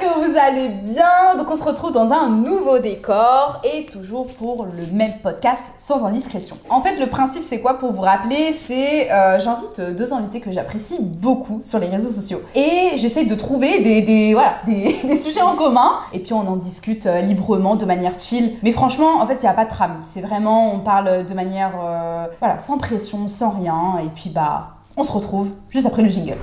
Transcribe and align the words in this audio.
que 0.00 0.30
vous 0.30 0.38
allez 0.38 0.68
bien. 0.68 1.36
Donc 1.36 1.50
on 1.50 1.56
se 1.56 1.62
retrouve 1.62 1.92
dans 1.92 2.12
un 2.12 2.30
nouveau 2.30 2.78
décor 2.78 3.60
et 3.64 3.84
toujours 3.86 4.26
pour 4.26 4.64
le 4.64 4.96
même 4.96 5.12
podcast 5.22 5.74
sans 5.76 6.04
indiscrétion. 6.06 6.56
En 6.70 6.80
fait, 6.80 6.98
le 6.98 7.06
principe 7.06 7.44
c'est 7.44 7.60
quoi 7.60 7.74
pour 7.78 7.92
vous 7.92 8.00
rappeler? 8.00 8.52
C'est 8.52 9.12
euh, 9.12 9.38
j'invite 9.38 9.80
deux 9.80 10.12
invités 10.12 10.40
que 10.40 10.50
j'apprécie 10.50 10.98
beaucoup 11.00 11.60
sur 11.62 11.78
les 11.78 11.86
réseaux 11.86 12.10
sociaux 12.10 12.40
et 12.54 12.92
j'essaie 12.96 13.26
de 13.26 13.34
trouver 13.34 13.80
des, 13.82 14.32
voilà 14.32 14.54
des 14.66 15.16
sujets 15.18 15.42
en 15.42 15.54
commun 15.54 15.92
et 16.14 16.18
puis 16.20 16.32
on 16.32 16.48
en 16.48 16.56
discute 16.56 17.04
euh, 17.06 17.20
librement 17.20 17.76
de 17.76 17.84
manière 17.84 18.18
chill. 18.18 18.56
Mais 18.62 18.72
franchement, 18.72 19.20
en 19.20 19.26
fait, 19.26 19.34
il 19.34 19.42
n'y 19.42 19.48
a 19.48 19.54
pas 19.54 19.66
de 19.66 19.70
trame. 19.70 19.98
C'est 20.02 20.22
vraiment 20.22 20.72
on 20.72 20.80
parle 20.80 21.26
de 21.26 21.34
manière 21.34 21.72
euh, 21.82 22.26
voilà 22.38 22.58
sans 22.58 22.78
pression, 22.78 23.28
sans 23.28 23.50
rien 23.50 23.98
et 24.02 24.08
puis 24.14 24.30
bah 24.30 24.70
on 24.96 25.04
se 25.04 25.12
retrouve 25.12 25.50
juste 25.70 25.86
après 25.86 26.02
le 26.02 26.08
jingle. 26.08 26.38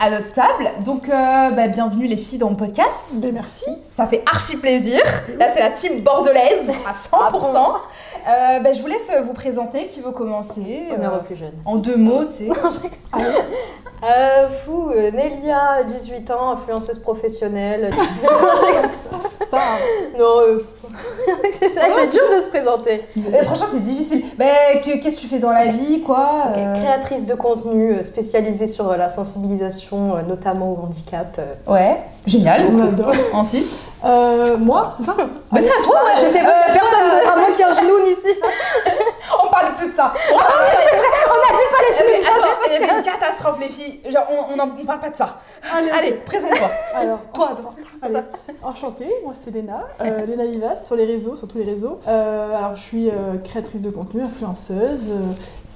À 0.00 0.08
notre 0.08 0.32
table, 0.32 0.70
donc 0.82 1.10
euh, 1.10 1.50
bah, 1.50 1.68
bienvenue 1.68 2.06
les 2.06 2.16
filles 2.16 2.38
dans 2.38 2.48
le 2.48 2.56
podcast. 2.56 3.16
Ben 3.16 3.34
merci. 3.34 3.66
Ça 3.90 4.06
fait 4.06 4.22
archi 4.32 4.56
plaisir. 4.56 4.98
Là 5.38 5.46
c'est 5.52 5.60
la 5.60 5.70
team 5.70 6.00
bordelaise 6.00 6.70
à 6.88 6.92
100%. 6.94 7.56
Euh, 8.28 8.60
bah, 8.60 8.72
je 8.72 8.80
vous 8.82 8.86
laisse 8.88 9.10
vous 9.24 9.32
présenter, 9.32 9.86
qui 9.86 10.00
veut 10.00 10.12
commencer 10.12 10.82
On 10.90 11.00
est 11.00 11.04
euh, 11.04 11.18
plus 11.24 11.36
jeune. 11.36 11.52
En 11.64 11.76
deux 11.76 11.96
mots, 11.96 12.24
tu 12.24 12.30
sais. 12.32 12.48
Euh, 14.02 14.48
fou, 14.64 14.88
euh, 14.96 15.10
Nelia, 15.10 15.82
18 15.86 16.30
ans, 16.30 16.52
influenceuse 16.52 16.98
professionnelle. 17.00 17.90
Star. 19.36 19.60
non, 20.18 20.40
euh, 20.40 20.64
c'est 21.52 21.68
c'est 21.68 22.10
dur 22.10 22.22
de 22.34 22.40
se 22.40 22.48
présenter. 22.48 23.04
Euh, 23.18 23.42
franchement 23.42 23.66
c'est 23.70 23.82
difficile. 23.82 24.24
Bah, 24.38 24.46
que- 24.82 25.02
qu'est-ce 25.02 25.16
que 25.16 25.20
tu 25.20 25.26
fais 25.26 25.38
dans 25.38 25.50
la 25.50 25.66
vie, 25.66 26.00
quoi 26.00 26.44
euh, 26.56 26.74
Créatrice 26.76 27.26
de 27.26 27.34
contenu 27.34 27.92
euh, 27.92 28.02
spécialisée 28.02 28.68
sur 28.68 28.90
euh, 28.90 28.96
la 28.96 29.10
sensibilisation, 29.10 30.16
euh, 30.16 30.22
notamment 30.22 30.72
au 30.72 30.78
handicap. 30.86 31.38
euh. 31.38 31.70
Ouais, 31.70 31.98
génial. 32.26 32.66
On 32.72 32.88
adore. 32.88 33.12
Ensuite 33.32 33.78
Euh, 34.04 34.56
moi, 34.56 34.94
c'est 34.98 35.04
ça 35.04 35.14
Bah, 35.18 35.60
c'est 35.60 35.68
à 35.68 35.82
toi, 35.82 35.94
ouais. 36.06 36.12
je 36.16 36.26
sais 36.26 36.42
pas, 36.42 36.48
Euh, 36.48 36.72
personne 36.72 37.52
qu'il 37.52 37.58
y 37.58 37.60
ait 37.60 37.64
un 37.64 37.72
genou 37.72 37.98
ici. 38.06 38.32
On 39.44 39.48
parle 39.50 39.74
plus 39.74 39.88
de 39.88 39.92
ça. 39.94 40.12
On 40.32 40.36
parle 40.38 40.50
On 41.26 41.32
a 41.32 41.56
dit 41.56 41.68
pas 41.70 41.82
les 41.82 42.12
mais 42.12 42.22
genoux. 42.22 42.36
attends, 42.42 42.56
il 42.66 42.72
y 42.72 42.76
avait 42.76 42.96
une 42.98 43.02
catastrophe, 43.02 43.58
les 43.60 43.68
filles. 43.68 44.00
Genre, 44.08 44.24
on, 44.30 44.58
on, 44.58 44.84
parle 44.86 45.00
pas 45.00 45.10
de 45.10 45.16
ça. 45.16 45.38
Allez, 45.76 45.90
Allez, 45.90 46.12
présente-toi. 46.12 46.68
Alors, 46.94 47.18
Toi, 47.34 47.50
allez. 48.02 48.20
Enchantée, 48.62 49.10
moi 49.24 49.32
c'est 49.34 49.50
Léna, 49.50 49.82
euh, 50.00 50.24
Léna 50.26 50.46
Vivas 50.46 50.76
sur 50.76 50.96
les 50.96 51.04
réseaux, 51.04 51.36
sur 51.36 51.46
tous 51.48 51.58
les 51.58 51.64
réseaux. 51.64 52.00
Euh, 52.08 52.56
alors 52.56 52.74
je 52.74 52.80
suis 52.82 53.08
euh, 53.08 53.36
créatrice 53.44 53.82
de 53.82 53.90
contenu, 53.90 54.22
influenceuse 54.22 55.12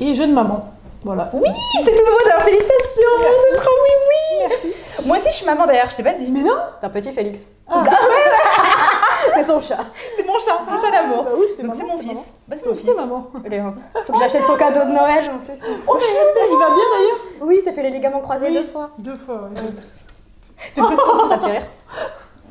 et 0.00 0.14
jeune 0.14 0.32
maman. 0.32 0.64
Voilà. 1.04 1.28
Oui, 1.32 1.48
c'est 1.84 1.90
tout 1.90 1.98
nouveau 2.10 2.18
d'ailleurs. 2.24 2.42
Félicitations. 2.42 3.02
C'est 3.50 3.56
trop 3.58 3.70
oui, 3.84 3.90
oui. 4.08 4.46
Merci. 4.48 4.74
Moi 5.06 5.16
aussi, 5.18 5.28
je 5.30 5.34
suis 5.34 5.46
maman 5.46 5.66
d'ailleurs, 5.66 5.90
je 5.90 5.96
t'ai 5.96 6.02
pas 6.02 6.14
dit. 6.14 6.30
Mais 6.30 6.40
non 6.42 6.56
C'est 6.80 6.86
un 6.86 6.90
petit 6.90 7.12
Félix. 7.12 7.48
Ah. 7.68 7.84
c'est 9.34 9.44
son 9.44 9.60
chat. 9.60 9.78
C'est 10.16 10.26
mon 10.26 10.38
chat, 10.38 10.52
c'est 10.64 10.70
mon 10.70 10.80
chat 10.80 10.90
d'amour. 10.90 11.24
Bah 11.24 11.30
oui, 11.36 11.44
Donc 11.58 11.66
maman, 11.66 11.74
c'est 11.78 11.86
mon 11.86 11.98
fils. 11.98 12.34
Bah, 12.48 12.56
c'est 12.58 12.66
mon 12.66 12.74
fils. 12.74 12.94
maman. 12.96 13.26
Il 13.44 13.52
est- 13.52 13.62
Faut 14.06 14.12
que 14.14 14.18
j'achète 14.18 14.44
son 14.44 14.56
cadeau 14.56 14.80
de 14.80 14.92
Noël 14.94 15.30
en 15.30 15.38
plus. 15.44 15.60
Oh 15.86 15.98
super, 16.00 16.44
il 16.50 16.58
va 16.58 16.66
bien 16.68 16.76
d'ailleurs 16.76 17.20
Oui, 17.42 17.60
ça 17.64 17.72
fait 17.72 17.82
les 17.82 17.90
ligaments 17.90 18.20
croisés 18.20 18.46
Oui. 18.48 18.54
deux 18.54 18.66
fois. 18.72 18.90
Deux 18.98 19.16
fois, 19.16 19.42
ouais. 19.42 21.28
Ça 21.28 21.36
te 21.38 21.44
fait 21.44 21.50
rire 21.52 21.66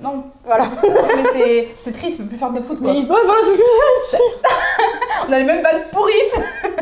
Non, 0.02 0.24
Voilà. 0.44 0.66
mais 0.84 1.68
c'est- 1.78 1.92
triste, 1.92 2.18
je 2.18 2.24
peux 2.24 2.30
plus 2.30 2.38
faire 2.38 2.52
de 2.52 2.62
foot 2.62 2.78
quoi. 2.82 2.92
Mais 2.92 3.00
il- 3.00 3.04
ouais, 3.10 3.18
voilà, 3.26 3.42
c'est 3.44 3.54
ce 3.54 3.58
que. 3.58 4.18
On 5.30 5.32
a 5.32 5.38
les 5.40 5.46
mêmes 5.46 5.64
balles 5.64 5.86
pourrites. 5.92 6.42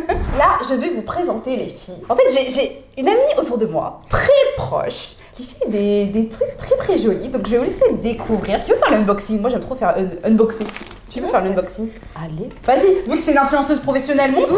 Là, 0.38 0.58
je 0.68 0.74
vais 0.76 0.90
vous 0.90 1.02
présenter 1.04 1.56
les 1.56 1.68
filles. 1.68 1.96
En 2.10 2.16
fait, 2.16 2.24
j'ai- 2.50 2.84
une 2.98 3.08
amie 3.08 3.20
autour 3.38 3.58
de 3.58 3.66
moi, 3.68 4.02
très 4.10 4.30
proche, 4.58 5.16
qui 5.34 5.44
fait 5.46 5.68
des, 5.70 6.06
des 6.06 6.28
trucs 6.30 6.58
très 6.58 6.76
très 6.78 6.98
jolis. 6.98 7.28
Donc, 7.30 7.46
je 7.46 7.52
vais 7.52 7.58
vous 7.58 7.64
laisser 7.66 7.92
découvrir. 7.94 8.64
Qui 8.64 8.72
veut 8.72 8.78
faire 8.78 8.92
l'unboxing? 8.92 9.40
Moi, 9.42 9.50
j'aime 9.50 9.60
trop 9.60 9.76
faire 9.76 9.96
un 9.98 10.30
unboxing. 10.30 10.66
Tu 11.12 11.20
veux 11.20 11.28
faire 11.28 11.42
l'unboxing 11.44 11.90
Allez. 12.16 12.50
Vas-y, 12.64 13.10
vu 13.10 13.18
que 13.18 13.22
c'est 13.22 13.32
une 13.32 13.38
influenceuse 13.38 13.80
professionnelle, 13.80 14.32
montre. 14.32 14.54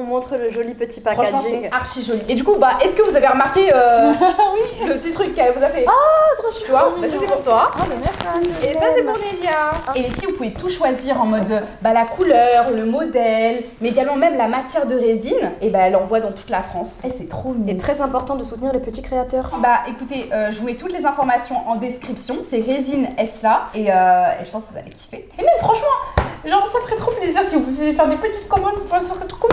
On 0.00 0.02
montre 0.04 0.34
le 0.36 0.50
joli 0.50 0.74
petit 0.74 1.00
Franchement, 1.00 1.38
packaging. 1.38 1.68
c'est 1.70 1.72
archi 1.76 2.04
joli. 2.04 2.22
Et 2.28 2.34
du 2.34 2.42
coup, 2.42 2.56
bah, 2.56 2.78
est-ce 2.82 2.96
que 2.96 3.02
vous 3.08 3.14
avez 3.16 3.28
remarqué 3.28 3.70
euh, 3.72 4.12
le 4.88 4.94
petit 4.98 5.12
truc 5.12 5.34
qu'elle 5.34 5.52
vous 5.54 5.62
a 5.62 5.68
fait 5.68 5.84
Oh, 5.88 6.42
trop 6.42 6.50
chou. 6.50 6.64
Tu 6.64 6.70
vois 6.72 6.92
Bah, 7.00 7.06
ça, 7.08 7.14
c'est 7.20 7.26
pour 7.26 7.42
toi. 7.42 7.70
Ah 7.74 7.84
bah 7.88 7.94
merci. 8.02 8.50
Et 8.64 8.74
ça, 8.74 8.86
c'est 8.94 9.02
pour 9.02 9.16
Nelia. 9.16 9.70
Et 9.94 10.02
les 10.02 10.10
filles, 10.10 10.26
vous 10.30 10.36
pouvez 10.36 10.52
tout 10.52 10.68
choisir 10.68 11.20
en 11.20 11.26
mode 11.26 11.62
bah, 11.80 11.92
la 11.92 12.06
couleur, 12.06 12.70
le 12.74 12.84
modèle, 12.84 13.62
mais 13.80 13.90
également 13.90 14.16
même 14.16 14.36
la 14.36 14.48
matière 14.48 14.86
de 14.86 14.96
résine. 14.96 15.52
Et 15.62 15.70
bah, 15.70 15.80
elle 15.82 15.94
envoie 15.96 16.18
dans 16.20 16.32
toute 16.32 16.50
la 16.50 16.62
France. 16.62 16.98
Et 17.04 17.10
c'est 17.10 17.28
trop 17.28 17.50
mignon. 17.50 17.68
Et 17.72 17.76
très 17.76 18.00
important 18.00 18.34
de 18.34 18.42
soutenir 18.44 18.72
les 18.72 18.80
petits 18.80 19.02
créateurs. 19.02 19.50
Bah 19.60 19.80
écoutez, 19.88 20.28
euh, 20.32 20.50
je 20.50 20.58
vous 20.58 20.66
mets 20.66 20.74
toutes 20.74 20.92
les 20.92 21.06
informations 21.06 21.56
en 21.68 21.76
description. 21.76 22.36
C'est 22.48 22.60
Résine 22.60 23.08
Esla. 23.16 23.68
Et, 23.74 23.90
euh, 23.92 23.92
et 24.40 24.44
je 24.44 24.50
pense 24.50 24.64
que 24.66 24.72
vous 24.72 24.78
allez 24.78 24.90
kiffer. 24.90 25.28
Et 25.38 25.42
même 25.42 25.50
franchement, 25.60 25.83
Come. 25.84 26.33
Genre 26.46 26.66
ça 26.70 26.78
ferait 26.86 26.96
trop 26.96 27.10
plaisir 27.12 27.42
si 27.44 27.54
vous 27.56 27.62
pouviez 27.62 27.92
faire 27.92 28.08
des 28.08 28.16
petites 28.16 28.48
commandes. 28.48 28.74
Ça 28.90 28.98
serait 29.00 29.26
trop 29.26 29.48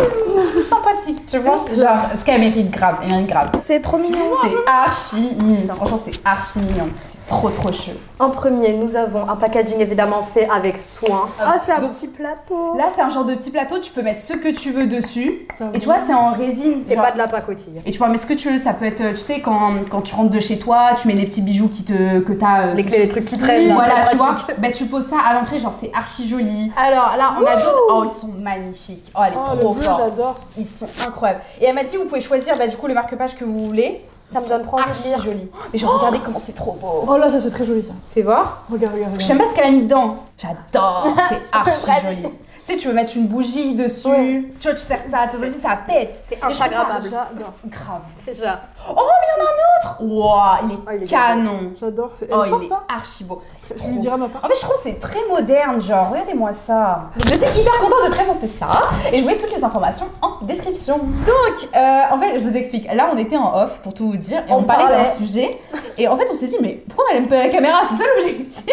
sympathique, 0.62 1.25
tu 1.28 1.38
vois. 1.40 1.66
Genre, 1.75 2.07
parce 2.09 2.24
qu'elle 2.24 2.40
mérite 2.41 2.69
grave. 2.72 2.96
Elle 3.03 3.09
mérite 3.09 3.28
grave. 3.28 3.50
C'est 3.59 3.81
trop 3.81 3.97
mignon. 3.97 4.18
C'est 4.41 4.72
archi 4.72 5.35
mignon. 5.41 5.74
Franchement, 5.75 6.00
c'est 6.03 6.19
archi 6.25 6.59
mignon. 6.59 6.90
C'est 7.03 7.25
trop 7.28 7.50
trop 7.50 7.72
chou. 7.72 7.91
En 8.19 8.29
premier, 8.29 8.74
nous 8.74 8.96
avons 8.96 9.28
un 9.28 9.35
packaging 9.35 9.79
évidemment 9.79 10.28
fait 10.34 10.47
avec 10.50 10.79
soin. 10.81 11.28
Ah, 11.40 11.56
c'est 11.63 11.72
un 11.72 11.79
Donc, 11.79 11.91
petit 11.91 12.07
plateau. 12.07 12.75
Là, 12.78 12.85
c'est 12.96 13.02
un 13.02 13.09
genre 13.09 13.25
de 13.25 13.34
petit 13.35 13.50
plateau. 13.50 13.79
Tu 13.79 13.91
peux 13.91 14.02
mettre 14.03 14.22
ce 14.22 14.34
que 14.34 14.50
tu 14.50 14.72
veux 14.72 14.85
dessus. 14.88 15.47
Et 15.73 15.79
tu 15.79 15.85
vois, 15.85 15.97
c'est 16.06 16.13
en 16.13 16.34
résine. 16.34 16.81
c'est 16.84 16.96
genre- 16.96 17.03
pas 17.06 17.12
de 17.12 17.18
la 17.18 17.28
pacotille. 17.28 17.81
Et 17.85 17.91
tu 17.91 17.97
vois, 17.97 18.09
mais 18.09 18.18
ce 18.18 18.25
que 18.28 18.34
tu 18.34 18.50
veux, 18.50 18.59
ça 18.59 18.73
peut 18.73 18.85
être, 18.85 19.12
tu 19.12 19.18
sais, 19.18 19.40
quand, 19.40 19.72
quand 19.90 20.02
tu 20.02 20.13
rentres 20.13 20.29
de 20.29 20.40
chez 20.40 20.59
toi, 20.59 20.90
tu 21.00 21.08
mets 21.08 21.16
les 21.16 21.25
petits 21.25 21.41
bijoux 21.41 21.69
qui 21.69 21.84
te, 21.84 22.19
que 22.19 22.34
t'as. 22.34 22.68
euh, 22.68 22.73
Les 22.75 23.08
trucs 23.08 23.25
qui 23.25 23.38
traînent. 23.38 23.68
là, 23.69 23.73
Voilà, 23.73 23.94
tu 24.09 24.18
vois, 24.18 24.35
bah, 24.59 24.72
tu 24.72 24.85
poses 24.85 25.08
ça 25.08 25.18
à 25.28 25.34
l'entrée, 25.34 25.59
genre 25.59 25.73
c'est 25.78 25.91
archi 25.96 26.28
joli. 26.28 26.72
Alors 26.84 27.16
là, 27.18 27.34
on 27.40 27.46
a 27.46 27.56
d'autres. 27.58 27.84
Oh, 27.90 28.03
ils 28.06 28.09
sont 28.19 28.30
magnifiques. 28.40 29.12
Oh, 29.16 29.19
elle 29.25 29.34
est 29.34 29.38
Oh, 29.38 29.50
le 29.56 29.59
trop 29.59 29.74
bleu, 29.74 29.84
forte. 29.84 29.97
j'adore. 30.14 30.36
Ils 30.58 30.68
sont 30.68 30.88
incroyables. 31.06 31.42
Et 31.59 31.66
elle 31.66 31.75
m'a 31.75 31.84
dit, 31.84 31.97
vous 31.97 32.06
pouvez 32.06 32.22
choisir 32.22 32.58
bah, 32.58 32.68
du 32.68 32.75
coup 32.78 32.88
le 32.88 32.94
marque-page 32.94 33.36
que 33.36 33.46
vous 33.46 33.66
voulez. 33.68 34.06
Ça 34.28 34.40
me 34.40 34.47
donne 34.47 34.62
trop 34.62 34.78
envie 34.80 34.86
de 35.03 35.08
lire. 35.08 35.22
joli. 35.22 35.52
Mais 35.74 35.78
genre, 35.80 35.97
regardez 35.97 36.20
comment 36.24 36.40
c'est 36.40 36.56
trop 36.56 36.72
beau. 36.74 37.03
Oh 37.08 37.18
là, 37.18 37.30
ça 37.30 37.40
c'est 37.40 37.50
très 37.52 37.66
joli 37.66 37.84
ça. 37.84 37.91
Fais 38.12 38.22
voir. 38.22 38.64
Regarde, 38.72 38.94
regarde, 38.94 39.12
Parce 39.12 39.18
que 39.18 39.24
j'aime 39.28 39.38
pas 39.38 39.46
ce 39.46 39.53
qu'elle 39.53 39.66
a 39.66 39.72
mis 39.72 39.81
dedans. 39.81 40.16
J'adore, 40.38 41.08
c'est 41.30 41.41
archi 41.52 41.91
joli. 42.08 42.34
Tu 42.63 42.72
sais, 42.73 42.77
tu 42.77 42.88
veux 42.88 42.94
mettre 42.94 43.17
une 43.17 43.27
bougie 43.27 43.73
dessus. 43.75 44.53
Tu 44.59 44.67
vois, 44.67 44.73
tu 44.77 44.83
sers 44.83 44.99
ça 45.09 45.27
tes 45.31 45.51
ça 45.57 45.79
pète. 45.88 46.22
C'est 46.27 46.39
ça 46.39 46.47
Instagrammable. 46.47 47.05
J'adore. 47.05 47.53
Grave. 47.66 48.01
Déjà. 48.25 48.61
Oh, 48.89 48.94
mais 48.97 49.27
il 49.27 49.39
y 49.39 49.41
en 49.41 49.45
a 49.45 49.49
un 49.49 49.79
autre 49.79 49.97
Wow, 50.01 50.67
il 50.69 50.73
est, 50.73 50.77
Oh, 50.85 50.91
il 50.95 51.03
est 51.03 51.07
canon. 51.07 51.73
J'adore. 51.79 52.11
C'est 52.17 52.29
Oh, 52.31 52.44
il 52.45 52.66
est 52.66 52.72
hein 52.72 52.79
archi 52.95 53.23
beau. 53.23 53.39
C'est 53.55 53.73
Tu 53.73 53.79
trop 53.79 53.89
lui 53.89 53.97
diras 53.97 54.17
ma 54.17 54.27
part. 54.27 54.45
En 54.45 54.47
fait, 54.47 54.55
je 54.55 54.61
trouve 54.61 54.75
que 54.75 54.81
c'est 54.83 54.99
très 54.99 55.19
moderne, 55.27 55.81
genre, 55.81 56.11
regardez-moi 56.11 56.53
ça. 56.53 57.09
Je 57.17 57.33
suis 57.33 57.61
hyper 57.61 57.79
contente 57.79 58.05
de 58.05 58.11
présenter 58.11 58.47
ça 58.47 58.69
et 59.11 59.17
je 59.17 59.23
vous 59.23 59.28
mets 59.29 59.38
toutes 59.38 59.55
les 59.55 59.63
informations 59.63 60.05
en 60.22 60.45
description. 60.45 60.97
Donc, 60.99 61.67
euh, 61.75 62.01
en 62.11 62.17
fait, 62.19 62.38
je 62.38 62.43
vous 62.43 62.55
explique. 62.55 62.91
Là, 62.93 63.09
on 63.13 63.17
était 63.17 63.38
en 63.38 63.55
off 63.55 63.79
pour 63.83 63.93
tout 63.93 64.11
vous 64.11 64.17
dire 64.17 64.43
et 64.47 64.51
on, 64.51 64.57
On 64.59 64.63
parlait 64.63 64.95
d'un 64.95 65.05
sujet. 65.05 65.57
Et 65.97 66.07
en 66.07 66.16
fait, 66.16 66.28
on 66.29 66.33
s'est 66.35 66.47
dit, 66.47 66.57
mais 66.61 66.83
pourquoi 66.88 67.05
on 67.09 67.13
n'allume 67.13 67.29
pas 67.29 67.38
la 67.38 67.49
caméra? 67.49 67.81
C'est 67.89 67.95
ça 67.95 68.03
l'objectif 68.16 68.66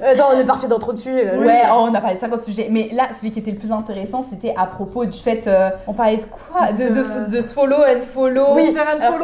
Attends, 0.00 0.30
on 0.34 0.38
est 0.38 0.44
parti 0.44 0.66
dans 0.68 0.78
trop 0.78 0.92
de 0.92 0.98
sujets. 0.98 1.24
là. 1.24 1.34
Ouais, 1.38 1.62
oh, 1.72 1.86
on 1.88 1.94
a 1.94 2.00
parlé 2.00 2.16
de 2.16 2.20
50 2.20 2.42
sujets. 2.42 2.68
Mais 2.70 2.88
là, 2.92 3.12
celui 3.12 3.30
qui 3.32 3.40
était 3.40 3.50
le 3.50 3.56
plus 3.58 3.72
intéressant, 3.72 4.22
c'était 4.22 4.54
à 4.56 4.66
propos 4.66 5.04
du 5.04 5.18
fait. 5.18 5.46
euh, 5.46 5.70
on 5.86 5.94
parlait 5.94 6.18
de 6.18 6.24
quoi 6.26 6.66
de, 6.68 6.88
de, 6.94 7.30
de 7.36 7.40
se 7.40 7.52
follow 7.52 7.78
and 7.78 8.02
follow. 8.02 8.54
Oui. 8.54 8.74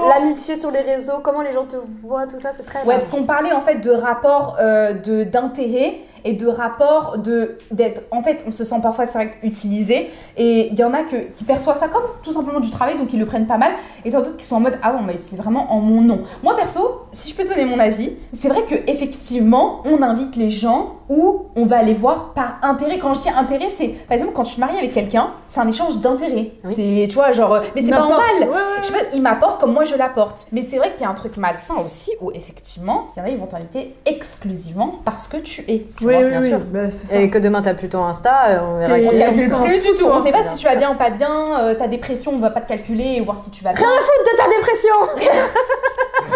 L'amitié 0.08 0.56
sur 0.56 0.70
les 0.70 0.80
réseaux, 0.80 1.20
comment 1.22 1.42
les 1.42 1.52
gens 1.52 1.64
te 1.66 1.76
voient, 2.02 2.26
tout 2.26 2.40
ça, 2.40 2.50
c'est 2.52 2.64
très. 2.64 2.80
Ouais, 2.80 2.94
parce 2.94 3.08
qu'on 3.08 3.24
parlait 3.24 3.52
en 3.52 3.60
fait 3.60 3.76
de 3.76 3.90
rapport 3.90 4.56
euh, 4.60 4.94
d'intérêt 5.24 6.00
et 6.24 6.32
de 6.32 6.46
rapport 6.46 7.18
de 7.18 7.56
d'être 7.70 8.02
en 8.10 8.22
fait 8.22 8.38
on 8.46 8.52
se 8.52 8.64
sent 8.64 8.76
parfois 8.82 9.06
c'est 9.06 9.18
vrai 9.18 9.34
utilisé. 9.42 10.10
Et 10.36 10.68
il 10.70 10.78
y 10.78 10.84
en 10.84 10.94
a 10.94 11.02
que 11.02 11.16
qui 11.34 11.44
perçoivent 11.44 11.78
ça 11.78 11.88
comme 11.88 12.02
tout 12.22 12.32
simplement 12.32 12.60
du 12.60 12.70
travail 12.70 12.96
donc 12.98 13.12
ils 13.12 13.18
le 13.18 13.26
prennent 13.26 13.46
pas 13.46 13.58
mal. 13.58 13.72
Et 14.04 14.14
as 14.14 14.20
d'autres 14.20 14.36
qui 14.36 14.46
sont 14.46 14.56
en 14.56 14.60
mode 14.60 14.78
ah 14.82 14.92
bon 14.92 15.02
mais 15.02 15.16
c'est 15.20 15.36
vraiment 15.36 15.72
en 15.72 15.80
mon 15.80 16.00
nom. 16.00 16.20
Moi 16.42 16.54
perso 16.56 17.02
si 17.12 17.30
je 17.30 17.36
peux 17.36 17.44
te 17.44 17.50
donner 17.50 17.64
mon 17.64 17.78
avis 17.78 18.16
c'est 18.32 18.48
vrai 18.48 18.62
que 18.64 18.74
effectivement 18.90 19.82
on 19.84 20.02
invite 20.02 20.36
les 20.36 20.50
gens 20.50 20.94
où 21.08 21.46
on 21.56 21.64
va 21.64 21.82
les 21.82 21.94
voir 21.94 22.34
par 22.34 22.58
intérêt. 22.62 22.98
Quand 22.98 23.14
je 23.14 23.22
dis 23.22 23.30
intérêt 23.30 23.68
c'est 23.70 23.88
par 23.88 24.16
exemple 24.16 24.32
quand 24.34 24.44
je 24.44 24.52
suis 24.52 24.60
mariée 24.60 24.78
avec 24.78 24.92
quelqu'un 24.92 25.30
c'est 25.48 25.60
un 25.60 25.68
échange 25.68 25.98
d'intérêt 26.00 26.52
Oui. 26.64 26.74
c'est 26.74 27.06
tu 27.08 27.14
vois 27.14 27.32
genre 27.32 27.54
euh, 27.54 27.60
mais 27.74 27.82
c'est 27.82 27.90
pas 27.90 28.02
en 28.02 28.10
mal. 28.10 28.20
Ouais, 28.40 28.46
ouais, 28.46 28.58
je 28.82 28.86
sais 28.88 28.92
pas, 28.92 28.98
il 29.14 29.22
m'apporte 29.22 29.60
comme 29.60 29.72
moi 29.72 29.84
je 29.84 29.94
l'apporte. 29.96 30.46
Mais 30.52 30.62
c'est 30.62 30.78
vrai 30.78 30.92
qu'il 30.92 31.02
y 31.02 31.04
a 31.04 31.10
un 31.10 31.14
truc 31.14 31.36
malsain 31.36 31.76
aussi 31.84 32.10
où 32.20 32.30
effectivement, 32.32 33.06
il 33.16 33.20
y 33.20 33.22
en 33.22 33.26
a, 33.26 33.28
ils 33.30 33.38
vont 33.38 33.46
t'inviter 33.46 33.94
exclusivement 34.06 34.94
parce 35.04 35.28
que 35.28 35.36
tu 35.38 35.62
es. 35.68 35.86
Tu 35.96 36.04
Oui, 36.08 36.14
vois, 36.14 36.22
oui, 36.24 36.30
bien 36.30 36.40
oui. 36.42 36.48
sûr. 36.48 36.58
Bah, 36.60 36.90
ça. 36.90 37.16
Et 37.18 37.30
que 37.30 37.38
demain 37.38 37.62
t'as 37.62 37.74
plus 37.74 37.88
ton 37.88 38.04
Insta, 38.04 38.48
euh, 38.48 38.58
on 38.62 38.78
verra 38.78 38.94
On 38.94 39.10
qui- 39.10 39.18
calcule 39.18 39.48
plus 39.64 39.80
du 39.80 39.94
tout. 39.94 40.06
On 40.06 40.24
sait 40.24 40.32
pas 40.32 40.42
si 40.42 40.56
tu 40.56 40.66
vas 40.66 40.74
bien 40.76 40.90
ou 40.90 40.94
pas 40.96 41.10
bien. 41.10 41.60
euh, 41.60 41.74
ta 41.74 41.86
dépression, 41.88 42.32
on 42.34 42.38
va 42.38 42.50
pas 42.50 42.60
te 42.60 42.68
calculer 42.68 43.14
et 43.16 43.20
voir 43.20 43.38
si 43.42 43.50
tu 43.50 43.62
vas 43.64 43.72
bien. 43.72 43.86
Rien 43.86 43.96
à 43.96 44.00
foutre 44.00 44.32
de 44.32 44.36
ta 44.36 44.48
dépression 44.56 44.94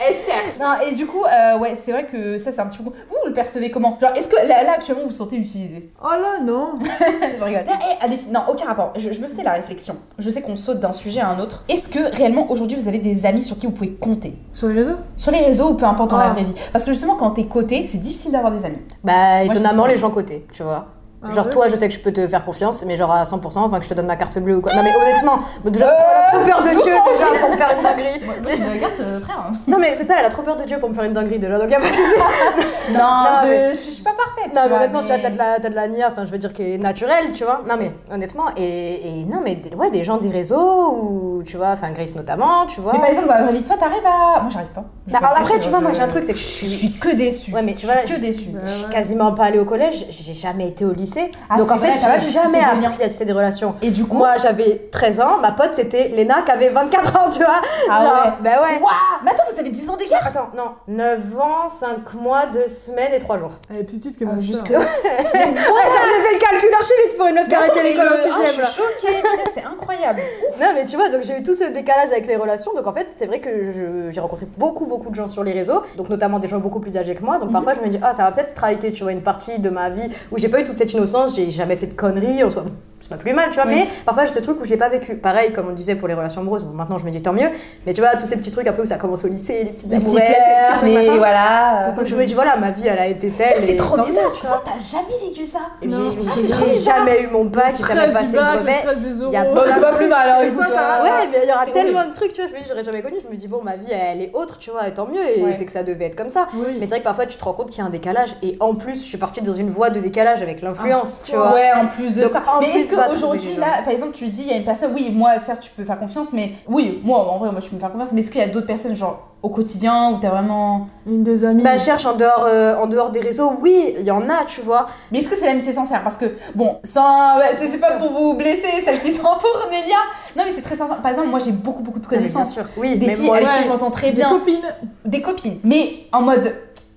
elle 0.07 0.13
cherche, 0.13 0.27
elle 0.45 0.51
cherche. 0.51 0.59
Non, 0.59 0.87
et 0.87 0.93
du 0.93 1.05
coup, 1.05 1.23
euh, 1.23 1.57
ouais, 1.59 1.75
c'est 1.75 1.91
vrai 1.91 2.05
que 2.05 2.37
ça, 2.37 2.51
c'est 2.51 2.59
un 2.61 2.67
petit 2.67 2.77
peu. 2.77 2.83
Vous, 2.85 3.15
le 3.27 3.33
percevez 3.33 3.71
comment? 3.71 3.97
Genre, 3.99 4.11
est-ce 4.15 4.27
que 4.27 4.35
là, 4.47 4.63
là, 4.63 4.73
actuellement 4.73 5.03
vous 5.03 5.09
vous 5.09 5.13
sentez 5.15 5.35
utilisé 5.35 5.91
Oh 6.03 6.07
là, 6.11 6.39
non 6.43 6.73
Je 7.39 7.43
rigole. 7.43 7.63
Eh, 7.67 8.03
allez, 8.05 8.17
non, 8.31 8.41
aucun 8.49 8.65
rapport. 8.65 8.93
Je, 8.97 9.11
je 9.11 9.19
me 9.21 9.27
faisais 9.27 9.43
la 9.43 9.53
réflexion. 9.53 9.95
Je 10.19 10.29
sais 10.29 10.41
qu'on 10.41 10.55
saute 10.55 10.79
d'un 10.79 10.93
sujet 10.93 11.19
à 11.21 11.29
un 11.29 11.39
autre. 11.39 11.63
Est-ce 11.69 11.89
que 11.89 12.15
réellement 12.15 12.51
aujourd'hui 12.51 12.77
vous 12.77 12.87
avez 12.87 12.99
des 12.99 13.25
amis 13.25 13.43
sur 13.43 13.57
qui 13.57 13.65
vous 13.65 13.71
pouvez 13.71 13.91
compter? 13.93 14.33
Sur 14.51 14.67
les 14.67 14.75
réseaux? 14.75 14.97
Sur 15.17 15.31
les 15.31 15.39
réseaux 15.41 15.69
ou 15.71 15.73
peu 15.75 15.85
importe 15.85 16.09
dans 16.11 16.17
la 16.17 16.25
Ah. 16.29 16.33
vraie 16.33 16.43
vie 16.43 16.53
Parce 16.71 16.85
que 16.85 16.91
justement, 16.91 17.15
quand 17.15 17.31
t'es 17.31 17.45
coté, 17.45 17.85
c'est 17.85 17.97
difficile 17.99 18.31
d'avoir 18.31 18.51
des 18.51 18.65
amis. 18.65 18.81
Bah, 19.03 19.43
étonnamment, 19.43 19.85
les 19.85 19.97
gens 19.97 20.09
cotés, 20.11 20.45
tu 20.53 20.63
vois. 20.63 20.87
Ah 21.25 21.31
genre, 21.31 21.45
ouais 21.45 21.51
toi, 21.51 21.67
je 21.69 21.75
sais 21.75 21.87
que 21.87 21.93
je 21.93 21.99
peux 21.99 22.11
te 22.11 22.27
faire 22.27 22.43
confiance, 22.45 22.83
mais 22.85 22.97
genre 22.97 23.11
à 23.11 23.23
100%, 23.23 23.39
enfin 23.59 23.77
que 23.79 23.83
je 23.85 23.89
te 23.89 23.93
donne 23.93 24.07
ma 24.07 24.15
carte 24.15 24.37
bleue 24.39 24.57
ou 24.57 24.61
quoi. 24.61 24.73
Non, 24.75 24.83
mais 24.83 24.91
honnêtement, 24.95 25.39
déjà, 25.65 25.85
elle 25.87 25.91
a 25.93 26.29
trop 26.37 26.45
peur 26.45 26.61
de 26.63 26.69
Dieu 26.69 26.93
déjà 27.11 27.39
pour 27.39 27.49
me 27.49 27.55
faire 27.57 27.69
une 27.77 27.83
dinguerie. 27.83 28.21
Moi, 28.25 28.33
moi, 28.43 28.51
je 28.55 28.61
me 28.63 28.69
regarde, 28.73 28.93
euh, 28.99 29.19
frère. 29.21 29.51
Non, 29.67 29.77
mais 29.79 29.93
c'est 29.95 30.03
ça, 30.03 30.15
elle 30.19 30.25
a 30.25 30.29
trop 30.29 30.41
peur 30.41 30.55
de 30.57 30.63
Dieu 30.63 30.79
pour 30.79 30.89
me 30.89 30.93
faire 30.93 31.03
une 31.05 31.13
dinguerie 31.13 31.39
déjà, 31.39 31.57
donc 31.57 31.69
y 31.69 31.75
a 31.75 31.79
pas 31.79 31.89
de 31.89 31.95
souci. 31.95 32.15
Non, 32.91 32.99
je, 33.43 33.47
mais- 33.47 33.69
je, 33.69 33.75
je 33.75 33.79
suis 33.91 34.03
pas 34.03 34.11
parfaite. 34.11 34.53
Non, 34.53 34.61
mais 34.69 34.75
honnêtement, 34.75 34.99
tu 35.01 35.07
vois, 35.07 35.17
t'as 35.17 35.29
de 35.29 35.37
la, 35.37 35.81
la 35.81 35.87
nia, 35.87 36.09
enfin, 36.11 36.25
je 36.25 36.31
veux 36.31 36.37
dire, 36.37 36.51
qui 36.51 36.73
est 36.73 36.77
naturelle, 36.77 37.31
tu 37.33 37.45
vois. 37.45 37.61
Non, 37.65 37.75
mais 37.79 37.91
honnêtement, 38.11 38.43
et, 38.57 39.07
et 39.21 39.25
non, 39.25 39.39
mais 39.41 39.55
des- 39.55 39.73
ouais, 39.73 39.89
des 39.89 40.03
gens 40.03 40.17
des 40.17 40.29
réseaux, 40.29 40.91
ou 40.91 41.43
tu 41.45 41.55
vois, 41.55 41.69
enfin, 41.69 41.91
Grace 41.91 42.13
notamment, 42.15 42.65
tu 42.67 42.81
vois. 42.81 42.91
Mais 42.93 42.99
par 42.99 43.07
exemple, 43.07 43.27
dans 43.29 43.35
la 43.35 43.43
vraie 43.43 43.53
vie, 43.53 43.63
toi, 43.63 43.77
t'arrive 43.79 44.05
à. 44.05 44.41
Moi, 44.41 44.49
j'arrive 44.51 44.67
pas. 44.69 44.83
Bah, 45.07 45.19
après, 45.37 45.59
tu 45.59 45.69
vois, 45.69 45.79
je- 45.79 45.83
moi, 45.83 45.93
j'ai 45.93 46.01
un 46.01 46.07
truc, 46.07 46.25
c'est 46.25 46.33
que 46.33 46.39
je 46.39 46.43
suis. 46.43 46.99
que 46.99 47.15
déçue. 47.15 47.53
Ouais, 47.53 47.61
mais 47.61 47.73
tu 47.73 47.85
Je 47.87 47.91
vois, 47.91 48.05
suis 48.05 48.19
que 48.21 48.25
je- 48.27 48.31
suis 48.33 48.53
quasiment 48.91 49.31
pas 49.33 49.45
allée 49.45 49.59
au 49.59 49.65
collège, 49.65 50.05
j'ai 50.09 50.33
jamais 50.33 50.67
été 50.67 50.83
au 50.83 50.91
lycée. 50.91 51.12
Ah, 51.49 51.57
donc 51.57 51.71
en 51.71 51.77
fait, 51.77 51.93
j'ai 51.93 52.31
jamais 52.31 52.59
appris 52.85 53.03
à 53.03 53.07
tisser 53.09 53.25
des 53.25 53.33
relations. 53.33 53.75
Et 53.81 53.89
du 53.91 54.05
coup? 54.05 54.17
Moi, 54.17 54.37
j'avais 54.41 54.87
13 54.91 55.19
ans, 55.21 55.37
ma 55.39 55.51
pote, 55.51 55.71
c'était 55.73 56.07
Léna 56.09 56.41
qui 56.43 56.51
avait 56.51 56.69
24 56.69 57.15
ans, 57.21 57.29
tu 57.29 57.39
vois. 57.39 57.61
Ah 57.89 58.03
Genre, 58.03 58.13
ouais. 58.25 58.31
Bah 58.41 58.49
ouais. 58.63 58.79
Waouh 58.79 58.91
Mais 59.23 59.31
attends, 59.31 59.43
vous 59.51 59.59
avez 59.59 59.69
10 59.69 59.89
ans 59.89 59.95
d'écart? 59.97 60.25
Attends, 60.25 60.49
non, 60.55 60.71
9 60.87 61.39
ans, 61.39 61.69
5 61.69 62.13
mois, 62.15 62.45
2 62.53 62.67
semaines 62.67 63.13
et 63.13 63.19
3 63.19 63.37
jours. 63.37 63.51
Elle 63.69 63.77
est 63.81 63.83
plus 63.83 63.97
petite 63.97 64.17
que 64.17 64.25
ma 64.25 64.33
Ah, 64.35 64.39
jusque- 64.39 64.69
Ouais, 64.69 64.77
J'ai 65.03 65.39
fait 65.39 66.33
le 66.33 66.39
calcul 66.39 66.73
archi 66.73 66.91
vite 67.07 67.17
pour 67.17 67.27
une 67.27 67.35
meuf 67.35 67.47
qui 67.47 67.55
a 67.55 67.59
arrêté 67.59 67.83
l'école 67.83 68.07
mais 68.11 68.31
en 68.31 68.37
le- 68.37 68.43
ah, 68.43 68.45
6 68.47 68.55
Je 68.61 68.65
suis 68.65 68.81
choquée, 68.81 69.23
c'est 69.53 69.63
incroyable. 69.63 70.21
Non, 70.59 70.67
mais 70.75 70.85
tu 70.85 70.95
vois, 70.95 71.09
donc 71.09 71.23
j'ai 71.23 71.39
eu 71.39 71.43
tout 71.43 71.55
ce 71.55 71.65
décalage 71.71 72.11
avec 72.11 72.27
les 72.27 72.35
relations. 72.35 72.73
Donc 72.75 72.85
en 72.87 72.93
fait, 72.93 73.07
c'est 73.15 73.25
vrai 73.25 73.39
que 73.39 74.09
j'ai 74.11 74.19
rencontré 74.19 74.45
beaucoup, 74.57 74.85
beaucoup 74.85 75.09
de 75.09 75.15
gens 75.15 75.27
sur 75.27 75.43
les 75.43 75.51
réseaux, 75.51 75.81
donc 75.97 76.09
notamment 76.09 76.39
des 76.39 76.47
gens 76.47 76.59
beaucoup 76.59 76.79
plus 76.79 76.95
âgés 76.95 77.15
que 77.15 77.23
moi. 77.23 77.37
Donc 77.39 77.51
parfois, 77.51 77.73
je 77.73 77.79
me 77.81 77.87
dis, 77.89 77.99
ah, 78.01 78.13
ça 78.13 78.23
va 78.23 78.31
peut-être 78.31 78.49
striker, 78.49 78.91
tu 78.91 79.03
vois, 79.03 79.11
une 79.11 79.21
partie 79.23 79.59
de 79.59 79.69
ma 79.69 79.89
vie 79.89 80.09
où 80.31 80.37
j'ai 80.37 80.49
pas 80.49 80.59
eu 80.59 80.63
toute 80.63 80.77
cette 80.77 80.89
innocence, 81.03 81.35
j'ai 81.35 81.51
jamais 81.51 81.75
fait 81.75 81.87
de 81.87 81.93
conneries, 81.93 82.43
en 82.43 82.49
soi. 82.51 82.65
C'est 83.03 83.09
pas 83.09 83.17
plus 83.17 83.33
mal, 83.33 83.49
tu 83.49 83.55
vois, 83.55 83.65
Oui. 83.67 83.75
mais 83.75 83.87
parfois 84.05 84.23
j'ai 84.23 84.31
ce 84.31 84.39
truc 84.39 84.61
où 84.61 84.65
j'ai 84.65 84.77
pas 84.77 84.87
vécu. 84.87 85.15
Pareil, 85.15 85.51
comme 85.51 85.67
on 85.67 85.73
disait 85.73 85.95
pour 85.95 86.07
les 86.07 86.13
relations 86.13 86.39
amoureuses, 86.39 86.63
bon, 86.63 86.73
maintenant 86.73 86.97
je 86.97 87.03
me 87.03 87.11
dis 87.11 87.21
tant 87.21 87.33
mieux, 87.33 87.49
mais 87.85 87.93
tu 87.93 87.99
vois, 87.99 88.11
tous 88.15 88.25
ces 88.25 88.37
petits 88.37 88.49
trucs 88.49 88.65
un 88.65 88.71
peu 88.71 88.83
où 88.83 88.85
ça 88.85 88.95
commence 88.95 89.25
au 89.25 89.27
lycée, 89.27 89.65
les 89.65 89.71
petites 89.71 89.91
Les 89.91 89.97
petits 89.99 90.05
amourettes, 90.07 90.27
les 90.29 90.67
petits 90.69 90.77
trucs, 90.79 90.89
les. 90.89 90.95
machin. 91.09 91.17
Voilà. 91.17 91.91
Donc 91.97 92.05
je 92.05 92.15
me 92.15 92.23
dis, 92.23 92.33
voilà, 92.33 92.55
ma 92.55 92.71
vie 92.71 92.87
elle 92.87 92.99
a 92.99 93.07
été 93.07 93.29
telle. 93.29 93.61
C'est 93.61 93.75
trop 93.75 93.97
bizarre, 93.97 94.31
tu 94.31 94.39
c'est 94.41 94.47
vois. 94.47 94.63
t'as 94.63 94.79
jamais 94.79 95.17
vécu 95.21 95.43
ça. 95.43 95.59
J'ai 95.81 95.89
Ah, 95.91 96.95
jamais 97.01 97.23
eu 97.23 97.27
mon 97.27 97.43
bac, 97.45 97.73
j'ai 97.77 97.83
jamais 97.85 98.13
passé 98.13 98.37
le 98.37 98.41
brevet. 98.41 98.71
c'est 98.83 99.81
pas 99.81 99.91
plus 99.93 100.07
mal, 100.07 100.29
alors 100.29 100.41
C'est 100.41 100.47
écoute. 100.47 100.65
ça, 100.67 100.71
t'as- 100.73 100.99
euh, 100.99 101.03
Ouais, 101.03 101.27
mais 101.31 101.37
il 101.43 101.49
y 101.49 101.51
aura 101.51 101.65
tellement 101.65 101.97
horrible. 101.99 102.13
de 102.13 102.15
trucs, 102.17 102.33
tu 102.33 102.41
vois, 102.41 102.49
je 102.49 102.55
me 102.55 102.59
dis, 102.59 102.65
j'aurais 102.69 102.83
jamais 102.85 103.01
connu. 103.01 103.15
Je 103.23 103.27
me 103.29 103.35
dis, 103.35 103.47
bon, 103.47 103.61
ma 103.61 103.75
vie, 103.75 103.91
elle 103.91 104.21
est 104.21 104.31
autre, 104.33 104.57
tu 104.59 104.71
vois, 104.71 104.87
et 104.87 104.93
tant 104.93 105.07
mieux, 105.07 105.21
et 105.27 105.53
c'est 105.53 105.65
que 105.65 105.71
ça 105.71 105.83
devait 105.83 106.05
être 106.05 106.15
comme 106.15 106.29
ça. 106.29 106.47
Mais 106.53 106.81
c'est 106.81 106.87
vrai 106.87 106.99
que 106.99 107.03
parfois, 107.03 107.25
tu 107.25 107.37
te 107.37 107.43
rends 107.43 107.53
compte 107.53 107.69
qu'il 107.69 107.79
y 107.79 107.81
a 107.81 107.85
un 107.85 107.91
décalage, 107.91 108.29
et 108.41 108.55
en 108.61 108.75
plus, 108.75 108.95
je 108.95 109.07
suis 109.07 109.17
partie 109.17 109.41
dans 109.41 109.53
une 109.53 109.69
voie 109.69 109.89
de 109.89 109.99
décalage 109.99 110.41
avec 110.41 110.61
l'influence, 110.61 111.21
tu 111.25 111.35
vois. 111.35 111.53
Ouais, 111.53 111.71
en 111.75 111.87
plus 111.87 112.15
de 112.15 112.25
ça. 112.27 112.41
mais 112.61 112.69
est-ce 112.79 112.92
qu'aujourd'hui, 112.95 113.55
là, 113.55 113.81
par 113.83 113.91
exemple, 113.91 114.13
tu 114.13 114.25
dis, 114.27 114.41
il 114.43 114.47
y 114.49 114.53
a 114.53 114.57
une 114.57 114.63
personne, 114.65 114.91
oui, 114.93 115.11
moi, 115.13 115.31
certes, 115.39 115.61
tu 115.61 115.71
peux 115.71 115.83
faire 115.85 115.97
confiance, 115.97 116.33
mais 116.33 116.53
oui, 116.67 117.01
moi, 117.03 117.19
en 117.29 117.37
vrai, 117.39 117.51
moi, 117.51 117.59
je 117.59 117.69
peux 117.69 117.75
me 117.75 117.79
faire 117.81 117.91
confiance, 117.91 118.11
mais 118.13 118.21
est-ce 118.21 118.31
qu'il 118.31 118.41
y 118.41 118.43
a 118.43 118.47
d'autres 118.47 118.67
personnes, 118.67 118.95
genre, 118.95 119.29
au 119.41 119.49
quotidien, 119.49 120.11
où 120.11 120.19
t'as 120.21 120.29
vraiment. 120.29 120.87
Une 121.05 121.21
des 121.23 121.43
amies. 121.43 121.61
Bah, 121.63 121.77
cherche 121.77 122.05
en 122.05 122.15
dehors, 122.15 122.45
euh, 122.47 122.75
en 122.77 122.87
dehors 122.87 123.09
des 123.11 123.19
réseaux, 123.19 123.51
oui, 123.61 123.93
il 123.99 124.03
y 124.05 124.11
en 124.11 124.29
a, 124.29 124.45
tu 124.47 124.61
vois. 124.61 124.85
Mais 125.11 125.19
est-ce 125.19 125.27
que 125.29 125.35
c'est 125.35 125.47
l'amitié 125.47 125.73
sincère? 125.73 126.01
Parce 126.01 126.15
que, 126.17 126.25
bon, 126.55 126.77
sans. 126.83 127.37
ouais, 127.37 127.51
c'est 127.59 127.79
pas 127.81 127.93
pour 127.93 128.11
vous 128.11 128.35
blesser, 128.35 128.81
celles 128.85 128.99
qui 129.01 129.11
s'entourent, 129.13 129.67
Nélia. 129.69 129.97
Non, 130.37 130.43
mais 130.45 130.51
c'est 130.55 130.61
très 130.61 130.77
sincère. 130.77 130.97
Par 131.01 131.11
exemple, 131.11 131.27
moi, 131.27 131.39
j'ai 131.43 131.51
beaucoup, 131.51 131.83
beaucoup 131.83 131.99
de 131.99 132.07
bien 132.07 132.17
connaissances. 132.19 132.53
sûr, 132.53 132.63
oui, 132.77 132.95
Des 132.97 133.07
mais 133.07 133.15
filles 133.15 133.25
moi 133.25 133.35
avec 133.35 133.47
aussi. 133.49 133.57
qui 133.57 133.63
je 133.65 133.69
m'entends 133.69 133.91
très 133.91 134.07
des 134.11 134.21
bien. 134.21 134.29
copines. 134.29 134.73
Des 135.05 135.21
copines. 135.21 135.59
Mais 135.65 135.89
en 136.13 136.21
mode. 136.21 136.53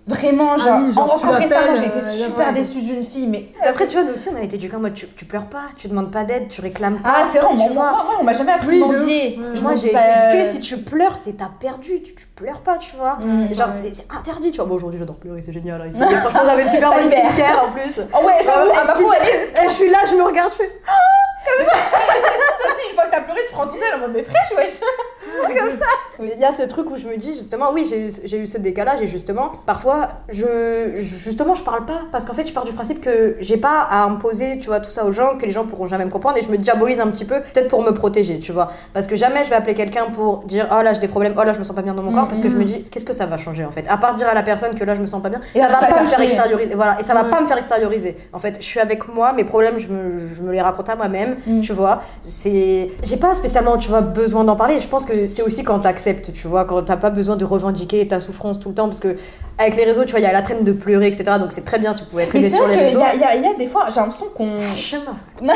Vraiment, 0.09 0.57
genre, 0.57 0.75
Amis, 0.75 0.93
genre, 0.95 1.13
en- 1.25 1.31
récemment, 1.33 1.75
j'ai 1.75 1.87
été 1.87 1.99
euh, 1.99 2.01
super 2.01 2.53
déçue 2.53 2.81
d'une 2.81 3.03
fille, 3.03 3.27
mais. 3.27 3.49
Après, 3.65 3.89
tu 3.89 3.97
vois, 3.97 4.05
nous 4.07 4.13
aussi, 4.13 4.29
on 4.33 4.37
a 4.37 4.43
été 4.43 4.55
éduqués 4.55 4.77
en 4.77 4.79
mode, 4.79 4.95
tu, 4.95 5.09
tu 5.09 5.25
pleures 5.25 5.47
pas, 5.47 5.63
tu 5.77 5.89
demandes 5.89 6.13
pas 6.13 6.23
d'aide, 6.23 6.47
tu 6.49 6.61
réclames 6.61 7.01
pas. 7.03 7.13
Ah, 7.13 7.23
c'est 7.31 7.41
vrai, 7.41 7.49
on 7.51 8.23
m'a 8.23 8.33
jamais 8.33 8.53
appris 8.53 8.69
Oui, 8.69 8.89
de 8.89 8.97
mendier. 8.99 9.41
Moi, 9.63 9.75
j'ai 9.75 9.89
été 9.89 9.97
éduquée, 9.99 10.47
si 10.47 10.61
tu 10.61 10.79
pleures, 10.79 11.17
c'est 11.17 11.33
t'as 11.39 11.51
perdu, 11.59 12.03
tu, 12.03 12.15
tu 12.15 12.27
pleures 12.37 12.61
pas, 12.61 12.79
tu 12.79 12.95
vois. 12.95 13.17
Mm, 13.17 13.53
Genre, 13.53 13.67
ouais. 13.67 13.91
c'est 13.93 14.07
interdit, 14.17 14.53
tu 14.53 14.59
vois. 14.59 14.67
Bon, 14.67 14.77
aujourd'hui, 14.77 15.01
j'adore 15.01 15.17
pleurer, 15.17 15.43
c'est 15.43 15.53
génial. 15.53 15.85
Et 15.89 15.93
franchement, 16.21 16.41
j'avais 16.47 16.63
une 16.63 16.69
super 16.69 16.93
Ça 16.93 16.99
bonne 17.01 17.09
skincare 17.11 17.65
en 17.69 17.73
plus. 17.73 18.01
Oh 18.15 18.25
ouais, 18.27 18.35
j'avoue, 18.45 19.03
peau, 19.03 19.13
elle 19.21 19.29
est. 19.29 19.65
Et 19.65 19.69
je 19.69 19.73
suis 19.75 19.91
là, 19.91 19.99
je 20.09 20.15
me 20.15 20.23
regarde, 20.23 20.53
je 20.53 20.57
fais. 20.59 20.71
Toi 21.47 22.67
aussi, 22.73 22.89
une 22.91 22.95
fois 22.95 23.07
que 23.07 23.11
t'as 23.11 23.21
pleuré, 23.23 23.41
tu 23.47 23.53
prends 23.53 23.67
ton 23.67 23.75
aile 23.77 23.95
en 23.97 23.99
mode, 23.99 24.13
mais 24.15 24.23
fraîche, 24.23 24.53
wesh. 24.57 24.81
Il 26.23 26.41
y 26.41 26.45
a 26.45 26.53
ce 26.53 26.63
truc 26.63 26.91
où 26.91 26.97
je 26.97 27.07
me 27.07 27.17
dis, 27.17 27.35
justement, 27.37 27.67
oui, 27.75 27.87
j'ai 28.25 28.39
eu- 28.39 28.47
ce 28.47 28.57
décalage 28.59 29.03
et 29.03 29.07
justement, 29.07 29.53
parfois, 29.67 30.09
je, 30.31 30.93
justement, 30.97 31.55
je 31.55 31.63
parle 31.63 31.85
pas 31.85 32.03
parce 32.11 32.25
qu'en 32.25 32.33
fait, 32.33 32.47
je 32.47 32.53
pars 32.55 32.65
du 32.65 32.73
principe 32.73 33.01
que 33.03 33.37
j'ai 33.41 33.59
pas 33.59 33.81
à 33.91 34.05
imposer, 34.05 34.59
tu 34.59 34.69
vois, 34.69 34.81
tout 34.81 34.91
ça 34.91 35.05
aux 35.05 35.13
gens, 35.13 35.37
que 35.37 35.45
les 35.45 35.53
gens 35.53 35.67
pourront 35.67 35.87
jamais 35.87 36.05
me 36.07 36.11
comprendre 36.11 36.39
et 36.39 36.43
je 36.43 36.49
me 36.49 36.57
diabolise 36.57 37.01
un 37.01 37.09
petit 37.09 37.25
peu, 37.27 37.41
peut-être 37.41 37.69
pour 37.69 37.83
me 37.83 37.91
protéger, 37.91 38.39
tu 38.39 38.53
vois. 38.53 38.71
Parce 38.95 39.07
que 39.07 39.17
jamais 39.17 39.45
je 39.45 39.51
vais 39.51 39.57
appeler 39.57 39.75
quelqu'un 39.75 40.07
pour 40.15 40.45
dire, 40.45 40.69
oh 40.73 40.83
là, 40.83 40.95
j'ai 40.95 41.01
des 41.01 41.09
problèmes, 41.09 41.35
oh 41.39 41.43
là, 41.45 41.53
je 41.53 41.59
me 41.59 41.65
sens 41.65 41.77
pas 41.77 41.83
bien 41.83 41.93
dans 41.93 42.03
mon 42.03 42.13
corps, 42.13 42.29
parce 42.29 42.41
que 42.41 42.49
je 42.49 42.57
me 42.57 42.65
dis, 42.65 42.85
qu'est-ce 42.85 43.05
que 43.05 43.13
ça 43.13 43.27
va 43.27 43.37
changer 43.37 43.65
en 43.67 43.71
fait? 43.71 43.85
À 43.89 43.99
part 43.99 44.15
dire 44.15 44.29
à 44.29 44.35
la 44.35 44.43
personne 44.43 44.75
que 44.75 44.85
là, 44.85 44.95
je 44.95 45.01
me 45.03 45.07
sens 45.07 45.23
pas 45.23 45.29
bien, 45.29 45.41
Et 45.55 45.61
ça 45.61 45.69
va 45.69 45.87
pas 45.87 46.03
me 46.03 46.07
faire 46.09 46.21
extérioriser, 46.21 46.75
voilà, 46.75 46.99
et 46.99 47.03
ça 47.03 47.13
va 47.15 47.25
pas 47.25 47.41
me 47.43 47.47
faire 47.47 47.59
extérioriser. 47.59 48.17
En 48.33 48.39
fait, 48.39 48.57
je 48.59 48.65
suis 48.65 48.81
avec 48.81 49.07
moi, 49.13 49.33
mes 49.35 49.45
problèmes, 49.45 49.79
je 49.79 49.89
me, 49.89 50.17
je 50.17 50.41
me 50.43 50.53
les 50.53 50.63
raconte 50.63 50.89
à 50.89 50.97
moi-même, 50.97 51.37
Mm. 51.47 51.61
tu 51.61 51.73
vois. 51.75 52.03
C'est, 52.23 52.91
j'ai 53.03 53.17
pas 53.19 53.35
spécialement, 53.35 53.77
tu 53.77 53.89
vois, 53.91 54.01
besoin 54.01 54.45
d'en 54.45 54.57
parler. 54.57 54.81
Je 54.81 54.89
pense 54.89 55.05
que 55.05 55.26
c'est 55.29 55.43
aussi 55.43 55.65
quand 55.65 55.81
t'acceptes, 55.81 56.33
tu 56.33 56.49
vois, 56.49 56.65
quand 56.65 56.83
t'as 56.83 56.97
pas 56.97 57.11
besoin 57.11 57.37
de 57.37 57.45
revendiquer 57.45 58.07
ta 58.07 58.21
souffrance 58.21 58.59
tout 58.59 58.69
le 58.71 58.75
temps, 58.75 58.87
parce 58.87 59.01
que 59.01 59.17
avec 59.59 59.77
les 59.77 59.85
réseaux, 59.85 60.05
tu 60.05 60.11
vois, 60.11 60.21
il 60.21 60.25
y 60.25 60.27
a 60.27 60.33
la 60.33 60.43
traîne 60.43 60.65
de 60.65 60.73
pleurer, 60.73 61.07
etc. 61.07 61.25
Donc 61.39 61.53
c'est 61.53 61.65
très 61.65 61.79
bien 61.79 61.93
si 61.93 62.03
vous 62.03 62.11
pouvez 62.11 62.25
être 62.25 62.35
Mais 62.35 62.41
aidé 62.41 62.51
sur 62.51 62.67
les 62.67 62.77
réseaux. 62.77 63.01
y, 63.01 63.15
il 63.15 63.21
y 63.21 63.25
a- 63.25 63.35
il 63.37 63.43
y 63.43 63.47
a 63.47 63.55
des 63.55 63.67
fois, 63.67 63.87
j'ai 63.89 63.97
l'impression 64.01 64.27
qu'on. 64.37 64.49
Chemin. 64.75 65.15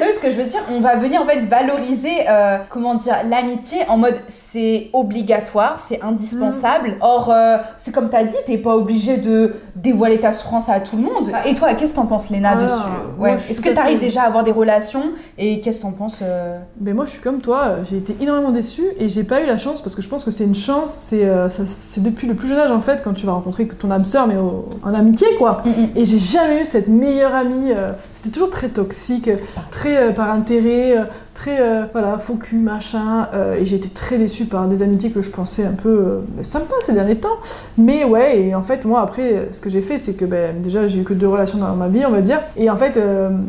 Oui, 0.00 0.06
ce 0.14 0.20
que 0.20 0.30
je 0.30 0.36
veux 0.36 0.44
dire, 0.44 0.60
on 0.70 0.80
va 0.80 0.96
venir 0.96 1.20
en 1.22 1.26
fait 1.26 1.40
valoriser, 1.40 2.28
euh, 2.28 2.58
comment 2.68 2.94
dire, 2.94 3.16
l'amitié 3.28 3.78
en 3.88 3.96
mode 3.96 4.14
c'est 4.28 4.90
obligatoire, 4.92 5.80
c'est 5.80 6.00
indispensable. 6.02 6.96
Or, 7.00 7.30
euh, 7.32 7.56
c'est 7.78 7.90
comme 7.92 8.08
t'as 8.10 8.22
dit, 8.24 8.36
t'es 8.46 8.58
pas 8.58 8.76
obligé 8.76 9.16
de 9.16 9.54
dévoiler 9.74 10.20
ta 10.20 10.32
souffrance 10.32 10.68
à 10.68 10.80
tout 10.80 10.96
le 10.96 11.02
monde. 11.02 11.32
Et 11.46 11.54
toi, 11.54 11.74
qu'est-ce 11.74 11.92
que 11.92 11.96
t'en 11.96 12.06
penses, 12.06 12.30
Léna, 12.30 12.52
Ah, 12.54 12.62
dessus 12.62 12.74
ouais. 13.18 13.34
Est-ce 13.34 13.60
que 13.60 13.70
t'arrives 13.70 13.98
déjà 13.98 14.22
à 14.22 14.26
avoir 14.26 14.44
des 14.44 14.52
relations 14.52 15.02
et 15.36 15.60
qu'est-ce 15.60 15.78
que 15.78 15.82
t'en 15.82 15.92
penses 15.92 16.20
euh, 16.22 16.58
Ben 16.76 16.94
moi 16.94 17.04
je 17.04 17.10
suis 17.12 17.20
comme 17.20 17.40
toi, 17.40 17.76
j'ai 17.88 17.96
été 17.96 18.16
énormément 18.20 18.50
déçue 18.50 18.86
et 18.98 19.08
j'ai 19.08 19.24
pas 19.24 19.40
eu 19.40 19.46
la 19.46 19.56
chance 19.58 19.80
parce 19.82 19.94
que 19.94 20.02
je 20.02 20.08
pense 20.08 20.24
que 20.24 20.30
c'est 20.30 20.44
une 20.44 20.54
chance, 20.54 21.10
euh, 21.14 21.48
c'est 21.50 22.02
depuis 22.02 22.26
le 22.26 22.34
plus 22.34 22.48
jeune 22.48 22.58
âge 22.58 22.70
en 22.70 22.80
fait 22.80 23.02
quand 23.02 23.14
tu 23.18 23.26
vas 23.26 23.32
rencontrer 23.32 23.66
ton 23.66 23.90
âme 23.90 24.04
sœur 24.04 24.26
mais 24.26 24.36
au- 24.36 24.66
en 24.84 24.94
amitié 24.94 25.26
quoi. 25.38 25.60
Mm, 25.64 25.68
mm. 25.70 25.88
Et 25.96 26.04
j'ai 26.04 26.18
jamais 26.18 26.62
eu 26.62 26.64
cette 26.64 26.88
meilleure 26.88 27.34
amie, 27.34 27.72
euh, 27.72 27.88
c'était 28.12 28.30
toujours 28.30 28.50
très 28.50 28.68
toxique, 28.68 29.30
très 29.70 29.96
euh, 29.96 30.10
par 30.12 30.30
intérêt, 30.30 30.96
euh, 30.98 31.04
très 31.34 31.58
voilà 31.92 32.18
faux 32.18 32.34
cul 32.34 32.56
machin 32.56 33.28
et 33.56 33.64
j'ai 33.64 33.76
été 33.76 33.88
très 33.88 34.18
déçue 34.18 34.46
par 34.46 34.66
des 34.66 34.82
amitiés 34.82 35.10
que 35.12 35.22
je 35.22 35.30
pensais 35.30 35.64
un 35.64 35.70
peu 35.72 36.22
ben, 36.30 36.42
sympas 36.42 36.74
ces 36.80 36.92
derniers 36.92 37.14
temps. 37.14 37.38
Mais 37.76 38.02
ouais 38.04 38.40
et 38.40 38.54
en 38.56 38.64
fait 38.64 38.84
moi 38.84 39.02
après 39.02 39.46
ce 39.52 39.60
que 39.60 39.70
j'ai 39.70 39.80
fait 39.80 39.98
c'est 39.98 40.14
que 40.14 40.24
ben, 40.24 40.60
déjà 40.60 40.88
j'ai 40.88 40.98
eu 40.98 41.04
que 41.04 41.14
deux 41.14 41.28
relations 41.28 41.58
dans 41.58 41.76
ma 41.76 41.86
vie 41.86 42.04
on 42.04 42.10
va 42.10 42.22
dire 42.22 42.40
et 42.56 42.68
en 42.70 42.76
fait 42.76 42.98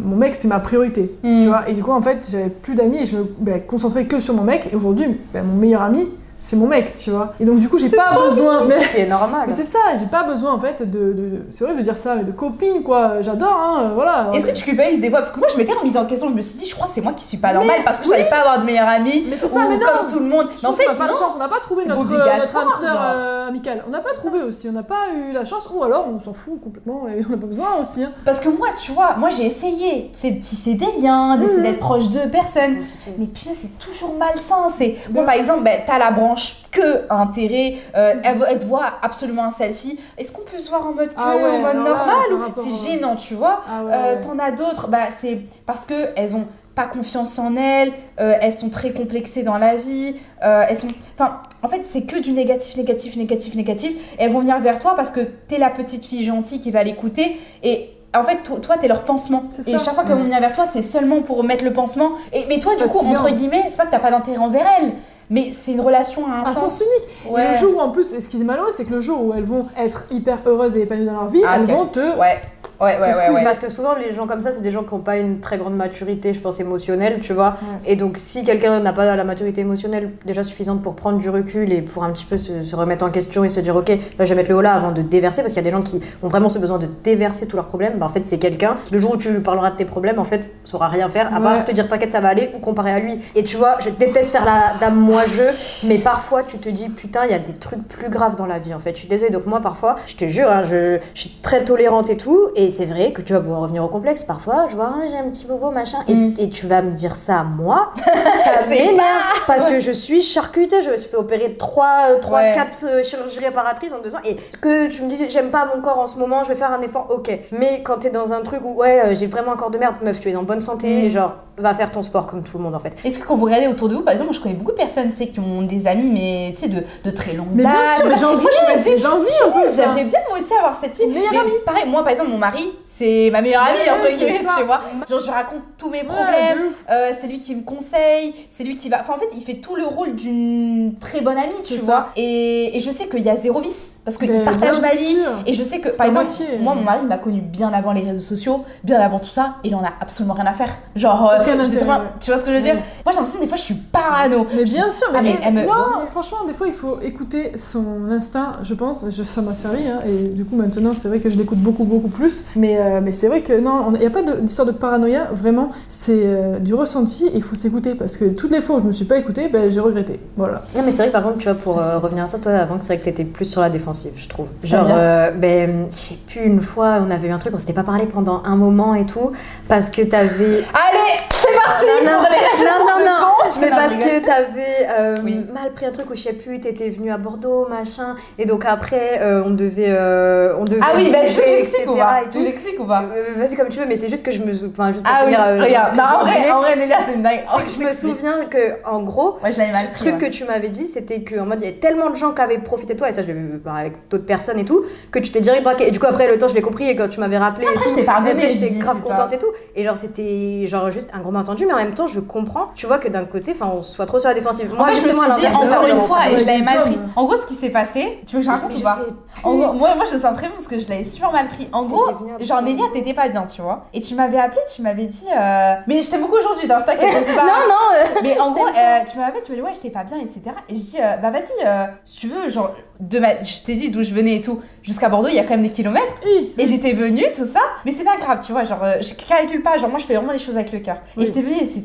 mon 0.05 0.15
mec 0.15 0.35
c'était 0.35 0.47
ma 0.47 0.59
priorité. 0.59 1.11
Mm. 1.23 1.41
Tu 1.41 1.47
vois, 1.47 1.67
et 1.67 1.73
du 1.73 1.83
coup, 1.83 1.91
en 1.91 2.01
fait, 2.01 2.27
j'avais 2.31 2.49
plus 2.49 2.75
d'amis 2.75 2.99
et 2.99 3.05
je 3.05 3.15
me 3.17 3.25
ben, 3.39 3.61
concentrais 3.65 4.05
que 4.05 4.19
sur 4.19 4.33
mon 4.33 4.43
mec. 4.43 4.69
Et 4.71 4.75
aujourd'hui, 4.75 5.05
ben, 5.33 5.43
mon 5.43 5.55
meilleur 5.55 5.81
ami, 5.81 6.07
c'est 6.41 6.55
mon 6.55 6.67
mec, 6.67 6.93
tu 6.95 7.11
vois. 7.11 7.33
Et 7.39 7.45
donc, 7.45 7.59
du 7.59 7.67
coup, 7.69 7.77
j'ai 7.77 7.89
pas 7.89 8.17
besoin. 8.25 8.63
Mais 8.65 8.85
ce 8.85 8.91
qui 8.95 9.01
est 9.01 9.07
normal. 9.07 9.43
mais 9.47 9.53
c'est 9.53 9.65
ça, 9.65 9.79
j'ai 9.99 10.05
pas 10.05 10.23
besoin, 10.23 10.53
en 10.53 10.59
fait, 10.59 10.81
de. 10.81 10.99
de- 10.99 11.13
de- 11.13 11.45
c'est 11.51 11.63
vrai 11.65 11.75
de 11.75 11.81
dire 11.81 11.97
ça, 11.97 12.15
mais 12.15 12.23
de 12.23 12.31
copine, 12.31 12.81
quoi. 12.83 13.21
J'adore, 13.21 13.53
hein, 13.53 13.83
euh, 13.83 13.87
voilà. 13.93 14.29
Est-ce 14.33 14.45
que 14.47 14.51
tu 14.55 14.63
culpabilises 14.63 15.01
des 15.01 15.09
fois? 15.09 15.19
Parce 15.19 15.31
que 15.31 15.39
moi, 15.39 15.47
je 15.51 15.57
m'étais 15.57 15.73
remise 15.73 15.97
en 15.97 16.05
question, 16.05 16.29
je 16.29 16.33
me 16.33 16.41
suis 16.41 16.57
dit, 16.59 16.65
je 16.65 16.73
crois 16.75 16.87
que 16.87 16.93
c'est 16.93 17.01
moi 17.01 17.13
qui 17.13 17.23
suis 17.23 17.37
pas 17.37 17.53
normale 17.53 17.81
parce 17.85 17.99
que 17.99 18.07
j'avais 18.09 18.29
pas 18.29 18.37
avoir 18.39 18.59
de 18.59 18.65
meilleure 18.65 18.87
amie. 18.87 19.25
Mais 19.29 19.37
c'est 19.37 19.47
ça, 19.47 19.59
ou 19.65 19.69
mais 19.69 19.77
non. 19.77 19.85
comme 19.99 20.07
tout 20.11 20.19
le 20.19 20.25
monde. 20.25 20.47
Je 20.55 20.61
Mais 20.63 20.67
en 20.69 20.73
fait, 20.73 20.85
qu'on 20.85 20.93
n'a 20.93 20.97
pas 20.97 21.07
de 21.07 21.11
non. 21.11 21.17
chance, 21.17 21.33
on 21.35 21.39
n'a 21.39 21.47
pas 21.49 21.59
trouvé 21.59 21.85
notre, 21.85 22.01
obligatoire, 22.01 22.37
notre 22.37 22.57
âme 22.57 22.67
sœur 22.79 22.97
euh, 23.01 23.47
amicale. 23.49 23.83
On 23.87 23.91
n'a 23.91 23.99
pas 23.99 24.11
trouvé 24.13 24.41
aussi, 24.41 24.67
on 24.69 24.73
n'a 24.73 24.83
pas 24.83 25.09
eu 25.15 25.33
la 25.33 25.45
chance, 25.45 25.67
ou 25.73 25.83
alors 25.83 26.05
on 26.07 26.19
s'en 26.19 26.33
fout 26.33 26.59
complètement 26.63 27.03
et 27.07 27.23
on 27.27 27.31
n'a 27.31 27.37
pas 27.37 27.47
besoin 27.47 27.67
aussi. 27.81 28.03
hein. 28.03 28.11
Parce 28.25 28.39
que 28.39 28.49
moi, 28.49 28.67
tu 28.81 28.91
vois, 28.91 29.15
moi 29.17 29.29
j'ai 29.29 29.45
essayé 29.45 30.11
c'est 30.15 30.31
de 30.31 30.39
tisser 30.41 30.73
des 30.75 30.87
liens, 31.01 31.35
d'essayer 31.37 31.57
Mhm. 31.57 31.63
d'être 31.63 31.79
proche 31.79 32.09
de 32.09 32.19
personnes. 32.29 32.77
Mais 33.17 33.25
putain, 33.25 33.51
c'est 33.53 33.77
toujours 33.77 34.15
malsain. 34.17 34.67
C'est 34.69 34.95
bon, 35.09 35.25
par 35.25 35.33
exemple, 35.35 35.63
ben, 35.63 35.81
t'as 35.85 35.97
la 35.97 36.11
branche 36.11 36.28
que 36.71 37.05
intérêt, 37.09 37.75
euh, 37.95 38.13
elle, 38.23 38.37
elle 38.49 38.59
te 38.59 38.65
voit 38.65 38.85
absolument 39.01 39.43
un 39.45 39.51
selfie. 39.51 39.99
Est-ce 40.17 40.31
qu'on 40.31 40.41
peut 40.43 40.59
se 40.59 40.69
voir 40.69 40.87
en 40.87 40.93
mode 40.93 41.09
que, 41.09 41.13
Ah 41.17 41.35
ouais, 41.35 41.49
en 41.49 41.59
mode 41.59 41.75
normal 41.77 42.15
c'est 42.63 42.91
gênant, 42.91 43.15
tu 43.15 43.33
vois 43.35 43.61
Ah 43.69 43.83
ouais, 43.83 43.91
Euh. 43.93 44.21
T'en 44.23 44.37
as 44.39 44.51
d'autres, 44.51 44.87
bah 44.87 45.09
c'est 45.17 45.39
parce 45.65 45.85
que 45.85 45.93
elles 46.15 46.35
ont 46.35 46.45
pas 46.75 46.85
confiance 46.85 47.37
en 47.39 47.55
elles, 47.57 47.91
euh, 48.21 48.35
elles 48.41 48.53
sont 48.53 48.69
très 48.69 48.91
complexées 48.91 49.43
dans 49.43 49.57
la 49.57 49.75
vie, 49.75 50.15
euh, 50.45 50.63
elles 50.69 50.77
sont... 50.77 50.87
Enfin, 51.17 51.41
en 51.61 51.67
fait, 51.67 51.81
c'est 51.83 52.03
que 52.03 52.17
du 52.21 52.31
négatif, 52.31 52.77
négatif, 52.77 53.17
négatif, 53.17 53.55
négatif. 53.55 53.91
Et 54.17 54.23
elles 54.23 54.31
vont 54.31 54.39
venir 54.39 54.57
vers 54.59 54.79
toi 54.79 54.93
parce 54.95 55.11
que 55.11 55.19
t'es 55.19 55.57
la 55.57 55.69
petite 55.71 56.05
fille 56.05 56.23
gentille 56.23 56.61
qui 56.61 56.71
va 56.71 56.83
l'écouter. 56.83 57.37
Et 57.63 57.89
en 58.15 58.23
fait, 58.23 58.43
to- 58.45 58.59
toi, 58.59 58.77
t'es 58.79 58.87
leur 58.87 59.03
pansement. 59.03 59.43
Et 59.67 59.71
chaque 59.79 59.93
fois 59.95 60.03
qu'elles 60.05 60.15
vont 60.15 60.23
venir 60.23 60.39
vers 60.39 60.53
toi, 60.53 60.63
c'est 60.71 60.81
seulement 60.81 61.21
pour 61.21 61.43
mettre 61.43 61.65
le 61.65 61.73
pansement. 61.73 62.11
Et, 62.31 62.45
mais 62.47 62.59
toi, 62.59 62.73
du 62.77 62.83
coup, 62.85 62.99
entre 63.11 63.25
guillemets, 63.35 63.65
c'est 63.69 63.75
pas 63.77 63.85
que 63.85 63.91
t'as 63.91 63.99
pas 63.99 64.11
d'intérêt 64.11 64.37
envers 64.37 64.65
elles, 64.79 64.93
mais 65.29 65.51
c'est 65.53 65.71
une 65.73 65.81
relation 65.81 66.25
à 66.25 66.37
un 66.37 66.41
Un 66.41 66.45
sens. 66.45 66.79
sens 66.79 66.83
unique. 66.83 67.33
Ouais. 67.33 67.45
Et 67.45 67.47
le 67.51 67.57
jour 67.57 67.77
où 67.77 67.79
en 67.79 67.89
plus, 67.89 68.13
et 68.13 68.21
ce 68.21 68.29
qui 68.29 68.37
est 68.39 68.43
malheureux, 68.43 68.71
c'est 68.71 68.85
que 68.85 68.91
le 68.93 68.99
jour 68.99 69.23
où 69.23 69.33
elles 69.33 69.43
vont 69.43 69.67
être 69.77 70.05
hyper 70.11 70.39
heureuses 70.45 70.75
et 70.77 70.81
épanouies 70.81 71.05
dans 71.05 71.13
leur 71.13 71.29
vie, 71.29 71.41
Ah, 71.47 71.57
elles 71.57 71.65
vont 71.67 71.85
te. 71.85 72.17
Ouais, 72.17 72.39
ouais, 72.81 72.97
ouais, 72.99 73.29
ouais. 73.33 73.43
Parce 73.43 73.59
que 73.59 73.69
souvent, 73.71 73.95
les 73.95 74.13
gens 74.13 74.27
comme 74.27 74.41
ça, 74.41 74.51
c'est 74.51 74.61
des 74.61 74.71
gens 74.71 74.83
qui 74.83 74.93
n'ont 74.93 75.01
pas 75.01 75.17
une 75.17 75.39
très 75.39 75.57
grande 75.57 75.75
maturité, 75.75 76.33
je 76.33 76.39
pense, 76.39 76.59
émotionnelle, 76.59 77.19
tu 77.21 77.33
vois. 77.33 77.57
Et 77.85 77.95
donc, 77.95 78.17
si 78.17 78.43
quelqu'un 78.43 78.79
n'a 78.79 78.93
pas 78.93 79.15
la 79.15 79.23
maturité 79.23 79.61
émotionnelle 79.61 80.11
déjà 80.25 80.43
suffisante 80.43 80.81
pour 80.81 80.95
prendre 80.95 81.17
du 81.17 81.29
recul 81.29 81.71
et 81.71 81.81
pour 81.81 82.03
un 82.03 82.11
petit 82.11 82.25
peu 82.25 82.37
se, 82.37 82.61
se 82.61 82.75
remettre 82.75 83.05
en 83.05 83.09
question 83.09 83.43
et 83.43 83.49
se 83.49 83.59
dire, 83.59 83.75
ok, 83.75 83.89
là, 83.89 84.25
je 84.25 84.29
vais 84.29 84.35
mettre 84.35 84.49
le 84.49 84.57
haut 84.57 84.61
là 84.61 84.73
avant 84.73 84.91
de 84.91 85.01
déverser, 85.01 85.41
parce 85.41 85.53
qu'il 85.53 85.63
y 85.63 85.67
a 85.67 85.69
des 85.69 85.75
gens 85.75 85.81
qui 85.81 86.01
ont 86.23 86.27
vraiment 86.27 86.49
ce 86.49 86.59
besoin 86.59 86.77
de 86.77 86.87
déverser 87.03 87.47
tous 87.47 87.55
leurs 87.55 87.67
problèmes, 87.67 87.97
bah, 87.97 88.05
en 88.05 88.09
fait, 88.09 88.25
c'est 88.25 88.39
quelqu'un 88.39 88.77
qui, 88.85 88.93
le 88.93 88.99
jour 88.99 89.13
où 89.13 89.17
tu 89.17 89.31
lui 89.31 89.41
parleras 89.41 89.71
de 89.71 89.75
tes 89.75 89.85
problèmes, 89.85 90.19
en 90.19 90.23
fait, 90.25 90.49
saura 90.63 90.87
rien 90.87 91.09
faire, 91.09 91.33
à 91.35 91.39
part 91.39 91.65
te 91.65 91.71
dire, 91.71 91.87
t'inquiète, 91.87 92.11
ça 92.11 92.21
va 92.21 92.29
aller, 92.29 92.51
ou 92.55 92.59
comparer 92.59 92.91
à 92.91 92.99
lui. 92.99 93.19
Et 93.35 93.43
tu 93.43 93.57
vois, 93.57 93.77
je 93.79 93.89
déteste 93.89 94.31
faire 94.31 94.45
la 94.45 94.73
dame 94.79 94.99
moi-je, 94.99 95.87
mais 95.87 95.97
parfois, 95.97 96.43
tu 96.43 96.57
te 96.57 96.69
dis, 96.69 96.89
putain, 96.89 97.25
il 97.25 97.31
y 97.31 97.35
a 97.35 97.39
des 97.39 97.53
trucs 97.53 97.87
plus 97.87 98.09
graves 98.09 98.35
dans 98.35 98.45
la 98.45 98.59
vie, 98.59 98.73
en 98.73 98.79
fait. 98.79 98.91
Je 98.93 98.99
suis 98.99 99.07
désolée, 99.07 99.31
donc 99.31 99.45
moi, 99.45 99.59
parfois, 99.59 99.95
je 100.05 100.15
te 100.15 100.25
jure, 100.25 100.49
hein, 100.49 100.63
je, 100.63 100.97
je 101.13 101.19
suis 101.19 101.31
très 101.41 101.63
tolérante 101.63 102.09
et 102.09 102.17
tout, 102.17 102.49
et 102.55 102.68
c'est 102.71 102.85
vrai 102.85 103.11
que 103.13 103.21
tu 103.21 103.33
vas 103.33 103.39
pouvoir 103.39 103.61
revenir 103.61 103.83
au 103.83 103.87
complexe. 103.87 104.23
Parfois, 104.23 104.67
je 104.69 104.75
vois, 104.75 104.93
Ah, 104.95 105.01
j'ai 105.09 105.17
un 105.17 105.29
petit 105.29 105.45
bobo, 105.45 105.71
machin, 105.71 105.99
et, 106.07 106.13
Mm. 106.13 106.33
et 106.37 106.49
tu 106.49 106.67
vas 106.67 106.81
me 106.81 106.91
dire 106.91 107.15
ça 107.15 107.39
à 107.39 107.43
moi, 107.43 107.91
ça 108.43 108.61
C'est 108.61 108.69
m'énerve, 108.69 109.43
parce 109.47 109.65
que 109.65 109.79
je 109.79 109.91
suis 109.91 110.21
charcutée, 110.21 110.81
je 110.81 110.89
me 110.91 110.97
suis 110.97 111.09
fait 111.09 111.17
opérer 111.17 111.55
3, 111.57 112.15
3 112.21 112.39
Ouais. 112.39 112.51
4 112.55 112.85
euh, 112.85 113.03
chirurgies 113.03 113.39
réparatrices 113.39 113.93
en 113.93 114.01
deux 114.01 114.15
ans, 114.15 114.19
et 114.25 114.35
que 114.61 114.87
tu 114.87 115.03
me 115.03 115.09
dises, 115.09 115.25
j'aime 115.29 115.49
pas 115.51 115.67
mon 115.75 115.81
corps 115.81 115.99
en 115.99 116.07
ce 116.07 116.17
moment, 116.19 116.43
je 116.43 116.49
vais 116.49 116.55
faire 116.55 116.71
un 116.71 116.81
effort, 116.81 117.07
ok. 117.09 117.29
Mais 117.51 117.81
quand 117.83 117.99
t'es 117.99 118.09
dans 118.09 118.33
un 118.33 118.41
truc 118.41 118.61
où, 118.63 118.75
ouais, 118.81 119.01
euh, 119.05 119.15
j'ai 119.15 119.27
vraiment 119.27 119.53
un 119.53 119.57
corps 119.57 119.71
de 119.71 119.77
merde, 119.77 119.95
meuf, 120.01 120.19
tu 120.19 120.29
es 120.29 120.35
en 120.35 120.43
bonne 120.43 120.61
santé, 120.61 120.87
Mm. 120.87 121.05
et 121.05 121.09
genre, 121.09 121.35
va 121.61 121.73
faire 121.73 121.91
ton 121.91 122.01
sport 122.01 122.27
comme 122.27 122.43
tout 122.43 122.57
le 122.57 122.63
monde, 122.63 122.75
en 122.75 122.79
fait. 122.79 122.95
Est-ce 123.03 123.19
que 123.19 123.25
quand 123.27 123.35
vous 123.35 123.45
regardez 123.45 123.67
autour 123.67 123.89
de 123.89 123.95
vous, 123.95 124.01
par 124.03 124.13
exemple, 124.13 124.29
moi 124.29 124.35
je 124.37 124.41
connais 124.41 124.55
beaucoup 124.55 124.71
de 124.71 124.77
personnes 124.77 125.09
tu 125.09 125.15
sais, 125.17 125.27
qui 125.27 125.39
ont 125.39 125.61
des 125.63 125.87
amis, 125.87 126.09
mais 126.11 126.53
tu 126.55 126.63
sais, 126.63 126.69
de, 126.69 126.83
de 127.03 127.11
très 127.11 127.33
longue 127.33 127.47
Mais 127.53 127.63
bien 127.63 127.71
date, 127.73 127.97
sûr, 127.97 128.05
mais 128.05 128.13
tout 128.13 128.17
ça. 128.17 128.17
j'ai 128.17 128.21
Et 128.23 128.33
envie, 128.33 128.41
moi, 128.43 128.51
je 128.71 128.75
me 128.77 128.83
dis, 128.95 129.01
j'ai 129.01 129.07
envie 129.07 129.27
un 129.47 129.51
peu 129.51 129.63
de 129.65 129.69
ça. 129.71 129.83
J'aimerais 129.83 130.03
bien 130.05 130.19
moi 130.29 130.39
aussi 130.39 130.53
avoir 130.53 130.75
cette 130.75 130.95
fille. 130.95 131.07
Meilleure 131.07 131.31
Mais 131.31 131.37
amie. 131.39 131.51
Pareil, 131.65 131.83
moi 131.87 132.01
par 132.03 132.11
exemple, 132.11 132.29
mon 132.29 132.37
mari, 132.37 132.63
c'est 132.85 133.29
ma 133.31 133.41
meilleure 133.41 133.63
amie, 133.63 133.89
entre 133.89 134.15
guillemets, 134.17 134.39
tu 134.57 134.63
vois. 134.63 134.81
Genre, 135.09 135.19
je 135.19 135.31
raconte 135.31 135.61
tous 135.77 135.89
mes 135.89 136.03
problèmes, 136.03 136.71
euh, 136.89 137.11
c'est 137.19 137.27
lui 137.27 137.39
qui 137.39 137.55
me 137.55 137.63
conseille, 137.63 138.33
c'est 138.49 138.63
lui 138.63 138.77
qui 138.77 138.89
va. 138.89 139.01
Enfin, 139.01 139.13
en 139.15 139.19
fait, 139.19 139.29
il 139.35 139.43
fait 139.43 139.55
tout 139.55 139.75
le 139.75 139.85
rôle 139.85 140.15
d'une 140.15 140.93
très 140.99 141.21
bonne 141.21 141.37
amie, 141.37 141.53
tu 141.65 141.75
vois. 141.77 142.09
Et, 142.15 142.75
et 142.75 142.79
je 142.79 142.91
sais 142.91 143.07
qu'il 143.07 143.23
y 143.23 143.29
a 143.29 143.35
zéro 143.35 143.59
vice, 143.59 143.99
parce 144.05 144.17
qu'il 144.17 144.29
partage 144.43 144.79
bien 144.79 144.89
ma 144.89 144.95
vie. 144.95 145.15
sûr. 145.15 145.29
Et 145.45 145.53
je 145.53 145.63
sais 145.63 145.79
que, 145.79 145.95
par 145.95 146.05
exemple, 146.07 146.25
moitié. 146.27 146.45
moi, 146.59 146.75
mon 146.75 146.83
mari 146.83 147.01
m'a 147.05 147.17
connu 147.17 147.41
bien 147.41 147.71
avant 147.73 147.91
les 147.91 148.01
réseaux 148.01 148.19
sociaux, 148.35 148.63
bien 148.83 148.99
avant 148.99 149.19
tout 149.19 149.29
ça, 149.29 149.55
il 149.63 149.75
en 149.75 149.83
a 149.83 149.89
absolument 150.01 150.33
rien 150.33 150.45
à 150.45 150.53
faire. 150.53 150.77
Genre, 150.95 151.29
euh, 151.29 151.43
Aucun 151.53 151.63
intérêt, 151.63 151.85
pas, 151.85 152.03
tu 152.19 152.31
vois 152.31 152.39
ce 152.39 152.45
que 152.45 152.51
je 152.51 152.55
veux 152.57 152.61
dire 152.63 152.75
Ouais. 152.75 152.79
Moi, 153.05 153.11
j'ai 153.11 153.15
l'impression, 153.17 153.39
des 153.39 153.47
fois, 153.47 153.57
je 153.57 153.61
suis 153.63 153.73
parano. 153.75 154.47
Mais 154.55 154.63
bien 154.63 154.89
sûr, 154.89 155.07
mais, 155.11 155.19
Ah, 155.19 155.21
mais 155.23 155.39
elle 155.43 155.53
me- 155.53 155.65
non, 155.65 155.99
mais 156.01 156.05
franchement, 156.07 156.37
des 156.47 156.53
fois, 156.53 156.67
il 156.67 156.73
faut 156.73 156.99
écouter 157.01 157.51
son 157.57 158.09
instinct, 158.11 158.51
je 158.63 158.73
pense. 158.73 159.05
Je, 159.09 159.23
ça 159.23 159.41
m'a 159.41 159.53
servi, 159.53 159.87
hein, 159.87 159.99
et 160.07 160.27
du 160.29 160.45
coup, 160.45 160.55
maintenant, 160.55 160.93
c'est 160.95 161.07
vrai 161.07 161.19
que 161.19 161.29
je 161.29 161.37
l'écoute 161.37 161.59
beaucoup, 161.59 161.83
beaucoup 161.83 162.09
plus. 162.09 162.45
Mais, 162.55 162.77
euh, 162.79 163.01
mais 163.03 163.11
c'est 163.11 163.27
vrai 163.27 163.41
que 163.41 163.59
non, 163.59 163.91
il 163.95 163.99
n'y 163.99 164.05
a 164.05 164.09
pas 164.09 164.21
d'histoire 164.21 164.65
de, 164.67 164.71
paranoïa, 164.71 165.29
vraiment, 165.33 165.69
c'est 165.87 166.21
euh, 166.23 166.59
du 166.59 166.73
ressenti, 166.73 167.25
et 167.27 167.35
il 167.35 167.43
faut 167.43 167.55
s'écouter, 167.55 167.95
parce 167.95 168.17
que 168.17 168.25
toutes 168.25 168.51
les 168.51 168.61
fois 168.61 168.75
où 168.75 168.79
je 168.79 168.83
ne 168.83 168.87
me 168.89 168.93
suis 168.93 169.05
pas 169.05 169.17
écoutée, 169.17 169.47
ben, 169.49 169.67
j'ai 169.67 169.79
regretté. 169.79 170.19
Voilà. 170.37 170.61
Non 170.75 170.81
mais 170.85 170.91
c'est 170.91 170.97
vrai 170.97 171.07
que 171.07 171.13
par 171.13 171.23
contre 171.23 171.37
tu 171.39 171.43
vois 171.45 171.53
pour 171.55 171.79
euh, 171.79 171.97
revenir 171.99 172.23
à 172.23 172.27
ça 172.27 172.37
toi 172.39 172.51
avant 172.53 172.75
c'est 172.79 172.87
vrai 172.93 172.97
que 172.99 173.05
t'étais 173.05 173.23
plus 173.25 173.45
sur 173.45 173.61
la 173.61 173.69
défensive 173.69 174.11
je 174.15 174.27
trouve 174.27 174.47
genre 174.63 174.87
euh, 174.91 175.31
ben 175.31 175.85
je 175.89 175.95
sais 175.95 176.17
plus 176.27 176.41
une 176.45 176.61
fois 176.61 176.99
on 177.05 177.09
avait 177.09 177.27
eu 177.27 177.31
un 177.31 177.37
truc 177.39 177.53
on 177.55 177.59
s'était 177.59 177.73
pas 177.73 177.83
parlé 177.83 178.05
pendant 178.05 178.41
un 178.45 178.55
moment 178.55 178.95
et 178.95 179.05
tout 179.05 179.31
parce 179.67 179.89
que 179.89 180.01
t'avais 180.01 180.63
Allez, 180.73 181.17
c'est 181.39 181.55
parti 181.65 181.85
non 182.05 182.11
non 182.11 182.19
pour 182.19 182.29
les 182.29 182.65
non 182.65 182.79
non, 182.79 183.05
non. 183.05 183.25
compte. 183.43 183.57
mais 183.61 183.69
Non, 183.69 183.75
parce 183.75 183.93
je 183.93 183.97
rigole. 183.99 184.21
que 184.21 184.25
t'avais 184.25 184.87
euh, 184.99 185.15
Oui. 185.23 185.45
mal 185.53 185.71
pris 185.73 185.85
un 185.85 185.91
truc 185.91 186.09
où 186.09 186.15
je 186.15 186.21
sais 186.21 186.33
plus 186.33 186.59
t'étais 186.59 186.89
venu 186.89 187.11
à 187.11 187.17
Bordeaux 187.17 187.67
machin 187.67 188.15
et 188.37 188.45
donc 188.45 188.63
après 188.65 189.19
euh, 189.21 189.41
on 189.45 189.51
devait 189.51 189.85
euh, 189.89 190.55
on 190.59 190.65
devait 190.65 190.81
Ah 190.83 190.91
oui, 190.95 191.09
bah 191.11 191.19
tu 191.27 191.35
veux 191.35 191.41
que 191.41 191.45
bouger, 191.45 191.57
j'explique 191.57 191.89
ou 191.91 191.95
pas 191.95 192.21
Tu 192.31 192.43
j'explique 192.43 192.79
ou 192.79 192.85
pas 192.85 193.03
Euh, 193.15 193.23
Vas-y 193.39 193.55
comme 193.55 193.69
tu 193.69 193.79
veux 193.79 193.85
mais 193.85 193.97
c'est 193.97 194.09
juste 194.09 194.25
que 194.25 194.31
je 194.31 194.39
me 194.41 194.53
sou- 194.53 194.71
enfin 194.71 194.91
Ah 195.05 195.23
oui, 195.25 195.33
euh, 195.35 195.63
regarde. 195.63 195.95
Non, 195.95 196.03
en 196.03 196.19
vrai, 196.25 196.51
en 196.51 196.59
vrai, 196.59 196.75
Nélia, 196.75 196.97
c'est 197.05 197.13
une 197.15 197.23
dingue. 197.23 197.41
Je 197.67 197.83
me 197.83 197.93
souviens 197.93 198.45
que 198.45 198.73
en 198.85 199.01
gros 199.01 199.37
Ouais, 199.43 199.53
je 199.53 199.59
le 199.59 199.97
truc 199.97 200.13
ouais. 200.21 200.27
que 200.29 200.31
tu 200.33 200.43
m'avais 200.45 200.69
dit, 200.69 200.87
c'était 200.87 201.23
qu'en 201.23 201.45
mode, 201.45 201.61
il 201.61 201.65
y 201.65 201.69
avait 201.69 201.77
tellement 201.79 202.09
de 202.09 202.15
gens 202.15 202.31
qui 202.31 202.41
avaient 202.41 202.57
profité 202.57 202.93
de 202.93 202.99
toi, 202.99 203.09
et 203.09 203.11
ça, 203.11 203.21
je 203.21 203.27
l'ai 203.27 203.33
vu 203.33 203.61
bah, 203.63 203.73
avec 203.77 203.93
d'autres 204.09 204.25
personnes 204.25 204.59
et 204.59 204.65
tout, 204.65 204.83
que 205.11 205.19
tu 205.19 205.31
t'es 205.31 205.41
direct 205.41 205.63
braqué. 205.63 205.87
Et 205.87 205.91
du 205.91 205.99
coup, 205.99 206.07
après, 206.07 206.27
le 206.27 206.37
temps, 206.37 206.47
je 206.47 206.55
l'ai 206.55 206.61
compris, 206.61 206.89
et 206.89 206.95
quand 206.95 207.07
tu 207.09 207.19
m'avais 207.19 207.37
rappelé. 207.37 207.67
Après, 207.73 207.89
je 207.89 207.95
t'ai 207.95 208.03
pardonné, 208.03 208.31
après, 208.31 208.49
je 208.51 208.57
j'étais 208.57 208.79
grave 208.79 209.01
contente 209.01 209.31
et 209.33 209.37
tout. 209.39 209.47
Et 209.75 209.83
genre, 209.83 209.97
c'était 209.97 210.65
genre 210.67 210.91
juste 210.91 211.11
un 211.13 211.19
gros 211.29 211.37
malentendu, 211.37 211.65
mais 211.65 211.73
en 211.73 211.77
même 211.77 211.93
temps, 211.93 212.07
je 212.07 212.19
comprends. 212.19 212.67
Tu 212.75 212.85
vois 212.87 212.97
que 212.97 213.07
d'un 213.07 213.25
côté, 213.25 213.51
enfin, 213.53 213.71
on 213.75 213.81
soit 213.81 214.05
trop 214.05 214.19
sur 214.19 214.29
la 214.29 214.35
défensive. 214.35 214.71
En 214.77 214.85
fait, 214.85 214.95
je 214.95 215.07
me 215.07 215.11
suis 215.11 215.41
dit, 215.41 215.47
encore 215.47 215.85
une 215.85 215.99
fois, 216.01 216.19
et 216.29 216.39
je 216.39 216.45
va. 216.45 216.51
l'avais 216.51 216.63
mal 216.63 216.81
pris. 216.83 216.97
En 217.15 217.25
gros, 217.25 217.37
ce 217.37 217.45
qui 217.45 217.55
s'est 217.55 217.69
passé, 217.69 218.21
tu 218.27 218.35
veux 218.35 218.41
que 218.41 218.45
je 218.45 218.51
raconte 218.51 218.77
ou 218.77 218.81
pas 218.81 218.97
En 219.43 219.55
gros, 219.55 219.73
moi, 219.73 219.95
moi, 219.95 220.03
je 220.07 220.13
me 220.15 220.19
sens 220.19 220.35
très 220.35 220.47
bien 220.47 220.55
parce 220.55 220.67
que 220.67 220.79
je 220.79 220.89
l'avais 220.89 221.03
super 221.03 221.31
mal 221.31 221.47
pris. 221.47 221.67
En 221.71 221.83
gros, 221.83 222.05
genre. 222.39 222.61
Nélia, 222.61 222.83
t'étais 222.93 223.13
pas 223.13 223.29
bien, 223.29 223.43
tu 223.43 223.61
vois. 223.61 223.85
Et 223.93 224.01
tu 224.01 224.15
m'avais 224.15 224.37
appelé, 224.39 224.61
tu 224.73 224.81
m'avais 224.81 225.05
dit. 225.05 225.27
euh, 225.31 225.73
Mais 225.87 226.01
je 226.01 226.09
t'aime 226.09 226.21
beaucoup 226.21 226.37
aujourd'hui, 226.37 226.67
donc 226.67 226.85
t'inquiète, 226.85 227.23
c'est 227.25 227.35
pas. 227.35 227.43
Non, 227.43 227.51
non, 227.67 227.95
euh, 227.95 228.19
Mais 228.23 228.39
en 228.39 228.51
gros, 228.51 228.65
euh, 228.67 228.99
tu 229.09 229.17
m'as 229.17 229.25
appelé, 229.27 229.41
tu 229.41 229.51
m'as 229.51 229.57
dit 229.57 229.61
ouais, 229.63 229.73
j'étais 229.73 229.89
pas 229.89 230.03
bien, 230.03 230.17
etc. 230.19 230.41
Et 230.67 230.75
je 230.75 230.79
dis 230.81 230.97
euh, 230.99 231.17
bah 231.17 231.29
vas-y, 231.31 231.65
euh, 231.65 231.85
si 232.05 232.17
tu 232.17 232.27
veux, 232.27 232.49
genre, 232.49 232.71
de 232.99 233.19
ma... 233.19 233.39
je 233.41 233.61
t'ai 233.61 233.75
dit 233.75 233.89
d'où 233.89 234.03
je 234.03 234.13
venais 234.13 234.35
et 234.35 234.41
tout, 234.41 234.61
jusqu'à 234.83 235.07
Bordeaux, 235.09 235.29
il 235.29 235.35
y 235.35 235.39
a 235.39 235.43
quand 235.43 235.51
même 235.51 235.63
des 235.63 235.69
kilomètres. 235.69 236.13
Et 236.57 236.65
j'étais 236.65 236.93
venue, 236.93 237.23
tout 237.35 237.45
ça, 237.45 237.61
mais 237.85 237.91
c'est 237.91 238.03
pas 238.03 238.17
grave, 238.17 238.39
tu 238.45 238.51
vois, 238.51 238.63
genre, 238.65 238.83
euh, 238.83 238.95
je 239.01 239.13
calcule 239.13 239.61
pas, 239.63 239.77
genre, 239.77 239.89
moi 239.89 239.99
je 239.99 240.05
fais 240.05 240.15
vraiment 240.15 240.33
les 240.33 240.39
choses 240.39 240.57
avec 240.57 240.71
le 240.73 240.79
cœur. 240.79 240.97
Et 241.15 241.19
Oui. 241.21 241.25
j'étais 241.25 241.41
venue, 241.41 241.57
etc. 241.57 241.83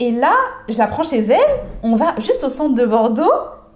Et 0.00 0.10
là, 0.10 0.32
je 0.68 0.76
la 0.78 0.86
prends 0.86 1.02
chez 1.02 1.18
elle, 1.20 1.38
on 1.82 1.94
va 1.96 2.14
juste 2.18 2.42
au 2.44 2.48
centre 2.48 2.74
de 2.74 2.84
Bordeaux. 2.86 3.30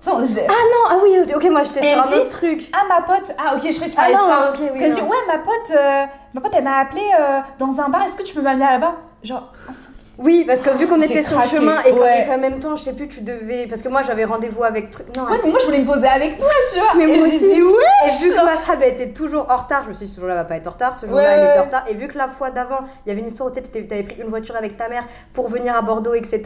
Je 0.04 0.34
l'ai- 0.36 0.42
non, 0.46 0.84
ah 0.90 0.96
oui, 1.02 1.10
ok, 1.34 1.44
moi, 1.50 1.62
j'étais 1.64 1.82
sur 1.82 1.98
un 2.00 2.06
dit- 2.06 2.14
autre 2.14 2.28
truc. 2.28 2.70
ah 2.72 2.84
ma 2.88 3.00
pote, 3.02 3.32
ah 3.38 3.54
ok, 3.56 3.62
je 3.64 3.72
croyais 3.72 3.72
que 3.72 3.84
tu 3.84 3.92
Ah 3.96 4.02
parlais 4.02 4.14
de 4.14 4.18
non, 4.20 4.28
ça. 4.28 4.50
ok, 4.50 4.56
oui, 4.60 4.66
Parce 4.68 4.78
qu'elle 4.78 4.92
dit 4.92 5.00
ouais, 5.00 5.16
ma 5.26 5.38
pote, 5.38 5.70
euh, 5.76 6.04
ma 6.34 6.40
pote, 6.40 6.52
elle 6.56 6.64
m'a 6.64 6.76
appelé 6.78 7.00
euh, 7.18 7.40
dans 7.58 7.80
un 7.80 7.88
bar, 7.88 8.02
est-ce 8.04 8.14
que 8.16 8.22
tu 8.22 8.34
peux 8.34 8.42
m'amener 8.42 8.66
là-bas? 8.66 8.94
Genre, 9.24 9.42
ah, 9.68 9.72
ça- 9.72 9.88
Oui, 10.18 10.44
parce 10.46 10.61
que 10.61 10.70
vu 10.78 10.87
qu'on 10.87 11.00
était 11.00 11.23
sur 11.23 11.38
le 11.38 11.44
chemin 11.44 11.82
et 11.82 11.90
qu'en 11.90 11.99
ouais. 12.00 12.37
même 12.38 12.58
temps, 12.58 12.75
je 12.76 12.82
sais 12.82 12.92
plus, 12.94 13.08
tu 13.08 13.20
devais. 13.20 13.66
Parce 13.66 13.82
que 13.82 13.88
moi, 13.88 14.02
j'avais 14.02 14.25
rendez-vous 14.25 14.64
avec. 14.64 14.90
truc- 14.90 15.14
Non, 15.16 15.25
ouais, 15.25 15.38
mais 15.44 15.50
moi 15.50 15.58
je 15.61 15.66
voulais 15.66 15.78
me 15.80 15.87
poser 15.87 16.06
avec 16.06 16.38
toi, 16.38 16.49
tu 16.73 16.78
vois. 16.78 16.88
Mais 16.96 17.04
et 17.04 17.18
moi 17.18 17.26
aussi. 17.26 17.38
dit 17.54 17.62
ouais. 17.62 18.06
Et 18.06 18.25
vu 18.25 18.35
que 18.35 18.44
Masrab 18.44 18.82
était 18.82 19.11
toujours 19.11 19.46
en 19.50 19.56
retard, 19.56 19.82
je 19.85 19.88
me 19.90 19.94
suis 19.94 20.06
dit 20.06 20.12
ce 20.12 20.20
jour-là 20.20 20.35
elle 20.35 20.40
va 20.40 20.44
pas 20.44 20.56
être 20.56 20.66
en 20.66 20.70
retard, 20.70 20.94
ce 20.94 21.06
jour-là 21.06 21.23
Ouais, 21.23 21.30
elle 21.30 21.50
était 21.50 21.58
en 21.58 21.64
retard. 21.64 21.85
Et 21.90 21.94
vu 21.94 22.08
que 22.08 22.16
la 22.16 22.28
fois 22.28 22.50
d'avant, 22.50 22.80
il 23.04 23.11
y 23.11 23.12
avait 23.12 23.20
une 23.20 23.26
histoire 23.26 23.50
où 23.50 23.52
tu 23.52 23.61
avais 23.90 24.02
pris 24.02 24.16
une 24.20 24.28
voiture 24.28 24.56
avec 24.56 24.76
ta 24.76 24.88
mère 24.88 25.04
pour 25.32 25.49
venir 25.49 25.76
à 25.76 25.82
Bordeaux, 25.82 26.14
etc. 26.14 26.42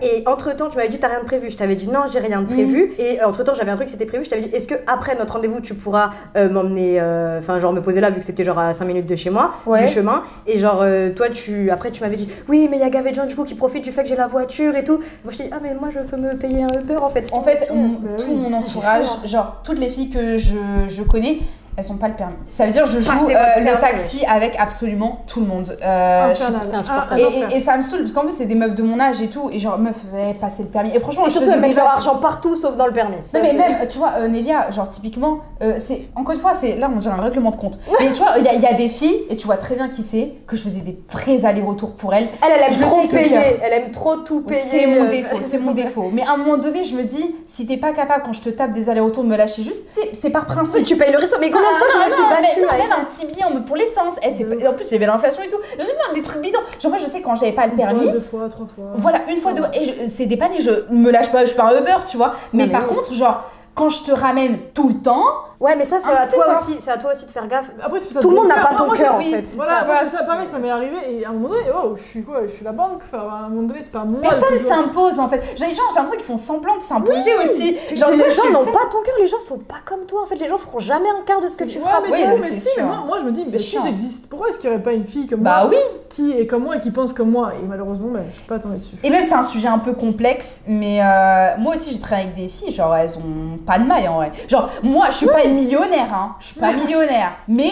Et 0.00 0.22
entre 0.26 0.54
temps, 0.56 0.70
tu 0.70 0.76
m'avais 0.76 0.88
dit 0.88 0.98
t'as 0.98 1.08
rien 1.08 1.20
de 1.20 1.26
prévu. 1.26 1.50
Je 1.50 1.56
t'avais 1.56 1.74
dit 1.74 1.88
non, 1.88 2.04
j'ai 2.10 2.18
rien 2.18 2.40
de 2.42 2.46
prévu. 2.46 2.92
Et 2.98 3.22
entre 3.22 3.42
temps, 3.44 3.54
j'avais 3.54 3.70
un 3.70 3.76
truc 3.76 3.86
qui 3.88 3.92
s'était 3.92 4.06
prévu. 4.06 4.24
Je 4.24 4.30
t'avais 4.30 4.42
dit 4.42 4.50
est-ce 4.54 4.66
que 4.68 4.74
après 4.86 5.14
notre 5.16 5.34
rendez-vous, 5.34 5.60
tu 5.60 5.74
pourras 5.74 6.10
euh, 6.36 6.48
m'emmener, 6.48 6.98
euh, 7.00 7.38
enfin 7.40 7.58
genre 7.60 7.72
me 7.72 7.82
poser 7.82 8.00
là 8.00 8.10
vu 8.10 8.18
que 8.18 8.24
c'était 8.24 8.44
genre 8.44 8.58
à 8.58 8.72
5 8.72 8.84
minutes 8.86 9.06
de 9.06 9.16
chez 9.16 9.30
moi, 9.30 9.52
du 9.66 9.86
chemin? 9.88 10.22
Et 10.46 10.58
genre 10.58 10.80
euh, 10.82 11.10
toi, 11.10 11.28
tu 11.28 11.70
après 11.70 11.90
tu 11.90 12.02
m'avais 12.02 12.16
dit 12.16 12.28
oui, 12.48 12.68
mais 12.70 12.76
il 12.78 12.80
y 12.80 12.84
a 12.84 12.90
Gav 13.02 13.06
et 13.10 13.14
John 13.14 13.26
du 13.26 13.34
coup 13.36 13.44
qui 13.44 13.54
profitent 13.54 13.84
du 13.84 13.92
fait 13.92 14.02
que 14.02 14.08
j'ai 14.08 14.16
la 14.16 14.26
voiture 14.26 14.74
et 14.76 14.84
tout. 14.84 14.98
Moi 15.24 15.32
je 15.32 15.38
dis 15.42 15.48
ah 15.52 15.58
mais 15.62 15.74
moi 15.74 15.88
je 15.92 16.00
peux 16.00 16.16
me 16.20 16.34
payer 16.36 16.62
un 16.62 16.80
Uber 16.80 16.96
en 16.96 17.10
fait. 17.10 17.28
En 17.32 17.40
fait, 17.42 17.68
mon- 17.74 17.88
Bah 17.94 18.10
tout 18.18 18.34
mon 18.34 18.52
entourage, 18.52 19.06
genre 19.24 19.60
toutes 19.64 19.78
les 19.78 19.88
filles 19.88 20.10
que 20.10 20.38
je, 20.38 20.56
je 20.88 21.02
connais, 21.02 21.40
elles 21.76 21.84
sont 21.84 21.96
pas 21.96 22.08
le 22.08 22.14
permis. 22.14 22.34
Ça 22.52 22.66
veut 22.66 22.72
dire 22.72 22.86
je 22.86 23.00
joue 23.00 23.10
Passez 23.12 23.34
euh, 23.34 23.60
le 23.60 23.78
taxi 23.80 24.24
avec 24.26 24.56
absolument 24.58 25.22
tout 25.26 25.40
le 25.40 25.46
monde. 25.46 25.76
Euh, 25.82 26.30
je 26.30 26.38
sais 26.38 26.44
Infernal. 26.44 26.60
c'est 26.84 26.90
Ah. 26.90 27.18
Et, 27.18 27.22
et- 27.54 27.56
et 27.56 27.60
ça 27.60 27.76
me 27.76 27.82
saoule 27.82 28.00
parce 28.02 28.12
qu'en 28.12 28.22
plus 28.22 28.32
c'est 28.36 28.46
des 28.46 28.54
meufs 28.54 28.74
de 28.74 28.82
mon 28.82 28.98
âge 29.00 29.20
et 29.22 29.28
tout 29.28 29.48
et 29.52 29.58
genre 29.58 29.78
meuf 29.78 29.96
ouais, 30.12 30.34
passer 30.40 30.64
le 30.64 30.68
permis 30.68 30.90
et 30.94 31.00
franchement 31.00 31.22
Et 31.24 31.28
je 31.28 31.32
surtout 31.32 31.50
elles 31.50 31.60
mettent 31.60 31.74
leur 31.76 31.86
argent 31.86 32.16
partout 32.16 32.56
sauf 32.56 32.76
dans 32.76 32.86
le 32.86 32.92
permis. 32.92 33.16
Non 33.34 33.40
mais 33.42 33.52
même 33.54 33.88
tu 33.88 33.98
vois 33.98 34.12
euh, 34.18 34.28
Nélia 34.28 34.70
genre 34.70 34.88
typiquement 34.88 35.38
euh, 35.62 35.74
c'est 35.78 36.02
encore 36.14 36.34
une 36.34 36.40
fois 36.40 36.52
c'est 36.54 36.76
là 36.76 36.90
on 36.92 36.98
dirait 36.98 37.14
un 37.14 37.22
règlement 37.22 37.50
de 37.50 37.56
compte 37.56 37.78
mais 38.00 38.08
tu 38.12 38.18
vois 38.22 38.32
il 38.38 38.44
y, 38.44 38.48
a- 38.48 38.54
il 38.54 38.60
y 38.60 38.66
a 38.66 38.74
des 38.74 38.88
filles 38.88 39.20
et 39.30 39.36
tu 39.36 39.46
vois 39.46 39.56
très 39.56 39.74
bien 39.74 39.88
qui 39.88 40.02
c'est 40.02 40.32
que 40.46 40.56
je 40.56 40.62
faisais 40.62 40.80
des 40.80 40.98
vrais 41.10 41.44
allers-retours 41.44 41.92
pour 41.92 42.12
elles 42.14 42.28
Elle, 42.44 42.52
elle 42.56 42.62
aime 42.64 42.72
Je 42.72 42.80
trop 42.80 43.06
payer, 43.08 43.36
elle 43.62 43.72
aime 43.72 43.90
trop 43.90 44.16
tout 44.16 44.42
payer. 44.42 44.60
c'est 44.70 44.86
mon 44.86 45.08
défaut 45.08 45.38
c'est 45.42 45.58
mon 45.58 45.72
défaut 45.72 46.10
mais 46.12 46.22
à 46.22 46.32
un 46.32 46.36
moment 46.36 46.58
donné 46.58 46.84
je 46.84 46.94
me 46.94 47.04
dis 47.04 47.34
si 47.46 47.66
t'es 47.66 47.76
pas 47.78 47.92
capable 47.92 48.22
quand 48.24 48.32
je 48.32 48.42
te 48.42 48.50
tape 48.50 48.72
des 48.72 48.90
allers-retours 48.90 49.24
de 49.24 49.28
me 49.28 49.36
lâcher 49.36 49.62
juste 49.62 49.82
c'est 50.20 50.30
par 50.30 50.44
principe 50.46 50.84
tu 50.84 50.96
payes 50.96 51.12
le 51.12 51.18
resto, 51.18 51.36
mais 51.40 51.50
combien 51.62 51.72
de 51.72 51.78
fois 51.78 51.86
je 51.92 51.98
me 51.98 52.02
Ah, 52.04 52.08
suis 52.10 52.62
battue 52.62 52.74
avec 52.74 52.88
même 52.88 52.98
un 53.00 53.04
petit 53.04 53.26
billet 53.26 53.44
en 53.44 53.50
mode 53.50 53.64
pour 53.66 53.76
l'essence. 53.76 54.16
Eh, 54.22 54.32
c'est 54.36 54.44
pas- 54.44 54.68
En 54.70 54.74
plus, 54.74 54.88
il 54.90 54.92
y 54.92 54.96
avait 54.96 55.06
l'inflation 55.06 55.42
et 55.42 55.48
tout. 55.48 55.58
J'ai 55.78 56.14
des 56.14 56.22
trucs 56.22 56.40
bidons. 56.42 56.58
Genre, 56.80 56.90
moi, 56.90 57.00
je 57.00 57.06
sais 57.06 57.20
quand 57.22 57.34
j'avais 57.36 57.52
pas 57.52 57.66
le 57.66 57.72
Une 57.72 57.78
fois, 57.78 57.86
permis. 57.86 58.10
deux 58.10 58.20
fois, 58.20 58.48
trois 58.48 58.66
fois. 58.66 58.84
Voilà, 58.94 59.20
une 59.28 59.36
fois, 59.36 59.52
deux. 59.52 59.62
Et 59.74 59.84
je- 59.84 60.08
c'est 60.08 60.26
dépanné. 60.26 60.60
Je 60.60 60.70
me 60.94 61.10
lâche 61.10 61.30
pas, 61.30 61.40
je 61.40 61.46
suis 61.46 61.56
pas 61.56 61.64
un 61.72 61.78
Uber, 61.80 61.96
tu 62.10 62.16
vois. 62.16 62.34
Mais, 62.52 62.66
mais 62.66 62.72
par 62.72 62.82
oui. 62.88 62.96
contre, 62.96 63.12
genre, 63.14 63.44
quand 63.74 63.88
je 63.88 64.02
te 64.04 64.12
ramène 64.12 64.58
tout 64.74 64.88
le 64.88 64.94
temps, 64.96 65.24
Ouais, 65.62 65.76
mais 65.76 65.84
ça, 65.84 65.98
c'est 66.00 66.10
Un 66.10 66.14
à 66.14 66.26
toi 66.26 66.46
aussi, 66.52 66.76
c'est 66.80 66.90
à 66.90 66.98
toi 66.98 67.12
aussi 67.12 67.24
de 67.24 67.30
faire 67.30 67.46
gaffe. 67.46 67.70
Après, 67.82 68.00
tu 68.00 68.08
fais 68.08 68.14
ça 68.14 68.20
Tout 68.20 68.30
le 68.30 68.36
monde 68.36 68.48
n'a 68.48 68.56
pas 68.56 68.74
ton 68.76 68.90
cœur, 68.90 69.14
en 69.14 69.18
oui, 69.18 69.30
fait. 69.30 69.44
Voilà, 69.54 69.72
Ça, 69.72 69.84
moi, 69.84 69.94
ouais, 70.02 70.06
ça, 70.08 70.24
pareil, 70.24 70.46
ça 70.48 70.58
m'est 70.58 70.70
arrivé 70.70 70.96
et 71.08 71.24
à 71.24 71.28
un 71.28 71.32
moment 71.32 71.48
donné, 71.50 71.66
oh, 71.72 71.94
je 71.96 72.02
suis 72.02 72.24
quoi 72.24 72.40
Je 72.46 72.52
suis 72.52 72.64
la 72.64 72.72
banque. 72.72 73.00
Enfin, 73.04 73.18
à 73.30 73.44
un 73.46 73.48
moment 73.48 73.68
donné, 73.68 73.80
c'est 73.80 73.92
pas 73.92 74.04
moi. 74.04 74.20
Personne 74.22 74.58
s'impose 74.58 75.20
en 75.20 75.28
fait. 75.28 75.40
J'ai 75.56 75.66
l'impression 75.66 76.16
qu'ils 76.16 76.24
font 76.24 76.36
semblant 76.36 76.76
de 76.76 76.82
s'imposer 76.82 77.32
aussi. 77.44 77.78
Genre, 77.94 78.10
les 78.10 78.30
gens 78.30 78.50
n'ont 78.50 78.64
pas 78.64 78.86
ton 78.90 79.00
cœur, 79.04 79.14
les 79.20 79.28
gens 79.28 79.38
sont 79.38 79.58
pas 79.58 79.76
comme 79.84 80.04
toi. 80.06 80.22
En 80.22 80.26
fait, 80.26 80.34
les 80.36 80.48
gens 80.48 80.58
feront 80.58 80.80
jamais 80.80 81.08
un 81.08 81.22
quart 81.24 81.40
de 81.40 81.46
ce 81.48 81.56
que 81.56 81.64
tu 81.64 81.78
Ouais, 81.78 81.84
feras. 81.84 82.00
mais, 82.02 82.10
Oui, 82.10 82.18
tu 82.22 82.26
vois, 82.28 82.38
mais 82.40 82.50
si, 82.56 82.68
moi, 82.80 82.96
moi, 83.06 83.18
je 83.20 83.24
me 83.24 83.30
dis, 83.30 83.44
si 83.44 83.78
j'existe, 83.84 84.28
pourquoi 84.28 84.48
est-ce 84.48 84.58
qu'il 84.58 84.68
n'y 84.68 84.74
aurait 84.74 84.82
pas 84.82 84.92
une 84.92 85.06
fille 85.06 85.26
comme 85.28 85.40
Bah 85.40 85.60
moi 85.62 85.70
oui. 85.70 85.76
qui 86.08 86.32
est 86.38 86.46
comme 86.48 86.64
moi 86.64 86.76
et 86.76 86.80
qui 86.80 86.90
pense 86.90 87.12
comme 87.12 87.30
moi? 87.30 87.52
Et 87.62 87.66
malheureusement, 87.66 88.08
bah, 88.10 88.20
je 88.30 88.34
suis 88.36 88.44
pas 88.46 88.58
tombée 88.58 88.78
dessus. 88.78 88.96
Et 89.04 89.10
même 89.10 89.22
c'est 89.22 89.34
un 89.34 89.42
sujet 89.42 89.68
un 89.68 89.78
peu 89.78 89.92
complexe, 89.92 90.62
mais 90.66 91.00
euh, 91.00 91.56
moi 91.58 91.74
aussi 91.76 91.92
j'ai 91.92 92.00
travaillé 92.00 92.28
avec 92.28 92.36
des 92.36 92.48
filles, 92.48 92.72
genre 92.72 92.94
elles 92.96 93.16
ont 93.18 93.58
pas 93.64 93.78
de 93.78 93.84
maille 93.84 94.08
en 94.08 94.16
vrai. 94.16 94.32
Genre 94.48 94.68
moi 94.82 95.06
je 95.10 95.16
suis 95.16 95.26
pas 95.26 95.44
une 95.44 95.51
millionnaire, 95.52 96.12
hein, 96.12 96.36
je 96.40 96.46
suis 96.46 96.60
pas 96.60 96.72
millionnaire, 96.74 97.32
mais 97.48 97.70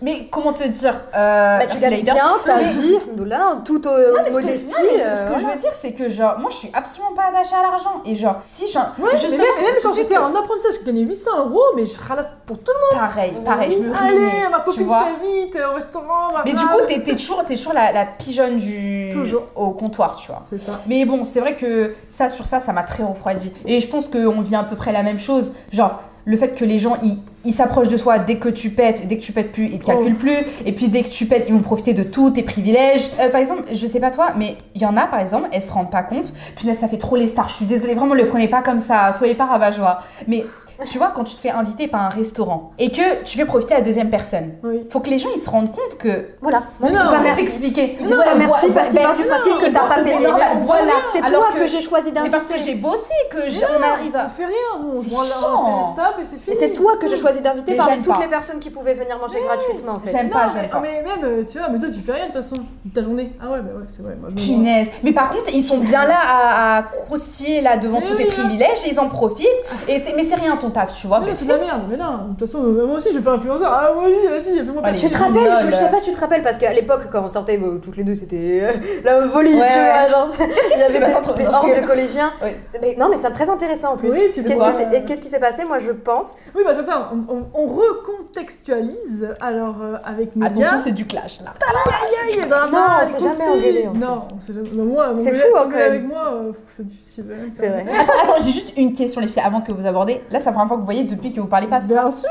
mais 0.00 0.28
comment 0.30 0.52
te 0.52 0.62
dire 0.62 0.94
euh, 1.12 1.58
Bah, 1.58 1.66
tu 1.66 1.76
gagnes 1.80 2.02
bien 2.02 2.14
ta 2.46 2.58
Mais- 2.58 2.72
vie, 2.72 2.98
là, 3.24 3.58
toute 3.64 3.84
Non, 3.84 3.90
euh, 3.94 4.12
mais 4.22 4.30
ce 4.30 4.36
que- 4.36 4.40
modestie. 4.42 4.70
non, 4.70 4.78
mais 4.92 4.98
ce, 4.98 5.04
ce 5.04 5.08
euh, 5.26 5.34
que 5.34 5.40
je 5.40 5.44
veux 5.46 5.56
dire, 5.56 5.70
c'est 5.72 5.90
que 5.92 6.08
genre, 6.08 6.38
moi 6.38 6.50
je 6.52 6.56
suis 6.56 6.70
absolument 6.72 7.14
pas 7.16 7.24
attachée 7.36 7.56
à 7.56 7.62
l'argent. 7.62 8.00
Et 8.04 8.14
genre, 8.14 8.36
si 8.44 8.70
genre. 8.70 8.92
Ouais, 9.00 9.08
mais 9.12 9.18
justement, 9.18 9.42
même, 9.42 9.64
même 9.64 9.74
tu 9.76 9.88
quand 9.88 9.94
j'étais 9.94 10.14
que- 10.14 10.20
en 10.20 10.32
apprentissage, 10.36 10.74
je 10.80 10.86
gagnais 10.86 11.00
800 11.00 11.30
euros, 11.48 11.60
mais 11.74 11.84
je 11.84 11.98
ralasse 11.98 12.32
pour 12.46 12.58
tout 12.58 12.70
le 12.92 12.96
Pareil, 12.96 13.32
pareil, 13.44 13.72
je 13.72 13.78
me 13.78 13.88
monde. 13.88 13.96
Allez, 14.00 14.48
ma 14.52 14.60
copine, 14.60 14.88
je 14.88 15.58
euh, 15.58 15.70
au 15.72 15.74
restaurant. 15.74 16.32
ma 16.32 16.44
Mais 16.44 16.52
du 16.52 16.64
coup, 16.64 16.78
t'es 16.86 17.00
toujours, 17.16 17.44
toujours 17.44 17.72
la, 17.72 17.90
la 17.90 18.06
pigeonne 18.06 18.56
du. 18.58 19.08
Toujours. 19.12 19.46
Au 19.56 19.72
comptoir, 19.72 20.14
tu 20.16 20.28
vois. 20.30 20.42
C'est 20.48 20.58
ça. 20.58 20.80
Mais 20.86 21.06
bon, 21.06 21.24
c'est 21.24 21.40
vrai 21.40 21.54
que 21.56 21.92
ça, 22.08 22.28
sur 22.28 22.46
ça, 22.46 22.60
ça 22.60 22.72
m'a 22.72 22.84
très 22.84 23.02
refroidi. 23.02 23.52
Et 23.66 23.80
je 23.80 23.88
pense 23.88 24.06
qu'on 24.06 24.40
vit 24.42 24.54
à 24.54 24.62
peu 24.62 24.76
près 24.76 24.92
la 24.92 25.02
même 25.02 25.18
chose. 25.18 25.54
Genre, 25.72 25.98
le 26.28 26.36
fait 26.36 26.54
que 26.54 26.64
les 26.66 26.78
gens, 26.78 26.98
ils, 27.42 27.52
s'approchent 27.54 27.88
de 27.88 27.96
toi 27.96 28.18
dès 28.18 28.36
que 28.36 28.50
tu 28.50 28.68
pètes, 28.68 29.08
dès 29.08 29.16
que 29.16 29.22
tu 29.22 29.32
pètes 29.32 29.50
plus, 29.50 29.64
ils 29.64 29.78
te 29.78 29.86
calculent 29.86 30.12
Oh. 30.14 30.20
plus. 30.20 30.36
Et 30.66 30.72
puis 30.72 30.88
dès 30.88 31.02
que 31.02 31.08
tu 31.08 31.24
pètes, 31.24 31.46
ils 31.48 31.54
vont 31.54 31.62
profiter 31.62 31.94
de 31.94 32.02
tous 32.02 32.32
tes 32.32 32.42
privilèges. 32.42 33.12
Euh, 33.18 33.30
par 33.30 33.40
exemple, 33.40 33.62
je 33.72 33.86
sais 33.86 33.98
pas 33.98 34.10
toi, 34.10 34.34
mais 34.36 34.58
il 34.74 34.82
y 34.82 34.84
en 34.84 34.98
a, 34.98 35.06
par 35.06 35.20
exemple, 35.20 35.48
elles 35.52 35.62
se 35.62 35.72
rendent 35.72 35.90
pas 35.90 36.02
compte. 36.02 36.34
Punaise, 36.54 36.78
ça 36.78 36.86
fait 36.86 36.98
trop 36.98 37.16
les 37.16 37.28
stars. 37.28 37.48
Je 37.48 37.54
suis 37.54 37.64
désolée, 37.64 37.94
vraiment, 37.94 38.12
le 38.12 38.26
prenez 38.26 38.46
pas 38.46 38.60
comme 38.60 38.78
ça. 38.78 39.12
Soyez 39.12 39.34
pas 39.34 39.46
rabat-joie. 39.46 40.00
Mais 40.26 40.44
tu 40.86 40.98
vois, 40.98 41.08
quand 41.14 41.24
tu 41.24 41.34
te 41.34 41.40
fais 41.40 41.50
inviter 41.50 41.88
par 41.88 42.02
un 42.02 42.08
restaurant 42.08 42.72
et 42.78 42.90
que 42.90 43.22
tu 43.24 43.38
veux 43.38 43.46
profiter 43.46 43.74
à 43.74 43.78
la 43.78 43.84
deuxième 43.84 44.10
personne, 44.10 44.52
Oui. 44.62 44.86
faut 44.90 45.00
que 45.00 45.10
les 45.10 45.18
gens, 45.18 45.28
ils 45.34 45.40
se 45.42 45.50
rendent 45.50 45.72
compte 45.72 45.96
que 45.98 46.28
Voilà. 46.40 46.62
Non. 46.80 46.88
disent 46.88 46.98
pas 46.98 47.10
Merci. 47.10 47.22
merci. 47.24 47.42
Expliquer. 47.42 47.96
Ils 48.00 48.06
disent 48.06 48.16
pas 48.16 48.34
merci 48.34 48.70
parce 48.70 48.88
qu'ils 48.88 49.00
partent 49.00 49.16
du 49.18 49.24
principe 49.24 49.58
que 49.60 49.66
t'as 49.72 49.86
pas 49.88 50.02
payé. 50.02 50.26
Voilà. 50.64 50.92
C'est 51.12 51.20
toi 51.32 51.46
que 51.56 51.66
j'ai 51.66 51.80
choisi 51.80 52.10
C'est 52.14 52.30
parce 52.30 52.44
que 52.46 52.52
d'inviter. 52.52 52.70
j'ai 52.70 52.76
bossé 52.76 53.12
que 53.30 53.48
j'ai- 53.48 53.64
on 53.78 53.82
arrive 53.82 54.14
à. 54.16 54.26
On 54.26 54.28
fait 54.28 54.44
rien, 54.46 54.54
nous, 54.80 54.88
on 54.90 54.98
on 54.98 56.20
et 56.20 56.24
c'est 56.24 56.36
Et 56.36 56.38
fini. 56.38 56.56
c'est 56.58 56.72
toi 56.72 56.96
que 56.96 57.08
j'ai 57.08 57.16
choisi 57.16 57.40
d'inviter 57.40 57.72
Mais 57.72 57.78
parmi 57.78 57.98
toutes 58.02 58.20
les 58.20 58.26
personnes 58.28 58.58
qui 58.58 58.70
pouvaient 58.70 58.94
venir 58.94 59.18
manger 59.18 59.38
gratuitement 59.40 59.92
en 59.92 60.00
fait. 60.00 60.10
J'aime 60.10 60.30
pas, 60.30 60.46
mais, 60.46 60.52
j'aime 60.60 60.70
pas. 60.70 60.80
mais 60.80 61.02
même, 61.02 61.24
euh, 61.24 61.44
tu 61.50 61.58
vois, 61.58 61.68
mais 61.68 61.78
toi, 61.78 61.88
tu 61.92 62.00
fais 62.00 62.12
rien 62.12 62.28
de 62.28 62.32
toute 62.32 62.42
façon 62.42 62.56
ta 62.94 63.02
journée. 63.02 63.32
Ah 63.40 63.50
ouais, 63.50 63.60
bah 63.60 63.70
ouais, 63.76 63.84
c'est 63.88 64.02
vrai. 64.02 64.16
Punaise. 64.36 64.90
Mais 65.02 65.12
par 65.12 65.30
contre, 65.30 65.50
ils 65.52 65.62
sont 65.62 65.78
bien 65.78 66.06
là 66.06 66.18
à, 66.78 66.82
croustiller 66.82 67.60
là 67.60 67.76
devant 67.76 68.00
tous 68.00 68.14
tes 68.14 68.24
hein. 68.28 68.32
privilèges 68.32 68.84
et 68.86 68.90
ils 68.90 69.00
en 69.00 69.08
profitent. 69.08 69.46
Et 69.88 69.98
c'est- 69.98 70.14
mais 70.16 70.24
c'est 70.24 70.34
rien 70.36 70.56
ton 70.56 70.67
taf, 70.70 70.92
tu 70.94 71.06
vois. 71.06 71.20
Mais 71.20 71.34
c'est 71.34 71.44
de 71.46 71.50
la 71.52 71.58
merde, 71.58 71.82
mais 71.90 71.96
non, 71.96 72.24
de 72.30 72.38
toute 72.38 72.40
façon, 72.48 72.64
euh, 72.64 72.86
moi 72.86 72.96
aussi 72.96 73.08
je 73.12 73.18
vais 73.18 73.22
faire 73.24 73.32
influenceur. 73.34 73.70
Ah, 73.72 73.90
moi 73.94 74.04
aussi, 74.04 74.26
vas-y, 74.28 74.56
fais-moi. 74.64 74.82
Tu 74.84 74.88
plaisir. 74.90 75.10
te 75.10 75.16
rappelles, 75.16 75.54
je, 75.62 75.66
je 75.66 75.76
sais 75.76 75.88
pas 75.90 75.98
si 75.98 76.04
tu 76.06 76.12
te 76.12 76.20
rappelles, 76.20 76.42
parce 76.42 76.58
qu'à 76.58 76.72
l'époque, 76.72 77.02
quand 77.10 77.22
on 77.24 77.28
sortait 77.28 77.56
bon, 77.58 77.78
toutes 77.82 77.96
les 77.96 78.04
deux, 78.04 78.14
c'était 78.14 78.60
euh, 78.62 78.72
la 79.04 79.22
folie, 79.28 79.54
Ouais, 79.54 79.66
tu 79.72 79.78
vois, 79.78 80.08
genre, 80.08 80.28
il 80.38 80.78
y 80.78 80.82
avait 80.82 81.00
passé 81.00 81.12
des, 81.12 81.14
entre 81.16 81.34
des 81.34 81.44
nous 81.44 81.50
hordes 81.50 81.80
de 81.80 81.86
collégiens. 81.86 82.32
Oui. 82.42 82.50
Mais, 82.80 82.94
non, 82.98 83.08
mais 83.10 83.16
c'est 83.20 83.30
très 83.30 83.48
intéressant 83.48 83.92
en 83.94 83.96
plus. 83.96 84.12
Oui, 84.12 84.30
tu 84.34 84.42
Qu'est-ce 84.42 84.56
vois. 84.56 84.70
qui 84.70 84.76
s'est- 84.76 84.88
et 84.96 85.04
qu'est-ce 85.04 85.22
qui 85.22 85.28
s'est 85.28 85.40
passé 85.40 85.64
Moi, 85.64 85.78
je 85.78 85.92
pense. 85.92 86.36
Oui, 86.54 86.62
bah 86.64 86.72
attends, 86.78 87.08
on, 87.28 87.34
on, 87.34 87.46
on 87.54 87.66
recontextualise 87.66 89.34
alors 89.40 89.76
euh, 89.82 89.96
avec 90.04 90.36
Média. 90.36 90.48
Attention, 90.68 90.78
c'est 90.84 90.92
du 90.92 91.06
clash 91.06 91.40
là. 91.42 91.52
Aïe, 92.30 92.38
aïe, 92.40 92.48
Non, 92.48 92.56
on 92.60 93.04
s'est 93.04 93.12
croustille. 93.12 93.28
jamais 93.38 93.50
engueulé. 93.50 93.88
Non, 93.94 94.22
on 94.36 94.40
s'est 94.40 94.52
jamais. 94.52 94.68
bah, 94.72 94.82
moi, 94.84 95.06
C'est 95.18 95.82
avec 95.82 96.06
moi, 96.06 96.34
c'est 96.70 96.86
difficile. 96.86 97.26
hein, 97.32 97.48
C'est 97.54 97.68
vrai. 97.68 97.84
Attends, 97.98 98.12
attends, 98.22 98.44
j'ai 98.44 98.52
juste 98.52 98.74
une 98.76 98.92
question, 98.92 99.20
les 99.20 99.28
filles, 99.28 99.42
avant 99.44 99.60
que 99.60 99.72
vous 99.72 99.86
abordez. 99.86 100.22
Là, 100.30 100.40
c'est 100.40 100.50
la 100.50 100.56
première 100.58 100.68
fois 100.68 100.76
que 100.76 100.80
vous 100.80 100.84
voyez 100.86 101.04
depuis 101.04 101.32
que 101.32 101.40
vous 101.40 101.46
parlez 101.46 101.66
pas. 101.68 101.78
Bien 101.80 102.10
sûr. 102.10 102.28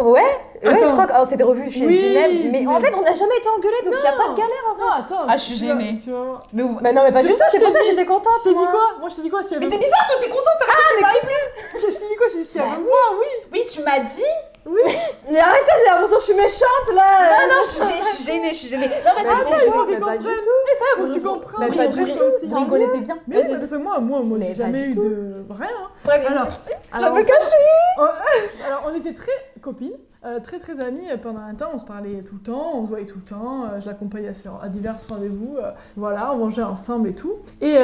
Ouais, 0.00 0.20
ouais 0.20 0.22
je 0.62 0.68
Attends. 0.68 0.92
crois 0.92 1.06
qu'on 1.06 1.24
s'était 1.24 1.44
revus 1.44 1.70
chez 1.70 1.86
Oui, 1.86 1.96
Zineb. 1.96 2.50
Mais 2.52 2.66
en 2.66 2.80
fait, 2.80 2.92
on 2.94 3.02
n'a 3.02 3.14
jamais 3.14 3.36
été 3.38 3.48
engueulés, 3.48 3.82
donc 3.84 3.94
il 3.96 4.00
n'y 4.02 4.06
a 4.08 4.12
pas 4.12 4.28
de 4.28 4.34
galère 4.36 4.64
en 4.68 4.76
Non, 4.78 4.92
fait. 4.92 5.00
attends. 5.00 5.24
Ah, 5.28 5.36
je 5.36 5.42
suis 5.42 5.54
gênée. 5.54 5.98
Tu 6.02 6.10
voir. 6.10 6.42
Mais 6.52 6.62
vous. 6.64 6.78
Bah 6.82 6.92
non, 6.92 7.02
mais 7.04 7.12
pas 7.12 7.22
du 7.22 7.28
tout, 7.28 7.34
c'est 7.50 7.62
pour 7.62 7.72
ça 7.72 7.78
que 7.80 7.84
j'étais 7.86 8.04
contente. 8.04 8.32
Je 8.44 8.48
t'ai 8.50 8.54
dit 8.54 8.54
moi. 8.56 8.70
quoi? 8.72 8.98
Moi, 9.00 9.08
je 9.08 9.14
t'ai 9.16 9.22
dit 9.22 9.30
quoi? 9.30 9.42
Si 9.44 9.54
elle 9.54 9.60
Mais 9.60 9.68
t'es 9.68 9.78
bizarre, 9.78 10.06
toi, 10.08 10.16
t'es 10.20 10.28
contente. 10.28 10.44
t'as 10.58 10.66
pas- 10.66 10.72
Je 11.72 11.86
t'ai 11.86 12.08
dit 12.08 12.16
quoi? 12.18 12.26
Je 12.28 12.32
t'ai 12.32 12.38
dit 12.40 12.44
si 12.44 12.58
elle 12.58 12.64
veut 12.64 12.78
me 12.78 12.84
voir, 12.84 13.14
oui. 13.18 13.26
Oui, 13.52 13.62
tu 13.72 13.80
m'as 13.82 14.00
dit. 14.00 14.22
Mais 15.30 15.38
arrêtez, 15.40 15.72
j'ai 15.78 15.90
l'impression 15.90 16.16
que 16.16 16.20
je 16.22 16.26
suis 16.26 16.34
méchante 16.34 16.94
là. 16.94 17.46
Non, 17.46 17.54
non, 17.54 17.62
je 17.62 17.68
suis 17.68 17.80
gê- 17.80 18.00
je 18.02 18.16
suis 18.16 18.24
gênée, 18.24 18.48
je 18.50 18.54
suis 18.54 18.68
gênée. 18.68 18.86
Non, 18.88 18.92
mais 19.16 19.22
Mais 19.22 19.28
c'est 19.28 19.44
pas 19.44 19.58
c'est 19.58 19.66
du 19.66 19.72
tout, 19.72 19.84
mais 19.88 20.00
pas 20.00 20.18
du 20.18 20.24
comprennent. 20.26 20.40
tout. 20.40 20.60
Mais 20.66 20.74
ça, 20.74 20.84
Faut 20.96 21.02
vous, 21.02 21.08
que 21.08 21.12
tu 21.14 21.20
comprennes. 21.22 21.60
Mais 21.60 21.70
oui, 21.70 21.76
pas 21.76 21.82
moi, 21.84 21.92
du 21.92 22.12
toi 22.12 22.16
tout. 22.28 22.34
aussi. 22.34 22.46
vous 22.48 22.56
rigolez 22.56 22.88
t'es 22.92 23.00
bien. 23.00 23.18
Mais 23.28 23.36
oui, 23.36 23.42
Vas-y, 23.42 23.58
parce 23.58 23.70
que 23.70 23.76
moi, 23.76 23.98
moi, 24.00 24.20
moi, 24.22 24.38
Mais 24.38 24.46
j'ai 24.46 24.54
pas 24.54 24.64
jamais 24.64 24.82
du 24.86 24.90
eu 24.90 24.94
tout. 24.94 25.00
de 25.02 25.44
rien. 25.50 25.68
hein. 25.68 26.10
Alors, 26.28 26.48
alors, 26.92 27.14
me 27.14 27.22
cacher. 27.22 27.56
alors, 28.66 28.82
on 28.86 28.94
était 28.94 29.14
très 29.14 29.32
copines, 29.62 29.96
euh, 30.26 30.40
très 30.40 30.58
très 30.58 30.80
amies 30.80 31.08
euh, 31.10 31.16
pendant 31.16 31.40
un 31.40 31.54
temps. 31.54 31.68
On 31.74 31.78
se 31.78 31.84
parlait 31.84 32.22
tout 32.28 32.34
le 32.34 32.40
temps, 32.40 32.72
on 32.74 32.82
se 32.82 32.88
voyait 32.88 33.06
tout 33.06 33.18
le 33.18 33.24
temps. 33.24 33.64
euh, 33.64 33.80
je 33.80 33.86
l'accompagnais 33.86 34.32
à, 34.62 34.68
divers 34.68 34.96
rendez-vous. 35.08 35.56
euh, 35.58 35.70
voilà, 35.96 36.32
on 36.32 36.38
mangeait 36.38 36.62
ensemble 36.62 37.08
et 37.08 37.14
tout. 37.14 37.32
Et, 37.60 37.76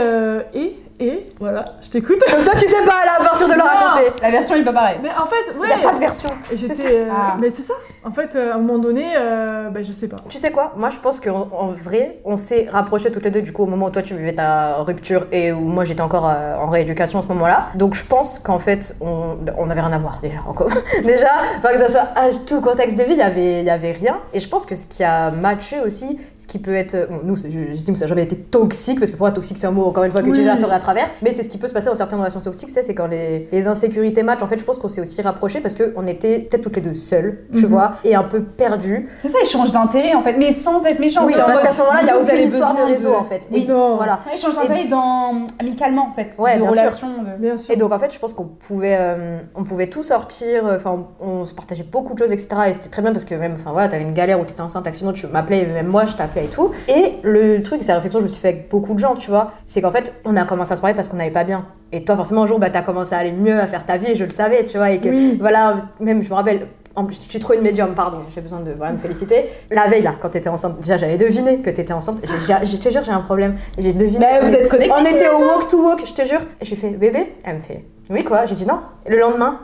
et, 0.54 0.76
et, 1.00 1.26
voilà, 1.40 1.64
je 1.82 1.90
t'écoute. 1.90 2.18
Donc 2.30 2.44
toi, 2.44 2.54
tu 2.54 2.66
sais 2.68 2.84
pas 2.84 3.04
là, 3.04 3.16
à 3.20 3.24
partir 3.24 3.48
de 3.48 3.54
le 3.54 3.60
raconter. 3.60 4.12
La 4.22 4.30
version 4.30 4.56
est 4.56 4.64
pas 4.64 4.72
pareille. 4.72 4.98
Mais 5.02 5.10
en 5.10 5.26
fait, 5.26 5.52
Il 5.52 5.58
ouais. 5.60 5.66
n'y 5.68 5.72
a 5.72 5.88
pas 5.88 5.94
de 5.94 6.00
version. 6.00 6.28
Et 6.50 6.56
j'étais. 6.56 7.06
Ah. 7.10 7.36
Mais 7.40 7.50
c'est 7.50 7.62
ça. 7.62 7.74
En 8.04 8.10
fait, 8.10 8.34
euh, 8.34 8.50
à 8.52 8.56
un 8.56 8.58
moment 8.58 8.78
donné, 8.80 9.04
euh, 9.16 9.70
bah, 9.70 9.80
je 9.82 9.92
sais 9.92 10.08
pas. 10.08 10.16
Tu 10.28 10.38
sais 10.38 10.50
quoi? 10.50 10.72
Moi, 10.76 10.88
je 10.90 10.98
pense 10.98 11.20
qu'en 11.20 11.48
en 11.52 11.68
vrai, 11.68 12.18
on 12.24 12.36
s'est 12.36 12.66
rapprochés 12.70 13.12
toutes 13.12 13.22
les 13.24 13.30
deux 13.30 13.42
du 13.42 13.52
coup 13.52 13.62
au 13.62 13.66
moment 13.66 13.86
où 13.86 13.90
toi 13.90 14.02
tu 14.02 14.16
vivais 14.16 14.34
ta 14.34 14.76
rupture 14.82 15.26
et 15.30 15.52
où 15.52 15.60
moi 15.60 15.84
j'étais 15.84 16.00
encore 16.00 16.28
euh, 16.28 16.56
en 16.56 16.68
rééducation 16.68 17.20
à 17.20 17.22
ce 17.22 17.28
moment-là. 17.28 17.68
Donc 17.76 17.94
je 17.94 18.04
pense 18.04 18.40
qu'en 18.40 18.58
fait, 18.58 18.96
on, 19.00 19.36
on 19.56 19.70
avait 19.70 19.80
rien 19.80 19.92
à 19.92 19.98
voir 19.98 20.18
déjà. 20.20 20.38
En 20.48 20.52
commun. 20.52 20.74
déjà, 21.04 21.28
pas 21.62 21.72
que 21.72 21.78
ça 21.78 21.88
soit 21.90 22.08
âge, 22.18 22.34
tout 22.46 22.60
contexte 22.60 22.98
de 22.98 23.04
vie, 23.04 23.12
il 23.12 23.18
y 23.18 23.22
avait, 23.22 23.60
il 23.60 23.66
y 23.66 23.70
avait 23.70 23.92
rien. 23.92 24.18
Et 24.34 24.40
je 24.40 24.48
pense 24.48 24.66
que 24.66 24.74
ce 24.74 24.86
qui 24.86 25.04
a 25.04 25.30
matché 25.30 25.78
aussi, 25.80 26.18
ce 26.38 26.48
qui 26.48 26.58
peut 26.58 26.74
être, 26.74 27.08
bon, 27.08 27.20
nous, 27.22 27.36
j'estime 27.36 27.94
que 27.94 28.00
ça 28.00 28.06
n'a 28.06 28.08
jamais 28.08 28.24
été 28.24 28.36
toxique 28.36 28.98
parce 28.98 29.12
que 29.12 29.16
pour 29.16 29.26
moi, 29.26 29.30
toxique 29.32 29.58
c'est 29.58 29.66
un 29.68 29.70
mot 29.70 29.84
encore 29.84 30.02
une 30.02 30.10
fois 30.12 30.22
que 30.22 30.28
Oui. 30.30 30.36
j'ai 30.42 30.48
à 30.48 30.56
travers. 30.80 31.08
Mais 31.22 31.32
c'est 31.32 31.44
ce 31.44 31.48
qui 31.48 31.58
peut 31.58 31.68
se 31.68 31.72
passer 31.72 31.86
dans 31.88 31.94
certaines 31.94 32.18
relations 32.18 32.40
toxiques, 32.40 32.70
c'est 32.70 32.82
c'est 32.82 32.94
quand 32.96 33.06
les, 33.06 33.48
les 33.52 33.66
insécurités 33.68 34.24
matchent. 34.24 34.42
En 34.42 34.48
fait, 34.48 34.58
je 34.58 34.64
pense 34.64 34.78
qu'on 34.78 34.88
s'est 34.88 35.00
aussi 35.00 35.22
rapprochés 35.22 35.60
parce 35.60 35.76
qu'on 35.76 36.04
était 36.08 36.40
peut-être 36.40 36.62
toutes 36.62 36.74
les 36.76 36.82
deux 36.82 36.94
seules, 36.94 37.44
tu 37.52 37.60
Mhm. 37.66 37.66
vois, 37.66 37.91
et 38.04 38.14
un 38.14 38.22
peu 38.24 38.42
perdues. 38.42 39.08
C'est 39.18 39.28
ça, 39.28 39.38
ils 39.42 39.48
changent 39.48 39.72
d'intérêt 39.72 40.14
en 40.14 40.22
fait, 40.22 40.36
mais 40.38 40.52
sans 40.52 40.84
être 40.86 40.98
méchants. 40.98 41.24
Oui, 41.26 41.34
parce 41.36 41.52
mode, 41.52 41.62
qu'à 41.62 41.70
ce 41.70 41.78
moment-là, 41.78 41.98
il 42.02 42.06
y 42.06 42.10
a 42.10 42.14
vous 42.14 42.20
aucune 42.24 42.30
avez 42.36 42.44
histoire 42.46 42.74
de 42.74 42.82
réseau 42.82 43.14
en 43.14 43.24
fait. 43.24 43.48
Oui. 43.52 43.64
Et 43.68 43.72
Non. 43.72 43.96
voilà. 43.96 44.20
Changent 44.36 44.54
d'intérêt 44.56 44.84
dans... 44.86 45.46
amicalement 45.60 46.08
en 46.10 46.12
fait. 46.14 46.34
Ouais, 46.38 46.56
de 46.56 46.62
bien 46.62 46.72
sûr. 46.72 46.80
relations. 46.80 47.08
de- 47.08 47.40
Bien 47.42 47.56
sûr. 47.56 47.74
Et 47.74 47.76
donc 47.76 47.92
en 47.92 47.98
fait, 47.98 48.12
je 48.12 48.18
pense 48.18 48.32
qu'on 48.32 48.44
pouvait, 48.46 48.96
euh, 48.98 49.38
on 49.54 49.64
pouvait 49.64 49.88
tout 49.88 50.02
sortir. 50.02 50.66
euh, 50.66 50.76
Enfin, 50.76 51.04
on, 51.20 51.26
on 51.28 51.44
se 51.44 51.54
partageait 51.54 51.82
beaucoup 51.84 52.14
de 52.14 52.18
choses, 52.18 52.32
etc. 52.32 52.48
Et 52.68 52.74
c'était 52.74 52.88
très 52.90 53.02
bien 53.02 53.12
parce 53.12 53.24
que 53.24 53.34
même, 53.34 53.54
enfin 53.58 53.72
voilà, 53.72 53.88
t'avais 53.88 54.02
une 54.02 54.12
galère 54.14 54.40
où 54.40 54.44
t'étais 54.44 54.60
enceinte, 54.60 54.86
accident, 54.86 55.12
tu 55.12 55.26
m'appelais, 55.26 55.64
même 55.66 55.86
moi, 55.88 56.04
je 56.06 56.14
t'appelais 56.16 56.44
et 56.44 56.48
tout. 56.48 56.70
Et 56.88 57.14
le 57.22 57.60
truc, 57.62 57.82
c'est 57.82 57.88
la 57.88 57.94
réflexion 57.96 58.18
que 58.18 58.22
je 58.22 58.26
me 58.26 58.32
suis 58.32 58.40
fait 58.40 58.48
avec 58.48 58.68
beaucoup 58.70 58.94
de 58.94 58.98
gens, 58.98 59.14
tu 59.14 59.30
vois, 59.30 59.52
c'est 59.64 59.80
qu'en 59.82 59.90
fait, 59.90 60.12
on 60.24 60.36
a 60.36 60.44
commencé 60.44 60.72
à 60.72 60.76
se 60.76 60.80
parler 60.80 60.94
parce 60.94 61.08
qu'on 61.08 61.16
n'allait 61.16 61.30
pas 61.30 61.44
bien. 61.44 61.66
Et 61.92 62.04
toi, 62.04 62.16
forcément, 62.16 62.42
un 62.42 62.46
jour, 62.46 62.58
bah, 62.58 62.70
t'as 62.70 62.80
commencé 62.82 63.14
à 63.14 63.18
aller 63.18 63.32
mieux, 63.32 63.58
à 63.60 63.66
faire 63.66 63.84
ta 63.84 63.98
vie, 63.98 64.12
et 64.12 64.14
je 64.16 64.24
le 64.24 64.30
savais, 64.30 64.64
tu 64.64 64.78
vois, 64.78 64.90
et 64.90 64.98
que 64.98 65.08
Oui. 65.08 65.36
voilà, 65.40 65.76
même, 66.00 66.22
je 66.24 66.30
me 66.30 66.34
rappelle. 66.34 66.66
En 66.94 67.04
plus, 67.04 67.14
suis 67.14 67.38
trop 67.38 67.54
une 67.54 67.62
médium, 67.62 67.94
pardon, 67.94 68.18
j'ai 68.34 68.40
besoin 68.40 68.60
de 68.60 68.72
voilà, 68.72 68.92
me 68.92 68.98
féliciter. 68.98 69.46
La 69.70 69.88
veille, 69.88 70.02
là, 70.02 70.14
quand 70.20 70.30
t'étais 70.30 70.48
enceinte, 70.48 70.80
déjà 70.80 70.96
j'avais 70.98 71.16
deviné 71.16 71.58
que 71.58 71.70
t'étais 71.70 71.92
enceinte. 71.92 72.18
Je 72.22 72.76
te 72.76 72.90
jure, 72.90 73.02
j'ai 73.02 73.12
un 73.12 73.20
problème. 73.20 73.56
J'ai 73.78 73.94
deviné. 73.94 74.18
Mais 74.18 74.40
vous 74.40 74.52
êtes 74.52 74.68
connectés. 74.68 74.92
On 74.94 75.04
était 75.04 75.28
au 75.28 75.38
walk 75.38 75.68
to 75.68 75.82
walk, 75.82 76.06
je 76.06 76.12
te 76.12 76.24
jure. 76.26 76.40
Et 76.60 76.64
j'ai 76.64 76.76
fait 76.76 76.90
bébé 76.90 77.34
Elle 77.44 77.56
me 77.56 77.60
fait 77.60 77.84
oui, 78.10 78.24
quoi 78.24 78.46
J'ai 78.46 78.54
dit 78.54 78.66
non. 78.66 78.80
Le 79.08 79.18
lendemain. 79.18 79.60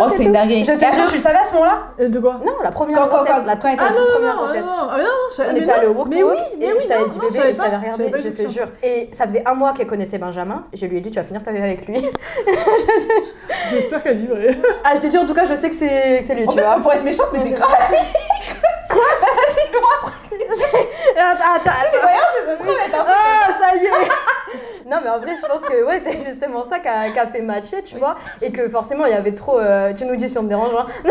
Oh, 0.00 0.08
c'est 0.08 0.24
une 0.24 0.32
dinguerie. 0.32 0.64
Te 0.64 0.72
attends, 0.72 1.06
tu 1.08 1.14
le 1.14 1.20
savais 1.20 1.38
à 1.38 1.44
ce 1.44 1.52
moment-là? 1.54 1.78
Et 1.98 2.08
de 2.08 2.18
quoi? 2.18 2.40
Non, 2.44 2.52
la 2.62 2.70
première 2.70 2.98
Quand- 2.98 3.08
quand- 3.08 3.16
grossesse, 3.18 3.36
quand- 3.36 3.44
la 3.46 3.56
toi 3.56 3.70
Ah 3.78 3.90
non, 3.92 3.98
non, 4.00 4.12
première 4.12 4.34
non, 4.34 4.42
grossesse. 4.44 4.62
non, 4.64 4.98
non, 4.98 5.04
je- 5.36 5.42
On 5.42 5.56
était 5.56 5.66
non, 5.66 5.72
allé 5.72 5.86
au 5.86 5.92
walk 5.92 6.08
mais 6.10 6.20
to 6.20 6.26
walk 6.26 6.36
oui, 6.38 6.56
mais 6.58 6.66
et 6.66 6.72
oui, 6.72 6.78
je 6.82 6.86
t'avais 6.88 7.00
non, 7.00 7.06
dit 7.06 7.18
non, 7.18 7.24
bébé 7.28 7.38
et 7.50 7.54
je 7.54 7.60
t'avais 7.60 7.76
regardé, 7.76 8.12
je 8.16 8.28
te 8.30 8.48
jure. 8.48 8.66
Et 8.82 9.08
ça 9.12 9.24
faisait 9.26 9.42
un 9.46 9.54
mois 9.54 9.72
qu'elle 9.72 9.86
connaissait 9.86 10.18
Benjamin. 10.18 10.64
Je 10.72 10.86
lui 10.86 10.98
ai 10.98 11.00
dit 11.00 11.10
tu 11.10 11.18
vas 11.18 11.24
finir 11.24 11.42
ta 11.42 11.52
vie 11.52 11.58
avec 11.62 11.86
lui. 11.86 12.04
J'espère 13.70 14.02
qu'elle 14.02 14.16
dit 14.16 14.26
vrai. 14.26 14.58
Ah, 14.84 14.92
je 14.94 15.00
t'ai 15.00 15.08
dit 15.08 15.18
en 15.18 15.26
tout 15.26 15.34
cas, 15.34 15.44
je 15.44 15.54
sais 15.54 15.70
que 15.70 15.76
c'est 15.76 16.34
lui, 16.34 16.44
En 16.44 16.50
tu 16.52 16.56
plus, 16.58 16.64
vois. 16.64 16.76
pour 16.80 16.92
être 16.92 17.04
méchante, 17.04 17.28
mais 17.32 17.42
t'es 17.42 17.50
grave 17.50 17.70
Quoi? 18.90 19.00
Bah 19.20 19.26
vas-y, 19.36 19.72
montre 19.74 20.12
Attends, 21.16 21.54
attends, 21.56 21.70
mais 22.64 22.72
attends. 22.94 23.04
Ah, 23.06 23.48
ça 23.60 23.76
y 23.76 23.86
est 23.86 23.90
Non, 24.90 24.98
mais 25.02 25.10
en 25.10 25.18
vrai, 25.18 25.34
je 25.36 25.46
pense 25.46 25.62
que 25.62 25.84
ouais, 25.84 25.98
c'est 26.00 26.20
justement 26.24 26.64
ça 26.64 26.78
qui 26.78 26.88
a, 26.88 27.10
qui 27.10 27.18
a 27.18 27.26
fait 27.26 27.42
matcher, 27.42 27.82
tu 27.82 27.96
vois. 27.98 28.16
Et 28.42 28.50
que 28.52 28.68
forcément, 28.68 29.06
il 29.06 29.12
y 29.12 29.14
avait 29.14 29.34
trop. 29.34 29.58
euh, 29.58 29.92
tu 29.94 30.04
nous 30.04 30.16
dis 30.16 30.28
si 30.28 30.38
on 30.38 30.42
te 30.44 30.48
dérange, 30.48 30.74
hein. 30.76 30.86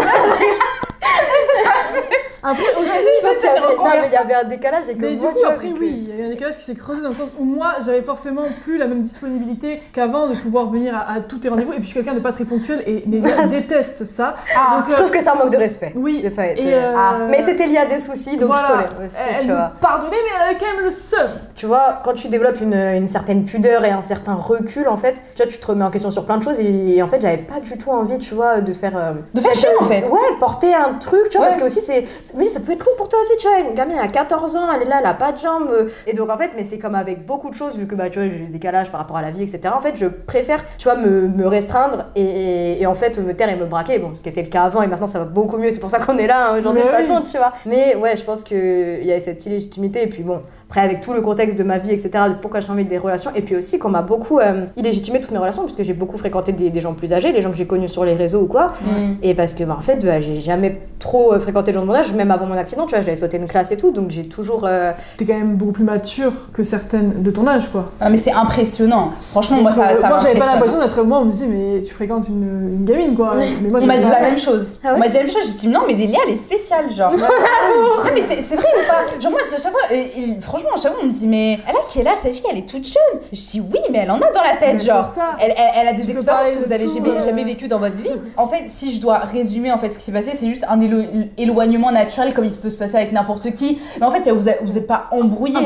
Après 2.47 2.61
aussi, 2.77 2.91
Je 3.23 3.27
pense 3.27 3.37
qu'il 3.37 3.45
y 3.45 3.49
avait- 3.49 3.59
non, 3.59 3.65
mais 3.69 3.73
reconversion. 3.73 4.07
il 4.07 4.13
y 4.13 4.17
avait 4.17 4.45
un 4.45 4.47
décalage 4.47 4.83
et 4.87 4.93
que 4.93 4.99
Mais 5.01 5.15
du 5.15 5.25
coup, 5.25 5.33
après, 5.47 5.69
que- 5.69 5.79
oui, 5.79 6.05
il 6.09 6.15
y 6.19 6.21
a 6.21 6.27
un 6.27 6.29
décalage 6.29 6.57
qui 6.57 6.63
s'est 6.63 6.75
creusé 6.75 7.01
dans 7.01 7.09
le 7.09 7.15
sens 7.15 7.29
où 7.39 7.43
moi, 7.43 7.73
j'avais 7.83 8.03
forcément 8.03 8.43
plus 8.63 8.77
la 8.77 8.85
même 8.85 9.01
disponibilité 9.01 9.81
qu'avant 9.93 10.27
de 10.27 10.35
pouvoir 10.35 10.67
venir 10.69 10.95
à, 10.95 11.13
à 11.13 11.19
tous 11.21 11.39
tes 11.39 11.49
rendez-vous. 11.49 11.71
Et 11.71 11.77
puis, 11.77 11.85
je 11.85 11.87
suis 11.87 11.95
quelqu'un 11.95 12.13
de 12.13 12.19
pas 12.19 12.31
très 12.31 12.45
ponctuel 12.45 12.83
et 12.85 13.03
Nélia 13.07 13.47
déteste 13.49 14.03
ça. 14.03 14.35
Ah, 14.55 14.77
Donc, 14.77 14.89
Je 14.89 14.93
euh, 14.93 14.97
trouve 14.99 15.09
que 15.09 15.19
c'est 15.23 15.27
un 15.29 15.33
manque 15.35 15.49
de 15.49 15.57
respect. 15.57 15.93
oui. 15.95 16.21
de 16.21 16.29
fait. 16.29 16.53
Et, 16.59 16.71
euh, 16.75 16.93
Ah, 16.95 17.17
Mais 17.27 17.41
c'était 17.41 17.65
lié 17.65 17.77
à 17.77 17.87
des 17.87 17.97
soucis, 17.97 18.37
donc 18.37 18.49
voilà. 18.51 18.67
je 18.67 18.73
tolère 18.73 19.07
aussi, 19.07 19.15
Elle 19.39 19.47
pardonnait, 19.81 20.11
mais 20.11 20.29
elle 20.35 20.49
avait 20.51 20.59
quand 20.59 20.71
même 20.75 20.85
le 20.85 20.91
seum. 20.91 21.27
Tu 21.55 21.65
vois, 21.65 22.01
quand 22.05 22.13
tu 22.13 22.27
développes 22.27 22.61
une, 22.61 22.75
une 22.75 23.07
certaine 23.07 23.43
pudeur 23.43 23.83
et 23.85 23.89
un 23.89 24.03
certain 24.03 24.35
recul, 24.35 24.87
en 24.87 24.97
fait, 24.97 25.13
tu 25.35 25.41
vois, 25.41 25.51
tu 25.51 25.57
te 25.57 25.65
remets 25.65 25.83
en 25.85 25.89
question 25.89 26.11
sur 26.11 26.25
plein 26.25 26.37
de 26.37 26.43
choses 26.43 26.59
et, 26.59 27.01
en 27.01 27.07
fait, 27.07 27.21
j'avais 27.21 27.37
pas 27.37 27.59
du 27.59 27.75
tout 27.75 27.89
envie, 27.89 28.19
tu 28.19 28.35
vois, 28.35 28.61
de 28.61 28.71
faire. 28.71 28.95
euh, 28.95 29.13
De 29.33 29.41
faire 29.41 29.55
chier, 29.55 29.69
en 29.81 29.85
fait. 29.85 30.03
Ouais, 30.07 30.19
porter 30.39 30.75
un 30.75 30.93
truc, 30.99 31.29
tu 31.29 31.37
vois, 31.37 31.47
Ouais. 31.47 31.51
parce 31.51 31.61
que 31.61 31.67
aussi, 31.67 31.81
c'est. 31.81 32.05
Mais 32.35 32.45
ça 32.45 32.59
peut 32.59 32.71
être 32.71 32.83
lourd 32.85 32.95
pour 32.97 33.09
toi 33.09 33.19
aussi, 33.21 33.37
tu 33.37 33.47
vois. 33.47 33.59
Une 33.59 33.75
gamine 33.75 33.97
à 33.97 34.07
14 34.07 34.55
ans, 34.55 34.67
elle 34.75 34.83
est 34.83 34.89
là, 34.89 34.97
elle 35.01 35.05
a 35.07 35.13
pas 35.13 35.31
de 35.31 35.37
jambes. 35.37 35.69
euh, 35.71 35.89
Et 36.07 36.13
donc, 36.13 36.29
en 36.29 36.37
fait, 36.37 36.51
mais 36.55 36.63
c'est 36.63 36.79
comme 36.79 36.95
avec 36.95 37.25
beaucoup 37.25 37.49
de 37.49 37.55
choses, 37.55 37.77
vu 37.77 37.87
que, 37.87 37.95
bah, 37.95 38.09
tu 38.09 38.19
vois, 38.19 38.27
j'ai 38.29 38.35
des 38.37 38.45
décalages 38.51 38.91
par 38.91 38.99
rapport 38.99 39.17
à 39.17 39.21
la 39.21 39.31
vie, 39.31 39.43
etc. 39.43 39.61
En 39.75 39.81
fait, 39.81 39.95
je 39.95 40.05
préfère, 40.07 40.63
tu 40.77 40.87
vois, 40.89 40.97
me, 40.97 41.27
me 41.27 41.47
restreindre 41.47 42.05
et, 42.15 42.21
et- 42.23 42.81
et 42.81 42.85
en 42.87 42.95
fait, 42.95 43.17
me 43.17 43.33
taire 43.33 43.49
et 43.49 43.55
me 43.55 43.65
braquer. 43.65 43.99
Bon, 43.99 44.13
ce 44.13 44.21
qui 44.21 44.29
était 44.29 44.43
le 44.43 44.49
cas 44.49 44.63
avant 44.63 44.81
et 44.81 44.87
maintenant, 44.87 45.07
ça 45.07 45.19
va 45.19 45.25
beaucoup 45.25 45.57
mieux. 45.57 45.71
C'est 45.71 45.79
pour 45.79 45.89
ça 45.89 45.99
qu'on 45.99 46.17
est 46.17 46.27
là, 46.27 46.51
hein, 46.51 46.59
aujourd'hui, 46.59 46.81
de 46.81 46.87
toute 46.87 46.95
façon, 46.95 47.21
tu 47.21 47.37
vois. 47.37 47.53
Mais 47.65 47.95
ouais, 47.95 48.15
je 48.15 48.23
pense 48.23 48.43
qu'il 48.43 49.03
y 49.05 49.11
a 49.13 49.19
cette 49.19 49.45
illégitimité. 49.45 50.03
Et 50.03 50.07
puis, 50.07 50.23
bon, 50.23 50.41
après, 50.75 50.81
avec 50.89 51.01
tout 51.01 51.13
le 51.13 51.21
contexte 51.21 51.57
de 51.57 51.63
ma 51.63 51.77
vie, 51.77 51.91
etc., 51.91 52.09
de 52.29 52.33
pourquoi 52.41 52.59
j'ai 52.59 52.69
envie 52.69 52.83
des 52.85 52.97
relations, 52.97 53.31
et 53.33 53.41
puis 53.41 53.55
aussi 53.55 53.79
qu'on 53.79 53.87
m'a 53.89 54.01
beaucoup 54.01 54.39
euh, 54.39 54.65
illégitimé 54.75 55.21
toutes 55.21 55.31
mes 55.31 55.37
relations, 55.37 55.63
puisque 55.63 55.83
j'ai 55.83 55.93
beaucoup 55.93 56.17
fréquenté 56.17 56.51
des, 56.51 56.69
des 56.69 56.81
gens 56.81 56.93
plus 56.93 57.13
âgés, 57.13 57.31
les 57.31 57.41
gens 57.41 57.49
que 57.51 57.55
j'ai 57.57 57.65
connus 57.67 57.87
sur 57.87 58.03
les 58.03 58.13
réseaux 58.13 58.41
ou 58.41 58.47
quoi, 58.47 58.67
Mm. 58.81 59.13
et 59.23 59.33
parce 59.35 59.53
que, 59.53 59.63
bah, 59.63 59.75
en 59.79 59.81
fait, 59.81 60.03
bah, 60.05 60.19
j'ai 60.19 60.41
jamais 60.41 60.81
trop 60.99 61.33
euh, 61.33 61.39
fréquenté 61.39 61.71
les 61.71 61.75
gens 61.75 61.81
de 61.81 61.87
mon 61.87 61.93
âge, 61.93 62.13
même 62.13 62.29
avant 62.29 62.45
mon 62.45 62.57
accident, 62.57 62.85
tu 62.85 62.89
vois, 62.95 63.01
j'avais 63.03 63.15
sauté 63.15 63.37
une 63.37 63.47
classe 63.47 63.71
et 63.71 63.77
tout, 63.77 63.91
donc 63.91 64.09
j'ai 64.09 64.27
toujours. 64.27 64.65
euh, 64.65 64.91
T'es 65.17 65.23
quand 65.25 65.33
même 65.33 65.55
beaucoup 65.55 65.71
plus 65.71 65.83
mature 65.85 66.33
que 66.51 66.63
certaines 66.65 67.23
de 67.23 67.31
ton 67.31 67.47
âge, 67.47 67.69
quoi. 67.69 67.91
Ah, 68.01 68.09
mais 68.09 68.17
c'est 68.17 68.33
impressionnant. 68.33 69.11
Franchement, 69.19 69.61
moi, 69.61 69.71
ça, 69.71 69.95
ça 69.95 70.07
moi, 70.09 70.19
j'avais 70.21 70.37
pas 70.37 70.45
l'impression 70.53 70.79
d'être. 70.79 71.01
Moi, 71.03 71.19
on 71.19 71.25
me 71.25 71.31
disait, 71.31 71.47
mais 71.47 71.83
tu 71.83 71.93
fréquentes 71.93 72.27
une, 72.27 72.43
une 72.79 72.85
gamine, 72.85 73.15
quoi. 73.15 73.35
Mais 73.61 73.69
moi, 73.69 73.79
On 73.81 73.85
m'a 73.85 73.97
dit 73.97 74.09
la 74.09 74.21
même 74.21 74.37
chose. 74.37 74.79
Ah 74.83 74.89
ouais 74.89 74.93
on 74.95 74.99
m'a 74.99 75.07
dit 75.07 75.13
la 75.15 75.21
même 75.23 75.31
chose. 75.31 75.45
J'ai 75.47 75.53
dit 75.53 75.67
non, 75.69 75.81
mais 75.87 75.93
Delia, 75.93 76.19
elle 76.27 76.33
est 76.33 76.37
spéciale, 76.37 76.91
genre. 76.91 77.11
non, 77.17 78.11
mais 78.13 78.21
c'est 78.21 78.55
vrai 78.55 78.65
ou 78.75 78.87
pas? 78.89 79.19
Genre, 79.21 79.31
moi, 79.31 79.41
à 79.41 79.57
chaque 79.61 79.71
fois, 79.71 79.81
et- 79.93 80.41
franchement, 80.41 80.64
à 80.73 80.77
chaque 80.77 80.93
fois, 80.93 81.01
on 81.03 81.07
me 81.07 81.11
dit, 81.11 81.27
mais 81.27 81.59
elle 81.67 81.75
a 81.75 81.79
quel 81.91 82.07
âge, 82.07 82.17
sa 82.19 82.29
fille? 82.29 82.43
Elle 82.49 82.57
est 82.59 82.69
toute 82.69 82.85
jeune. 82.85 83.21
Je 83.31 83.39
dis 83.39 83.61
oui, 83.61 83.79
mais 83.91 83.99
elle 83.99 84.11
en 84.11 84.19
a 84.21 84.31
dans 84.31 84.41
la 84.41 84.55
tête, 84.57 84.73
Mais 84.79 84.85
genre. 84.85 85.03
ça. 85.05 85.35
Elle, 85.39 85.53
elle- 85.57 85.71
elle 85.75 85.87
a 85.89 85.93
des 85.93 86.03
Tu 86.05 86.11
expériences 86.11 86.47
que 86.49 86.57
vous 86.63 86.69
de 86.69 86.73
avez 86.73 86.85
tout, 86.85 86.93
jamais, 86.93 87.09
euh. 87.09 87.19
jamais 87.25 87.43
vécues 87.43 87.67
dans 87.67 87.79
votre 87.79 87.95
vie. 87.95 88.09
En 88.37 88.47
fait, 88.47 88.63
si 88.67 88.91
je 88.93 88.99
dois 88.99 89.17
résumer 89.19 89.71
en 89.71 89.77
fait 89.77 89.89
ce 89.89 89.97
qui 89.97 90.03
s'est 90.03 90.11
passé, 90.11 90.31
c'est 90.35 90.47
juste 90.47 90.65
un 90.69 90.79
élo- 90.79 91.27
éloignement 91.37 91.91
naturel 91.91 92.33
comme 92.33 92.45
il 92.45 92.55
peut 92.57 92.69
se 92.69 92.77
passer 92.77 92.95
avec 92.97 93.11
n'importe 93.11 93.51
qui. 93.53 93.81
Mais 93.99 94.05
en 94.05 94.11
fait, 94.11 94.29
vous 94.29 94.47
êtes, 94.49 94.59
vous 94.63 94.77
pas 94.87 95.07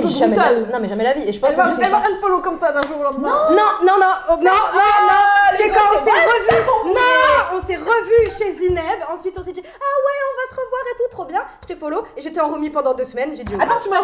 peu 0.02 0.08
jamais 0.08 0.36
brutal. 0.36 0.66
la- 0.68 0.74
Non, 0.74 0.80
mais 0.82 0.90
jamais 0.90 1.04
la 1.04 1.14
vie, 1.14 1.28
et 1.28 1.32
je 1.32 1.40
pense 1.40 1.52
Elle 1.52 1.56
que. 1.58 1.76
sais 1.78 1.86
elle 1.86 1.92
pas- 1.92 2.04
unfollow 2.18 2.42
comme 2.42 2.56
ça 2.56 2.72
d'un 2.72 2.82
jour 2.84 3.00
au 3.00 3.04
lendemain. 3.04 3.30
Non, 3.50 3.86
non, 3.86 3.98
non, 4.00 4.14
oh, 4.30 4.34
non, 4.38 4.44
non, 4.44 4.52
non, 5.08 5.22
c'est 5.58 5.70
quand 5.70 5.80
on 5.92 6.06
s'est 6.06 6.12
c'est 6.12 6.56
revus. 6.58 6.94
Non, 6.94 7.58
on 7.58 7.62
s'est 7.68 7.76
revus 7.78 8.30
chez 8.38 8.54
Zineb. 8.60 9.00
Ensuite, 9.14 9.36
on 9.40 9.44
s'est 9.44 9.52
dit, 9.52 9.64
ah 9.66 9.70
ouais, 9.70 10.18
on 10.30 10.36
va 10.38 10.50
se 10.50 10.56
revoir 10.56 10.82
et 10.92 10.98
tout, 10.98 11.10
trop 11.12 11.26
bien. 11.26 11.42
Je 11.64 11.68
t'ai 11.68 11.76
follow 11.76 12.04
et 12.18 12.22
j'étais 12.22 12.40
en 12.40 12.48
remis 12.50 12.70
pendant 12.70 12.94
deux 12.94 13.06
semaines. 13.06 13.32
J'ai 13.36 13.44
dit, 13.44 13.54
Attends, 13.56 13.76
tu 13.82 13.90
m'as 13.90 13.98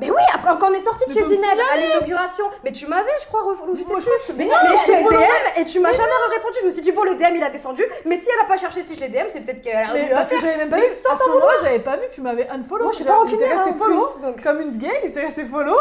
mais 0.00 0.10
oui, 0.14 0.22
après 0.34 0.52
quand 0.58 0.70
on 0.70 0.74
est 0.74 0.80
sorti 0.80 1.06
de 1.06 1.12
chez 1.12 1.24
Zineb 1.24 1.58
à 1.72 1.76
l'inauguration, 1.76 2.44
mais 2.64 2.72
tu 2.72 2.86
m'avais, 2.86 3.10
je 3.20 3.26
crois, 3.26 3.42
sais 3.42 3.64
Moi, 3.64 4.00
je 4.00 4.04
je 4.04 4.32
Mais, 4.36 4.44
je 4.44 4.86
t'ai 4.86 5.02
follow. 5.02 5.18
DM 5.18 5.60
et 5.60 5.64
tu 5.64 5.80
m'as 5.80 5.92
jamais 5.92 6.10
répondu. 6.30 6.58
Je 6.62 6.66
me 6.66 6.70
suis 6.70 6.82
dit, 6.82 6.92
bon, 6.92 7.04
le 7.04 7.14
DM 7.14 7.36
il 7.36 7.42
a 7.42 7.50
descendu, 7.50 7.82
mais 8.04 8.16
si 8.16 8.28
elle 8.32 8.44
a 8.44 8.48
pas 8.48 8.56
cherché 8.56 8.82
si 8.82 8.94
je 8.94 9.00
l'ai 9.00 9.08
DM, 9.08 9.26
c'est 9.28 9.40
peut-être 9.40 9.62
qu'elle 9.62 9.76
a 9.76 9.92
Mais 9.94 10.10
parce 10.10 10.28
que 10.30 10.40
j'avais 10.40 10.56
même 10.56 10.68
pas 10.68 10.76
Mais 10.76 10.86
vu. 10.86 10.94
À 11.10 11.16
ce 11.16 11.28
moment-là, 11.28 11.54
j'avais 11.62 11.78
pas 11.78 11.96
vu 11.96 12.04
tu 12.12 12.20
m'avais 12.20 12.48
unfollow. 12.48 12.84
Moi, 12.84 12.92
je 12.92 12.96
suis 12.96 13.04
pas 13.04 13.20
resté 13.20 13.72
follow. 13.78 14.04
Comme 14.42 14.60
une 14.60 14.72
sgeg, 14.72 15.00
j'étais 15.04 15.20
resté 15.26 15.44
follow. 15.44 15.76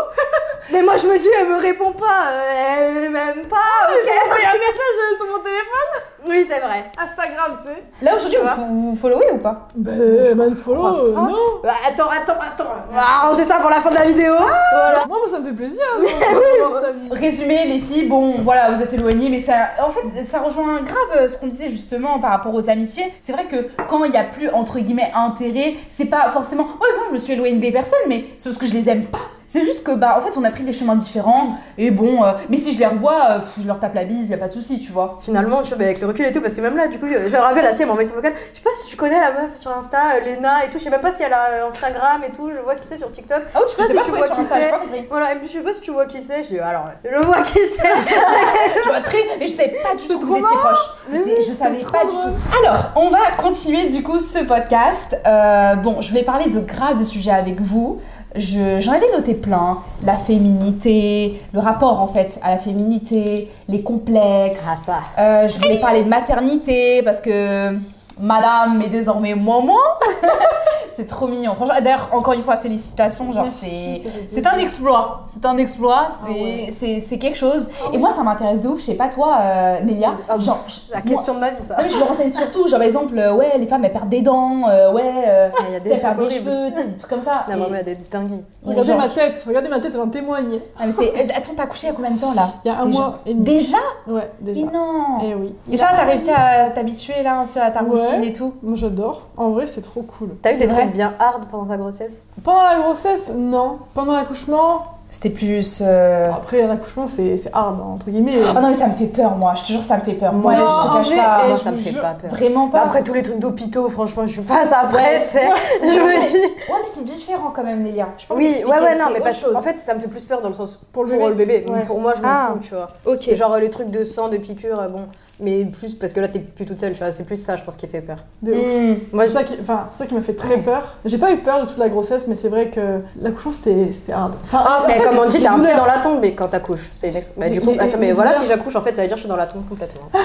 Mais 0.72 0.82
moi, 0.82 0.98
je 0.98 1.08
me 1.08 1.18
dis, 1.18 1.28
elle 1.40 1.50
me 1.50 1.58
répond 1.58 1.92
pas. 1.94 2.32
Elle 2.32 3.10
m'aime 3.10 3.48
pas, 3.48 3.58
ok. 3.90 4.02
J'ai 4.06 4.28
envoyé 4.30 4.46
un 4.46 4.54
message 4.54 4.98
euh, 5.02 5.16
sur 5.16 5.26
mon 5.28 5.40
téléphone. 5.40 5.92
Oui, 6.28 6.46
c'est 6.48 6.60
vrai. 6.60 6.86
Instagram, 7.02 7.58
tu 7.58 7.64
sais. 7.64 7.84
Là 8.02 8.16
aujourd'hui, 8.16 8.38
vous, 8.58 8.92
vous 8.92 8.96
followez 8.96 9.32
ou 9.32 9.40
pas? 9.40 9.68
Bah, 9.76 9.92
unfollow, 9.92 11.08
euh, 11.08 11.14
pas. 11.14 11.22
non. 11.22 11.38
Bah, 11.64 11.74
attends, 11.88 12.10
attends, 12.10 12.40
attends. 12.40 12.76
On 12.92 12.96
va 12.96 13.02
arranger 13.02 13.44
ça 13.44 13.56
pour 13.56 13.70
la 13.70 13.82
fin 13.82 13.90
de 13.90 13.96
la 13.96 14.06
vidéo. 14.06 14.21
Voilà. 14.28 15.06
Moi, 15.08 15.18
moi, 15.20 15.28
ça 15.28 15.40
me 15.40 15.46
fait 15.46 15.54
plaisir 15.54 15.84
de 16.00 16.04
de 16.94 17.00
vie. 17.00 17.10
Résumé, 17.12 17.66
les 17.66 17.80
filles, 17.80 18.08
bon, 18.08 18.36
voilà, 18.42 18.72
vous 18.72 18.82
êtes 18.82 18.94
éloignées, 18.94 19.30
mais 19.30 19.40
ça, 19.40 19.70
en 19.86 19.92
fait, 19.92 20.24
ça 20.24 20.40
rejoint 20.40 20.82
grave 20.82 21.18
euh, 21.18 21.28
ce 21.28 21.38
qu'on 21.38 21.48
disait 21.48 21.70
justement 21.70 22.20
par 22.20 22.32
rapport 22.32 22.54
aux 22.54 22.70
amitiés. 22.70 23.12
C'est 23.20 23.34
vrai 23.34 23.46
que 23.46 23.68
quand 23.88 24.04
il 24.06 24.14
y 24.14 24.18
a 24.18 24.24
plus 24.24 24.50
entre 24.50 24.80
guillemets 24.80 25.12
intérêt, 25.16 25.76
c'est 25.90 26.06
pas 26.06 26.30
forcément, 26.32 26.64
ouais, 26.64 26.90
sinon 26.92 27.06
je 27.08 27.14
me 27.14 27.18
suis 27.18 27.34
éloignée 27.34 27.58
des 27.58 27.72
personnes, 27.72 28.00
mais 28.08 28.26
c'est 28.38 28.50
parce 28.50 28.58
que 28.58 28.66
je 28.68 28.74
les 28.74 28.90
aime 28.90 29.06
pas. 29.06 29.31
C'est 29.52 29.66
juste 29.66 29.84
que 29.84 29.92
bah, 29.92 30.18
en 30.18 30.22
fait, 30.22 30.40
on 30.40 30.46
a 30.46 30.50
pris 30.50 30.64
des 30.64 30.72
chemins 30.72 30.96
différents, 30.96 31.58
et 31.78 31.92
bon, 31.92 32.24
euh, 32.24 32.32
mais 32.48 32.56
si 32.56 32.74
je 32.74 32.80
les 32.80 32.86
revois, 32.86 33.32
euh, 33.32 33.40
je 33.62 33.68
leur 33.68 33.82
tape 33.82 33.96
la 33.96 34.06
bise, 34.06 34.30
y 34.30 34.34
a 34.34 34.38
pas 34.38 34.48
de 34.48 34.54
souci, 34.54 34.80
tu 34.80 34.94
vois. 34.94 35.20
Finalement, 35.22 35.62
tu 35.62 35.76
vois, 35.76 35.84
avec 35.84 36.00
le 36.00 36.08
recul 36.08 36.26
et 36.26 36.32
tout, 36.32 36.40
parce 36.40 36.54
que 36.54 36.62
même 36.62 36.78
là, 36.78 36.88
du 36.88 36.98
coup, 36.98 37.08
je 37.10 37.36
rappelle 37.36 37.66
assez, 37.66 37.82
elle 37.82 37.88
m'a 37.88 37.92
envoyé 37.92 38.08
son 38.08 38.16
vocal. 38.16 38.32
Je 38.54 38.60
sais 38.60 38.64
pas 38.64 38.70
si 38.76 38.88
tu 38.88 38.96
connais 38.96 39.20
la 39.20 39.34
meuf 39.34 39.58
sur 39.58 39.76
Insta, 39.76 40.16
euh, 40.16 40.20
Lena 40.22 40.64
et 40.64 40.70
tout. 40.70 40.78
Je 40.78 40.86
sais 40.86 40.90
même 40.90 41.02
pas 41.02 41.12
si 41.12 41.24
elle 41.24 41.34
a 41.34 41.66
Instagram 41.68 42.22
et 42.26 42.32
tout. 42.32 42.50
Je 42.50 42.62
vois 42.62 42.76
qui 42.76 42.88
c'est 42.88 42.96
sur 42.96 43.12
TikTok. 43.12 43.44
Ah 43.54 43.60
oui, 43.60 43.64
Je 43.68 43.72
sais 43.72 43.78
pas 43.78 43.90
si 43.90 43.94
pas 43.94 44.04
tu 44.06 44.12
vois 44.12 44.30
qui 44.30 44.46
c'est. 44.46 45.08
Voilà, 45.10 45.32
elle 45.34 45.40
me 45.40 45.44
dit, 45.44 45.50
je 45.50 45.58
sais 45.58 45.64
pas 45.66 45.74
si 45.74 45.82
tu 45.82 45.92
vois 45.92 46.06
qui 46.06 46.22
c'est. 46.22 46.44
Je 46.44 46.48
dis, 46.48 46.60
alors, 46.60 46.86
je 47.04 47.26
vois 47.26 47.42
qui 47.42 47.60
c'est. 47.76 47.82
Je 48.84 48.88
vois 48.88 49.02
très, 49.02 49.18
mais 49.38 49.48
je 49.48 49.52
savais 49.52 49.76
pas 49.84 49.96
du 49.98 50.08
tout 50.08 50.18
que 50.18 50.26
vous 50.26 50.38
étiez 50.38 50.58
proches. 50.64 50.90
Je, 51.12 51.54
savais 51.54 51.80
pas 51.80 52.06
du 52.06 52.12
tout. 52.12 52.64
Alors, 52.64 52.92
on 52.96 53.10
va 53.10 53.20
continuer 53.38 53.90
du 53.90 54.02
coup 54.02 54.20
ce 54.20 54.46
podcast. 54.46 55.20
Euh, 55.26 55.76
bon, 55.76 56.00
je 56.00 56.14
vais 56.14 56.24
parler 56.24 56.50
de 56.50 56.62
grave 56.62 56.98
de 56.98 57.04
sujets 57.04 57.32
avec 57.32 57.60
vous. 57.60 58.02
Je- 58.36 58.80
J'en 58.80 58.94
avais 58.94 59.12
noté 59.16 59.34
plein. 59.34 59.80
La 60.04 60.16
féminité, 60.16 61.42
le 61.54 61.60
rapport 61.60 62.00
en 62.00 62.08
fait 62.08 62.40
à 62.44 62.52
la 62.52 62.58
féminité, 62.58 63.52
les 63.68 63.82
complexes. 63.82 64.66
Ah, 64.70 64.78
ça. 64.84 64.96
Euh, 65.20 65.48
je 65.48 65.58
voulais 65.60 65.80
parler 65.80 66.04
de 66.04 66.10
maternité 66.10 67.02
parce 67.04 67.20
que 67.20 67.76
madame 68.20 68.82
est 68.82 68.90
désormais 68.90 69.36
maman. 69.36 69.74
c'est 70.96 71.08
trop 71.08 71.28
mignon. 71.28 71.56
D'ailleurs, 71.84 72.10
encore 72.12 72.34
une 72.34 72.42
fois, 72.44 72.58
félicitations. 72.58 73.32
Genre, 73.34 73.46
c'est. 73.60 74.46
un 74.48 74.58
exploit, 74.58 75.24
c'est 75.28 75.46
un 75.46 75.58
exploit, 75.58 76.08
c'est 76.10 76.32
ouais. 76.32 76.68
c'est- 76.72 77.00
c'est 77.00 77.18
quelque 77.18 77.38
chose. 77.38 77.70
Ah 77.82 77.88
Et 77.90 77.92
ouais. 77.94 77.98
moi, 78.00 78.10
ça 78.12 78.24
m'intéresse 78.24 78.62
de 78.62 78.68
ouf. 78.70 78.80
Je 78.80 78.86
sais 78.88 78.96
pas 78.96 79.08
toi, 79.10 79.38
euh, 79.40 79.82
Nélia. 79.82 80.14
Ah, 80.28 80.38
Genre, 80.40 80.58
la 80.92 80.98
moi- 80.98 81.06
question 81.08 81.34
de 81.36 81.40
ma 81.40 81.52
vie, 81.52 81.62
ça. 81.62 81.76
non, 81.78 81.84
mais 81.84 81.90
je 81.90 81.98
me 81.98 82.04
renseigne 82.04 82.34
surtout. 82.34 82.68
Genre, 82.68 82.80
par 82.80 82.88
exemple, 82.88 83.18
euh, 83.18 83.34
ouais, 83.34 83.58
les 83.58 83.68
femmes 83.68 83.86
elles 83.86 83.92
perdent 83.92 84.10
des 84.10 84.22
dents, 84.22 84.68
euh, 84.70 84.92
ouais, 84.94 85.02
euh, 85.28 85.50
Il 85.60 85.72
y 85.72 85.74
a 85.74 85.78
elles 85.78 85.84
des 85.84 85.98
perdent 85.98 86.18
des 86.18 86.26
horribles. 86.26 86.46
cheveux, 86.50 86.70
des 86.72 86.98
trucs 86.98 87.10
comme 87.10 87.22
ça. 87.22 87.46
La 87.48 87.56
Et- 87.56 87.60
maman, 87.60 87.70
elle 87.76 87.80
a 87.80 87.84
des 87.84 87.98
dingueries. 88.12 88.44
Regardez 88.64 88.88
genre- 88.90 88.98
ma 89.00 89.08
tête, 89.08 89.44
regardez 89.48 89.70
ma 89.70 89.80
tête, 89.80 89.92
elle 89.96 90.02
en 90.02 90.08
témoigne. 90.08 90.60
Ah, 90.80 90.84
mais 90.86 90.94
eh, 91.16 91.32
Attends, 91.32 91.52
t'as 91.56 91.64
accouché 91.64 91.88
il 91.88 91.90
y 91.90 91.94
a 91.94 91.96
combien 91.96 92.12
de 92.12 92.20
temps 92.20 92.34
là? 92.34 92.48
Il 92.64 92.68
y 92.68 92.72
a 92.72 92.80
un 92.80 92.86
Déjà? 92.86 93.00
mois 93.00 93.20
et 93.26 93.34
demi. 93.34 93.44
Déjà? 93.46 93.78
Ouais, 94.08 94.32
déjà. 94.40 94.60
Et 94.60 94.64
non 94.66 95.18
Eh 95.24 95.34
oui. 95.36 95.56
Et 95.72 95.78
ça, 95.78 95.88
t'as 95.96 96.04
réussi 96.06 96.30
à 96.30 96.70
t'habituer 96.70 97.24
là, 97.24 97.40
un 97.40 97.46
peu 97.46 97.60
à 97.60 97.72
ta 97.72 97.82
Ouais. 97.84 97.90
routine 97.90 98.24
et 98.24 98.34
tout? 98.34 98.54
Moi 98.62 98.76
j'adore. 98.76 99.28
En 99.38 99.50
vrai, 99.50 99.66
c'est 99.66 99.82
trop 99.82 100.02
cool. 100.04 100.30
T'as 100.42 100.52
eu 100.52 100.58
C'est 100.60 100.68
des 100.68 100.74
vrai. 100.74 100.84
Bien 100.92 101.14
hard 101.20 101.46
pendant 101.50 101.66
ta 101.66 101.78
grossesse 101.78 102.22
Pendant 102.44 102.64
la 102.64 102.80
grossesse, 102.80 103.32
non. 103.36 103.80
Pendant 103.94 104.14
l'accouchement, 104.14 104.86
C'était 105.10 105.30
plus. 105.30 105.82
euh, 105.86 106.30
après 106.32 106.62
un 106.64 106.70
accouchement, 106.70 107.06
c'est 107.08 107.36
c'est 107.38 107.50
hard, 107.54 107.82
entre 107.82 108.10
guillemais. 108.10 108.36
Oh 108.50 108.54
non, 108.62 108.68
mais 108.70 108.74
ça 108.74 108.88
me 108.88 108.94
fait 108.94 109.08
peur, 109.08 109.36
moi. 109.36 109.54
Je 109.56 109.64
te 109.64 109.68
jure, 109.74 109.82
ça 109.84 109.98
me 109.98 110.02
fait 110.02 110.14
peur. 110.14 110.32
Moi, 110.34 110.54
Non, 110.56 110.60
je 110.60 110.64
te 110.88 110.94
cache 111.10 111.18
pas. 111.18 111.48
Moi, 111.48 111.56
je 111.58 111.62
ça 111.64 111.72
me 111.72 111.76
fait 111.78 112.00
pas 112.00 112.14
peur. 112.14 112.30
Vraiment 112.30 112.68
pas. 112.70 112.82
Après 112.84 113.04
tous 113.04 113.14
les 113.14 113.22
trucs 113.22 113.40
d'hôpitaux, 113.40 113.90
franchement, 113.90 114.26
je 114.26 114.32
suis 114.32 114.42
pas 114.42 114.64
ça 114.64 114.80
après. 114.84 115.02
Ouais, 115.18 115.22
c'est- 115.26 115.50
je 115.82 115.88
me 115.88 116.28
dis. 116.28 116.38
Ouais, 116.38 116.78
mais 116.82 116.90
c'est 116.96 117.04
différent 117.04 117.52
quand 117.54 117.64
même, 117.64 117.82
Nélia. 117.84 118.08
Je 118.18 118.26
peux 118.26 118.36
Oui, 118.36 118.56
ouais, 118.66 118.80
ouais, 118.80 118.98
non, 118.98 119.06
mais 119.14 119.20
parce 119.20 119.42
chose. 119.42 119.54
en 119.56 119.62
fait, 119.62 119.78
ça 119.80 119.94
me 119.96 120.00
fait 120.00 120.08
plus 120.08 120.24
peur 120.24 120.42
dans 120.42 120.48
le 120.48 120.54
sens 120.54 120.80
Pour 120.94 121.04
pour 121.04 121.14
le 121.14 121.30
le 121.30 121.34
bébé. 121.36 121.66
Ouais. 121.68 121.82
Pour 121.86 122.00
moi, 122.00 122.14
je 122.16 122.22
m'en 122.22 122.30
Ah. 122.30 122.50
fous, 122.54 122.60
tu 122.62 122.74
vois. 122.74 122.88
Ok. 123.06 123.34
Genre 123.34 123.58
les 123.58 123.70
trucs 123.70 123.92
de 123.92 124.06
sang, 124.06 124.30
de 124.30 124.38
piqûres, 124.38 124.80
euh, 124.80 124.88
bon. 124.88 125.08
Mais 125.42 125.66
plus 125.66 125.96
parce 125.96 126.14
que 126.14 126.20
là, 126.20 126.28
t'es 126.28 126.40
plus 126.40 126.66
toute 126.66 126.80
seule, 126.80 126.94
tu 126.94 127.00
vois. 127.00 127.12
C'est 127.12 127.26
plus 127.26 127.36
ça, 127.36 127.58
je 127.58 127.64
pense, 127.64 127.76
qui 127.76 127.88
fait 127.88 128.02
peur. 128.02 128.18
De 128.44 128.52
ouf. 128.54 129.00
Moi, 129.12 129.24
c'est 129.28 129.34
ça 129.34 129.44
qui, 129.44 129.58
enfin, 129.60 129.88
ça 129.90 130.06
qui 130.06 130.14
m'a 130.14 130.22
fait 130.22 130.36
très 130.36 130.58
peur. 130.60 130.98
J'ai 131.04 131.18
pas 131.18 131.32
eu 131.32 131.38
peur 131.40 131.62
de 131.62 131.68
toute 131.68 131.80
la 131.80 131.90
grossesse, 131.90 132.28
mais 132.28 132.36
c'est 132.36 132.50
vrai 132.50 132.68
que 132.68 133.02
l'accouchement 133.20 133.52
c'était 133.52 133.92
c'était 133.92 134.14
hard. 134.14 134.34
Enfin, 134.44 134.64
Ah, 134.66 134.78
mais 134.88 134.94
fait, 134.94 135.02
comme 135.02 135.18
on 135.18 135.28
dit, 135.28 135.42
t'as 135.42 135.50
un 135.50 135.54
pied 135.56 135.62
douleurs- 135.64 135.78
dans 135.78 135.86
la 135.86 136.00
tombe 136.00 136.20
mais 136.22 136.36
quand 136.36 136.48
t'accouches. 136.48 136.90
C'est 136.94 137.12
bah, 137.38 137.50
du 137.50 137.60
coup, 137.60 137.72
les- 137.72 137.80
attends, 137.80 137.98
mais 138.00 138.14
voilà, 138.14 138.36
si 138.36 138.46
j'accouche, 138.48 138.76
en 138.76 138.82
fait, 138.82 138.94
ça 138.94 139.02
veut 139.02 139.08
dire 139.08 139.16
que 139.16 139.22
je 139.22 139.26
suis 139.26 139.30
dans 139.30 139.36
la 139.36 139.48
tombe 139.48 139.68
complètement. 139.68 140.04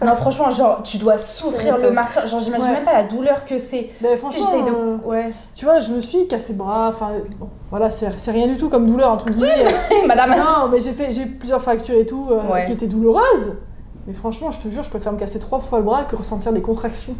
Non, 0.00 0.14
franchement, 0.14 0.48
genre, 0.52 0.80
tu 0.84 0.96
dois 0.98 1.18
souffrir 1.18 1.76
le 1.78 1.90
martyr. 1.90 2.24
Genre, 2.24 2.38
j'imagine 2.38 2.68
Ouais. 2.68 2.74
même 2.74 2.84
pas 2.84 2.92
la 2.92 3.02
douleur 3.02 3.44
que 3.44 3.58
c'est. 3.58 3.90
Ben, 4.00 4.10
sais, 4.12 4.16
franchement, 4.16 4.44
j'essaye 4.44 4.62
de. 4.62 4.70
euh, 4.70 4.96
Ouais. 5.04 5.24
tu 5.56 5.64
vois, 5.64 5.80
je 5.80 5.90
me 5.90 6.00
suis 6.00 6.28
cassé 6.28 6.52
le 6.52 6.58
bras. 6.58 6.86
Enfin, 6.90 7.08
bon, 7.40 7.48
voilà, 7.68 7.90
c'est 7.90 8.06
c'est 8.16 8.30
rien 8.30 8.46
du 8.46 8.56
tout 8.56 8.68
comme 8.68 8.86
douleur 8.86 9.10
entre 9.10 9.26
guillemets. 9.32 9.64
Madame. 10.06 10.36
non, 10.36 10.68
mais 10.70 10.78
j'ai 10.78 10.92
fait, 10.92 11.10
j'ai 11.10 11.22
eu 11.22 11.26
plusieurs 11.26 11.60
fractures 11.60 11.96
et 11.98 12.06
tout 12.06 12.28
euh, 12.30 12.40
Ouais. 12.52 12.66
qui 12.66 12.72
étaient 12.74 12.86
douloureuses. 12.86 13.54
Mais 14.08 14.14
franchement, 14.14 14.50
je 14.50 14.58
te 14.58 14.68
jure, 14.68 14.82
je 14.82 14.88
préfère 14.88 15.12
me 15.12 15.18
casser 15.18 15.38
trois 15.38 15.60
fois 15.60 15.80
le 15.80 15.84
bras 15.84 16.04
que 16.04 16.16
ressentir 16.16 16.54
des 16.54 16.62
contractions. 16.62 17.14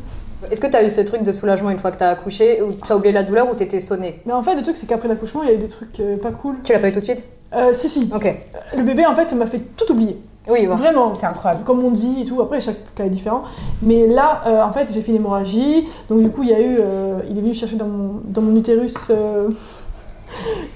Est-ce 0.51 0.59
que 0.59 0.67
t'as 0.67 0.83
eu 0.83 0.89
ce 0.89 1.03
truc 1.03 1.23
de 1.23 1.33
soulagement 1.33 1.69
une 1.69 1.79
fois 1.79 1.91
que 1.91 1.99
t'as 1.99 2.09
accouché, 2.09 2.63
ou 2.63 2.73
tu 2.73 2.91
as 2.91 2.97
oublié 2.97 3.13
la 3.13 3.25
douleur 3.25 3.51
ou 3.51 3.55
t'étais 3.55 3.81
sonnée? 3.81 4.23
Mais 4.25 4.33
en 4.33 4.43
fait, 4.43 4.55
le 4.55 4.63
truc, 4.63 4.75
c'est 4.75 4.87
qu'après 4.87 5.07
l'accouchement, 5.07 5.43
il 5.43 5.51
y 5.51 5.53
a 5.53 5.55
eu 5.55 5.59
des 5.59 5.69
trucs 5.69 6.01
euh, 6.01 6.17
pas 6.17 6.31
cool. 6.31 6.57
Tu 6.65 6.73
l'as 6.73 6.79
pas 6.79 6.89
eu 6.89 6.93
tout 6.93 7.01
de 7.01 7.05
suite? 7.05 7.23
Euh, 7.55 7.75
si, 7.75 7.91
si. 7.91 8.11
Ok. 8.15 8.35
Le 8.75 8.83
bébé, 8.83 9.05
en 9.05 9.15
fait, 9.15 9.29
ça 9.29 9.37
m'a 9.37 9.47
fait 9.47 9.61
tout 9.77 9.93
oublier. 9.93 10.19
Oui, 10.49 10.65
voilà. 10.65 10.77
Vraiment. 10.77 11.13
C'est 11.13 11.27
incroyable. 11.27 11.63
Comme 11.65 11.85
on 11.85 11.91
dit 11.91 12.23
et 12.23 12.25
tout, 12.25 12.41
après 12.41 12.61
chaque 12.61 12.95
cas 12.95 13.05
est 13.05 13.11
différent. 13.11 13.43
Mais 13.83 14.07
là, 14.07 14.43
euh, 14.47 14.63
en 14.63 14.73
fait, 14.73 14.91
j'ai 14.91 15.03
fait 15.03 15.11
une 15.11 15.17
hémorragie. 15.17 15.87
Donc 16.09 16.23
du 16.23 16.31
coup, 16.31 16.43
il 16.43 16.49
y 16.49 16.55
a 16.55 16.61
eu, 16.61 16.79
euh, 16.81 17.19
il 17.29 17.37
est 17.37 17.41
venu 17.43 17.53
chercher 17.53 17.77
dans 17.77 17.87
mon, 17.87 18.21
dans 18.25 18.41
mon 18.41 18.57
utérus 18.57 19.09
euh, 19.11 19.49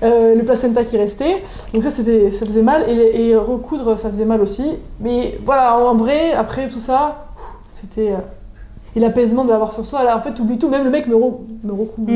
euh, 0.03 0.35
le 0.35 0.43
placenta 0.43 0.85
qui 0.85 0.97
restait. 0.97 1.37
Donc 1.73 1.83
ça, 1.83 1.91
c'était, 1.91 2.31
ça 2.31 2.45
faisait 2.47 2.63
mal. 2.63 2.89
Et, 2.89 2.95
les- 2.95 3.21
et 3.29 3.37
recoudre, 3.37 3.99
ça 3.99 4.09
faisait 4.11 4.25
mal 4.25 4.41
aussi. 4.41 4.65
Mais 5.01 5.39
voilà, 5.45 5.77
en 5.79 5.95
vrai, 5.95 6.33
après 6.33 6.69
tout 6.69 6.81
ça, 6.81 7.27
c'était... 7.69 8.13
euh, 8.13 8.17
et 8.95 9.01
l'apaisement 9.01 9.45
de 9.45 9.51
l'avoir 9.51 9.73
sur 9.73 9.87
soi, 9.87 10.05
là, 10.05 10.17
en 10.17 10.21
fait, 10.21 10.33
t'oublies 10.35 10.59
tout. 10.59 10.69
Même 10.69 10.85
le 10.85 10.91
mec 10.91 11.07
me, 11.07 11.15
re- 11.17 11.39
me 11.65 11.73
recouvrait. 11.73 12.13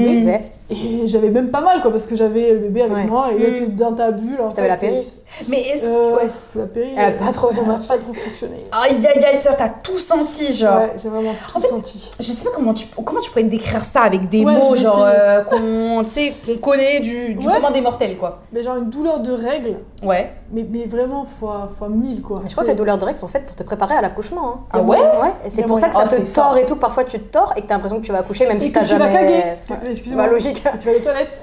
Et 0.69 1.07
j'avais 1.07 1.31
même 1.31 1.51
pas 1.51 1.61
mal, 1.61 1.81
quoi, 1.81 1.93
parce 1.93 2.07
que 2.07 2.17
j'avais 2.17 2.53
le 2.53 2.59
bébé 2.59 2.83
avec 2.83 2.97
Ouais. 2.97 3.05
moi. 3.05 3.31
Et 3.39 3.51
Mm. 3.51 3.55
t'es 3.55 3.67
dans 3.69 3.93
ta 3.93 4.11
bulle. 4.11 4.41
en 4.41 4.49
T'avais 4.51 4.63
fait, 4.63 4.69
la 4.69 4.77
péri. 4.77 4.97
et- 4.97 5.45
Mais 5.49 5.61
est-ce 5.61 5.89
Euh, 5.89 5.93
que. 5.93 6.17
Ouais. 6.17 6.27
pff, 6.27 6.55
La 6.57 6.65
péri, 6.67 6.93
Elle 6.97 7.05
a 7.05 7.11
pas 7.13 7.31
trop 7.33 7.51
elle 7.53 7.59
a 7.71 7.75
pas 7.87 7.99
trop 7.99 8.13
fonctionné. 8.15 8.65
Aïe 8.73 8.97
aïe 9.07 9.25
aïe, 9.25 9.37
ça, 9.37 9.55
t'as 9.55 9.69
tout 9.69 9.99
senti, 9.99 10.53
genre. 10.53 10.81
Ouais, 10.81 10.93
j'ai 11.01 11.09
vraiment 11.09 11.33
tout 11.49 11.59
En 11.59 11.61
fait, 11.61 11.69
senti. 11.69 12.11
Je 12.19 12.25
sais 12.25 12.45
pas 12.45 12.51
comment 12.55 12.75
tu, 12.75 12.87
comment 13.05 13.21
tu 13.21 13.31
pourrais 13.31 13.45
décrire 13.45 13.85
ça 13.85 14.01
avec 14.03 14.29
des 14.29 14.45
Ouais, 14.45 14.53
mots, 14.55 14.75
genre, 14.75 15.05
euh, 15.07 15.43
qu'on 15.43 16.03
tu 16.05 16.11
sais, 16.11 16.33
qu'on 16.45 16.57
connaît 16.71 16.99
du, 17.01 17.35
du 17.35 17.47
Ouais. 17.47 17.55
commun 17.55 17.71
des 17.71 17.81
mortels, 17.81 18.17
quoi. 18.19 18.41
Mais 18.53 18.63
genre 18.65 18.77
une 18.77 18.91
douleur 18.91 19.21
de 19.21 19.33
règles, 19.33 19.77
Ouais. 20.03 20.33
mais, 20.51 20.67
mais 20.69 20.87
vraiment 20.87 21.27
fois, 21.27 21.69
fois 21.79 21.89
1000 21.89 22.23
quoi. 22.23 22.41
Mais 22.43 22.49
je 22.49 22.55
crois 22.55 22.65
que 22.65 22.71
les 22.71 22.75
douleurs 22.77 22.99
de 22.99 23.05
règles 23.05 23.19
sont 23.19 23.29
faites 23.29 23.47
pour 23.47 23.55
te 23.55 23.63
préparer 23.63 23.95
à 23.95 24.01
l'accouchement. 24.01 24.49
hein. 24.51 24.61
Ah 24.73 24.81
ouais 24.81 24.97
Ouais, 24.99 25.05
et 25.45 25.51
c'est 25.51 25.63
pour 25.63 25.79
ça 25.79 25.89
que 25.89 25.95
ça 25.95 26.05
moyen. 26.07 26.17
te 26.19 26.23
Oh, 26.29 26.33
tord 26.35 26.57
et 26.59 26.67
tout. 26.67 26.77
Parfois 26.77 27.05
tu 27.05 27.21
te 27.21 27.29
tords 27.29 27.53
et 27.57 27.61
que 27.63 27.67
t'as 27.67 27.75
l'impression 27.75 28.01
que 28.01 28.05
tu 28.07 28.11
vas 28.13 28.19
accoucher 28.19 28.47
même 28.47 28.59
si 28.59 28.73
t'as 28.73 28.81
tu 28.85 28.95
vas 28.97 29.11
jamais. 29.11 29.59
Excusez-moi. 29.91 30.25
Bah, 30.25 30.31
tu 30.81 30.89
vas 30.89 30.97
aux 30.97 31.01
toilettes. 31.01 31.43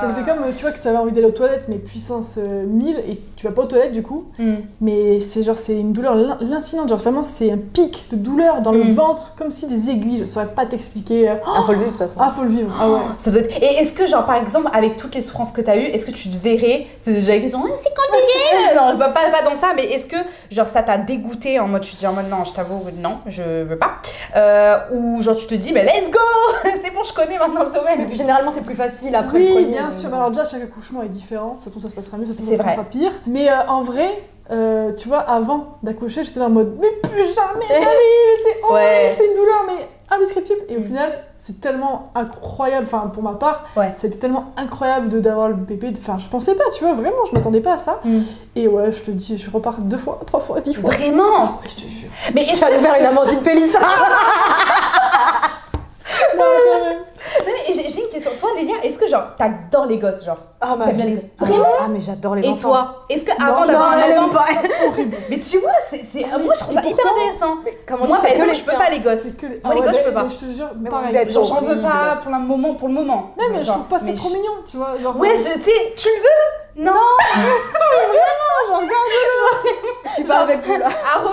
Ça 0.00 0.06
te 0.08 0.14
fait 0.14 0.22
comme, 0.30 0.44
tu 0.56 0.62
vois, 0.62 0.72
que 0.72 0.80
tu 0.80 0.88
avais 0.88 0.96
envie 0.98 1.12
d'aller 1.12 1.26
aux 1.26 1.30
toilettes, 1.32 1.66
mais 1.68 1.76
puissance 1.76 2.34
euh, 2.38 2.64
1000, 2.66 2.98
et 3.08 3.20
tu 3.36 3.46
vas 3.46 3.52
pas 3.52 3.62
aux 3.62 3.66
toilettes 3.66 3.92
du 3.92 4.02
coup. 4.02 4.26
Hmm. 4.38 4.56
Mais 4.80 5.20
c'est 5.20 5.42
genre, 5.42 5.56
c'est 5.58 5.78
une 5.78 5.92
douleur 5.92 6.14
lancinante. 6.40 6.88
Genre 6.88 6.98
vraiment, 6.98 7.24
c'est 7.24 7.50
un 7.50 7.58
pic 7.58 8.06
de 8.10 8.16
douleur 8.16 8.60
dans 8.62 8.72
le 8.72 8.84
Mm. 8.84 8.92
ventre, 8.94 9.34
comme 9.36 9.50
si 9.50 9.66
des 9.66 9.90
aiguilles. 9.90 10.18
Je 10.18 10.24
saurais 10.24 10.46
pas 10.46 10.64
t'expliquer. 10.66 11.28
euh, 11.30 11.34
Ah, 11.44 11.62
faut 11.66 11.72
le 11.72 11.78
vivre 11.78 11.92
de 11.92 11.96
toute 11.96 11.98
façon. 11.98 12.16
Ah, 12.20 12.32
faut 12.34 12.42
le 12.44 12.48
vivre. 12.50 12.72
Ah 12.80 12.88
ouais. 12.90 12.98
Ça 13.16 13.30
doit 13.30 13.40
être... 13.40 13.56
Et 13.62 13.78
est-ce 13.80 13.92
que, 13.92 14.06
genre, 14.06 14.24
par 14.24 14.36
exemple, 14.36 14.68
avec 14.72 14.96
toutes 14.96 15.14
les 15.14 15.20
souffrances 15.20 15.52
que 15.52 15.60
t'as 15.60 15.76
eues, 15.76 15.84
est-ce 15.86 16.06
que 16.06 16.10
tu 16.12 16.30
te 16.30 16.36
verrais 16.36 16.86
tu- 17.02 17.20
J'avais 17.20 17.36
la 17.36 17.40
question, 17.40 17.60
Ah, 17.64 17.70
c'est 17.82 17.92
quand 17.94 18.02
deuxième 18.12 18.76
Non, 18.92 18.98
pas, 18.98 19.08
pas, 19.08 19.30
pas 19.30 19.42
dans 19.48 19.56
ça, 19.56 19.68
mais 19.76 19.84
est-ce 19.84 20.06
que, 20.06 20.16
genre, 20.50 20.68
ça 20.68 20.82
t'a 20.82 20.96
dégoûté 20.98 21.58
en 21.60 21.66
mode, 21.68 21.82
tu 21.82 21.92
te 21.94 21.98
dis 21.98 22.06
en 22.06 22.12
mode, 22.12 22.28
non, 22.30 22.44
je 22.44 22.52
t'avoue, 22.54 22.82
non, 23.00 23.18
je 23.26 23.42
veux 23.64 23.78
pas 23.78 23.96
Euh, 24.36 24.76
Ou, 24.92 25.22
genre, 25.22 25.36
tu 25.36 25.46
te 25.46 25.54
dis, 25.54 25.72
mais 25.72 25.84
let's 25.84 26.10
go 26.10 26.18
C'est 26.82 26.92
bon, 26.94 27.02
je 27.04 27.12
connais 27.12 27.38
maintenant 27.38 27.64
le 27.64 27.70
domaine. 27.72 28.06
Généralement 28.18 28.50
c'est 28.50 28.60
plus 28.62 28.74
facile 28.74 29.14
après 29.14 29.38
le 29.38 29.44
Oui, 29.46 29.52
premier, 29.52 29.66
bien 29.66 29.90
sûr. 29.90 30.10
Mais 30.10 30.16
alors 30.16 30.30
déjà, 30.30 30.44
chaque 30.44 30.62
accouchement 30.62 31.02
est 31.02 31.08
différent. 31.08 31.56
Ça 31.60 31.66
se 31.66 31.70
trouve, 31.70 31.82
ça 31.82 31.88
se 31.88 31.94
passera 31.94 32.16
mieux, 32.18 32.26
ça 32.26 32.32
se 32.34 32.38
trouve, 32.42 32.50
ça 32.50 32.58
se 32.58 32.62
passera 32.62 32.84
pire. 32.84 33.12
Mais 33.26 33.48
euh, 33.50 33.54
en 33.68 33.80
vrai, 33.80 34.08
euh, 34.50 34.92
tu 34.92 35.08
vois, 35.08 35.18
avant 35.20 35.78
d'accoucher, 35.82 36.22
j'étais 36.22 36.40
en 36.40 36.50
mode, 36.50 36.76
mais 36.80 36.88
plus 37.08 37.22
jamais 37.24 37.64
mais 37.70 37.86
c'est 38.42 38.62
horrible, 38.62 38.74
Ouais. 38.74 39.12
c'est 39.16 39.26
une 39.26 39.34
douleur, 39.34 39.64
mais 39.66 39.88
indescriptible. 40.10 40.60
Et 40.70 40.76
au 40.76 40.80
Mm. 40.80 40.84
final, 40.84 41.18
c'est 41.36 41.60
tellement 41.60 42.10
incroyable, 42.14 42.86
enfin 42.90 43.10
pour 43.12 43.22
ma 43.22 43.34
part, 43.34 43.64
Ouais. 43.76 43.92
c'était 43.98 44.16
tellement 44.16 44.46
incroyable 44.56 45.08
de 45.10 45.20
d'avoir 45.20 45.48
le 45.48 45.54
bébé. 45.54 45.92
Enfin, 45.98 46.16
je 46.18 46.28
pensais 46.28 46.54
pas, 46.54 46.64
tu 46.74 46.82
vois, 46.82 46.94
vraiment, 46.94 47.24
je 47.28 47.34
m'attendais 47.34 47.60
pas 47.60 47.74
à 47.74 47.78
ça. 47.78 48.00
Mm. 48.04 48.18
Et 48.56 48.68
ouais, 48.68 48.90
je 48.90 49.02
te 49.02 49.10
dis, 49.10 49.36
je 49.36 49.50
repars 49.50 49.76
deux 49.78 49.98
fois, 49.98 50.18
trois 50.26 50.40
fois, 50.40 50.60
dix 50.62 50.72
fois. 50.74 50.90
Vraiment? 50.90 51.60
Je 51.64 51.74
te 51.74 51.80
jure. 51.88 52.08
Mais 52.34 52.42
est-ce 52.44 52.60
vas 52.60 52.70
nous 52.74 52.80
faire 52.82 52.96
une 52.98 53.04
Amandine 53.06 53.40
Pélissard 53.40 53.82
Non, 56.36 56.44
quand 56.44 56.84
même. 56.84 56.98
j'ai 57.66 57.88
j'ai 57.88 58.02
une 58.02 58.08
question. 58.08 58.30
Toi, 58.38 58.50
Lélia, 58.56 58.76
est-ce 58.82 58.98
que, 58.98 59.06
genre, 59.06 59.34
t'adores 59.36 59.86
les 59.86 59.98
gosses, 59.98 60.24
genre? 60.24 60.38
Ah 60.60 60.74
ma 60.76 60.90
vie. 60.90 61.02
les- 61.14 61.30
Ah, 61.40 61.44
Ah 61.82 61.88
mais 61.88 62.00
j'adore 62.00 62.34
les 62.34 62.44
Et 62.44 62.48
enfants. 62.48 62.58
toi 62.70 63.04
Est-ce 63.08 63.24
que 63.24 63.30
avant 63.40 63.60
non, 63.60 63.66
d'avoir 63.66 63.94
elle 63.98 64.12
un 64.18 64.22
enfant... 64.24 64.32
pas. 64.38 64.46
Horrible. 64.88 65.16
Mais 65.30 65.38
tu 65.38 65.58
vois, 65.58 65.70
c'est, 65.88 66.02
c'est- 66.12 66.26
moi 66.26 66.52
je 66.54 66.60
trouve 66.60 66.74
ça 66.74 66.82
Et 66.84 66.88
hyper 66.90 67.06
intéressant. 67.12 67.58
Comment 67.86 68.06
Moi, 68.06 68.16
par 68.16 68.24
c'est 68.24 68.28
que 68.30 68.32
exemple, 68.34 68.50
les 68.50 68.56
je 68.58 68.64
peux 68.64 68.72
pas 68.72 68.90
les 68.90 68.98
gosses. 69.00 69.18
C'est 69.38 69.42
Moi, 69.64 69.74
les 69.74 69.80
Ah 69.82 69.86
gosses, 69.86 69.98
je 69.98 70.02
peux 70.04 70.12
pas. 70.14 70.26
je 70.28 70.46
te 70.46 70.50
jure, 70.52 70.70
Mais 70.80 70.90
pareil. 70.90 71.08
vous 71.10 71.16
êtes 71.16 71.30
Genre, 71.30 71.44
j'en 71.44 71.60
veux 71.60 71.80
pas 71.80 72.18
pour 72.22 72.32
le 72.32 72.38
moment. 72.40 72.74
Pour 72.74 72.88
le 72.88 72.94
moment. 72.94 73.30
Non, 73.38 73.44
mais 73.52 73.58
je 73.60 73.64
Genre, 73.66 73.74
trouve 73.76 73.88
pas 73.88 73.98
ça 74.00 74.06
mais 74.06 74.14
trop 74.14 74.30
mignon, 74.30 74.52
tu 74.68 74.76
vois. 74.78 74.94
Ouais, 75.16 75.36
je- 75.36 75.58
tu 75.58 75.62
sais, 75.62 75.92
tu 75.96 76.08
le 76.08 76.22
veux? 76.22 76.84
Non 76.90 76.92
je 78.68 78.72
regarde. 78.72 79.74
Je 80.04 80.10
suis 80.10 80.24
pas 80.24 80.38
avec 80.40 80.64
vous 80.64 80.76
là. 80.78 80.86
Arre 80.86 81.32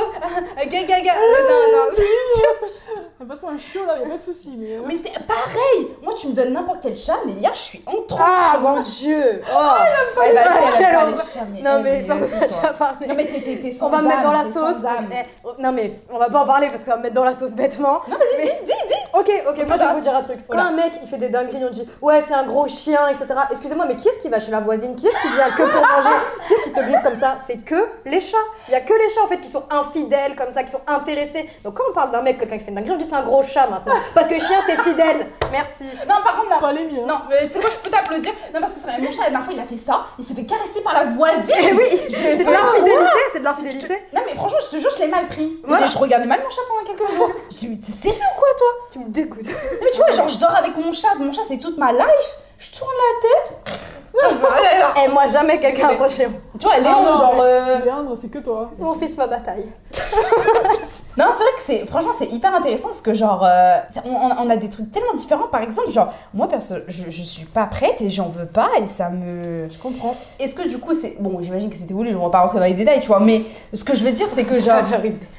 Gaga, 0.68 0.84
gaga 0.84 1.14
Non, 1.14 1.78
non. 1.78 3.28
Passe-moi 3.28 3.54
un 3.54 3.58
chiot 3.58 3.86
là, 3.88 3.98
y'a 3.98 4.08
pas 4.08 4.18
de 4.18 4.22
soucis. 4.22 4.56
Mais, 4.58 4.76
euh, 4.78 4.82
Mais 4.86 4.96
c'est 5.04 5.12
pareil 5.26 5.88
Moi, 6.04 6.14
tu 6.20 6.28
me 6.28 6.34
donnes 6.34 6.54
n'importe 6.54 6.80
quel 6.84 6.96
chat, 6.96 7.16
Lélia, 7.26 7.50
je 7.56 7.60
suis 7.60 7.82
en 7.88 8.02
transe. 8.04 8.20
Ah 8.22 8.58
mon 8.62 8.80
dieu. 8.82 9.42
Oh. 9.44 9.56
Ah, 9.56 9.78
horreur. 10.18 11.08
les 11.08 11.18
chats, 11.18 11.46
mais 11.52 11.62
Non 11.62 11.78
elle, 11.78 11.84
mais 11.84 12.04
toi. 12.06 12.16
déjà 12.46 12.74
parlé. 12.74 13.08
Non, 13.08 13.16
mais 13.16 13.26
t'es- 13.26 13.72
sans 13.72 13.88
On 13.88 13.90
va 13.90 14.02
me 14.02 14.08
mettre 14.10 14.22
dans 14.22 14.32
la 14.32 14.44
sauce. 14.44 14.82
sans. 14.82 14.90
Eh, 15.12 15.24
oh, 15.44 15.54
non 15.60 15.72
mais 15.72 15.94
on 16.12 16.20
va 16.20 16.30
pas 16.30 16.42
en 16.42 16.46
parler 16.46 16.70
parce 16.70 16.84
qu'on 16.84 16.92
va 16.92 16.98
me 16.98 17.04
mettre 17.04 17.16
dans 17.16 17.24
la 17.24 17.34
sauce 17.34 17.54
bêtement. 17.54 18.02
Non, 18.08 18.18
vas-y, 18.18 18.44
dis, 18.44 18.52
dis, 18.66 18.74
dis 18.88 18.94
Ok, 19.18 19.32
ok, 19.50 19.66
moi 19.68 19.78
je 19.80 19.84
vais 19.88 19.94
vous 19.94 20.02
dire 20.02 20.16
un 20.16 20.22
truc. 20.22 20.40
Quand 20.48 20.58
un 20.60 20.72
mec 20.72 20.92
il 21.02 21.08
fait 21.10 21.18
des 21.18 21.30
dingueries, 21.30 21.64
on 21.68 21.72
dit 21.72 21.90
ouais 22.02 22.22
c'est 22.28 22.34
un 22.34 22.44
gros 22.46 22.68
chien, 22.68 23.08
etc. 23.08 23.28
Excusez-moi, 23.50 23.86
mais 23.88 23.96
qui 23.96 24.08
est-ce 24.10 24.20
qui 24.20 24.28
va 24.30 24.40
chez 24.40 24.52
la 24.52 24.60
voisine? 24.60 24.94
Qui 24.96 25.08
est-ce 25.08 25.22
qui 25.22 25.30
vient 25.34 25.50
que 25.50 25.64
pour 25.64 25.82
manger? 25.82 26.16
Qui 26.48 26.54
est-ce 26.54 26.64
qui 26.64 26.74
te 26.74 26.80
griffe 26.82 27.04
comme 27.04 27.16
ça? 27.16 27.25
C'est 27.46 27.64
que 27.64 27.76
les 28.06 28.22
chats. 28.22 28.38
Il 28.68 28.72
y 28.72 28.76
a 28.76 28.82
que 28.82 28.94
les 28.94 29.10
chats 29.10 29.24
en 29.24 29.28
fait 29.28 29.38
qui 29.38 29.48
sont 29.48 29.64
infidèles 29.70 30.36
comme 30.36 30.52
ça, 30.52 30.64
qui 30.64 30.72
sont 30.72 30.82
intéressés. 30.88 31.50
Donc 31.64 31.76
quand 31.76 31.84
on 31.90 31.94
parle 31.94 32.12
d'un 32.12 32.22
mec, 32.22 32.38
quelqu'un 32.38 32.58
qui 32.58 32.64
fait 32.64 32.70
une 32.70 32.76
dinguerie, 32.76 32.92
on 32.92 32.98
dit 32.98 33.06
c'est 33.06 33.16
un 33.16 33.24
gros 33.24 33.44
chat 33.44 33.68
maintenant. 33.68 33.96
Parce 34.14 34.28
que 34.28 34.36
chien 34.36 34.60
c'est 34.66 34.80
fidèle. 34.82 35.28
Merci. 35.52 35.86
Non, 36.08 36.16
par 36.24 36.38
contre, 36.38 36.50
non. 36.50 36.60
Pas 36.60 36.74
les 36.74 36.86
miens. 36.86 37.06
Non, 37.06 37.16
mais 37.30 37.48
tu 37.48 37.54
sais 37.54 37.60
quoi, 37.60 37.70
je 37.70 37.78
peux 37.78 37.90
t'applaudir. 37.90 38.32
Non, 38.54 38.60
parce 38.62 38.74
que 38.74 38.80
c'est 38.80 38.88
vrai, 38.88 39.00
mon 39.00 39.12
chat, 39.12 39.24
la 39.24 39.30
dernière 39.30 39.44
fois, 39.44 39.54
il 39.54 39.60
a 39.60 39.66
fait 39.66 39.78
ça. 39.78 40.06
Il 40.20 40.26
s'est 40.26 40.34
fait 40.34 40.46
caresser 40.46 40.82
par 40.82 40.94
la 40.94 41.06
voisine. 41.06 41.56
Eh 41.58 41.74
oui, 41.74 42.02
J'ai 42.10 42.16
c'est 42.16 42.38
de 42.38 42.44
l'infidélité, 42.52 43.20
c'est 43.34 43.40
de 43.40 43.44
l'infidélité. 43.44 44.04
Non, 44.14 44.22
mais 44.26 44.36
franchement, 44.36 44.58
je 44.66 44.76
te 44.78 44.82
jure, 44.82 44.92
je 44.96 45.00
l'ai 45.02 45.08
mal 45.08 45.28
pris. 45.28 45.58
Voilà. 45.64 45.86
Je 45.86 45.98
regardais 45.98 46.26
mal 46.26 46.42
mon 46.44 46.50
chat 46.50 46.62
pendant 46.68 46.96
quelques 46.96 47.12
jours. 47.16 47.32
Je 47.52 47.58
dis, 47.58 47.68
mais 47.70 47.78
t'es 47.78 47.92
sérieux 47.92 48.20
ou 48.20 48.40
quoi, 48.40 48.48
toi? 48.58 48.68
Tu 48.92 49.00
me 49.00 49.10
dégoûtes. 49.10 49.46
Mais 49.82 49.92
tu 49.92 49.98
vois, 49.98 50.12
genre, 50.12 50.28
je 50.28 50.38
dors 50.38 50.56
avec 50.56 50.76
mon 50.78 50.92
chat. 50.92 51.16
Mon 51.18 51.32
chat, 51.32 51.42
c'est 51.48 51.58
toute 51.60 51.78
ma 51.78 51.92
life. 51.92 52.38
Je 52.58 52.72
tourne 52.78 52.92
la 52.92 53.30
tête. 53.30 53.80
Et 55.04 55.08
moi 55.14 55.26
jamais 55.26 55.60
quelqu'un 55.60 55.90
approche 55.90 56.18
Léon. 56.18 56.32
Tu 56.60 56.66
vois, 56.66 56.78
Léon, 56.78 56.90
Ah 57.14 57.18
genre. 57.18 57.36
euh, 57.42 57.80
Léandre, 57.86 58.16
c'est 58.18 58.30
que 58.30 58.40
toi. 58.40 58.72
Mon 58.80 58.94
fils 58.94 59.18
ma 59.18 59.28
bataille. 59.28 59.66
Non, 61.18 61.26
c'est 61.30 61.44
vrai 61.44 61.52
que 61.56 61.62
c'est. 61.62 61.86
Franchement, 61.88 62.12
c'est 62.18 62.26
hyper 62.26 62.54
intéressant 62.54 62.90
parce 62.90 63.00
que, 63.00 63.14
genre, 63.14 63.42
euh, 63.46 63.78
on, 64.06 64.10
on- 64.12 64.46
on 64.46 64.50
a 64.50 64.58
des 64.58 64.68
trucs 64.68 64.92
tellement 64.92 65.14
différents. 65.14 65.48
Par 65.48 65.62
exemple, 65.62 65.90
genre, 65.90 66.12
moi, 66.34 66.48
perso, 66.50 66.76
je, 66.90 67.04
je 67.10 67.22
suis 67.22 67.46
pas 67.46 67.66
prête 67.68 68.02
et 68.02 68.10
j'en 68.10 68.28
veux 68.28 68.46
pas 68.46 68.68
et 68.82 68.88
ça 68.88 69.10
me. 69.10 69.70
Je 69.70 69.78
comprends. 69.78 70.14
Est-ce 70.40 70.56
que 70.56 70.68
du 70.68 70.78
coup, 70.78 70.94
c'est. 70.94 71.16
Bon, 71.22 71.42
j'imagine 71.42 71.70
que 71.70 71.76
c'était 71.78 71.94
voulu, 71.94 72.12
ne 72.12 72.18
vais 72.18 72.30
pas 72.32 72.42
rentrer 72.42 72.60
dans 72.60 72.66
les 72.66 72.74
détails, 72.74 73.00
tu 73.00 73.08
vois, 73.08 73.22
mais 73.22 73.42
ce 73.72 73.86
que 73.86 73.94
je 73.96 74.04
veux 74.04 74.12
dire, 74.12 74.28
c'est 74.30 74.44
que, 74.44 74.60
genre, 74.60 74.84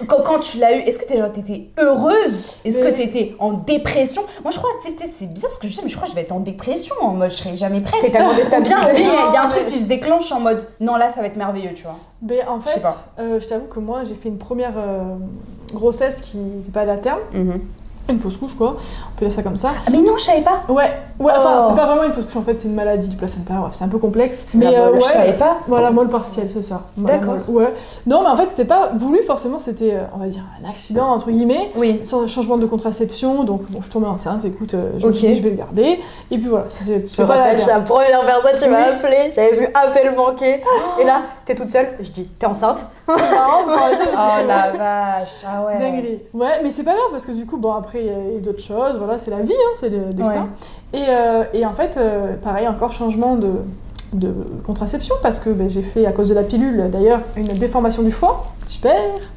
quand, 0.07 0.23
quand 0.25 0.39
tu 0.39 0.57
l'as 0.59 0.77
eu, 0.77 0.81
est-ce 0.81 0.99
que 0.99 1.05
t'étais 1.05 1.69
heureuse? 1.79 2.57
Est-ce 2.65 2.81
que 2.81 2.89
t'étais 2.89 3.35
en 3.39 3.53
dépression? 3.53 4.23
Moi, 4.43 4.53
je 4.53 4.59
crois, 4.59 4.71
c'est 4.81 5.27
bizarre 5.33 5.51
ce 5.51 5.59
que 5.59 5.67
je 5.67 5.73
dis, 5.75 5.81
mais 5.83 5.91
je 5.91 5.97
crois 5.97 6.07
que 6.07 6.11
je 6.13 6.17
vais 6.17 6.23
être 6.23 6.33
en 6.33 6.41
dépression, 6.41 6.95
en 7.03 7.09
mode, 7.11 7.31
je 7.31 7.37
serai 7.37 7.55
jamais 7.57 7.81
prête. 7.83 8.01
T'es 8.01 8.11
tellement 8.11 8.33
bien, 8.69 8.93
il 8.95 9.01
y 9.01 9.05
a- 9.05 9.29
il 9.29 9.35
y 9.35 9.37
a 9.37 9.41
un 9.41 9.45
Non, 9.45 9.49
truc 9.49 9.63
mais- 9.65 9.71
qui 9.73 9.79
se 9.79 9.89
déclenche 9.89 10.31
en 10.33 10.41
mode, 10.41 10.67
non, 10.81 10.97
là, 10.97 11.09
ça 11.09 11.21
va 11.21 11.27
être 11.27 11.37
merveilleux, 11.37 11.73
tu 11.75 11.85
vois. 11.85 11.97
Ben, 12.23 12.41
en 12.49 12.61
fait, 12.61 12.81
pas. 12.81 12.97
euh, 13.19 13.41
je 13.41 13.47
t'avoue 13.47 13.67
que 13.67 13.81
moi, 13.81 14.05
j'ai 14.05 14.15
fait 14.15 14.29
une 14.29 14.39
première 14.39 14.75
euh, 14.77 15.15
grossesse 15.75 16.21
qui 16.21 16.39
n'était 16.39 16.71
pas 16.71 16.83
à 16.83 16.97
terme. 16.97 17.21
Une 18.09 18.21
fausse 18.21 18.37
couche, 18.37 18.55
quoi. 18.57 18.77
On 18.77 19.19
peut 19.19 19.27
dire 19.27 19.35
ça 19.35 19.43
comme 19.43 19.57
ça. 19.57 19.71
Ah, 19.85 19.91
mais 19.91 19.99
non, 19.99 20.17
je 20.17 20.23
savais 20.25 20.43
pas. 20.43 20.63
Ouais, 20.69 20.93
ouais, 21.19 21.33
enfin, 21.37 21.59
Oh. 21.61 21.67
c'est 21.71 21.77
pas 21.77 21.87
vraiment 21.87 22.05
une 22.05 22.13
fausse 22.13 22.27
couche, 22.27 22.37
en 22.37 22.43
fait, 22.43 22.57
c'est 22.59 22.69
une 22.69 22.75
maladie 22.75 23.09
du 23.09 23.17
placenta. 23.17 23.55
Bref, 23.55 23.73
c'est 23.73 23.83
un 23.85 23.89
peu 23.89 23.99
complexe. 23.99 24.47
Mais 24.55 24.67
euh, 24.79 24.93
ouais, 24.93 25.01
je 25.01 25.05
savais 25.07 25.33
pas. 25.33 25.59
Voilà, 25.67 25.91
molle 25.91 26.09
partielle, 26.09 26.49
c'est 26.53 26.63
ça. 26.63 26.83
D'accord. 26.97 27.35
Ouais. 27.49 27.73
Non, 28.07 28.23
mais 28.23 28.29
en 28.29 28.37
fait, 28.37 28.49
c'était 28.49 28.65
pas 28.65 28.91
voulu, 28.95 29.19
forcément, 29.23 29.59
c'était, 29.59 29.95
euh, 29.95 30.03
on 30.15 30.19
va 30.19 30.29
dire, 30.29 30.43
un 30.65 30.69
accident, 30.69 31.07
entre 31.09 31.31
guillemets. 31.33 31.71
Oui. 31.77 32.01
Sans 32.05 32.27
changement 32.29 32.59
de 32.59 32.67
contraception, 32.67 33.43
donc 33.43 33.63
bon, 33.71 33.83
je 33.83 33.91
tombais 33.91 34.07
enceinte, 34.07 34.45
écoute, 34.45 34.75
euh, 34.75 34.93
je 34.99 35.07
me 35.09 35.13
je 35.13 35.27
vais 35.43 35.51
le 35.51 35.57
garder. 35.57 35.99
Et 36.31 36.39
puis 36.39 36.49
voilà, 36.49 36.67
ça 36.71 36.85
c'est 36.85 37.13
Je 37.13 37.21
me 37.23 37.27
pas 37.27 37.37
la 37.37 37.43
rappelle, 37.45 37.85
première 37.85 38.25
personne 38.25 38.57
qui 38.57 38.69
m'a 38.69 38.83
appelé. 38.85 39.33
J'avais 39.35 39.57
vu 39.57 39.69
appel 39.75 40.15
manqué. 40.15 40.63
Et 41.01 41.05
là, 41.05 41.23
t'es 41.45 41.55
toute 41.57 41.71
seule. 41.71 41.89
Je 42.01 42.11
dis, 42.11 42.29
t'es 42.39 42.47
enceinte 42.47 42.87
fait, 43.07 43.23
c'est- 43.97 44.11
Oh 44.13 44.47
la 44.47 44.71
vache, 44.73 45.45
ah 45.47 45.65
ouais. 45.65 45.79
Dinguerie. 45.79 46.21
Ouais, 46.35 46.61
mais 46.63 46.71
c'est 46.71 46.83
pas 46.83 46.93
grave 46.93 47.07
parce 47.11 47.27
que 47.27 47.33
du 47.33 47.47
coup, 47.47 47.57
bon, 47.57 47.73
après, 47.73 47.96
il 48.01 48.07
y 48.07 48.11
a 48.11 48.37
eu 48.37 48.41
d'autres 48.41 48.63
choses, 48.63 48.97
voilà, 48.99 49.19
c'est 49.19 49.31
la 49.31 49.41
vie, 49.41 49.53
hein, 49.53 49.77
c'est 49.81 49.89
le 49.91 50.13
destin. 50.13 50.49
Et, 50.93 50.99
euh, 51.09 51.45
et 51.53 51.67
en 51.67 51.73
fait, 51.75 51.97
euh, 51.97 52.37
pareil, 52.37 52.67
encore 52.69 52.93
changement 52.93 53.37
de, 53.37 53.51
de 54.13 54.33
contraception 54.65 55.15
parce 55.23 55.41
que 55.41 55.51
ben, 55.51 55.69
j'ai 55.69 55.83
fait, 55.83 56.07
à 56.07 56.13
cause 56.13 56.29
de 56.29 56.35
la 56.35 56.43
pilule, 56.45 56.89
d'ailleurs, 56.91 57.21
une 57.37 57.49
déformation 57.49 58.03
du 58.03 58.13
foie. 58.13 58.47
Super. 58.67 58.95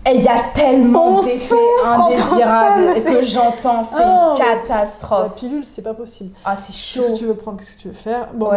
Et 0.08 0.16
il 0.16 0.22
y 0.24 0.28
a 0.28 0.40
tellement 0.56 1.20
d'effets 1.22 1.56
indésirables 1.86 2.94
que 3.04 3.22
j'entends, 3.24 3.84
c'est 3.84 3.96
Oh. 4.00 4.34
une 4.34 4.40
La 4.40 4.56
catastrophe. 4.68 5.36
pilule, 5.36 5.64
c'est 5.66 5.82
pas 5.84 5.94
possible. 5.94 6.32
Ah, 6.46 6.56
c'est 6.56 6.72
Qu'est-ce 6.72 7.08
chaud. 7.08 7.14
que 7.14 7.18
tu 7.18 7.26
veux 7.26 7.34
prendre, 7.36 7.58
qu'est-ce 7.58 7.74
que 7.74 7.80
tu 7.80 7.88
veux 7.90 7.94
faire? 7.94 8.30
Bon. 8.34 8.50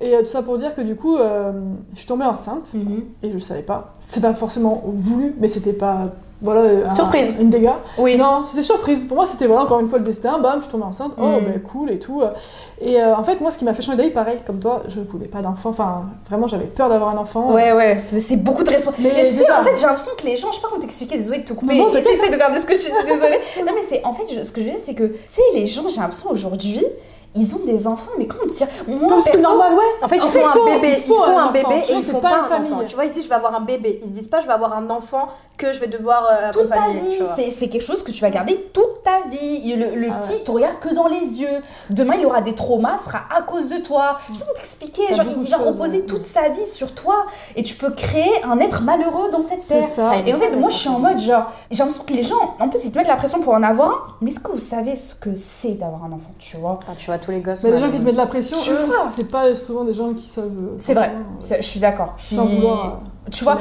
Et 0.00 0.14
euh, 0.14 0.20
tout 0.20 0.26
ça 0.26 0.42
pour 0.42 0.58
dire 0.58 0.74
que 0.74 0.80
du 0.80 0.96
coup, 0.96 1.16
euh, 1.16 1.52
je 1.94 1.98
suis 1.98 2.06
tombée 2.06 2.24
enceinte 2.26 2.68
Mhm. 2.74 3.04
et 3.22 3.28
je 3.30 3.34
le 3.34 3.40
savais 3.40 3.62
pas. 3.62 3.92
C'est 4.00 4.20
pas 4.20 4.34
forcément 4.34 4.82
voulu, 4.86 5.34
mais 5.38 5.48
c'était 5.48 5.72
pas 5.72 6.08
voilà, 6.40 6.88
un- 6.90 6.94
Surprise. 6.94 7.34
une 7.40 7.50
dégâts. 7.50 7.70
Oui. 7.98 8.16
Non, 8.16 8.44
c'était 8.44 8.62
surprise. 8.62 9.02
Pour 9.04 9.16
moi, 9.16 9.26
c'était 9.26 9.46
voilà, 9.46 9.62
encore 9.62 9.80
une 9.80 9.88
fois 9.88 9.98
le 9.98 10.04
destin. 10.04 10.38
Bam, 10.38 10.62
je 10.62 10.68
tombe 10.68 10.82
enceinte. 10.82 11.12
Oh, 11.18 11.22
Mm. 11.40 11.44
ben 11.44 11.60
cool 11.62 11.90
et 11.90 11.98
tout. 11.98 12.22
Et 12.80 13.00
euh, 13.00 13.16
en 13.16 13.24
fait, 13.24 13.40
moi, 13.40 13.50
ce 13.50 13.58
qui 13.58 13.64
m'a 13.64 13.74
fait 13.74 13.82
changer 13.82 13.96
d'avis, 13.98 14.10
pareil, 14.10 14.38
comme 14.46 14.60
toi, 14.60 14.82
je 14.88 15.00
voulais 15.00 15.26
pas 15.26 15.40
d'enfant. 15.42 15.70
Enfin, 15.70 16.06
vraiment, 16.28 16.46
j'avais 16.46 16.66
peur 16.66 16.88
d'avoir 16.88 17.10
un 17.14 17.18
enfant. 17.18 17.52
Ouais, 17.52 17.72
ouais, 17.72 18.04
mais 18.12 18.20
c'est 18.20 18.36
beaucoup 18.36 18.62
de 18.62 18.70
responsabilité. 18.70 19.14
Mais 19.22 19.28
tu 19.30 19.34
sais, 19.36 19.50
en 19.50 19.62
fait, 19.64 19.76
j'ai 19.76 19.86
l'impression 19.86 20.12
que 20.16 20.24
les 20.26 20.36
gens, 20.36 20.48
je 20.50 20.56
sais 20.56 20.60
pas 20.62 20.68
comment 20.68 20.80
t'expliquer, 20.80 21.16
désolé 21.16 21.38
de 21.40 21.44
te 21.44 21.52
couper, 21.54 21.76
Non, 21.76 21.90
essaye, 21.90 22.30
de 22.30 22.36
garder 22.36 22.58
ce 22.58 22.66
que 22.66 22.74
je 22.74 22.84
dis, 22.84 22.92
désolée. 23.06 23.40
non, 23.66 23.72
mais 23.74 23.82
c'est, 23.88 24.04
en 24.04 24.12
fait, 24.14 24.24
je- 24.32 24.42
ce 24.42 24.52
que 24.52 24.60
je 24.60 24.66
veux 24.66 24.72
dire, 24.72 24.80
c'est 24.82 24.94
que, 24.94 25.04
tu 25.04 25.14
sais, 25.26 25.42
les 25.54 25.66
gens, 25.66 25.88
j'ai 25.88 26.00
l'impression 26.00 26.30
aujourd'hui, 26.30 26.84
ils 27.34 27.54
ont 27.54 27.64
des 27.66 27.86
enfants, 27.86 28.10
mais 28.18 28.26
comment 28.26 28.46
dire? 28.46 28.66
Moi, 28.86 29.08
Comme 29.08 29.22
perso, 29.22 29.38
normal, 29.40 29.74
ouais. 29.74 29.78
En 30.02 30.08
fait, 30.08 30.16
ils 30.16 30.22
En 30.22 30.28
font 30.28 30.30
fait, 30.38 30.44
un 30.44 30.50
faut- 30.52 30.64
bébé, 30.64 30.88
il 30.96 30.98
ils 30.98 31.02
font 31.04 31.22
un 31.22 31.36
un 31.48 31.50
bébé 31.52 31.66
et 31.74 31.76
ils 31.76 31.82
c'est 31.82 32.02
font 32.04 32.20
pas 32.20 32.30
pas 32.30 32.38
une 32.38 32.44
un 32.44 32.48
famille. 32.48 32.72
enfant. 32.72 32.84
Tu 32.86 32.94
vois, 32.94 33.04
ici, 33.04 33.22
je 33.22 33.28
vais 33.28 33.34
avoir 33.34 33.54
un 33.54 33.60
bébé. 33.60 34.00
Ils 34.02 34.08
se 34.08 34.12
disent 34.12 34.28
pas, 34.28 34.40
je 34.40 34.46
vais 34.46 34.52
avoir 34.52 34.72
un 34.72 34.88
enfant 34.88 35.28
que 35.58 35.72
je 35.72 35.80
vais 35.80 35.88
devoir 35.88 36.26
euh, 36.30 36.50
toute 36.52 36.70
ta 36.70 36.88
vie, 36.88 37.20
c'est, 37.52 37.68
quelque 37.68 37.82
chose 37.84 38.02
que 38.02 38.10
tu 38.12 38.22
vas 38.22 38.30
garder 38.30 38.70
toute 38.72 39.02
ta 39.02 39.28
vie. 39.28 39.72
Et 39.72 39.76
Le, 39.76 39.94
le 39.94 40.08
Ah 40.10 40.18
petit, 40.20 40.32
ouais. 40.34 40.38
te 40.44 40.50
regarde 40.50 40.78
que 40.80 40.94
dans 40.94 41.08
les 41.08 41.40
yeux. 41.42 41.60
Demain, 41.90 42.14
il 42.18 42.24
aura 42.24 42.40
des 42.40 42.54
traumas, 42.54 42.96
ce 42.98 43.04
sera 43.06 43.20
à 43.36 43.42
cause 43.42 43.68
de 43.68 43.76
toi. 43.78 44.18
Je 44.32 44.38
peux 44.38 44.54
t'expliquer, 44.54 45.14
genre, 45.14 45.24
il 45.42 45.50
va 45.50 45.56
reposer 45.58 45.98
ouais. 45.98 46.06
toute 46.06 46.24
sa 46.24 46.48
vie 46.48 46.64
sur 46.64 46.94
toi. 46.94 47.26
Et 47.56 47.62
tu 47.62 47.74
peux 47.74 47.90
créer 47.90 48.42
un 48.44 48.58
être 48.60 48.80
malheureux 48.82 49.30
dans 49.30 49.42
cette 49.42 49.60
C'est 49.60 49.80
terre. 49.80 49.88
ça. 49.88 50.12
Et 50.24 50.32
en 50.32 50.38
fait, 50.38 50.56
moi, 50.56 50.70
je 50.70 50.76
suis 50.76 50.88
en 50.88 51.00
mode 51.00 51.18
genre, 51.18 51.52
j'ai 51.70 51.78
l'impression 51.78 52.04
que 52.04 52.12
les 52.14 52.22
gens, 52.22 52.54
en 52.60 52.68
plus, 52.68 52.84
ils 52.84 52.92
te 52.92 52.96
mettent 52.98 53.08
la 53.08 53.16
pression 53.16 53.40
pour 53.42 53.52
en 53.54 53.62
avoir 53.62 53.88
un. 53.90 53.98
Mais 54.20 54.30
est-ce 54.30 54.40
que 54.40 54.52
vous 54.52 54.58
savez 54.58 54.94
ce 54.96 55.14
que 55.14 55.34
c'est 55.34 55.72
d'avoir 55.72 56.04
un 56.04 56.12
enfant, 56.12 56.32
tu 56.38 56.56
vois? 56.56 56.78
Enfin, 56.80 56.92
tu 56.96 57.06
vois, 57.06 57.18
tous 57.18 57.32
les 57.32 57.40
gosses. 57.40 57.64
Mais 57.64 57.72
les 57.72 57.78
gens 57.78 57.90
qui 57.90 57.98
te 57.98 58.02
mettent 58.04 58.14
la 58.16 58.26
pression, 58.26 58.56
c'est 59.14 59.28
pas 59.30 59.54
souvent 59.56 59.84
des 59.84 59.92
gens 59.92 60.12
qui 60.14 60.26
savent. 60.26 60.44
euh, 60.46 60.76
C'est 60.78 60.94
vrai, 60.94 61.10
je 61.40 61.62
suis 61.62 61.80
d'accord. 61.80 62.14
Je 62.16 62.24
suis... 62.24 62.36
Sans 62.36 62.46
vouloir, 62.46 63.00
Tu 63.30 63.44
vois. 63.44 63.58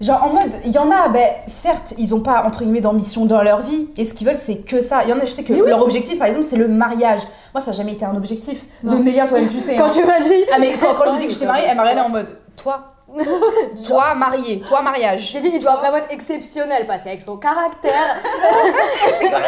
Genre 0.00 0.22
en 0.22 0.30
mode, 0.30 0.54
il 0.64 0.72
y 0.72 0.78
en 0.78 0.90
a, 0.90 1.08
ben 1.08 1.28
certes, 1.46 1.94
ils 1.98 2.14
ont 2.14 2.20
pas 2.20 2.44
entre 2.44 2.60
guillemets 2.62 2.80
d'ambition 2.80 3.26
dans 3.26 3.42
leur 3.42 3.60
vie, 3.60 3.88
et 3.96 4.04
ce 4.04 4.14
qu'ils 4.14 4.26
veulent 4.26 4.38
c'est 4.38 4.58
que 4.58 4.80
ça. 4.80 5.02
Il 5.04 5.10
y 5.10 5.12
en 5.12 5.18
a, 5.18 5.24
je 5.24 5.30
sais 5.30 5.44
que 5.44 5.52
oui. 5.52 5.62
leur 5.66 5.82
objectif 5.82 6.18
par 6.18 6.28
exemple 6.28 6.46
c'est 6.48 6.56
le 6.56 6.68
mariage. 6.68 7.20
Moi 7.54 7.60
ça 7.60 7.70
n'a 7.70 7.76
jamais 7.76 7.92
été 7.92 8.04
un 8.04 8.16
objectif. 8.16 8.62
Non. 8.82 8.92
Donc 8.92 9.04
Nélia, 9.04 9.26
toi-même 9.26 9.48
tu 9.48 9.60
sais. 9.60 9.76
Quand 9.76 9.86
hein. 9.86 9.90
tu 9.92 10.04
m'as 10.04 10.20
dit. 10.20 10.44
Ah 10.52 10.56
mais 10.58 10.72
quand, 10.80 10.94
quand 10.94 11.14
je 11.14 11.20
dis 11.20 11.26
que 11.26 11.32
j'étais 11.32 11.46
mariée, 11.46 11.66
elle 11.68 11.76
m'a 11.76 11.82
regardé 11.82 12.02
en 12.02 12.08
mode, 12.08 12.36
toi, 12.56 12.94
toi 13.86 14.14
mariée, 14.14 14.60
toi 14.60 14.82
mariage. 14.82 15.30
J'ai 15.32 15.40
dit, 15.40 15.50
il 15.54 15.60
doit 15.60 15.76
vraiment 15.76 15.96
être 15.96 16.12
exceptionnel 16.12 16.86
parce 16.86 17.02
qu'avec 17.02 17.22
son 17.22 17.36
caractère. 17.36 17.92
C'est 19.20 19.28
vraiment, 19.28 19.42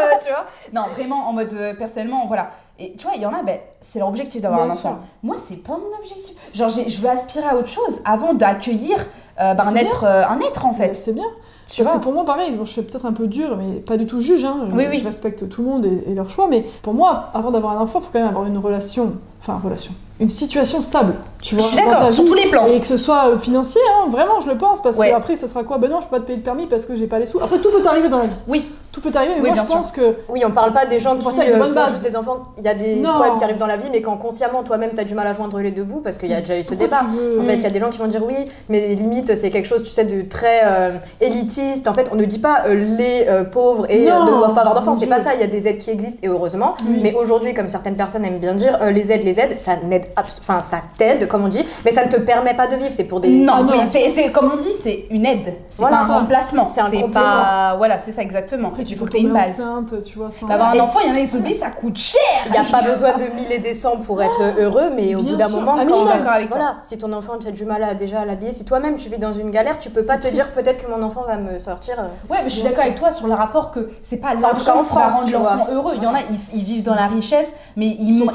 euh, 0.00 0.14
tu 0.22 0.28
vois. 0.28 0.46
Non, 0.72 0.88
vraiment 0.94 1.28
en 1.28 1.32
mode 1.32 1.52
euh, 1.54 1.74
personnellement, 1.74 2.26
voilà. 2.26 2.50
Et 2.82 2.94
tu 2.96 3.06
vois, 3.06 3.14
il 3.16 3.22
y 3.22 3.26
en 3.26 3.34
a, 3.34 3.42
ben, 3.42 3.58
c'est 3.80 3.98
leur 3.98 4.08
objectif 4.08 4.40
d'avoir 4.40 4.62
un 4.62 4.70
enfant. 4.70 4.76
sûr. 4.78 4.96
Moi, 5.22 5.36
c'est 5.38 5.56
pas 5.62 5.74
mon 5.74 5.98
objectif. 5.98 6.34
Genre, 6.54 6.70
je 6.70 7.00
veux 7.00 7.08
aspirer 7.10 7.44
à 7.46 7.54
autre 7.56 7.68
chose 7.68 8.00
avant 8.06 8.32
d'accueillir 8.32 8.96
euh, 9.40 9.52
ben, 9.54 9.64
un, 9.66 9.74
être, 9.76 10.04
euh, 10.04 10.22
un 10.26 10.40
être 10.40 10.64
en 10.64 10.72
fait. 10.72 10.94
C'est 10.94 11.12
bien. 11.12 11.24
Tu 11.68 11.82
Parce 11.82 11.90
vois 11.90 11.98
que 12.00 12.02
pour 12.04 12.12
moi, 12.12 12.24
pareil, 12.24 12.50
bon, 12.52 12.64
je 12.64 12.72
suis 12.72 12.82
peut-être 12.82 13.06
un 13.06 13.12
peu 13.12 13.26
dure, 13.28 13.56
mais 13.56 13.78
pas 13.80 13.96
du 13.96 14.04
tout 14.06 14.20
juge. 14.20 14.44
Hein. 14.44 14.64
Je, 14.68 14.72
Oui, 14.72 14.86
oui. 14.90 14.98
je 14.98 15.04
respecte 15.04 15.48
tout 15.48 15.62
le 15.62 15.68
monde 15.68 15.84
et, 15.86 16.10
et 16.10 16.14
leurs 16.14 16.28
choix. 16.30 16.48
Mais 16.50 16.64
pour 16.82 16.94
moi, 16.94 17.26
avant 17.34 17.50
d'avoir 17.52 17.78
un 17.78 17.82
enfant, 17.82 18.00
il 18.00 18.04
faut 18.06 18.10
quand 18.12 18.18
même 18.18 18.28
avoir 18.28 18.46
une 18.46 18.58
relation. 18.58 19.12
Enfin, 19.40 19.60
relation. 19.62 19.92
Une 20.18 20.28
situation 20.28 20.82
stable. 20.82 21.14
Tu 21.42 21.54
vois, 21.54 21.62
Je 21.64 21.68
suis 21.68 21.76
d'accord, 21.84 22.10
sur 22.10 22.24
tous 22.24 22.34
les 22.34 22.46
plans. 22.50 22.66
Et 22.66 22.80
que 22.80 22.86
ce 22.86 22.96
soit 22.96 23.28
euh, 23.28 23.38
financier, 23.38 23.80
hein, 23.94 24.08
vraiment, 24.10 24.40
je 24.40 24.48
le 24.48 24.58
pense. 24.58 24.82
Parce 24.82 24.96
Ouais. 24.98 25.10
que 25.10 25.14
après, 25.14 25.36
ça 25.36 25.46
sera 25.46 25.62
quoi? 25.64 25.78
Ben 25.78 25.88
non, 25.90 26.00
je 26.00 26.06
peux 26.06 26.16
pas 26.16 26.20
te 26.20 26.24
payer 26.26 26.38
le 26.38 26.42
permis 26.42 26.66
parce 26.66 26.84
que 26.86 26.96
j'ai 26.96 27.06
pas 27.06 27.18
les 27.18 27.26
sous. 27.26 27.40
Après, 27.40 27.60
tout 27.60 27.70
peut 27.70 27.86
arriver 27.86 28.08
dans 28.08 28.18
la 28.18 28.26
vie. 28.26 28.36
Oui. 28.48 28.70
Tout 28.92 29.00
peut 29.00 29.10
arriver, 29.14 29.34
mais 29.36 29.40
Oui, 29.42 29.46
moi, 29.48 29.54
bien 29.54 29.62
je 29.64 29.68
sûr. 29.68 29.76
pense 29.76 29.92
que. 29.92 30.16
Oui, 30.28 30.42
on 30.44 30.50
parle 30.50 30.72
pas 30.72 30.84
des 30.84 30.98
gens 30.98 31.16
qui 31.16 31.26
euh, 31.26 31.30
font 31.30 31.86
juste 31.88 32.02
des 32.02 32.16
enfants. 32.16 32.38
Il 32.58 32.64
y 32.64 32.68
a 32.68 32.74
des 32.74 32.96
Non. 32.96 33.10
problèmes 33.14 33.38
qui 33.38 33.44
arrivent 33.44 33.58
dans 33.58 33.68
la 33.68 33.76
vie, 33.76 33.88
mais 33.92 34.02
quand 34.02 34.16
consciemment 34.16 34.64
toi-même 34.64 34.90
t'as 34.96 35.04
du 35.04 35.14
mal 35.14 35.26
à 35.28 35.32
joindre 35.32 35.60
les 35.60 35.70
deux 35.70 35.84
bouts 35.84 36.00
parce 36.00 36.16
qu'il 36.16 36.28
y 36.30 36.34
a 36.34 36.40
déjà 36.40 36.58
eu 36.58 36.62
ce 36.64 36.74
débat. 36.74 36.98
tu 37.00 37.16
veux- 37.16 37.40
En 37.40 37.44
fait, 37.44 37.54
il 37.56 37.62
y 37.62 37.66
a 37.66 37.70
des 37.70 37.78
gens 37.78 37.90
qui 37.90 37.98
vont 37.98 38.08
dire 38.08 38.24
oui, 38.26 38.34
mais 38.68 38.94
limite 38.96 39.36
c'est 39.36 39.50
quelque 39.50 39.68
chose, 39.68 39.84
tu 39.84 39.90
sais, 39.90 40.04
de 40.04 40.22
très 40.28 40.62
euh, 40.64 40.98
élitiste. 41.20 41.86
En 41.86 41.94
fait, 41.94 42.08
on 42.10 42.16
ne 42.16 42.24
dit 42.24 42.40
pas 42.40 42.64
euh, 42.66 42.74
les 42.74 43.26
euh, 43.28 43.44
pauvres 43.44 43.86
et 43.88 44.10
euh, 44.10 44.24
ne 44.24 44.30
doivent 44.30 44.54
pas 44.54 44.62
avoir 44.62 44.74
d'enfants. 44.74 44.96
C'est 44.96 45.06
pas 45.06 45.22
ça. 45.22 45.34
Il 45.34 45.40
y 45.40 45.44
a 45.44 45.46
des 45.46 45.68
aides 45.68 45.78
qui 45.78 45.90
existent 45.90 46.20
et 46.24 46.28
heureusement. 46.28 46.74
Oui. 46.88 46.98
Mais 47.02 47.14
aujourd'hui, 47.14 47.54
comme 47.54 47.68
certaines 47.68 47.96
personnes 47.96 48.24
aiment 48.24 48.38
bien 48.38 48.54
dire, 48.54 48.76
euh, 48.82 48.90
les 48.90 49.12
aides, 49.12 49.22
les 49.24 49.38
aides, 49.38 49.58
ça 49.60 49.76
n'aide, 49.76 50.06
enfin 50.18 50.60
ça 50.60 50.78
t'aide, 50.98 51.28
comme 51.28 51.44
on 51.44 51.48
dit, 51.48 51.64
mais 51.84 51.92
ça 51.92 52.04
ne 52.04 52.10
te 52.10 52.16
permet 52.16 52.54
pas 52.54 52.66
de 52.66 52.74
vivre. 52.74 52.90
C'est 52.92 53.04
pour 53.04 53.20
des. 53.20 53.28
Non, 53.28 53.62
non. 53.62 53.72
oui, 53.72 53.78
c'est, 53.86 54.32
comme 54.32 54.50
on 54.52 54.56
dit, 54.56 54.72
c'est 54.82 55.04
une 55.10 55.26
aide. 55.26 55.54
C'est 55.70 55.78
Voilà, 55.80 55.98
pas 55.98 56.02
un 56.02 56.18
remplacement. 56.20 56.68
C'est 56.68 56.80
un. 56.80 57.76
Voilà, 57.76 57.98
c'est 58.00 58.10
ça 58.10 58.22
exactement. 58.22 58.70
Après, 58.80 58.84
tu 58.84 58.94
Il 58.94 58.98
faut 58.98 59.04
que 59.04 59.10
tu 59.10 59.16
aies 59.18 59.20
une 59.20 59.32
base. 59.32 59.60
enceinte, 59.60 60.02
tu 60.02 60.18
vois, 60.18 60.30
sans. 60.30 60.46
Bah, 60.46 60.54
avoir 60.54 60.74
un 60.74 60.80
enfant, 60.80 61.00
il 61.04 61.08
y 61.10 61.12
en 61.12 61.14
a, 61.16 61.20
ils 61.20 61.28
s'oublient, 61.28 61.54
ça 61.54 61.70
coûte 61.70 61.96
cher. 61.96 62.18
Il 62.46 62.52
n'y 62.52 62.58
a 62.58 62.62
pas 62.64 62.82
besoin 62.88 63.12
de 63.16 63.24
mille 63.34 63.50
et 63.52 63.58
des 63.58 63.74
cents 63.74 63.98
pour 63.98 64.22
être 64.22 64.40
heureux, 64.58 64.90
mais 64.94 65.14
au 65.14 65.20
bien 65.22 65.32
bout 65.32 65.36
d'un 65.36 65.48
moment, 65.48 65.74
Ah, 65.78 65.84
quand 65.86 65.94
je 65.94 65.98
suis 66.00 66.08
d'accord 66.08 66.32
avec 66.32 66.48
toi. 66.50 66.58
voilà, 66.58 66.76
si 66.82 66.98
ton 66.98 67.12
enfant 67.12 67.32
tu 67.40 67.46
as 67.48 67.50
du 67.50 67.64
mal 67.64 67.82
à 67.82 67.94
déjà 67.94 68.20
à 68.20 68.24
l'habiller, 68.24 68.52
si 68.52 68.64
toi-même 68.64 68.96
tu 68.96 69.08
vis 69.08 69.18
dans 69.18 69.32
une 69.32 69.50
galère, 69.50 69.78
tu 69.78 69.90
peux 69.90 70.02
pas 70.02 70.16
te 70.18 70.28
dire 70.28 70.50
peut-être 70.52 70.84
que 70.84 70.90
mon 70.90 71.02
enfant 71.02 71.24
va 71.26 71.36
me 71.36 71.58
sortir. 71.58 71.96
euh, 71.98 72.04
Ouais, 72.32 72.38
mais 72.42 72.48
je 72.50 72.54
suis 72.56 72.62
d'accord 72.62 72.84
avec 72.84 72.94
toi 72.96 73.12
sur 73.12 73.26
le 73.26 73.34
rapport 73.34 73.70
que 73.70 73.90
c'est 74.02 74.16
pas 74.18 74.34
l'argent 74.34 74.80
en 74.80 74.84
qui 74.84 74.94
va 74.94 75.06
rendre 75.06 75.32
l'enfant 75.32 75.66
heureux. 75.72 75.92
Il 75.96 76.02
y 76.02 76.06
en 76.06 76.14
a, 76.14 76.20
ils, 76.30 76.58
ils 76.58 76.64
vivent 76.64 76.82
dans 76.82 76.94
la 76.94 77.06
richesse, 77.06 77.54
mais 77.76 77.86
ils, 78.00 78.22
ont, 78.22 78.26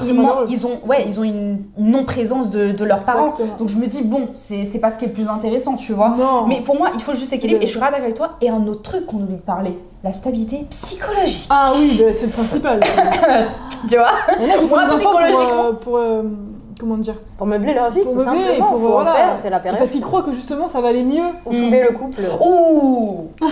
ouais, 0.88 1.03
ils 1.08 1.19
ont 1.19 1.23
une 1.23 1.63
non-présence 1.77 2.49
de, 2.49 2.71
de 2.71 2.86
leurs 2.86 3.01
parents. 3.01 3.34
Donc 3.58 3.69
je 3.69 3.77
me 3.77 3.88
dis, 3.88 4.03
bon, 4.03 4.29
c'est, 4.36 4.65
pas 4.79 4.89
ce 4.89 4.97
qui 4.97 5.05
est 5.05 5.08
le 5.08 5.13
plus 5.13 5.27
intéressant, 5.29 5.75
tu 5.75 5.93
vois. 5.93 6.10
Non. 6.10 6.45
Mais 6.47 6.62
pour 6.62 6.77
moi, 6.77 6.89
il 6.93 7.01
faut 7.01 7.13
juste 7.13 7.34
équilibre. 7.34 7.60
Le- 7.60 7.63
Et 7.63 7.67
je 7.67 7.71
suis 7.71 7.79
d'accord 7.79 7.97
avec 7.99 8.13
toi. 8.13 8.31
Et 8.41 8.49
un 8.49 8.65
autre 8.67 8.81
truc 8.81 9.05
qu'on 9.05 9.17
oublie 9.17 9.36
de 9.38 9.41
parler, 9.41 9.77
la 10.05 10.13
stabilité 10.13 10.65
psychologique. 10.69 11.47
Ah 11.49 11.71
oui, 11.75 11.99
bah, 11.99 12.13
c'est 12.13 12.27
le 12.27 12.31
principal. 12.31 12.79
Tu 13.89 13.97
vois 13.97 14.11
Moi, 14.67 14.83
pour, 14.85 14.97
psychologiquement. 14.97 15.65
euh, 15.65 15.71
pour, 15.73 15.97
euh, 15.97 16.23
comment 16.79 16.97
dire 16.97 17.15
Pour 17.37 17.47
meubler 17.47 17.73
leur 17.73 17.91
vie, 17.91 18.01
Pour 18.01 18.13
tout 18.13 18.19
meubler 18.19 18.41
simplement. 18.43 18.65
pour, 18.67 18.79
faut 18.79 18.87
voilà. 18.89 19.11
en 19.11 19.13
faire, 19.13 19.33
c'est 19.37 19.49
la 19.49 19.57
Et 19.57 19.61
période. 19.61 19.77
Parce 19.79 19.91
qu'ils 19.91 20.01
croient 20.01 20.21
que 20.23 20.31
justement 20.31 20.67
ça 20.69 20.79
va 20.79 20.87
aller 20.87 21.03
mieux. 21.03 21.25
Ou 21.45 21.53
souder 21.53 21.81
le 21.81 21.91
couple. 21.97 22.21
Ouh 22.41 23.27
On 23.41 23.45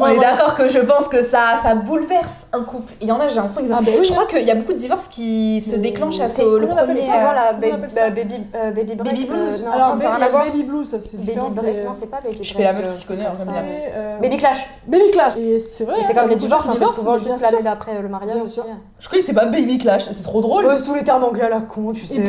Ouais, 0.00 0.12
est 0.12 0.14
voilà. 0.14 0.20
d'accord 0.36 0.54
que 0.54 0.68
je 0.68 0.78
pense 0.78 1.08
que 1.08 1.20
ça, 1.22 1.54
ça 1.62 1.74
bouleverse 1.74 2.46
un 2.52 2.62
couple. 2.62 2.92
Il 3.00 3.08
y 3.08 3.12
en 3.12 3.18
a, 3.18 3.26
j'ai 3.26 3.34
l'impression 3.36 3.60
qu'ils 3.62 3.72
ont- 3.72 3.76
Ah 3.78 3.82
bah 3.82 3.90
oui, 3.98 4.04
Je 4.04 4.12
hein. 4.12 4.14
crois 4.14 4.26
qu'il 4.26 4.46
y 4.46 4.50
a 4.50 4.54
beaucoup 4.54 4.72
de 4.72 4.78
divorces 4.78 5.08
qui 5.08 5.60
se 5.60 5.74
déclenchent 5.76 6.20
à 6.20 6.28
ce, 6.28 6.36
C'est- 6.36 6.44
le 6.44 6.60
comment 6.60 6.74
on 6.74 6.76
appelle 6.76 6.94
premier. 6.96 7.00
ça 7.08 7.30
euh, 7.30 7.34
la 7.34 7.52
ba- 7.54 7.66
on 7.70 7.74
appelle 7.74 7.90
ça 7.92 8.10
ba- 8.10 8.14
baby, 8.14 8.34
euh, 8.54 8.70
baby 8.70 8.94
break 8.94 9.10
Baby 9.12 9.24
blues 9.26 9.60
euh, 9.62 9.64
non, 9.64 9.72
Alors, 9.72 9.88
non, 9.90 9.96
ça 9.96 10.08
a 10.08 10.10
baby, 10.12 10.16
rien 10.22 10.26
à 10.26 10.30
voir. 10.30 10.44
baby 10.46 10.62
blues, 10.62 10.88
ça 10.88 11.00
c'est 11.00 11.16
baby 11.16 11.28
différent. 11.30 11.48
break, 11.50 11.64
c'est- 11.80 11.84
non, 11.84 11.92
c'est 11.94 12.06
pas 12.10 12.16
baby 12.20 12.34
break. 12.36 12.44
Je 12.44 12.54
fais 12.54 12.62
la 12.62 12.72
meuf 12.72 12.84
euh, 12.84 12.86
qui 12.88 12.92
s'y 12.94 13.06
connaît, 13.06 13.24
c'est- 13.34 13.44
c'est, 13.44 13.50
euh, 13.96 14.18
Baby 14.20 14.36
clash. 14.36 14.68
Baby 14.86 15.10
clash. 15.10 15.36
Et 15.38 15.58
c'est 15.58 15.84
vrai. 15.84 15.96
C'est 16.06 16.12
hein, 16.12 16.14
comme 16.14 16.16
les 16.16 16.20
beaucoup 16.22 16.34
de 16.34 16.38
divorces, 16.40 16.68
hein, 16.68 16.74
c'est 16.78 16.94
souvent 16.94 17.18
juste 17.18 17.40
l'année 17.40 17.62
d'après 17.64 18.00
le 18.00 18.08
mariage 18.08 18.34
Bien 18.34 18.42
aussi. 18.42 18.52
sûr. 18.54 18.64
Je 19.00 19.08
crois 19.08 19.18
que 19.18 19.24
c'est 19.26 19.32
pas 19.34 19.46
baby 19.46 19.78
clash, 19.78 20.04
c'est 20.04 20.22
trop 20.22 20.40
drôle. 20.40 20.66
C'est 20.76 20.84
tous 20.84 20.94
les 20.94 21.02
termes 21.04 21.24
anglais 21.24 21.42
à 21.44 21.48
la 21.48 21.60
con, 21.60 21.92
tu 21.92 22.06
sais. 22.06 22.20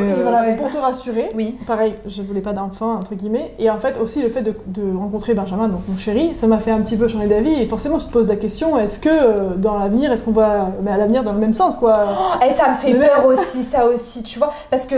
Oui. 1.36 1.58
pareil, 1.67 1.95
je 2.05 2.21
voulais 2.21 2.41
pas 2.41 2.53
d'enfant, 2.53 2.93
entre 2.95 3.15
guillemets. 3.15 3.53
Et 3.60 3.69
en 3.69 3.79
fait, 3.79 3.97
aussi 3.99 4.21
le 4.21 4.29
fait 4.29 4.41
de, 4.41 4.53
de 4.67 4.95
rencontrer 4.97 5.34
Benjamin, 5.34 5.67
donc 5.67 5.81
mon 5.88 5.97
chéri, 5.97 6.34
ça 6.36 6.47
m'a 6.47 6.60
fait 6.60 6.71
un 6.71 6.81
petit 6.81 6.97
peu 6.97 7.08
changer 7.08 7.27
d'avis. 7.27 7.53
Et 7.62 7.65
forcément, 7.65 7.97
tu 7.97 8.05
te 8.05 8.12
poses 8.12 8.27
la 8.27 8.36
question 8.36 8.77
est-ce 8.77 8.99
que 8.99 9.10
euh, 9.10 9.55
dans 9.55 9.77
l'avenir, 9.77 10.12
est-ce 10.12 10.23
qu'on 10.23 10.31
va. 10.31 10.69
Mais 10.84 10.91
à 10.91 10.97
l'avenir, 10.97 11.23
dans 11.23 11.34
le 11.34 11.39
même 11.39 11.53
sens, 11.53 11.77
quoi? 11.77 12.05
Et 12.47 12.51
ça 12.51 12.69
me 12.69 12.75
fait 12.75 12.93
peur 12.93 13.25
aussi, 13.25 13.63
ça 13.63 13.86
aussi, 13.86 14.23
tu 14.23 14.39
vois. 14.39 14.51
Parce 14.69 14.86
que 14.86 14.95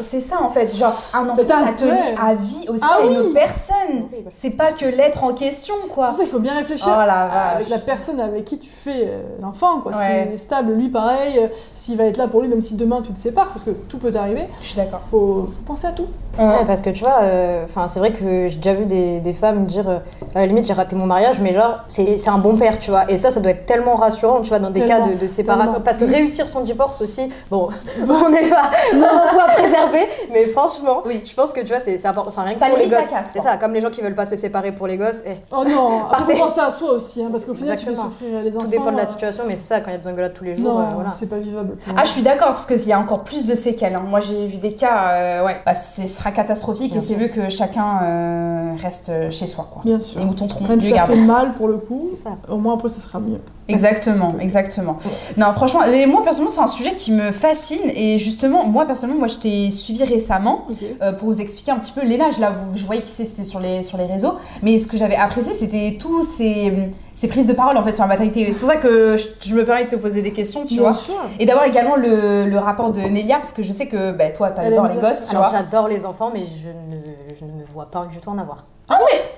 c'est 0.00 0.20
ça 0.20 0.40
en 0.42 0.48
fait, 0.50 0.74
genre 0.74 0.94
un 1.14 1.28
enfant 1.28 1.42
ça 1.48 1.72
te 1.76 1.84
lie 1.84 1.90
à 2.20 2.34
vie 2.34 2.66
aussi 2.68 2.82
Ah 2.82 2.98
à 3.00 3.04
une 3.04 3.08
oui. 3.26 3.32
personne. 3.34 4.06
C'est 4.30 4.50
pas 4.50 4.72
que 4.72 4.84
l'être 4.84 5.24
en 5.24 5.32
question 5.32 5.74
C'est 5.82 5.88
quoi. 5.88 6.06
pour 6.08 6.16
ça 6.16 6.22
qu'il 6.22 6.32
faut 6.32 6.38
bien 6.38 6.54
réfléchir 6.54 6.88
Oh 6.90 7.06
la 7.06 7.22
avec 7.52 7.68
la 7.68 7.78
personne 7.78 8.20
avec 8.20 8.44
qui 8.44 8.58
tu 8.58 8.70
fais 8.70 9.04
euh, 9.06 9.22
l'enfant, 9.40 9.80
quoi. 9.80 9.92
Ouais. 9.92 9.98
S'il 10.26 10.34
est 10.34 10.38
stable, 10.38 10.72
lui, 10.72 10.88
pareil. 10.88 11.38
euh, 11.38 11.48
S'il 11.74 11.96
va 11.96 12.04
être 12.04 12.16
là 12.16 12.28
pour 12.28 12.40
lui, 12.42 12.48
même 12.48 12.62
si 12.62 12.74
demain 12.76 13.00
tu 13.02 13.12
te 13.12 13.18
sépares, 13.18 13.48
parce 13.48 13.64
que 13.64 13.70
tout 13.70 13.98
peut 13.98 14.12
arriver. 14.14 14.46
Je 14.60 14.66
suis 14.66 14.76
d'accord. 14.76 15.00
Faut, 15.10 15.48
faut 15.54 15.62
penser 15.66 15.86
à 15.86 15.92
tout. 15.92 16.06
Ouais, 16.38 16.64
parce 16.66 16.80
que 16.80 16.88
tu 16.90 17.04
vois, 17.04 17.18
euh, 17.22 17.66
c'est 17.88 17.98
vrai 17.98 18.12
que 18.12 18.48
j'ai 18.48 18.56
déjà 18.56 18.72
vu 18.72 18.86
des, 18.86 19.20
des 19.20 19.34
femmes 19.34 19.66
dire 19.66 19.86
à 20.34 20.38
la 20.40 20.46
limite 20.46 20.64
j'ai 20.66 20.72
raté 20.72 20.96
mon 20.96 21.04
mariage, 21.04 21.40
mais 21.40 21.52
genre 21.52 21.80
c'est 21.88 22.16
c'est 22.16 22.30
un 22.30 22.38
bon 22.38 22.56
père, 22.56 22.78
tu 22.78 22.90
vois. 22.90 23.10
Et 23.10 23.18
ça, 23.18 23.30
ça 23.30 23.40
doit 23.40 23.50
être 23.50 23.66
tellement 23.66 23.96
rassurant, 23.96 24.40
tu 24.40 24.48
vois, 24.48 24.58
dans 24.58 24.70
des 24.70 24.80
Tellement, 24.86 25.08
cas 25.08 25.12
de, 25.12 25.18
de 25.18 25.26
séparation. 25.28 25.80
Parce 25.84 25.98
que 25.98 26.06
réussir 26.06 26.48
son 26.48 26.60
divorce 26.62 27.02
aussi, 27.02 27.30
bon, 27.50 27.68
on 28.08 28.30
n'est 28.30 28.48
pas 28.48 28.70
on 28.94 29.02
en 29.02 29.28
soit 29.30 29.46
préservé, 29.54 29.98
mais 30.32 30.46
franchement, 30.46 31.02
Oui. 31.04 31.22
je 31.24 31.34
pense 31.34 31.52
que 31.52 31.60
tu 31.60 31.66
vois, 31.66 31.80
c'est 31.80 31.98
c'est 31.98 32.08
important. 32.08 32.30
Enfin, 32.30 32.44
rien 32.44 32.54
que 32.54 32.58
Ça 32.58 32.66
pour 32.68 32.78
les 32.78 32.88
gosses, 32.88 33.10
c'est 33.30 33.40
ça, 33.40 33.58
comme 33.58 33.74
les 33.74 33.82
gens 33.82 33.90
qui 33.90 34.00
veulent 34.00 34.11
pas 34.14 34.26
se 34.26 34.36
séparer 34.36 34.72
pour 34.72 34.86
les 34.86 34.96
gosses. 34.96 35.22
eh, 35.26 35.36
Oh 35.52 35.64
non, 35.68 36.06
après, 36.10 36.34
penser 36.36 36.60
à 36.60 36.70
soi 36.70 36.92
aussi, 36.92 37.22
hein, 37.22 37.28
parce 37.30 37.44
qu'au 37.44 37.54
final, 37.54 37.76
tu 37.76 37.86
fais 37.86 37.94
souffrir 37.94 38.40
les 38.42 38.56
enfants. 38.56 38.64
tout 38.64 38.70
dépend 38.70 38.92
de 38.92 38.96
la 38.96 39.02
euh, 39.04 39.06
situation, 39.06 39.44
mais 39.46 39.56
c'est 39.56 39.64
ça, 39.64 39.80
quand 39.80 39.90
il 39.90 39.94
y 39.94 39.96
a 39.96 39.98
des 39.98 40.08
engueulades 40.08 40.34
tous 40.34 40.44
les 40.44 40.54
jours, 40.56 40.72
Non, 40.74 40.80
euh, 40.80 40.84
voilà. 40.94 41.10
c'est 41.12 41.26
pas 41.28 41.38
vivable. 41.38 41.76
Ah, 41.96 42.02
je 42.04 42.10
suis 42.10 42.22
d'accord 42.22 42.48
parce 42.48 42.66
qu'il 42.66 42.86
y 42.86 42.92
a 42.92 42.98
encore 42.98 43.24
plus 43.24 43.46
de 43.46 43.54
séquelles. 43.54 43.94
hein. 43.94 44.02
Moi, 44.06 44.20
j'ai 44.20 44.46
vu 44.46 44.58
des 44.58 44.74
cas, 44.74 45.12
euh, 45.12 45.44
ouais, 45.46 45.56
bah, 45.66 45.74
ce 45.74 46.06
sera 46.06 46.30
catastrophique 46.32 46.92
Bien 46.92 47.00
et 47.00 47.04
c'est 47.04 47.14
vu 47.14 47.30
que 47.30 47.48
chacun 47.48 48.00
euh, 48.04 48.72
reste 48.82 49.12
chez 49.30 49.46
soi, 49.46 49.66
quoi. 49.72 49.82
Bien 49.84 50.00
sûr. 50.00 50.20
Les 50.20 50.26
moutons 50.26 50.48
seront 50.48 50.64
Même 50.66 50.76
mieux 50.76 50.80
si 50.80 50.90
ça 50.94 51.04
fait 51.04 51.16
mal 51.16 51.52
pour 51.54 51.68
le 51.68 51.76
coup, 51.78 52.08
C'est 52.10 52.22
ça. 52.22 52.30
au 52.48 52.56
moins 52.56 52.74
après, 52.74 52.88
ce 52.88 53.00
sera 53.00 53.18
mieux. 53.20 53.40
Exactement, 53.68 54.34
exactement. 54.40 54.98
Non, 55.36 55.52
franchement, 55.52 55.80
mais 55.88 56.06
moi 56.06 56.22
personnellement, 56.22 56.52
c'est 56.52 56.60
un 56.60 56.66
sujet 56.66 56.94
qui 56.94 57.12
me 57.12 57.30
fascine 57.30 57.90
et 57.94 58.18
justement, 58.18 58.64
moi 58.64 58.86
personnellement, 58.86 59.20
moi 59.20 59.28
je 59.28 59.36
t'ai 59.36 59.70
suivi 59.70 60.04
récemment 60.04 60.66
euh, 61.00 61.12
pour 61.12 61.28
vous 61.28 61.40
expliquer 61.40 61.70
un 61.70 61.78
petit 61.78 61.92
peu 61.92 62.04
l'âge 62.04 62.38
là, 62.38 62.50
vous, 62.50 62.76
je 62.76 62.84
voyais 62.84 63.02
qui 63.02 63.10
c'est, 63.10 63.24
c'était 63.24 63.44
sur 63.44 63.60
les, 63.60 63.82
sur 63.82 63.98
les 63.98 64.06
réseaux, 64.06 64.34
mais 64.62 64.78
ce 64.78 64.86
que 64.86 64.96
j'avais 64.96 65.16
apprécié, 65.16 65.52
c'était 65.52 65.96
tous 65.98 66.22
ces, 66.22 66.90
ces 67.22 67.28
prises 67.28 67.46
de 67.46 67.52
parole 67.52 67.76
en 67.76 67.84
fait 67.84 67.92
sur 67.92 68.02
la 68.02 68.08
maternité. 68.08 68.52
C'est 68.52 68.58
pour 68.60 68.68
ça 68.68 68.76
que 68.78 69.16
je, 69.16 69.28
je 69.42 69.54
me 69.54 69.64
permets 69.64 69.84
de 69.84 69.90
te 69.90 69.94
poser 69.96 70.22
des 70.22 70.32
questions, 70.32 70.62
tu 70.66 70.74
Bien 70.74 70.82
vois. 70.82 70.92
sûr. 70.92 71.14
Et 71.38 71.46
d'avoir 71.46 71.66
également 71.66 71.94
le, 71.94 72.46
le 72.46 72.58
rapport 72.58 72.90
de 72.90 73.00
Nélia, 73.00 73.36
parce 73.36 73.52
que 73.52 73.62
je 73.62 73.70
sais 73.70 73.86
que 73.86 74.10
bah, 74.10 74.30
toi, 74.30 74.50
t'adores 74.50 74.88
les 74.88 74.96
gosses, 74.96 75.28
tu 75.28 75.36
Alors 75.36 75.48
vois. 75.48 75.56
j'adore 75.58 75.86
les 75.86 76.04
enfants, 76.04 76.30
mais 76.34 76.40
je 76.46 76.66
ne, 76.66 77.00
je 77.38 77.44
ne 77.44 77.52
me 77.52 77.64
vois 77.72 77.86
pas 77.86 78.06
du 78.06 78.18
tout 78.18 78.28
en 78.30 78.38
avoir. 78.38 78.64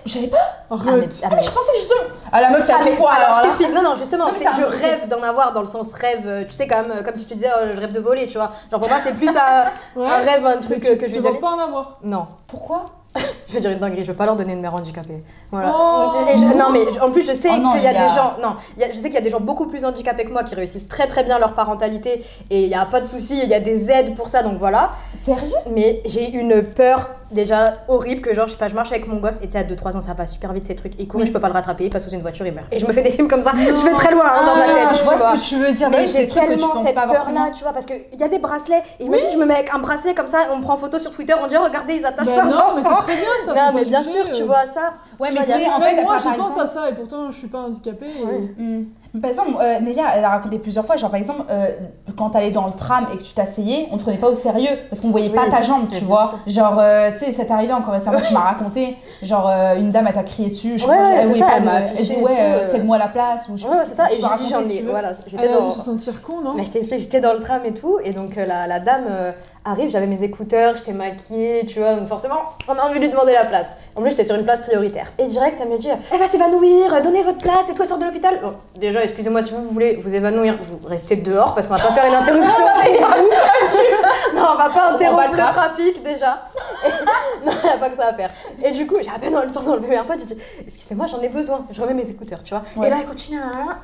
Je 0.07 0.13
savais 0.13 0.29
pas. 0.29 0.39
Ah, 0.71 0.75
mais- 0.85 0.89
Arrête. 0.93 1.21
ah, 1.23 1.29
Ah, 1.31 1.35
mais 1.37 1.43
je 1.43 1.51
pensais 1.51 1.73
justement. 1.79 2.01
Ah, 2.33 2.41
la 2.41 2.51
meuf 2.51 2.65
qui 2.65 2.73
a 2.73 2.77
Ah, 2.79 2.85
mais- 2.85 2.93
alors, 2.93 3.11
alors 3.11 3.37
je 3.37 3.43
t'explique. 3.43 3.73
Non, 3.75 3.83
non, 3.83 3.95
justement, 3.97 4.25
Non, 4.27 4.31
mais 4.33 4.39
c'est 4.39 4.45
que 4.51 4.57
je 4.57 4.79
rêve 4.83 5.09
d'en 5.09 5.23
avoir 5.23 5.53
dans 5.53 5.61
le 5.61 5.67
sens 5.67 5.93
rêve, 5.93 6.23
euh, 6.27 6.45
tu 6.45 6.53
sais, 6.53 6.67
quand 6.67 6.83
même, 6.89 7.05
comme 7.05 7.15
si 7.17 7.27
tu 7.27 7.35
disais, 7.35 7.49
euh, 7.49 7.75
je 7.77 7.81
rêve 7.81 7.93
de 7.93 8.01
voler, 8.01 8.27
tu 8.27 8.39
vois. 8.39 8.51
Genre, 8.71 8.81
pour 8.81 8.89
moi, 8.89 8.99
c'est 9.05 9.15
plus 9.15 9.29
un, 9.29 9.65
Ouais. 10.01 10.07
un 10.07 10.17
rêve, 10.19 10.45
un 10.47 10.57
Mais 10.57 10.61
truc 10.63 10.81
tu, 10.81 10.89
euh, 10.91 10.97
que 10.97 11.03
je 11.03 11.11
tu 11.11 11.17
visualise. 11.17 11.41
pas 11.41 11.51
en 11.51 11.59
avoir. 11.59 11.99
Non, 12.03 12.27
Pourquoi? 12.47 12.87
Je 13.47 13.55
vais 13.55 13.61
dire 13.61 13.71
une 13.71 13.79
dinguerie, 13.79 14.03
je 14.05 14.11
veux 14.11 14.17
pas 14.17 14.27
leur 14.27 14.35
donner 14.35 14.55
une 14.55 14.61
mère 14.61 14.75
handicapée. 14.75 15.23
Voilà. 15.55 15.73
Oh. 15.77 16.13
Et 16.33 16.37
je- 16.37 16.57
non, 16.59 16.71
mais 16.73 16.81
en 17.01 17.11
plus, 17.11 17.27
je 17.27 17.33
sais 17.35 17.49
Oh 17.51 17.73
qu'il 17.73 17.83
y 17.83 17.87
a 17.87 17.93
il 17.93 17.95
y 17.95 17.97
a- 17.97 18.09
des 18.09 18.15
gens. 18.15 18.35
Non, 18.43 18.57
il 18.77 18.83
y 18.83 18.85
a- 18.85 18.93
je 18.93 18.97
sais 18.97 19.05
qu'il 19.09 19.15
y 19.15 19.19
a 19.19 19.21
des 19.23 19.31
gens 19.31 19.41
beaucoup 19.41 19.67
plus 19.67 19.85
handicapés 19.85 20.25
que 20.25 20.33
moi 20.33 20.43
qui 20.45 20.55
réussissent 20.55 20.89
très 20.89 21.07
très 21.07 21.23
bien 21.25 21.39
leur 21.39 21.55
parentalité 21.55 22.25
et 22.51 22.63
il 22.63 22.69
y 22.69 22.75
a 22.75 22.85
pas 22.85 23.01
de 23.01 23.07
souci, 23.07 23.41
il 23.43 23.49
y 23.49 23.55
a 23.55 23.61
des 23.61 23.91
aides 23.91 24.15
pour 24.17 24.29
ça, 24.29 24.43
donc 24.43 24.59
voilà. 24.59 24.91
Sérieux? 25.17 25.53
Mais 25.71 26.01
j'ai 26.07 26.31
une 26.31 26.63
peur 26.63 27.09
déjà 27.31 27.75
horrible 27.89 28.21
que 28.21 28.33
genre 28.35 28.47
je 28.47 28.53
sais 28.53 28.59
pas 28.59 28.69
je 28.69 28.75
marche 28.77 28.93
avec 28.93 29.09
mon 29.09 29.17
gosse 29.17 29.39
et 29.43 29.47
tu 29.47 29.53
sais 29.53 29.59
à 29.59 29.65
2-3 29.65 29.97
ans 29.97 30.01
ça 30.01 30.13
va 30.13 30.25
super 30.25 30.53
vite 30.53 30.67
ces 30.67 30.77
trucs 30.77 30.93
il 31.01 31.09
court 31.09 31.19
et 31.19 31.23
Oui. 31.23 31.29
je 31.29 31.33
peux 31.33 31.41
pas 31.41 31.49
le 31.49 31.55
rattraper 31.55 31.85
il 31.85 31.91
passe 31.91 32.05
sous 32.05 32.11
une 32.15 32.21
voiture 32.21 32.47
il 32.47 32.53
meurt 32.53 32.73
et 32.73 32.79
je 32.79 32.87
me 32.87 32.93
fais 32.93 33.03
des 33.03 33.11
films 33.11 33.27
comme 33.27 33.43
ça 33.43 33.51
je 33.57 33.83
vais 33.83 33.95
très 33.95 34.13
loin 34.13 34.25
hein, 34.27 34.45
dans 34.47 34.55
ma 34.55 34.63
Ah, 34.63 34.67
tête 34.91 34.99
Je 34.99 35.03
vois 35.05 35.17
vois. 35.17 35.31
ce 35.37 35.43
que 35.43 35.49
tu 35.49 35.57
veux 35.57 35.73
dire, 35.73 35.91
mais 35.91 36.07
j'ai 36.07 36.29
tellement 36.29 36.85
cette 36.85 36.95
pas 36.95 37.07
peur 37.09 37.33
là 37.33 37.51
tu 37.53 37.65
vois 37.65 37.73
parce 37.73 37.87
que 37.87 37.95
il 38.13 38.21
y 38.21 38.23
a 38.23 38.29
des 38.29 38.39
bracelets 38.39 38.83
et 39.01 39.05
imagine 39.05 39.31
je 39.33 39.39
me 39.39 39.47
mets 39.47 39.55
avec 39.55 39.75
un 39.75 39.79
bracelet 39.81 40.15
comme 40.15 40.29
ça 40.29 40.43
on 40.53 40.59
me 40.59 40.63
prend 40.63 40.75
en 40.75 40.77
photo 40.77 40.99
sur 41.01 41.11
Twitter 41.11 41.35
on 41.43 41.47
dit 41.49 41.57
oh, 41.59 41.65
regardez 41.65 41.95
ils 41.95 42.07
attachent 42.07 42.27
Bah 42.27 42.37
leurs 42.45 42.47
non, 42.47 42.77
mais 42.77 42.83
c'est 42.85 42.95
très 42.95 43.17
bien 43.17 43.25
ça. 43.47 43.53
non 43.55 43.73
mais 43.75 43.85
bien 43.85 44.05
sûr 44.05 44.31
tu 44.33 44.43
euh. 44.43 44.47
vois 44.47 44.67
ça 44.67 44.93
Ouais, 45.21 45.31
mais 45.33 45.45
Tu 45.45 45.53
sais, 45.53 45.69
en 45.69 45.81
fait, 45.81 46.03
moi, 46.03 46.19
je 46.19 46.29
pense 46.37 46.59
à 46.59 46.67
ça 46.67 46.91
et 46.91 46.95
pourtant 46.95 47.31
je 47.31 47.39
suis 47.39 47.49
pas 47.49 47.61
handicapée. 47.61 48.07
et- 48.21 48.25
Ouais. 48.25 48.39
Hmm. 48.59 48.85
Par 49.21 49.31
exemple, 49.31 49.51
euh, 49.61 49.81
Nélia, 49.81 50.05
elle 50.17 50.25
a 50.25 50.31
raconté 50.31 50.59
plusieurs 50.59 50.85
fois, 50.85 50.97
genre 50.97 51.11
par 51.11 51.19
exemple, 51.19 51.43
euh, 51.51 51.69
quand 52.17 52.31
t'allais 52.31 52.51
dans 52.51 52.67
le 52.67 52.73
tram 52.73 53.07
et 53.13 53.17
que 53.17 53.23
tu 53.23 53.33
t'asseyais, 53.33 53.89
on 53.93 53.97
te 53.97 54.03
prenait 54.03 54.17
pas 54.19 54.29
au 54.29 54.35
sérieux 54.35 54.71
parce 54.91 55.01
qu'on 55.01 55.11
voyait 55.11 55.31
pas 55.31 55.49
ta 55.49 55.63
jambe, 55.63 55.89
tu 55.91 56.05
vois. 56.05 56.35
Genre, 56.47 56.77
euh, 56.81 57.11
tu 57.13 57.25
sais, 57.25 57.33
c'est 57.33 57.51
arrivé 57.51 57.73
encore 57.73 57.95
récemment, 57.95 58.19
tu 58.27 58.33
m'as 58.33 58.41
raconté, 58.41 58.97
genre 59.23 59.49
euh, 59.49 59.77
une 59.77 59.91
dame, 59.93 60.07
elle 60.09 60.15
t'a 60.15 60.23
crié 60.25 60.49
dessus, 60.49 60.79
je 60.79 60.87
Ouais, 60.87 60.93
crois, 60.95 61.07
ouais, 61.11 61.17
elle 61.21 61.37
ça, 61.37 61.45
pas 61.47 61.53
elle 61.57 61.63
de- 61.63 61.67
m'a 61.67 61.81
dit, 61.83 62.17
ouais, 62.17 62.65
cède-moi 62.65 62.99
la 62.99 63.09
place, 63.09 63.49
ou 63.49 63.57
je 63.57 63.63
sais 63.63 63.69
ouais 63.69 63.75
pas, 63.77 63.85
c'est 63.87 63.95
ça 63.95 64.13
et 64.13 64.17
dit 64.17 64.25
raconter 64.25 64.49
j'en 64.51 64.61
ai 64.63 64.83
voilà 64.83 65.13
j'étais 65.27 65.49
dans 65.49 65.71
se 65.71 65.81
sentir 65.81 66.21
con, 66.23 66.41
non? 66.43 66.55
Mais 66.57 66.65
je 66.65 66.99
j'étais 66.99 67.21
dans 67.21 67.33
le 67.35 67.41
tram 67.41 67.61
et 67.65 67.73
tout, 67.73 67.99
et 68.05 68.11
donc 68.11 68.37
euh, 68.37 68.45
la, 68.47 68.67
la 68.67 68.81
dame 68.81 69.05
euh, 69.09 69.33
arrive, 69.65 69.91
j'avais 69.91 70.07
mes 70.07 70.23
écouteurs, 70.23 70.77
j'étais 70.77 70.93
maquillée, 70.93 71.65
tu 71.67 71.79
vois, 71.81 71.95
donc 71.95 72.09
forcément, 72.09 72.37
on 72.69 72.73
a 72.75 72.83
envie 72.83 72.99
de 72.99 73.05
lui 73.05 73.11
demander 73.11 73.33
la 73.33 73.45
place. 73.47 73.77
En 73.97 74.01
plus, 74.03 74.11
j'étais 74.11 74.25
sur 74.27 74.35
une 74.35 74.43
place 74.45 74.61
prioritaire. 74.63 75.07
Et 75.19 75.27
direct, 75.27 75.57
elle 75.63 75.69
me 75.69 75.79
dit 75.79 75.89
Elle 76.13 76.19
va 76.19 76.27
s'évanouir, 76.27 77.01
donnez 77.01 77.23
votre 77.23 77.39
place, 77.39 77.71
et 77.71 77.75
toi, 77.75 77.87
sors 77.87 77.97
de 77.99 78.05
l'hôpital. 78.05 78.41
Bon, 78.43 78.55
déjà, 78.79 79.04
excusez-moi, 79.05 79.43
si 79.43 79.53
vous 79.53 79.65
voulez 79.71 79.97
vous 79.97 80.15
évanouir, 80.15 80.59
vous 80.63 80.81
restez 80.89 81.17
dehors 81.17 81.55
parce 81.55 81.67
qu'on 81.67 81.75
va 81.75 81.83
pas 81.83 81.93
faire 81.93 82.07
une 82.07 82.15
interruption. 82.15 82.65
non, 84.35 84.49
on 84.53 84.57
va 84.57 84.71
pas 84.71 84.93
interrompre 84.93 85.33
le 85.33 85.39
trafic 85.39 86.03
déjà. 86.03 86.43
Non, 87.45 87.53
il 87.63 87.67
n'y 87.67 87.73
a 87.75 87.79
pas 87.79 87.89
que 87.91 87.97
ça 87.97 88.07
à 88.09 88.15
faire. 88.15 88.31
Et 88.65 88.71
du 88.73 88.87
coup, 88.87 88.97
j'ai 89.03 89.11
à 89.11 89.19
peine 89.19 89.35
le 89.35 89.53
temps 89.53 89.63
d'enlever 89.63 89.89
mes 89.89 89.97
AirPods, 89.97 90.15
j'ai 90.21 90.35
dit 90.35 90.41
Excusez-moi, 90.65 91.07
j'en 91.07 91.21
ai 91.21 91.29
besoin. 91.29 91.67
Je 91.71 91.81
remets 91.81 91.95
mes 91.95 92.09
écouteurs, 92.11 92.43
tu 92.43 92.55
vois. 92.55 92.63
Ouais. 92.77 92.87
Et 92.87 92.91
là, 92.91 92.97
elle 93.01 93.07
continue. 93.07 93.39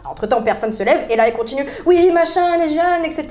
Entre 0.09 0.27
temps, 0.27 0.43
personne 0.43 0.73
se 0.73 0.83
lève, 0.83 1.01
et 1.11 1.17
là, 1.17 1.27
elle 1.29 1.35
continue 1.35 1.65
Oui, 1.87 2.11
machin, 2.13 2.57
les 2.59 2.69
jeunes, 2.69 3.05
etc. 3.05 3.27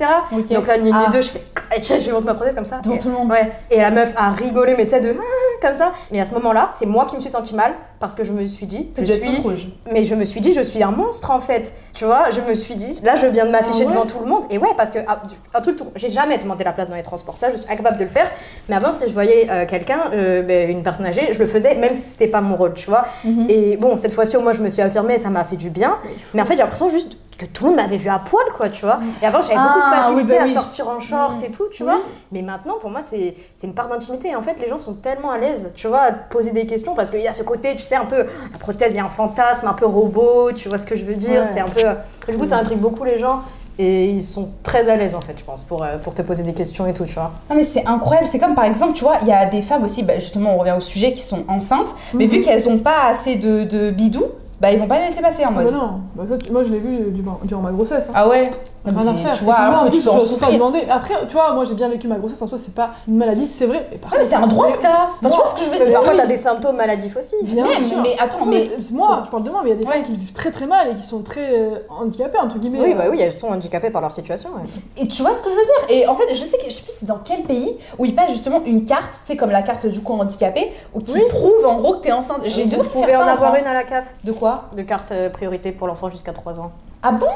Donc 0.52 0.68
là, 0.68 0.78
ni 0.78 0.92
Ah. 0.94 1.10
deux, 1.12 1.22
je 1.22 1.30
fais. 1.30 1.42
Sais, 1.82 2.00
je 2.00 2.06
lui 2.06 2.14
montre 2.14 2.26
ma 2.26 2.34
prothèse 2.34 2.56
comme 2.56 2.66
ça. 2.66 2.80
Devant 2.84 2.98
tout 2.98 3.08
le 3.10 3.14
monde. 3.14 3.32
Ouais. 3.32 3.52
Et 3.72 3.78
la 3.78 3.92
meuf 3.92 4.14
a 4.18 4.32
rigolé, 4.32 4.74
mais 4.78 4.86
tu 4.86 4.92
sais, 4.92 5.02
de. 5.02 5.16
ah, 5.18 5.68
Comme 5.68 5.76
ça. 5.76 5.92
Mais 6.12 6.20
à 6.20 6.26
ce 6.26 6.34
moment-là, 6.34 6.72
c'est 6.74 6.86
moi 6.86 7.06
qui 7.06 7.16
me 7.16 7.22
suis 7.22 7.30
senti 7.30 7.54
mal 7.56 7.74
parce 8.00 8.16
que 8.16 8.24
je 8.24 8.32
me 8.32 8.46
suis 8.48 8.66
dit. 8.66 8.90
Je 8.98 9.14
suis. 9.14 9.38
rouge. 9.42 9.68
Mais 9.92 10.04
je 10.06 10.16
me 10.16 10.26
suis 10.26 10.42
dit, 10.42 10.54
je 10.54 10.62
suis 10.62 10.82
un 10.84 10.92
monstre 10.92 11.32
en 11.32 11.40
fait. 11.40 11.74
Tu 11.94 12.06
vois, 12.06 12.30
je 12.32 12.40
me 12.42 12.54
suis 12.56 12.76
dit, 12.76 13.00
là, 13.04 13.16
je 13.16 13.28
viens 13.28 13.46
de 13.46 13.52
m'afficher 13.52 13.84
Ah 13.84 13.88
ouais 13.88 13.94
devant 13.94 14.06
tout 14.06 14.20
le 14.20 14.26
monde. 14.26 14.46
Et 14.50 14.58
ouais, 14.58 14.70
parce 14.78 14.90
que 14.92 15.00
ah, 15.08 15.22
un 15.54 15.62
truc, 15.62 15.78
j'ai 15.96 16.10
jamais 16.10 16.38
demandé 16.38 16.64
la 16.64 16.72
place 16.72 16.88
dans 16.90 16.96
les 16.96 17.04
transports. 17.04 17.38
Ça, 17.38 17.52
je 17.52 17.58
suis 17.58 17.72
incapable 17.72 17.98
de 17.98 18.04
le 18.04 18.10
faire. 18.10 18.30
Mais 18.68 18.76
avant, 18.76 18.92
si 18.92 19.08
je 19.08 19.14
voyais 19.14 19.48
euh, 19.50 19.66
quelqu'un, 19.68 20.12
euh, 20.20 20.42
ben, 20.44 20.70
une 20.70 20.84
personne 20.84 21.06
âgée, 21.06 21.30
je 21.32 21.40
le 21.40 21.46
faisais, 21.46 21.76
même 21.76 21.94
si 21.94 22.02
c'était 22.02 22.28
pas 22.28 22.42
mon 22.42 22.56
rôle, 22.56 22.74
tu 22.74 22.90
vois. 22.90 23.06
Mhm. 23.24 23.48
Et 23.50 23.78
bon, 23.78 23.98
cette 23.98 24.14
fois-ci, 24.14 24.38
au 24.38 24.42
moins, 24.42 24.54
je 24.54 24.62
me 24.62 24.70
suis 24.70 24.82
affirmée, 24.82 25.18
ça 25.20 25.30
m'a 25.30 25.44
fait 25.44 25.56
du 25.56 25.70
bien. 25.70 25.98
Mais 26.34 26.42
en 26.42 26.46
fait, 26.46 26.54
j'ai 26.54 26.60
l'impression 26.64 26.90
juste 26.90 27.18
que 27.38 27.46
tout 27.46 27.64
le 27.64 27.70
monde 27.70 27.78
m'avait 27.78 27.96
vu 27.96 28.10
à 28.10 28.20
poil, 28.20 28.44
quoi, 28.54 28.68
tu 28.68 28.84
vois. 28.84 29.00
Et 29.22 29.26
avant, 29.26 29.42
j'avais 29.42 29.56
beaucoup 29.56 29.80
de 29.80 29.84
Ah, 29.86 29.96
facilité 30.02 30.34
oui, 30.34 30.38
bah 30.40 30.44
à 30.44 30.48
sortir 30.50 30.90
en 30.90 31.00
short 31.00 31.38
Mhm. 31.40 31.46
et 31.46 31.52
tout, 31.52 31.68
tu 31.72 31.84
Oui. 31.84 31.90
vois. 31.90 32.02
Mais 32.34 32.42
maintenant, 32.42 32.74
pour 32.82 32.90
moi, 32.90 33.00
c'est 33.02 33.34
c'est 33.56 33.66
une 33.66 33.74
part 33.74 33.88
d'intimité. 33.88 34.28
Et 34.30 34.36
en 34.36 34.42
fait, 34.42 34.60
les 34.62 34.68
gens 34.68 34.78
sont 34.78 34.94
tellement 34.96 35.32
à 35.32 35.38
l'aise, 35.38 35.72
tu 35.74 35.88
vois, 35.88 36.00
à 36.02 36.12
te 36.12 36.30
poser 36.34 36.52
des 36.52 36.66
questions 36.66 36.96
parce 36.96 37.10
qu'il 37.12 37.22
y 37.22 37.28
a 37.30 37.34
ce 37.34 37.44
côté, 37.44 37.76
tu 37.78 37.84
sais, 37.84 37.96
un 37.96 38.04
peu, 38.06 38.18
la 38.52 38.60
prothèse, 38.60 38.92
il 38.94 38.98
y 38.98 39.00
a 39.00 39.06
un 39.06 39.10
fantasme 39.10 39.68
un 39.68 39.74
peu 39.74 39.86
robot, 39.86 40.52
tu 40.52 40.68
vois 40.68 40.78
ce 40.78 40.86
que 40.86 40.98
je 40.98 41.06
veux 41.06 41.16
dire. 41.16 41.44
Ouais. 41.44 41.50
C'est 41.54 41.62
un 41.62 41.70
peu. 41.70 41.82
Du 42.30 42.38
coup, 42.38 42.46
ça 42.46 42.58
intrigue 42.58 42.80
beaucoup 42.80 43.06
les 43.06 43.18
gens. 43.18 43.42
Et 43.82 44.10
ils 44.10 44.22
sont 44.22 44.50
très 44.62 44.90
à 44.90 44.98
l'aise, 44.98 45.16
en 45.16 45.22
fait, 45.22 45.36
je 45.40 45.44
pense, 45.46 45.64
pour, 45.64 45.84
euh, 45.86 45.98
pour 46.00 46.14
te 46.14 46.22
poser 46.22 46.44
des 46.44 46.52
questions 46.54 46.86
et 46.86 46.94
tout, 46.94 47.06
tu 47.06 47.14
vois. 47.14 47.32
Non 47.50 47.56
mais 47.56 47.64
c'est 47.64 47.86
incroyable, 47.86 48.28
c'est 48.30 48.38
comme 48.38 48.54
par 48.54 48.66
exemple, 48.66 48.92
tu 48.92 49.06
vois, 49.06 49.16
il 49.22 49.28
y 49.30 49.32
a 49.32 49.46
des 49.46 49.62
femmes 49.62 49.86
aussi, 49.86 50.04
bah, 50.04 50.16
justement 50.16 50.54
on 50.56 50.58
revient 50.58 50.76
au 50.78 50.82
sujet, 50.82 51.14
qui 51.14 51.22
sont 51.22 51.46
enceintes, 51.48 51.96
mais 52.14 52.26
Mhm. 52.26 52.30
vu 52.32 52.42
qu'elles 52.42 52.68
ont 52.68 52.78
pas 52.80 53.06
assez 53.10 53.36
de, 53.38 53.64
de 53.64 53.92
bidou, 53.92 54.26
bah 54.60 54.74
ils 54.74 54.80
vont 54.80 54.88
pas 54.88 55.00
les 55.00 55.06
laisser 55.06 55.22
passer 55.22 55.46
en 55.46 55.52
Ah 55.52 55.54
bah 55.56 55.64
mode. 55.64 55.74
non, 55.74 56.02
bah 56.14 56.24
ça, 56.28 56.38
tu- 56.38 56.52
moi 56.52 56.66
je 56.66 56.72
l'ai 56.72 56.80
vu 56.80 57.12
durant, 57.12 57.40
durant 57.46 57.62
ma 57.62 57.72
grossesse. 57.72 58.08
hein. 58.10 58.14
Ah 58.14 58.28
ouais? 58.28 58.52
Rien 58.86 58.96
à 58.96 59.00
c'est- 59.18 59.24
faire. 59.24 59.32
Tu 59.38 59.44
vois, 59.44 59.56
alors 59.56 59.86
que 59.86 59.92
tu 59.92 60.02
peux 60.02 60.10
en 60.10 60.20
souffrir. 60.22 60.52
demander. 60.54 60.80
Après, 60.90 61.14
tu 61.28 61.34
vois, 61.34 61.54
moi 61.54 61.66
j'ai 61.66 61.74
bien 61.76 61.90
vécu 61.90 62.08
ma 62.08 62.16
grossesse, 62.16 62.42
en 62.42 62.48
soi 62.48 62.58
c'est 62.58 62.74
pas 62.74 62.92
une 63.08 63.18
maladie, 63.18 63.46
c'est 63.46 63.66
vrai. 63.66 63.88
Mais 63.92 63.98
par 63.98 64.12
Ouais, 64.14 64.18
mais 64.20 64.24
contre, 64.26 64.38
c'est 64.38 64.44
un 64.44 64.48
droit 64.48 64.72
que 64.72 64.78
t'as. 64.80 64.90
Enfin, 65.10 65.30
tu 65.30 65.36
vois 65.36 65.46
ce 65.46 65.56
que 65.56 65.62
je 65.62 65.66
veux 65.70 65.80
Mais 65.80 65.86
dire 65.86 65.94
parfois, 66.02 66.14
t'as 66.16 66.28
des 66.28 66.38
symptômes 66.38 66.78
maladifs 66.78 67.16
aussi. 67.18 67.36
Bien 67.44 67.66
Mais- 67.66 67.76
sûr. 67.90 67.98
mais 68.02 68.16
attends, 68.20 68.46
mais- 68.46 68.60
c'est- 68.62 68.82
c'est 68.82 68.94
moi, 68.94 69.22
je 69.26 69.30
parle 69.30 69.44
de 69.44 69.50
moi, 69.50 69.62
mais 69.64 69.70
il 69.72 69.74
y 69.74 69.76
a 69.76 69.80
des 69.80 69.86
Ouais. 69.86 69.94
femmes 69.96 70.04
qui 70.04 70.14
vivent 70.16 70.34
très 70.34 70.52
très 70.52 70.66
mal 70.66 70.92
et 70.92 70.96
qui 70.96 71.04
sont 71.04 71.22
très 71.22 71.50
euh, 71.52 71.80
handicapées, 71.90 72.40
entre 72.40 72.58
guillemets. 72.58 72.80
Oui, 72.82 72.94
bah 72.94 73.06
oui, 73.12 73.20
elles 73.20 73.34
sont 73.34 73.50
handicapées 73.50 73.90
par 73.90 74.02
leur 74.02 74.14
situation. 74.14 74.50
ouais. 74.52 74.64
Et 74.98 75.08
tu 75.08 75.22
vois 75.22 75.36
ce 75.36 75.42
que 75.42 75.50
je 75.50 75.56
veux 75.56 75.62
dire? 75.62 75.86
Et 75.98 76.08
en 76.08 76.16
fait, 76.16 76.34
je 76.34 76.44
sais 76.44 76.58
que 76.58 76.64
je 76.66 76.70
sais 76.74 76.84
plus 76.84 76.94
c'est 76.94 77.06
dans 77.06 77.20
quel 77.24 77.44
pays 77.44 77.76
où 77.98 78.06
ils 78.06 78.16
passent 78.16 78.32
justement 78.32 78.62
une 78.66 78.86
carte, 78.86 79.12
tu 79.12 79.20
sais, 79.26 79.36
comme 79.36 79.52
la 79.52 79.62
carte 79.62 79.86
du 79.88 80.02
coup 80.02 80.14
handicapé, 80.14 80.72
où 80.94 81.02
qui 81.02 81.14
Oui. 81.16 81.24
prouve 81.30 81.66
en 81.66 81.80
gros 81.80 81.96
que 81.96 82.02
t'es 82.04 82.12
enceinte. 82.12 82.42
J'ai 82.46 82.64
Vous 82.64 82.70
dû 82.70 82.90
pouvez 82.90 83.16
en 83.16 83.22
avoir 83.28 83.56
une 83.56 83.66
à 83.68 83.74
la 83.74 83.84
CAF 83.84 84.06
De 84.24 84.32
quoi? 84.32 84.64
De 84.76 84.82
carte 84.84 85.12
euh, 85.12 85.30
priorité 85.30 85.72
pour 85.72 85.88
l'enfant 85.88 86.10
jusqu'à 86.10 86.32
3 86.34 86.60
ans. 86.60 86.72
Ah 87.02 87.12
bon? 87.12 87.28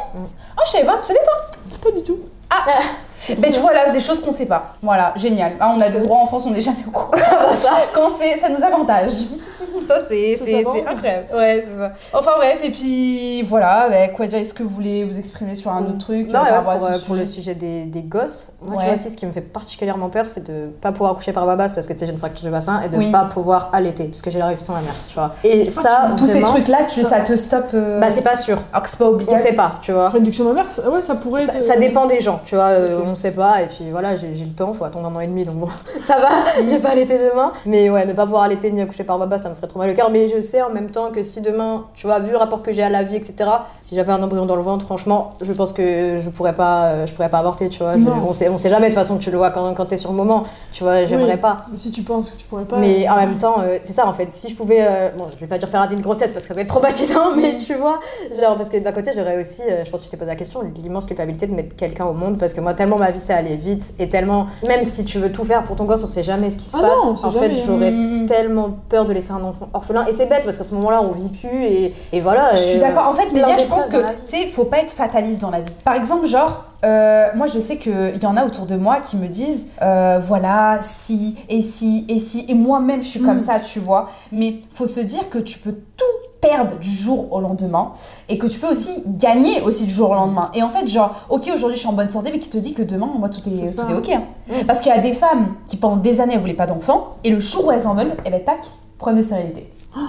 Ah, 0.58 0.62
je 0.66 0.72
savais 0.72 0.86
pas, 0.86 0.98
tu 0.98 1.06
savais 1.06 1.20
toi? 1.24 1.52
C'est 1.70 1.82
pas 1.82 1.92
du 1.92 2.04
tout. 2.04 2.20
Mais 3.42 3.50
tu 3.50 3.60
vois, 3.60 3.74
là, 3.74 3.82
c'est 3.86 3.94
des 3.94 4.00
choses 4.00 4.22
qu'on 4.22 4.32
sait 4.32 4.46
pas. 4.46 4.76
Voilà, 4.82 5.14
génial. 5.16 5.54
Ah, 5.60 5.74
on 5.76 5.82
a 5.82 5.90
des 5.90 6.00
droits 6.00 6.20
en 6.20 6.26
France, 6.28 6.46
on 6.48 6.52
n'est 6.52 6.62
jamais 6.62 6.84
au 6.88 6.92
courant. 6.92 7.12
Quand 7.94 8.08
c'est, 8.20 8.38
ça 8.38 8.50
nous 8.50 8.64
avantage. 8.64 9.12
ça, 9.88 9.96
c'est, 10.08 10.40
c'est, 10.42 10.64
incroyable. 10.88 11.26
Ouais, 11.34 11.60
c'est 11.62 11.78
ça. 11.78 11.92
Enfin, 12.14 12.32
bref, 12.38 12.60
et 12.64 12.70
puis 12.70 13.42
voilà, 13.44 13.88
bah, 13.90 14.08
quoi 14.10 14.28
dire, 14.28 14.40
est-ce 14.40 14.54
que 14.54 14.64
vous 14.64 14.70
voulez 14.70 15.04
vous 15.04 15.18
exprimer 15.20 15.56
sur 15.56 15.72
un 15.72 15.84
autre 15.86 15.98
truc 16.00 16.28
Non, 16.30 16.40
euh, 16.40 16.44
ouais, 16.44 16.64
pour, 16.64 16.80
ce 16.80 16.86
euh, 16.94 16.98
pour 17.06 17.16
le 17.16 17.26
sujet 17.26 17.56
des, 17.56 17.84
des 17.84 18.02
gosses, 18.02 18.54
moi, 18.62 18.76
Ouais. 18.78 18.84
tu 18.84 18.86
vois 18.90 18.96
aussi, 18.96 19.12
ce 19.12 19.18
qui 19.18 19.26
me 19.26 19.32
fait 19.32 19.42
particulièrement 19.42 20.10
peur, 20.10 20.26
c'est 20.28 20.46
de 20.48 20.68
pas 20.82 20.92
pouvoir 20.92 21.12
accoucher 21.12 21.34
par 21.34 21.46
babas 21.46 21.70
parce 21.74 21.88
que 21.88 21.94
tu 21.94 22.00
sais, 22.00 22.06
j'ai 22.06 22.12
une 22.14 22.18
fracture 22.20 22.46
du 22.46 22.52
bassin 22.52 22.82
et 22.82 22.90
de 22.90 22.98
Oui. 22.98 23.12
pas 23.12 23.26
pouvoir 23.26 23.70
allaiter 23.74 24.06
parce 24.06 24.22
que 24.22 24.32
j'ai 24.32 24.40
la 24.40 24.48
réduction 24.48 24.74
mammaire, 24.74 24.94
tu 25.08 25.16
vois. 25.16 25.32
Et 25.44 25.70
ça, 25.70 26.12
Tous 26.18 26.28
ces 26.28 26.42
trucs-là, 26.42 26.80
tu, 26.88 27.02
ça- 27.04 27.10
ça 27.10 27.20
te 27.22 27.36
stoppe. 27.36 27.72
euh, 27.74 28.00
bah, 28.00 28.08
c'est 28.12 28.22
pas 28.22 28.36
sûr. 28.38 28.58
Alors 28.72 28.84
que 28.84 28.90
c'est 28.90 28.98
pas 29.00 29.06
On 29.06 29.10
obligatoire. 29.10 29.40
sait 29.48 29.54
pas, 29.54 29.72
tu 29.82 29.92
vois. 29.92 30.10
Réduction 30.10 30.46
mammaire, 30.46 30.68
ouais, 30.92 31.02
ça 31.02 31.16
pourrait 31.16 31.46
Ça, 31.46 31.54
être. 31.56 31.64
ça 31.64 31.76
dépend 31.78 32.06
des 32.06 32.22
gens, 32.22 32.42
tu 32.46 32.56
vois, 32.56 32.70
euh. 32.70 33.00
On 33.14 33.16
sait 33.16 33.32
pas, 33.32 33.62
et 33.62 33.68
puis 33.68 33.86
voilà, 33.92 34.16
j'ai 34.16 34.28
le 34.34 34.52
temps, 34.54 34.74
faut 34.74 34.84
attendre 34.86 35.08
un 35.08 35.16
an 35.16 35.20
et 35.20 35.28
demi, 35.28 35.46
donc 35.46 35.56
bon, 35.56 35.70
ça 36.04 36.18
va, 36.20 36.30
j'ai 36.68 36.80
pas 36.80 36.90
allaité 36.90 37.18
demain. 37.18 37.52
Mais 37.66 37.90
ouais, 37.90 38.06
ne 38.06 38.14
pas 38.14 38.24
pouvoir 38.26 38.44
allaiter 38.44 38.72
ni 38.72 38.82
accoucher 38.82 39.04
par 39.04 39.20
baba, 39.20 39.38
ça 39.38 39.50
me 39.50 39.56
ferait 39.56 39.68
trop 39.68 39.80
mal 39.80 39.90
au 39.90 39.94
cœur, 39.94 40.10
mais 40.10 40.28
je 40.28 40.42
sais 40.42 40.62
en 40.62 40.70
même 40.72 40.90
temps 40.90 41.12
que 41.12 41.22
si 41.24 41.42
demain, 41.42 41.86
tu 41.94 42.08
vois, 42.08 42.20
vu 42.20 42.32
le 42.32 42.38
rapport 42.38 42.62
que 42.64 42.74
j'ai 42.74 42.84
à 42.84 42.90
la 42.90 43.04
vie, 43.04 43.16
etc., 43.16 43.36
si 43.82 43.96
j'avais 43.96 44.12
un 44.12 44.22
embryon 44.24 44.46
dans 44.46 44.56
le 44.56 44.62
ventre, 44.64 44.86
franchement, 44.86 45.34
je 45.42 45.52
pense 45.54 45.74
que 45.74 46.20
je 46.20 46.30
pourrais 46.30 46.54
pas, 46.56 46.88
euh, 46.88 47.06
je 47.06 47.14
pourrais 47.14 47.30
pas 47.30 47.40
avorter, 47.40 47.70
tu 47.70 47.80
vois. 47.84 47.98
Je- 47.98 48.04
on, 48.04 48.34
sait, 48.34 48.50
on 48.50 48.58
sait 48.58 48.70
jamais, 48.70 48.90
de 48.90 48.94
toute 48.94 49.00
façon, 49.02 49.18
tu 49.18 49.30
le 49.32 49.38
vois 49.38 49.52
quand, 49.52 49.74
quand 49.76 49.86
t'es 49.86 49.98
sur 49.98 50.10
le 50.12 50.18
moment, 50.18 50.44
tu 50.72 50.84
vois, 50.84 51.06
j'aimerais 51.06 51.34
Oui. 51.34 51.38
pas. 51.38 51.66
Mais 51.72 51.78
si 51.78 51.92
tu 51.92 52.02
penses 52.02 52.32
que 52.32 52.38
tu 52.38 52.46
pourrais 52.48 52.66
pas. 52.66 52.78
Mais 52.78 53.08
en 53.08 53.16
même 53.18 53.38
temps, 53.38 53.58
euh, 53.62 53.78
c'est 53.84 53.94
ça 53.94 54.08
en 54.08 54.14
fait. 54.14 54.32
Si 54.32 54.50
je 54.50 54.56
pouvais, 54.56 54.80
euh, 54.82 55.10
bon, 55.18 55.26
je 55.34 55.40
vais 55.40 55.48
pas 55.48 55.58
dire 55.58 55.70
faire 55.70 55.88
une 55.92 56.02
grossesse 56.02 56.32
parce 56.32 56.44
que 56.46 56.48
ça 56.50 56.54
va 56.56 56.62
être 56.62 56.68
traumatisant, 56.68 57.36
mais 57.36 57.56
tu 57.58 57.76
vois, 57.76 58.00
genre 58.40 58.58
parce 58.58 58.70
que 58.70 58.78
d'un 58.78 58.92
côté 58.92 59.12
j'aurais 59.16 59.40
aussi, 59.40 59.62
euh, 59.70 59.84
je 59.86 59.92
pense 59.92 60.00
que 60.02 60.06
tu 60.06 60.12
t'es 60.12 60.18
posé 60.18 60.30
la 60.30 60.36
question, 60.36 60.62
l'immense 60.82 61.06
culpabilité 61.06 61.46
de 61.48 61.54
mettre 61.54 61.76
quelqu'un 61.76 62.06
au 62.06 62.14
monde 62.14 62.38
parce 62.40 62.54
que 62.54 62.62
moi 62.62 62.74
tellement 62.74 62.98
ma 63.04 63.12
vie 63.12 63.20
c'est 63.20 63.34
aller 63.34 63.56
vite 63.56 63.94
et 64.00 64.10
tellement, 64.10 64.48
même 64.68 64.84
si 64.84 65.06
tu 65.06 65.20
veux 65.20 65.32
tout 65.32 65.44
faire 65.44 65.64
pour 65.64 65.76
ton 65.76 65.86
gosse, 65.86 66.04
on 66.04 66.08
sait 66.08 66.24
jamais 66.24 66.50
ce 66.50 66.58
qui 66.58 66.70
se 66.70 66.78
Ah 66.78 66.82
passe. 66.82 67.24
non, 67.24 67.28
en 67.28 67.30
fait, 67.42 67.52
j'aurais 67.66 67.92
Mm, 67.92 68.24
mm. 68.24 68.26
tellement 68.28 68.70
peur 68.90 69.06
de 69.06 69.14
laisser 69.14 69.32
un 69.32 69.44
enfant 69.44 69.68
orphelin 69.74 70.06
et 70.06 70.14
c'est 70.14 70.26
bête 70.28 70.44
parce 70.46 70.58
qu'à 70.58 70.64
ce 70.64 70.74
moment-là 70.76 71.02
on 71.02 71.12
vit 71.12 71.30
plus 71.30 71.64
et, 71.66 71.94
et 72.12 72.22
voilà. 72.22 72.52
Je 72.56 72.58
suis 72.62 72.78
euh, 72.78 72.82
d'accord. 72.82 73.08
En 73.08 73.14
fait, 73.14 73.28
plein 73.28 73.48
Lélia, 73.48 73.58
je 73.58 73.68
pense 73.68 73.88
que, 73.88 73.98
tu 73.98 74.04
sais, 74.26 74.48
faut 74.48 74.66
pas 74.66 74.80
être 74.80 74.92
fataliste 74.92 75.40
dans 75.40 75.50
la 75.52 75.60
vie. 75.62 75.72
Par 75.84 75.96
exemple, 75.96 76.26
genre, 76.26 76.66
euh, 76.86 77.28
moi, 77.36 77.48
je 77.48 77.60
sais 77.60 77.78
qu'il 77.78 78.20
y 78.22 78.26
en 78.26 78.36
a 78.36 78.46
autour 78.46 78.66
de 78.66 78.76
moi 78.76 78.98
qui 79.00 79.16
me 79.18 79.28
disent, 79.28 79.72
euh, 79.82 80.20
voilà, 80.22 80.80
si, 80.82 81.38
et 81.50 81.62
si, 81.62 82.06
et 82.10 82.20
si. 82.20 82.46
Et 82.50 82.54
moi-même, 82.54 83.04
je 83.04 83.08
suis 83.08 83.22
comme 83.22 83.38
Mm. 83.38 83.42
ça, 83.42 83.60
tu 83.60 83.80
vois. 83.80 84.10
Mais 84.32 84.58
faut 84.74 84.88
se 84.88 85.00
dire 85.00 85.30
que 85.30 85.38
tu 85.38 85.60
peux 85.60 85.72
tout 85.98 86.04
perdre 86.48 86.76
du 86.78 86.90
jour 86.90 87.32
au 87.32 87.40
lendemain 87.40 87.94
et 88.28 88.38
que 88.38 88.48
tu 88.48 88.60
peux 88.60 88.70
aussi 88.70 89.02
gagner 89.08 89.62
aussi 89.62 89.86
du 89.86 89.94
jour 89.94 90.10
au 90.12 90.14
lendemain. 90.14 90.52
Et 90.54 90.62
en 90.62 90.70
fait, 90.70 90.86
genre, 90.88 91.16
ok, 91.30 91.50
aujourd'hui 91.54 91.76
je 91.78 91.80
suis 91.80 91.90
en 91.90 91.94
bonne 91.94 92.10
santé, 92.10 92.32
mais 92.34 92.40
qui 92.40 92.50
te 92.50 92.58
dit 92.58 92.74
que 92.74 92.82
demain, 92.84 93.10
moi, 93.18 93.30
tout 93.30 93.40
est, 93.50 93.76
tout 93.76 93.90
est 93.90 93.94
ok. 93.96 94.10
hein. 94.10 94.24
Oui, 94.50 94.64
Parce 94.68 94.82
qu'il 94.82 94.92
y 94.92 94.96
a 94.96 95.00
des 95.00 95.14
femmes 95.14 95.54
qui 95.68 95.78
pendant 95.78 95.96
des 95.98 96.20
années, 96.20 96.34
elles 96.34 96.42
voulaient 96.42 96.54
pas 96.54 96.66
d'enfants, 96.68 97.16
et 97.24 97.30
le 97.30 97.40
jour 97.40 97.68
où 97.68 97.72
elles 97.72 97.88
en 97.88 97.94
veulent, 97.96 98.16
et 98.26 98.30
ben 98.30 98.44
tac, 98.44 98.60
problème 98.98 99.22
de 99.22 99.26
stérilité. 99.26 99.72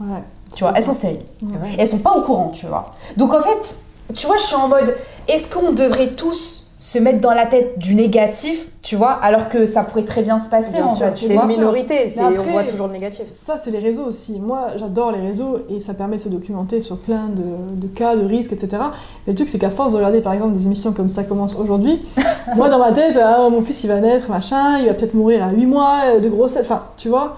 Ouais. 0.00 0.22
Tu 0.56 0.64
vois, 0.64 0.72
elles 0.74 0.82
sont 0.82 0.92
stériles. 0.92 1.20
Elles 1.78 1.86
sont 1.86 1.98
pas 1.98 2.16
au 2.16 2.22
courant, 2.22 2.50
tu 2.52 2.66
vois. 2.66 2.94
Donc 3.16 3.32
en 3.32 3.40
fait, 3.40 3.78
tu 4.12 4.26
vois, 4.26 4.36
je 4.38 4.42
suis 4.42 4.56
en 4.56 4.66
mode, 4.66 4.92
est-ce 5.28 5.52
qu'on 5.54 5.70
devrait 5.72 6.08
tous 6.08 6.63
se 6.78 6.98
mettre 6.98 7.20
dans 7.20 7.30
la 7.32 7.46
tête 7.46 7.78
du 7.78 7.94
négatif 7.94 8.68
Tu 8.82 8.96
vois, 8.96 9.12
alors 9.12 9.48
que 9.48 9.64
ça 9.64 9.82
pourrait 9.84 10.04
très 10.04 10.22
bien 10.22 10.38
se 10.38 10.50
passer 10.50 10.72
Bien 10.72 10.84
en 10.84 10.88
sûr, 10.94 11.06
fait. 11.06 11.14
tu 11.14 11.24
c'est 11.24 11.32
vois. 11.34 11.44
une 11.44 11.48
minorité, 11.50 12.08
c'est- 12.10 12.20
après- 12.20 12.36
on 12.48 12.52
voit 12.52 12.64
toujours 12.64 12.86
le 12.88 12.92
négatif. 12.92 13.24
Ça, 13.32 13.56
c'est 13.56 13.70
les 13.70 13.78
réseaux 13.78 14.04
aussi. 14.04 14.38
Moi, 14.40 14.68
j'adore 14.76 15.12
les 15.12 15.20
réseaux 15.20 15.60
et 15.70 15.80
ça 15.80 15.94
permet 15.94 16.16
de 16.16 16.22
se 16.22 16.28
documenter 16.28 16.80
sur 16.82 16.98
plein 16.98 17.28
de, 17.28 17.42
de 17.80 17.86
cas, 17.86 18.14
de 18.16 18.24
risques, 18.26 18.52
etc. 18.52 18.68
Mais 19.26 19.32
le 19.32 19.34
truc, 19.34 19.48
c'est 19.48 19.58
qu'à 19.58 19.70
force 19.70 19.92
de 19.92 19.96
regarder, 19.96 20.20
par 20.20 20.34
exemple, 20.34 20.52
des 20.52 20.66
émissions 20.66 20.92
comme 20.92 21.08
ça 21.08 21.24
commence 21.24 21.54
aujourd'hui, 21.54 22.02
moi, 22.56 22.68
dans 22.68 22.78
ma 22.78 22.92
tête, 22.92 23.18
ah, 23.22 23.48
mon 23.50 23.62
fils, 23.62 23.82
il 23.84 23.86
va 23.88 24.00
naître, 24.00 24.28
machin, 24.30 24.78
il 24.80 24.86
va 24.86 24.92
peut-être 24.94 25.14
mourir 25.14 25.42
à 25.44 25.50
8 25.52 25.64
mois 25.66 26.00
euh, 26.06 26.20
de 26.20 26.28
grossesse. 26.28 26.66
Enfin, 26.66 26.82
tu 26.98 27.08
vois, 27.08 27.36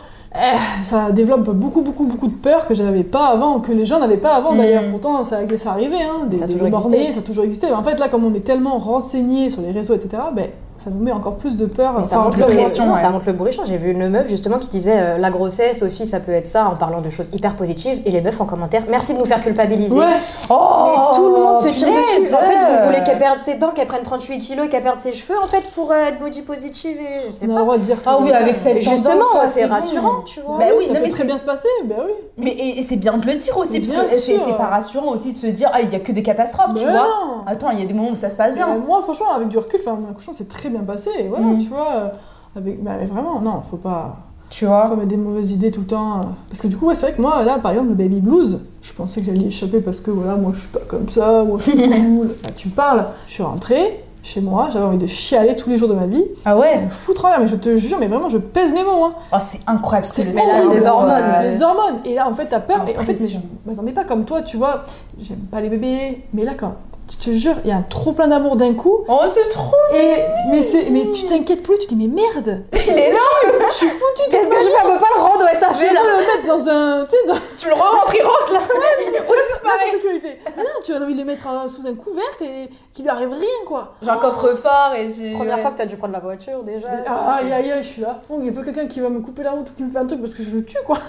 ça 0.83 1.11
développe 1.11 1.51
beaucoup, 1.51 1.81
beaucoup, 1.83 2.05
beaucoup 2.05 2.29
de 2.29 2.35
peur 2.35 2.67
que 2.67 2.75
j'avais 2.75 3.03
pas 3.05 3.27
avant, 3.29 3.61
que 3.61 3.73
les 3.73 3.85
gens 3.85 3.99
n'avaient 3.99 4.17
pas 4.17 4.35
avant 4.35 4.53
Mm. 4.53 4.59
d'ailleurs. 4.59 4.85
Pourtant, 4.91 5.25
ça, 5.25 5.39
ça 5.57 5.71
arrivait, 5.71 5.97
hein, 6.03 6.27
des, 6.27 6.37
Ça 6.37 6.45
a 6.45 6.47
des 6.47 6.55
toujours 6.55 6.69
bornés, 6.71 6.97
existé. 6.97 7.13
ça 7.15 7.19
a 7.21 7.23
toujours 7.23 7.45
existé. 7.45 7.67
Mais 7.69 7.75
en 7.75 7.83
fait, 7.83 7.99
là, 7.99 8.09
comme 8.09 8.25
on 8.25 8.35
est 8.35 8.41
tellement 8.45 8.79
renseigné 8.79 9.51
sur 9.51 9.63
les 9.63 9.71
réseaux, 9.73 9.95
etc., 9.95 10.23
ben, 10.35 10.47
ça 10.79 10.91
nous 10.91 11.03
met 11.03 11.13
encore 11.13 11.37
plus 11.37 11.57
de 11.57 11.67
peur. 11.67 11.95
Mais 11.97 12.03
ça 12.03 12.17
tout 12.31 12.39
le, 12.39 12.45
pression, 12.47 12.93
ouais. 12.93 13.01
ça 13.01 13.11
montre 13.11 13.25
le 13.27 13.33
bourrichon. 13.33 13.63
J'ai 13.65 13.77
vu 13.77 13.91
une 13.93 14.09
meuf 14.09 14.29
justement 14.29 14.59
qui 14.59 14.69
disait 14.69 14.97
euh, 14.99 15.19
la 15.19 15.31
grossesse 15.31 15.83
aussi, 15.83 16.07
ça 16.07 16.21
peut 16.21 16.33
être 16.33 16.47
ça 16.47 16.67
en 16.67 16.77
parlant 16.77 17.01
de 17.01 17.11
choses 17.11 17.29
hyper 17.33 17.57
positives. 17.57 18.01
Et 18.05 18.11
les 18.11 18.21
meufs 18.21 18.41
en 18.41 18.45
commentaire, 18.45 18.83
merci 18.89 19.15
de 19.15 19.19
nous 19.19 19.25
faire 19.27 19.41
culpabiliser. 19.43 19.99
Ouais, 19.99 20.05
Oh, 20.51 20.87
Mais 20.87 21.17
tout 21.17 21.25
le 21.25 21.43
monde 21.43 21.59
se 21.59 21.69
tire 21.69 21.89
dessus. 21.89 22.35
En 22.35 22.39
fait, 22.39 22.59
vous 22.59 22.87
voulez 22.87 23.03
qu'elle 23.05 23.19
perde 23.19 23.41
ses 23.41 23.55
dents, 23.55 23.71
qu'elle 23.71 23.87
prenne 23.89 24.03
38 24.03 24.39
kilos 24.39 24.67
et 24.67 24.69
qu'elle 24.69 24.83
perde 24.83 24.99
ses 24.99 25.13
cheveux 25.13 25.39
en 25.43 25.47
fait 25.47 25.63
pour 25.75 25.91
euh, 25.93 26.05
être 26.09 26.19
body 26.21 26.43
positive 26.43 26.97
et 27.01 27.27
je 27.29 27.33
sais 27.33 27.47
on 27.47 27.51
a 27.51 27.53
le 27.53 27.55
pas. 27.55 27.61
droit 27.63 27.79
de 27.79 27.83
dire 27.83 27.97
que- 27.97 28.09
Ah 28.09 28.19
oui, 28.21 28.33
avec 28.33 28.57
cette 28.57 28.77
Et 28.77 28.81
justement, 28.81 29.25
c'est 29.47 29.67
bon. 29.67 29.75
rassurant, 29.75 30.23
tu 30.25 30.41
vois. 30.41 30.59
Bah 30.59 30.65
oui, 30.79 30.85
ça 30.87 30.93
non, 30.93 30.99
peut 30.99 31.05
mais 31.05 31.09
très 31.11 31.19
c'est- 31.19 31.25
bien 31.25 31.39
se 31.39 31.45
passer, 31.45 31.69
ben 31.85 31.97
oui. 32.05 32.13
Mais 32.39 32.51
et, 32.51 32.79
et 32.79 32.83
c'est 32.83 32.97
bien 32.97 33.17
de 33.17 33.27
le 33.27 33.35
dire 33.35 33.57
aussi, 33.57 33.81
Mais 33.81 33.87
parce 33.95 34.13
que 34.13 34.19
c'est 34.19 34.39
c'est 34.39 34.57
pas 34.57 34.67
rassurant 34.67 35.09
aussi 35.13 35.33
de 35.33 35.39
se 35.39 35.47
dire 35.47 35.71
ah 35.73 35.81
il 35.83 35.91
y 35.91 35.97
a 35.97 36.01
que 36.01 36.13
des 36.13 36.23
catastrophes, 36.23 36.75
tu 36.75 36.85
vois. 36.85 37.07
Attends, 37.47 37.71
il 37.71 37.81
y 37.81 37.83
a 37.83 37.87
des 37.87 37.95
moments 37.95 38.11
où 38.11 38.17
ça 38.17 38.31
se 38.31 38.37
passe 38.37 38.55
bien. 38.55 38.67
Moi, 38.87 39.01
franchement, 39.03 39.33
avec 39.35 39.49
du 39.49 39.59
recul, 39.59 39.81
accouchement 40.11 40.33
s'est 40.33 40.45
très 40.67 40.71
bien 40.71 40.85
passé. 40.85 41.11
Et 41.19 41.29
voilà, 41.29 41.47
Mm. 41.47 41.59
tu 41.59 41.69
vois, 41.69 41.89
euh, 41.95 42.09
avec, 42.57 42.83
bah, 42.83 42.93
mais 43.01 43.07
vraiment, 43.07 43.41
non, 43.41 43.63
faut 43.71 43.77
pas, 43.77 44.17
Tu 44.51 44.65
faut 44.65 44.71
vois. 44.71 44.89
pas 44.89 44.97
mettre 44.97 45.09
des 45.09 45.17
mauvaises 45.17 45.53
idées 45.53 45.71
tout 45.71 45.81
le 45.81 45.87
temps. 45.87 46.19
euh. 46.19 46.23
Parce 46.49 46.61
que 46.61 46.67
du 46.69 46.77
coup, 46.77 46.87
ouais, 46.87 46.95
c'est 46.95 47.07
vrai 47.07 47.15
que 47.17 47.23
moi, 47.23 47.43
là, 47.45 47.59
par 47.59 47.73
exemple, 47.73 47.89
le 47.91 47.95
baby 47.95 48.21
blues, 48.21 48.61
je 48.83 48.93
pensais 48.93 49.21
que 49.21 49.27
j'allais 49.27 49.39
y 49.41 49.47
échapper 49.49 49.81
parce 49.81 50.01
que 50.01 50.11
voilà, 50.11 50.35
moi, 50.37 50.53
je 50.55 50.61
suis 50.61 50.69
pas 50.69 50.81
comme 50.89 51.09
ça, 51.09 51.43
moi, 51.45 51.59
je 51.59 51.71
suis 51.71 51.77
cool. 52.17 52.29
Bah, 52.43 52.51
tu 52.57 52.69
parles, 52.69 53.07
je 53.27 53.33
suis 53.35 53.43
rentrée 53.43 54.03
chez 54.23 54.41
moi, 54.41 54.69
j'avais 54.73 54.85
envie 54.85 54.99
de 54.99 55.07
chialer 55.07 55.55
tous 55.55 55.71
les 55.71 55.79
jours 55.79 55.89
de 55.89 55.95
ma 55.95 56.07
vie, 56.09 56.25
Ah 56.45 56.57
ouais? 56.59 56.83
me 56.83 56.89
foutre 56.89 57.27
en 57.27 57.29
l'air, 57.29 57.39
mais 57.41 57.47
je 57.47 57.55
te 57.55 57.77
jure, 57.77 57.97
mais 58.01 58.09
vraiment, 58.09 58.29
je 58.29 58.39
pèse 58.39 58.73
mes 58.75 58.83
mots. 58.83 59.05
Hein. 59.05 59.15
Oh 59.33 59.37
c'est 59.41 59.61
incroyable, 59.69 60.05
c'est 60.07 60.25
le 60.25 60.33
là, 60.33 60.41
cerveau, 60.43 60.73
les 60.73 60.85
hormones, 60.85 61.11
euh, 61.13 61.43
Les 61.43 61.63
hormones. 61.63 62.01
Et 62.05 62.15
là, 62.17 62.29
en 62.29 62.35
fait, 62.35 62.45
t'as 62.47 62.59
peur. 62.59 62.85
Et 62.89 62.99
en 62.99 63.03
fait, 63.03 63.15
je 63.15 63.39
m'attendais 63.65 63.93
pas 63.93 64.03
comme 64.03 64.25
toi, 64.25 64.43
tu 64.43 64.57
vois. 64.57 64.83
J'aime 65.21 65.39
pas 65.49 65.61
les 65.61 65.69
bébés. 65.69 66.25
Mais 66.35 66.43
là, 66.45 66.55
quand. 66.59 66.75
Je 67.09 67.17
te 67.25 67.31
jure, 67.35 67.55
il 67.65 67.69
y 67.71 67.73
a 67.73 67.77
un 67.77 67.83
trop 67.83 68.11
plein 68.13 68.27
d'amour 68.27 68.57
d'un 68.57 68.75
coup. 68.75 69.05
Oh 69.09 69.21
c'est 69.27 69.49
trop. 69.49 69.77
Et 69.95 70.15
mais 70.51 70.63
c'est 70.63 70.91
mais 70.91 71.11
tu 71.13 71.25
t'inquiètes 71.27 71.63
plus, 71.63 71.79
tu 71.79 71.87
dis 71.95 71.97
mais 71.97 72.09
merde, 72.13 72.65
Il 72.73 72.93
est 72.93 73.11
là. 73.11 73.19
je 73.71 73.75
suis 73.75 73.89
foutue 73.89 74.27
de 74.27 74.31
Qu'est-ce 74.31 74.49
que 74.51 74.57
je 74.57 74.65
fais 74.71 74.77
On 74.85 74.93
peut 74.95 74.99
pas 75.01 75.09
le 75.17 75.21
rendre 75.23 75.45
au 75.45 75.49
je 75.55 75.59
SAV 75.59 75.81
vais 75.89 75.95
là 75.95 76.01
le 76.03 76.19
mettre 76.19 76.47
dans 76.49 76.69
un 76.69 77.05
tu 77.05 77.11
sais 77.11 77.27
dans 77.29 77.37
Tu 77.57 77.69
le 77.69 77.75
re-rentres, 77.75 78.15
il 78.15 78.23
rentre 78.23 78.53
là. 78.53 78.59
Oh, 79.29 79.35
c'est 79.49 79.63
dans 79.63 79.69
la 79.71 79.75
pareil. 79.77 79.93
sécurité. 79.93 80.39
Mais 80.57 80.63
non, 80.65 80.69
tu 80.85 80.93
as 80.95 80.97
envie 80.97 81.15
de 81.15 81.19
le 81.21 81.25
mettre 81.25 81.47
euh, 81.49 81.69
sous 81.69 81.87
un 81.87 81.95
couvercle 81.95 82.43
et 82.45 82.69
qu'il 82.93 83.05
lui 83.05 83.11
arrive 83.11 83.31
rien 83.31 83.65
quoi. 83.67 83.95
J'ai 84.03 84.11
un 84.11 84.17
coffre-fort 84.17 84.95
et 84.97 85.09
tu. 85.09 85.33
Première 85.35 85.57
ouais. 85.57 85.63
fois 85.63 85.71
que 85.71 85.77
t'as 85.79 85.87
dû 85.87 85.97
prendre 85.97 86.13
la 86.13 86.21
voiture 86.21 86.63
déjà. 86.65 86.89
Ah, 87.07 87.37
Aïe 87.41 87.53
aïe 87.53 87.71
aïe, 87.71 87.83
je 87.83 87.89
suis 87.89 88.03
là. 88.03 88.21
Bon, 88.29 88.39
il 88.41 88.47
y 88.47 88.49
a 88.49 88.53
pas 88.53 88.63
quelqu'un 88.63 88.87
qui 88.89 89.01
va 89.01 89.09
me 89.11 89.21
couper 89.21 89.43
la 89.45 89.53
route, 89.53 89.73
qui 89.77 89.83
me 89.85 89.91
fait 89.91 89.99
un 89.99 90.07
truc 90.07 90.21
parce 90.21 90.35
que 90.35 90.43
je 90.43 90.57
le 90.57 90.65
tue 90.65 90.79
quoi. 90.85 90.99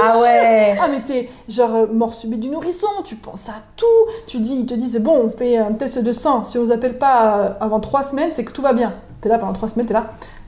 Ah 0.00 0.18
ouais. 0.20 0.76
Ah 0.80 0.88
mais 0.88 1.00
t'es 1.02 1.28
genre 1.48 1.86
mort 1.92 2.12
subite 2.12 2.40
du 2.40 2.48
nourrisson, 2.50 2.88
tu 3.04 3.14
penses 3.16 3.48
à 3.48 3.54
tout, 3.76 3.86
tu 4.26 4.38
dis, 4.38 4.56
ils 4.60 4.66
te 4.66 4.74
disent 4.74 4.98
bon 4.98 5.12
on 5.24 5.28
fait 5.38 5.56
un 5.56 5.72
test 5.72 5.98
de 5.98 6.12
sang, 6.12 6.44
si 6.44 6.58
on 6.58 6.64
vous 6.64 6.72
appelle 6.72 6.98
pas 6.98 7.36
euh, 7.38 7.50
avant 7.60 7.80
trois 7.80 8.02
semaines 8.02 8.30
c'est 8.32 8.44
que 8.44 8.52
tout 8.52 8.62
va 8.62 8.72
bien. 8.72 8.92
T'es 9.20 9.28
là 9.28 9.38
pendant 9.38 9.52
trois 9.52 9.68
semaines, 9.68 9.86
t'es 9.86 9.94
là, 9.94 10.04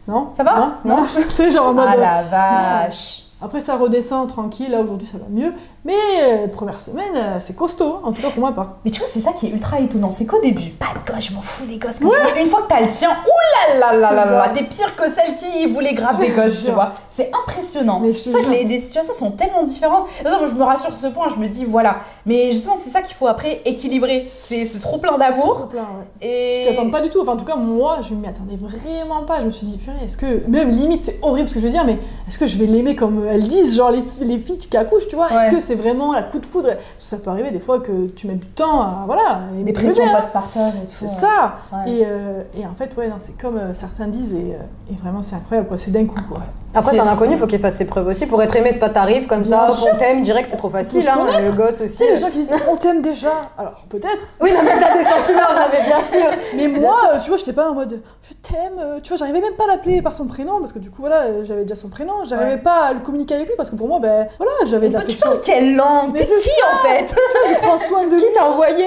non? 0.06 0.28
Ça 0.32 0.42
va? 0.44 0.74
Non, 0.84 0.96
non. 0.96 1.06
tu 1.28 1.34
sais 1.34 1.50
genre 1.50 1.68
en 1.68 1.72
mode. 1.74 1.86
Ah 1.88 1.94
euh, 1.96 2.00
la 2.00 2.22
vache. 2.22 3.24
Après 3.42 3.62
ça 3.62 3.76
redescend 3.78 4.28
tranquille, 4.28 4.70
là 4.70 4.80
aujourd'hui 4.82 5.06
ça 5.06 5.16
va 5.16 5.24
mieux, 5.30 5.54
mais 5.86 5.94
euh, 6.22 6.46
première 6.46 6.78
semaine 6.78 7.16
euh, 7.16 7.38
c'est 7.40 7.56
costaud, 7.56 7.94
hein, 7.96 8.00
en 8.04 8.12
tout 8.12 8.20
cas 8.20 8.28
pour 8.28 8.40
moi 8.40 8.52
pas. 8.52 8.80
Mais 8.84 8.90
tu 8.90 9.00
vois, 9.00 9.08
c'est 9.10 9.20
ça 9.20 9.32
qui 9.32 9.46
est 9.46 9.50
ultra 9.50 9.80
étonnant. 9.80 10.10
C'est 10.10 10.26
qu'au 10.26 10.42
début, 10.42 10.68
pas 10.72 10.88
de 10.94 11.10
gosse, 11.10 11.28
je 11.30 11.32
m'en 11.32 11.40
fous 11.40 11.64
des 11.64 11.78
gosses. 11.78 12.00
Une 12.00 12.46
fois 12.46 12.60
que 12.60 12.66
t'as 12.68 12.82
le 12.82 12.88
tien, 12.88 13.08
oulala, 13.08 13.96
là 13.96 13.98
là 13.98 14.24
C'est 14.24 14.30
là, 14.32 14.44
ça. 14.44 14.50
t'es 14.50 14.64
pire 14.64 14.94
que 14.94 15.04
celle 15.08 15.34
qui 15.36 15.72
voulait 15.72 15.94
grave 15.94 16.20
des 16.20 16.28
gosses, 16.36 16.66
tu 16.66 16.70
vois. 16.72 16.92
C'est 17.20 17.30
impressionnant. 17.42 18.00
Mais 18.00 18.12
je 18.12 18.18
te 18.22 18.28
C'est 18.28 18.38
ça 18.38 18.44
que 18.44 18.50
les, 18.50 18.64
les 18.64 18.80
situations 18.80 19.12
sont 19.12 19.30
tellement 19.32 19.62
différentes. 19.62 20.06
Exemple, 20.20 20.46
je 20.48 20.54
me 20.54 20.62
rassure 20.62 20.92
sur 20.94 21.08
ce 21.08 21.14
point, 21.14 21.28
je 21.28 21.36
me 21.36 21.48
dis, 21.48 21.64
voilà. 21.64 21.96
Mais 22.26 22.52
justement, 22.52 22.76
c'est 22.82 22.90
ça 22.90 23.02
qu'il 23.02 23.14
faut 23.16 23.26
après 23.26 23.60
équilibrer. 23.64 24.26
C'est 24.34 24.64
ce 24.64 24.78
trop 24.78 24.98
plein 24.98 25.16
d'amour. 25.18 25.68
ouais. 25.72 25.80
Et. 26.26 26.62
Je 26.62 26.68
t'y 26.68 26.74
attends 26.74 26.90
pas 26.90 27.00
du 27.00 27.10
tout, 27.10 27.20
enfin 27.22 27.32
en 27.32 27.36
tout 27.36 27.44
cas 27.44 27.56
moi 27.56 27.98
je 28.02 28.14
m'y 28.14 28.26
attendais 28.26 28.56
vraiment 28.56 29.22
pas, 29.22 29.40
je 29.40 29.46
me 29.46 29.50
suis 29.50 29.66
dit 29.66 29.78
purée 29.78 29.96
est-ce 30.04 30.16
que, 30.16 30.46
même 30.48 30.70
limite 30.70 31.02
c'est 31.02 31.18
horrible 31.22 31.48
ce 31.48 31.54
que 31.54 31.60
je 31.60 31.64
veux 31.66 31.70
dire, 31.70 31.84
mais 31.84 31.98
est-ce 32.28 32.38
que 32.38 32.46
je 32.46 32.58
vais 32.58 32.66
l'aimer 32.66 32.94
comme 32.96 33.26
elles 33.26 33.46
disent, 33.46 33.76
genre 33.76 33.90
les, 33.90 34.02
les 34.20 34.38
filles 34.38 34.58
qui 34.58 34.76
accouchent, 34.76 35.08
tu 35.08 35.16
vois, 35.16 35.28
Ouais. 35.30 35.36
est-ce 35.36 35.50
que 35.54 35.60
c'est 35.60 35.74
vraiment 35.74 36.12
la 36.12 36.22
coup 36.22 36.38
de 36.38 36.46
foudre? 36.46 36.70
Ça 36.98 37.16
peut 37.18 37.30
arriver 37.30 37.50
des 37.50 37.60
fois 37.60 37.78
que 37.80 38.06
tu 38.08 38.26
mets 38.26 38.34
du 38.34 38.46
temps 38.48 38.80
à, 38.80 39.04
voilà, 39.06 39.40
ton 39.66 39.72
pressions 39.72 40.04
postpartum 40.14 40.62
et 40.62 40.70
tout. 40.86 40.86
C'est 40.88 41.08
ça 41.08 41.54
et, 41.86 42.02
euh, 42.06 42.42
et 42.58 42.66
en 42.66 42.74
fait 42.74 42.94
ouais 42.96 43.08
non 43.08 43.16
c'est 43.18 43.38
comme 43.40 43.56
euh, 43.56 43.74
certains 43.74 44.08
disent 44.08 44.32
et, 44.34 44.54
euh, 44.54 44.92
et 44.92 44.96
vraiment 44.96 45.22
c'est 45.22 45.36
incroyable 45.36 45.68
quoi, 45.68 45.78
c'est 45.78 45.90
d'un 45.92 46.06
coup 46.06 46.20
quoi. 46.28 46.40
Après, 46.72 46.90
C'est- 46.90 46.96
c'est 46.96 47.00
un 47.02 47.04
c'est 47.04 47.10
inconnu, 47.10 47.32
ça. 47.32 47.38
faut 47.38 47.46
qu'il 47.46 47.58
fasse 47.58 47.76
ses 47.76 47.86
preuves 47.86 48.06
aussi. 48.06 48.26
Pour 48.26 48.40
être 48.42 48.54
aimé, 48.54 48.70
c'est 48.72 48.78
pas 48.78 48.90
t'arrives 48.90 49.26
comme 49.26 49.44
ça, 49.44 49.68
on 49.92 49.96
t'aime, 49.96 50.22
direct, 50.22 50.48
c'est 50.50 50.56
trop 50.56 50.70
facile. 50.70 51.02
Hein, 51.08 51.40
le 51.42 51.50
gosse 51.52 51.78
Tu 51.78 51.82
aussi. 51.84 51.96
sais 51.96 52.10
les 52.10 52.16
gens 52.16 52.28
qui 52.30 52.38
disent 52.38 52.54
on 52.70 52.76
t'aime 52.76 53.02
déjà, 53.02 53.32
alors 53.58 53.84
peut-être, 53.88 54.24
Oui, 54.40 54.50
non, 54.52 54.60
mais 54.64 54.78
t'as 54.78 54.96
des 54.96 55.02
sentiments, 55.04 55.40
non, 55.54 55.66
mais 55.72 55.84
bien 55.84 55.98
sûr. 56.00 56.30
mais 56.54 56.68
moi 56.68 56.94
tu 57.22 57.28
vois 57.28 57.36
j'étais 57.38 57.52
pas 57.52 57.70
en 57.70 57.74
mode 57.74 58.00
je 58.22 58.34
t'aime, 58.34 58.78
euh, 58.78 59.00
tu 59.02 59.08
vois 59.08 59.16
j'arrivais 59.16 59.40
même 59.40 59.54
pas 59.54 59.64
à 59.64 59.66
l'appeler 59.68 60.00
par 60.02 60.14
son 60.14 60.26
prénom 60.26 60.60
parce 60.60 60.72
que 60.72 60.78
du 60.78 60.90
coup 60.90 61.00
voilà 61.00 61.22
euh, 61.22 61.44
j'avais 61.44 61.62
déjà 61.62 61.74
son 61.74 61.88
prénom, 61.88 62.12
j'arrivais 62.24 62.52
Ouais. 62.52 62.56
pas 62.58 62.86
à 62.86 62.92
le 62.92 63.00
communiquer 63.00 63.34
avec 63.34 63.48
lui 63.48 63.54
parce 63.56 63.70
que 63.70 63.76
pour 63.76 63.88
moi 63.88 63.98
ben 63.98 64.28
voilà 64.38 64.52
j'avais 64.66 64.88
de 64.88 64.92
Tu 64.94 64.98
l'affection. 65.00 65.28
parles 65.28 65.40
quelle 65.42 65.74
langue? 65.76 66.10
Mais 66.12 66.20
T'es 66.20 66.26
c'est 66.26 66.40
qui 66.40 66.50
en 66.72 66.78
fait? 66.86 67.14
Je 67.48 67.54
prends 67.54 67.78
soin 67.78 68.06
de 68.06 68.14
lui. 68.14 68.20
Qui 68.22 68.32
t'a 68.32 68.44
envoyé? 68.46 68.86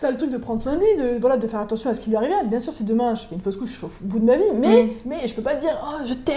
T'as 0.00 0.10
le 0.10 0.16
truc 0.16 0.30
de 0.30 0.36
prendre 0.36 0.60
soin 0.60 0.74
de 0.74 0.78
lui, 0.80 0.94
de, 0.96 1.18
voilà, 1.20 1.36
de 1.38 1.46
faire 1.46 1.60
attention 1.60 1.88
à 1.90 1.94
ce 1.94 2.00
qui 2.00 2.10
lui 2.10 2.16
arrive. 2.16 2.32
Bien 2.44 2.60
sûr, 2.60 2.72
si 2.74 2.84
demain 2.84 3.14
je 3.14 3.22
fais 3.22 3.34
une 3.34 3.40
fausse 3.40 3.56
couche, 3.56 3.70
je 3.70 3.74
serai 3.76 3.86
au 3.86 3.90
bout 4.02 4.18
de 4.18 4.24
ma 4.26 4.36
vie, 4.36 4.42
mais, 4.54 4.88
mais 5.06 5.26
je 5.26 5.34
peux 5.34 5.42
pas 5.42 5.54
dire 5.54 5.70
oh 5.84 6.02
je 6.04 6.14
t'aime. 6.14 6.33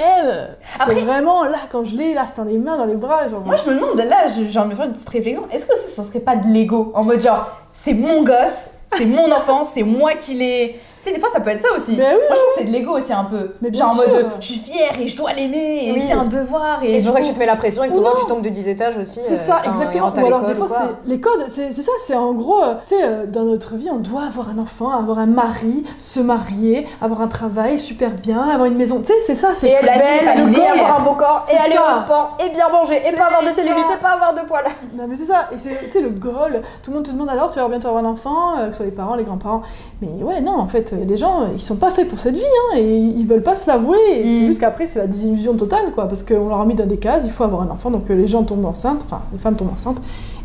C'est 0.87 0.99
vraiment 1.01 1.43
là 1.45 1.57
quand 1.71 1.85
je 1.85 1.95
l'ai, 1.95 2.13
là 2.13 2.25
c'est 2.29 2.37
dans 2.41 2.47
les 2.47 2.57
mains, 2.57 2.77
dans 2.77 2.85
les 2.85 2.95
bras. 2.95 3.27
Genre, 3.27 3.41
Moi, 3.41 3.55
je 3.55 3.69
me 3.69 3.75
demande, 3.75 3.97
là, 3.97 4.25
j'ai 4.27 4.59
envie 4.59 4.69
de 4.69 4.73
me 4.73 4.75
faire 4.75 4.85
une 4.85 4.93
petite 4.93 5.09
réflexion. 5.09 5.47
Est-ce 5.51 5.65
que 5.65 5.75
ça, 5.75 5.89
ça 5.89 6.03
serait 6.03 6.19
pas 6.19 6.35
de 6.35 6.47
l'ego? 6.47 6.91
En 6.95 7.03
mode 7.03 7.21
genre, 7.21 7.47
c'est 7.71 7.93
mon 7.93 8.23
gosse, 8.23 8.71
c'est 8.95 9.05
mon 9.05 9.31
enfant, 9.35 9.63
c'est 9.63 9.83
moi 9.83 10.13
qui 10.13 10.33
l'ai. 10.35 10.79
Sais, 11.07 11.13
des 11.13 11.19
fois, 11.21 11.29
ça 11.29 11.39
peut 11.39 11.51
être 11.51 11.61
ça 11.61 11.69
aussi. 11.75 11.95
Mais 11.97 12.03
oui, 12.03 12.09
Moi, 12.09 12.19
je 12.21 12.27
pense 12.27 12.37
que 12.39 12.59
c'est 12.59 12.65
de 12.65 12.71
l'ego 12.71 12.97
aussi 12.97 13.13
un 13.13 13.23
peu. 13.23 13.51
Mais 13.61 13.69
bien 13.69 13.85
genre 13.85 13.93
en 13.93 13.95
mode, 13.95 14.27
je 14.41 14.45
suis 14.45 14.59
fière 14.59 14.91
et 14.99 15.07
je 15.07 15.15
dois 15.15 15.31
l'aimer, 15.31 15.87
et 15.87 15.91
Oui. 15.93 16.03
c'est 16.05 16.13
un 16.13 16.25
devoir. 16.25 16.83
Et, 16.83 16.95
Et 16.97 17.01
c'est 17.01 17.11
du 17.11 17.17
que 17.17 17.25
tu 17.27 17.33
te 17.33 17.39
mets 17.39 17.45
la 17.45 17.55
pression 17.55 17.83
et 17.83 17.87
que 17.87 17.93
Ou 17.93 17.97
souvent 17.97 18.11
tu 18.19 18.25
tombes 18.25 18.41
de 18.41 18.49
10 18.49 18.67
étages 18.67 18.97
aussi. 18.97 19.19
c'est 19.19 19.35
euh, 19.35 19.37
ça, 19.37 19.61
exactement. 19.65 20.11
Ou 20.13 20.25
alors 20.25 20.43
des 20.45 20.55
fois, 20.55 20.67
c'est 20.67 21.09
les 21.09 21.19
codes, 21.21 21.45
c'est 21.47 21.71
ça, 21.71 21.91
c'est 22.05 22.15
en 22.15 22.33
gros, 22.33 22.61
euh, 22.61 22.75
tu 22.85 22.95
sais, 22.95 23.03
euh, 23.03 23.25
dans 23.25 23.43
notre 23.43 23.75
vie, 23.75 23.89
on 23.89 23.99
doit 23.99 24.23
avoir 24.23 24.49
un 24.49 24.57
enfant, 24.57 24.91
avoir 24.91 25.19
un 25.19 25.27
mari, 25.27 25.83
se 25.97 26.19
marier, 26.19 26.85
avoir 27.01 27.21
un 27.21 27.27
travail 27.27 27.79
super 27.79 28.11
bien, 28.11 28.41
avoir 28.41 28.65
une 28.65 28.75
maison. 28.75 28.99
Tu 28.99 29.05
sais, 29.05 29.21
c'est 29.21 29.35
ça, 29.35 29.49
c'est 29.55 29.69
Et 29.69 29.85
la 29.85 29.97
belle, 29.97 30.27
avoir 30.27 30.99
un 30.99 31.03
beau 31.03 31.13
corps, 31.13 31.45
et 31.51 31.55
aller 31.55 31.77
au 31.77 31.95
sport, 31.95 32.37
et 32.45 32.49
bien 32.49 32.67
manger, 32.69 33.01
et 33.07 33.15
pas 33.15 33.25
avoir 33.25 33.43
de 33.43 33.49
cellulite, 33.49 33.85
et 33.97 34.01
pas 34.01 34.09
avoir 34.09 34.33
de 34.33 34.41
poils. 34.41 34.65
Non 34.97 35.05
mais 35.07 35.15
c'est 35.15 35.25
ça, 35.25 35.49
et 35.53 35.57
c'est 35.57 36.01
le 36.01 36.09
goal, 36.09 36.61
tout 36.83 36.91
le 36.91 36.97
monde 36.97 37.05
te 37.05 37.11
demande 37.11 37.29
alors 37.29 37.51
tu 37.51 37.59
vas 37.59 37.67
bientôt 37.69 37.87
avoir 37.89 38.03
un 38.03 38.07
enfant, 38.09 38.57
que 38.57 38.71
ce 38.71 38.77
soit 38.77 38.85
les 38.85 38.91
parents, 38.91 39.15
les 39.15 39.23
grands-parents. 39.23 39.61
Mais 40.01 40.23
ouais, 40.23 40.41
non, 40.41 40.59
en 40.59 40.67
fait, 40.67 40.93
des 41.05 41.17
gens, 41.17 41.47
ils 41.53 41.59
sont 41.61 41.75
pas 41.77 41.91
faits 41.91 42.07
pour 42.07 42.19
cette 42.19 42.35
vie, 42.35 42.41
hein, 42.41 42.77
et 42.77 42.97
ils 42.97 43.25
veulent 43.27 43.43
pas 43.43 43.55
se 43.55 43.67
l'avouer, 43.69 43.97
et 44.11 44.23
Mm. 44.23 44.27
c'est 44.27 44.45
juste 44.45 44.59
qu'après 44.59 44.85
c'est 44.87 44.99
la 44.99 45.07
désillusion 45.07 45.53
totale, 45.55 45.91
quoi, 45.93 46.07
parce 46.07 46.23
qu'on 46.23 46.47
leur 46.49 46.61
a 46.61 46.65
mis 46.65 46.75
dans 46.75 46.85
des 46.85 46.97
cases, 46.97 47.23
il 47.25 47.31
faut 47.31 47.43
avoir 47.43 47.61
un 47.61 47.69
enfant, 47.69 47.91
donc 47.91 48.09
euh, 48.09 48.15
les 48.15 48.27
gens 48.27 48.43
tombent 48.43 48.65
enceintes, 48.65 49.01
enfin 49.05 49.21
les 49.31 49.39
femmes 49.39 49.55
tombent 49.55 49.73
enceintes, 49.73 50.01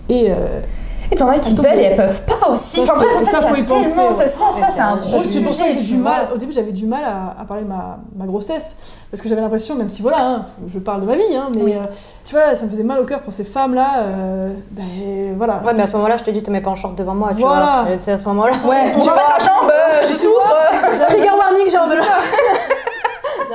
et 0.08 0.30
euh, 0.30 0.60
Et 1.12 1.14
t'en 1.14 1.28
as 1.28 1.38
qui 1.38 1.54
veulent 1.54 1.66
et 1.78 1.82
elles 1.82 1.96
peuvent 1.96 2.22
pas 2.22 2.48
aussi. 2.48 2.76
Ça, 2.84 2.94
Enfin 2.94 2.94
bref, 2.96 3.08
c'est- 3.12 3.18
en 3.20 3.24
fait, 3.26 3.30
ça, 3.42 3.48
faut 3.48 3.54
y 3.54 3.62
penser, 3.64 3.90
ça, 3.90 4.26
ça, 4.26 4.26
ça, 4.26 4.66
c'est 4.74 4.80
un 4.80 4.96
gros 4.96 5.18
c'est 5.20 5.28
sujet. 5.28 5.44
pour 5.44 5.54
ça 5.54 5.64
que 5.64 5.72
j'ai 5.74 5.78
tu 5.78 5.84
du 5.84 5.96
mal, 5.98 6.28
au 6.34 6.38
début 6.38 6.52
j'avais 6.52 6.72
du 6.72 6.86
mal 6.86 7.04
à, 7.04 7.40
à 7.40 7.44
parler 7.44 7.64
de 7.64 7.68
ma, 7.68 7.98
ma 8.16 8.24
grossesse, 8.26 8.76
parce 9.10 9.22
que 9.22 9.28
j'avais 9.28 9.42
l'impression, 9.42 9.74
même 9.74 9.90
si 9.90 10.00
voilà, 10.00 10.18
hein, 10.26 10.46
je 10.72 10.78
parle 10.78 11.02
de 11.02 11.06
ma 11.06 11.14
vie, 11.14 11.22
hein, 11.36 11.48
mais 11.54 11.62
Oui. 11.62 11.72
euh, 11.74 11.80
tu 12.24 12.34
vois, 12.34 12.56
ça 12.56 12.64
me 12.64 12.70
faisait 12.70 12.82
mal 12.82 12.98
au 13.00 13.04
cœur 13.04 13.20
pour 13.20 13.32
ces 13.34 13.44
femmes-là, 13.44 13.88
euh, 14.04 14.52
ben 14.70 15.34
voilà. 15.36 15.60
Ouais, 15.66 15.74
mais 15.74 15.82
à 15.82 15.86
ce 15.86 15.92
moment-là, 15.92 16.16
je 16.16 16.22
te 16.24 16.30
dis, 16.30 16.42
te 16.42 16.50
mets 16.50 16.62
pas 16.62 16.70
en 16.70 16.76
short 16.76 16.94
devant 16.96 17.14
moi, 17.14 17.28
tu 17.36 17.42
Voilà. 17.42 17.84
vois. 17.86 18.00
Sais, 18.00 18.12
à 18.12 18.18
ce 18.18 18.24
moment-là. 18.24 18.54
Ouais, 18.66 18.92
pas 18.98 19.04
vois, 19.04 19.14
la 19.14 19.38
jambe, 19.44 19.70
euh, 19.70 20.00
je 20.08 20.14
souffre. 20.14 20.56
Trigger 21.08 21.28
warning, 21.28 21.66
j'ai 21.70 21.76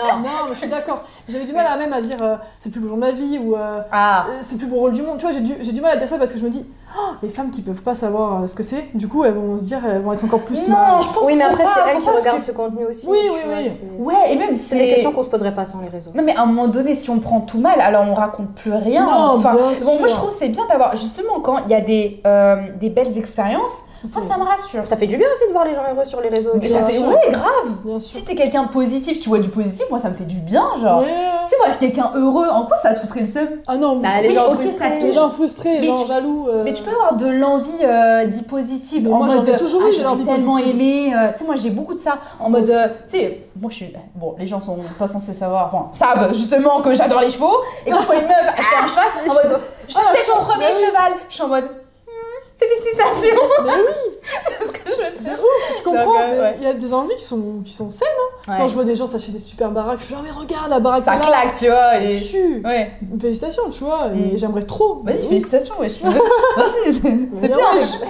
Non, 0.04 0.20
mais 0.48 0.54
je 0.54 0.60
suis 0.60 0.68
d'accord. 0.70 1.04
J'avais 1.28 1.46
du 1.46 1.54
mal 1.54 1.66
à 1.66 1.78
même 1.78 1.94
à 1.94 2.02
dire 2.02 2.22
euh, 2.22 2.36
c'est 2.56 2.70
le 2.70 2.74
plus 2.74 2.82
beau 2.82 2.88
jour 2.90 2.98
de 2.98 3.02
ma 3.02 3.12
vie 3.12 3.38
ou 3.40 3.56
euh, 3.56 3.82
Ah, 3.92 4.26
euh, 4.30 4.38
c'est 4.42 4.54
le 4.54 4.60
plus 4.60 4.68
beau 4.68 4.78
rôle 4.78 4.94
du 4.94 5.02
monde. 5.02 5.18
Tu 5.18 5.26
vois, 5.26 5.34
j'ai 5.34 5.42
du, 5.42 5.56
j'ai 5.62 5.72
du 5.72 5.82
mal 5.82 5.92
à 5.92 5.96
dire 5.98 6.08
ça 6.08 6.18
parce 6.18 6.32
que 6.32 6.38
je 6.40 6.44
me 6.46 6.50
dis, 6.50 6.66
oh, 6.98 7.12
les 7.22 7.30
femmes 7.30 7.50
qui 7.52 7.62
peuvent 7.62 7.82
pas 7.82 7.96
savoir 7.96 8.44
euh, 8.44 8.48
ce 8.48 8.56
que 8.56 8.64
c'est, 8.64 8.86
du 8.96 9.08
coup, 9.08 9.24
elles 9.24 9.34
vont 9.34 9.58
se 9.58 9.64
dire, 9.66 9.80
elles 9.86 10.02
vont 10.02 10.14
être 10.14 10.24
encore 10.26 10.42
plus. 10.42 10.68
non, 10.68 10.76
mal. 10.76 11.02
je 11.02 11.08
pense 11.08 11.26
Oui, 11.26 11.36
mais 11.36 11.44
après, 11.44 11.64
pas- 11.64 11.70
c'est 11.74 11.80
faut 11.82 11.88
elle 11.90 12.00
qui 12.00 12.06
pas 12.06 12.14
se- 12.16 12.20
regarde 12.20 12.42
ce 12.42 12.52
contenu 12.52 12.86
aussi. 12.86 13.08
Oui, 13.10 13.18
oui, 13.24 13.30
vois, 13.46 13.56
oui. 13.58 13.70
c'est- 13.70 14.02
Ouais, 14.02 14.34
et 14.34 14.36
même 14.38 14.56
C'est 14.56 14.78
des 14.78 14.88
questions 14.90 15.12
qu'on 15.12 15.24
se 15.24 15.30
poserait 15.30 15.54
pas 15.56 15.66
sans 15.66 15.80
les 15.82 15.90
réseaux. 15.90 16.12
Non 16.16 16.24
mais 16.24 16.36
à 16.36 16.42
un 16.42 16.46
moment 16.46 16.68
donné, 16.68 16.94
si 16.96 17.10
on 17.10 17.20
prend 17.20 17.42
tout 17.42 17.60
mal, 17.60 17.80
alors 17.82 18.06
on 18.08 18.14
raconte 18.14 18.54
plus 18.56 18.74
rien. 18.74 19.06
Non, 19.06 19.36
enfin, 19.38 19.54
bien 19.54 19.64
bon, 19.86 19.98
moi 20.00 20.08
je 20.08 20.14
trouve 20.14 20.30
que 20.32 20.36
c'est 20.40 20.50
bien 20.50 20.66
d'avoir 20.70 20.96
justement 20.96 21.40
quand 21.42 21.58
il 21.66 21.72
y 21.72 21.76
a 21.76 21.82
des, 21.82 22.22
euh, 22.26 22.56
des 22.80 22.90
belles 22.90 23.18
expériences. 23.18 23.86
Moi 24.14 24.22
ça 24.22 24.38
me 24.38 24.44
rassure. 24.44 24.86
Ça 24.88 24.96
fait 24.98 25.08
du 25.08 25.18
bien 25.18 25.28
aussi 25.34 25.48
de 25.48 25.52
voir 25.52 25.66
les 25.66 25.74
gens 25.74 25.82
heureux 25.92 26.04
sur 26.04 26.22
les 26.22 26.30
réseaux. 26.30 26.52
Mais 26.62 26.68
ça 26.68 26.80
vois. 26.80 26.90
fait 26.90 27.00
ouais 27.00 27.30
grave. 27.32 27.78
Bien 27.84 28.00
Si 28.00 28.18
sûr. 28.18 28.26
t'es 28.26 28.36
quelqu'un 28.36 28.64
de 28.64 28.70
positif, 28.70 29.20
tu 29.20 29.30
vois 29.30 29.40
du 29.40 29.50
positif, 29.50 29.86
moi 29.90 30.00
ça 30.00 30.10
me 30.10 30.16
fait 30.16 30.26
du 30.26 30.38
bien, 30.38 30.68
genre. 30.82 31.02
Ouais. 31.02 31.08
Tu 31.50 31.56
voir 31.64 31.78
quelqu'un 31.80 32.12
heureux, 32.16 32.48
en 32.50 32.64
quoi 32.66 32.78
ça 32.78 32.94
te 32.94 33.00
foutrait 33.00 33.22
le 33.22 33.26
seum? 33.26 33.48
Ah 33.68 33.78
non, 33.78 33.98
Bah, 33.98 34.10
mais 34.16 34.24
les 34.24 34.30
Oui, 34.30 34.36
gens 34.36 34.46
ok, 34.52 34.60
frustrés. 34.62 34.78
ça 34.78 34.90
les 35.00 35.12
gens 35.12 35.30
frustrés, 35.30 35.74
les 35.76 35.80
Mais 35.82 35.88
gens 35.88 36.02
tu- 36.04 36.08
jaloux. 36.08 36.48
euh, 36.50 36.62
Mais 36.66 36.74
tu 36.74 36.84
peux 36.84 36.92
avoir 36.92 37.16
de 37.16 37.28
l'envie 37.28 37.72
euh, 37.84 38.26
d'y 38.26 38.44
positive 38.44 39.08
Mais 39.08 39.14
en 39.14 39.18
moi, 39.18 39.28
j'en 39.30 39.36
mode 39.38 39.50
ai 39.50 39.58
toujours 39.58 39.82
eu, 39.82 39.86
ah, 39.88 39.92
j'ai 39.96 40.04
l'envie 40.04 40.26
tellement 40.26 40.52
positive. 40.54 40.76
aimé 40.76 41.14
euh, 41.16 41.32
tu 41.32 41.40
sais 41.40 41.46
moi 41.46 41.56
j'ai 41.56 41.70
beaucoup 41.70 41.94
de 41.94 42.00
ça 42.00 42.18
en 42.40 42.50
mode 42.50 42.70
euh, 42.70 42.88
tu 43.10 43.18
sais 43.18 43.48
moi 43.60 43.70
je 43.72 43.76
suis 43.76 43.94
bon 44.16 44.36
les 44.38 44.46
gens 44.48 44.60
sont 44.62 44.78
pas 45.00 45.08
censés 45.08 45.34
savoir 45.34 45.68
enfin 45.68 45.88
savent 45.94 46.34
justement 46.34 46.82
que 46.82 46.94
j'adore 46.94 47.22
les 47.22 47.30
chevaux 47.32 47.58
et 47.86 47.92
quand 47.92 48.02
je 48.02 48.06
vois 48.06 48.16
une 48.16 48.28
meuf 48.28 48.54
acheter 48.58 48.76
un 48.84 48.88
cheval 48.88 49.06
en 49.30 49.34
mode 49.34 49.60
j'achète 49.88 50.30
mon 50.36 50.42
premier 50.44 50.66
bah 50.66 50.72
cheval 50.72 51.14
je 51.30 51.34
suis 51.34 51.44
en 51.44 51.48
mode 51.48 51.66
félicitations 52.58 53.36
Mais 53.66 53.72
oui, 53.88 54.18
tu 54.46 54.54
vois 54.54 54.68
ce 54.68 54.72
que 54.72 54.90
je 54.90 54.96
veux 55.12 55.18
dire 55.18 55.38
je 55.78 55.84
comprends. 55.84 56.04
Donc, 56.06 56.16
euh, 56.20 56.28
mais 56.32 56.40
ouais. 56.40 56.56
Il 56.60 56.64
y 56.64 56.70
a 56.70 56.74
des 56.74 56.94
envies 56.94 57.16
qui 57.16 57.24
sont, 57.24 57.62
qui 57.66 57.72
sont 57.74 57.90
saines. 57.90 58.08
Ouais. 58.48 58.56
Quand 58.58 58.68
je 58.68 58.74
vois 58.74 58.84
des 58.84 58.96
gens 58.96 59.06
s'acheter 59.08 59.32
des 59.32 59.40
super 59.40 59.70
baraques, 59.72 60.00
je 60.00 60.06
suis 60.06 60.14
là, 60.14 60.22
mais 60.24 60.32
regarde 60.32 60.70
la 60.70 60.80
baraque 60.80 61.04
ça 61.04 61.16
là. 61.16 61.22
claque 61.26 61.54
tu 61.54 61.66
vois 61.68 61.92
Ça 61.92 62.02
et 62.04 62.20
tue. 62.20 62.62
ouais 62.66 62.92
Félicitations, 63.22 63.70
tu 63.70 63.84
vois, 63.84 64.08
et 64.16 64.34
Mm. 64.34 64.38
j'aimerais 64.38 64.64
trop. 64.64 65.02
vas-y 65.04 65.16
Oui. 65.18 65.28
félicitations 65.28 65.76
ouais 65.80 65.90
je 65.92 66.04
vas-y 66.06 66.94
c'est- 66.94 67.02
c'est 67.02 67.48
Bien, 67.50 67.58
bien 67.76 67.88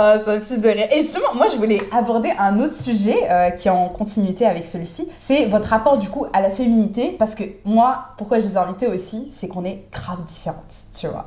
Ah, 0.00 0.16
ça 0.20 0.40
fait 0.40 0.58
de 0.58 0.68
rire. 0.68 0.86
Et 0.92 1.00
justement, 1.00 1.34
moi, 1.34 1.46
je 1.50 1.56
voulais 1.56 1.82
aborder 1.90 2.32
un 2.38 2.60
autre 2.60 2.74
sujet 2.74 3.16
euh, 3.28 3.50
qui 3.50 3.66
est 3.66 3.72
en 3.72 3.88
continuité 3.88 4.46
avec 4.46 4.64
celui-ci. 4.64 5.08
C'est 5.16 5.46
votre 5.46 5.70
rapport, 5.70 5.98
du 5.98 6.08
coup, 6.08 6.26
à 6.32 6.40
la 6.40 6.50
féminité. 6.50 7.16
Parce 7.18 7.34
que 7.34 7.42
moi, 7.64 8.04
pourquoi 8.16 8.38
je 8.38 8.46
les 8.46 8.52
ai 8.54 8.58
invités 8.58 8.86
aussi, 8.86 9.28
c'est 9.32 9.48
qu'on 9.48 9.64
est 9.64 9.86
grave 9.90 10.22
différentes, 10.24 10.72
tu 10.96 11.08
vois. 11.08 11.26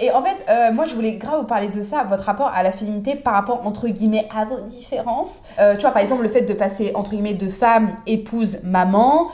Et 0.00 0.12
en 0.12 0.22
fait, 0.22 0.36
euh, 0.50 0.70
moi, 0.70 0.84
je 0.84 0.94
voulais 0.94 1.12
grave 1.12 1.40
vous 1.40 1.46
parler 1.46 1.68
de 1.68 1.80
ça, 1.80 2.04
votre 2.04 2.24
rapport 2.24 2.50
à 2.54 2.62
la 2.62 2.72
féminité 2.72 3.14
par 3.14 3.32
rapport, 3.32 3.66
entre 3.66 3.88
guillemets, 3.88 4.28
à 4.36 4.44
vos 4.44 4.60
différences. 4.60 5.44
Euh, 5.58 5.76
tu 5.76 5.82
vois, 5.82 5.92
par 5.92 6.02
exemple, 6.02 6.22
le 6.22 6.28
fait 6.28 6.42
de 6.42 6.52
passer, 6.52 6.92
entre 6.94 7.12
guillemets, 7.12 7.32
de 7.32 7.48
femme, 7.48 7.94
épouse, 8.06 8.58
maman. 8.64 9.28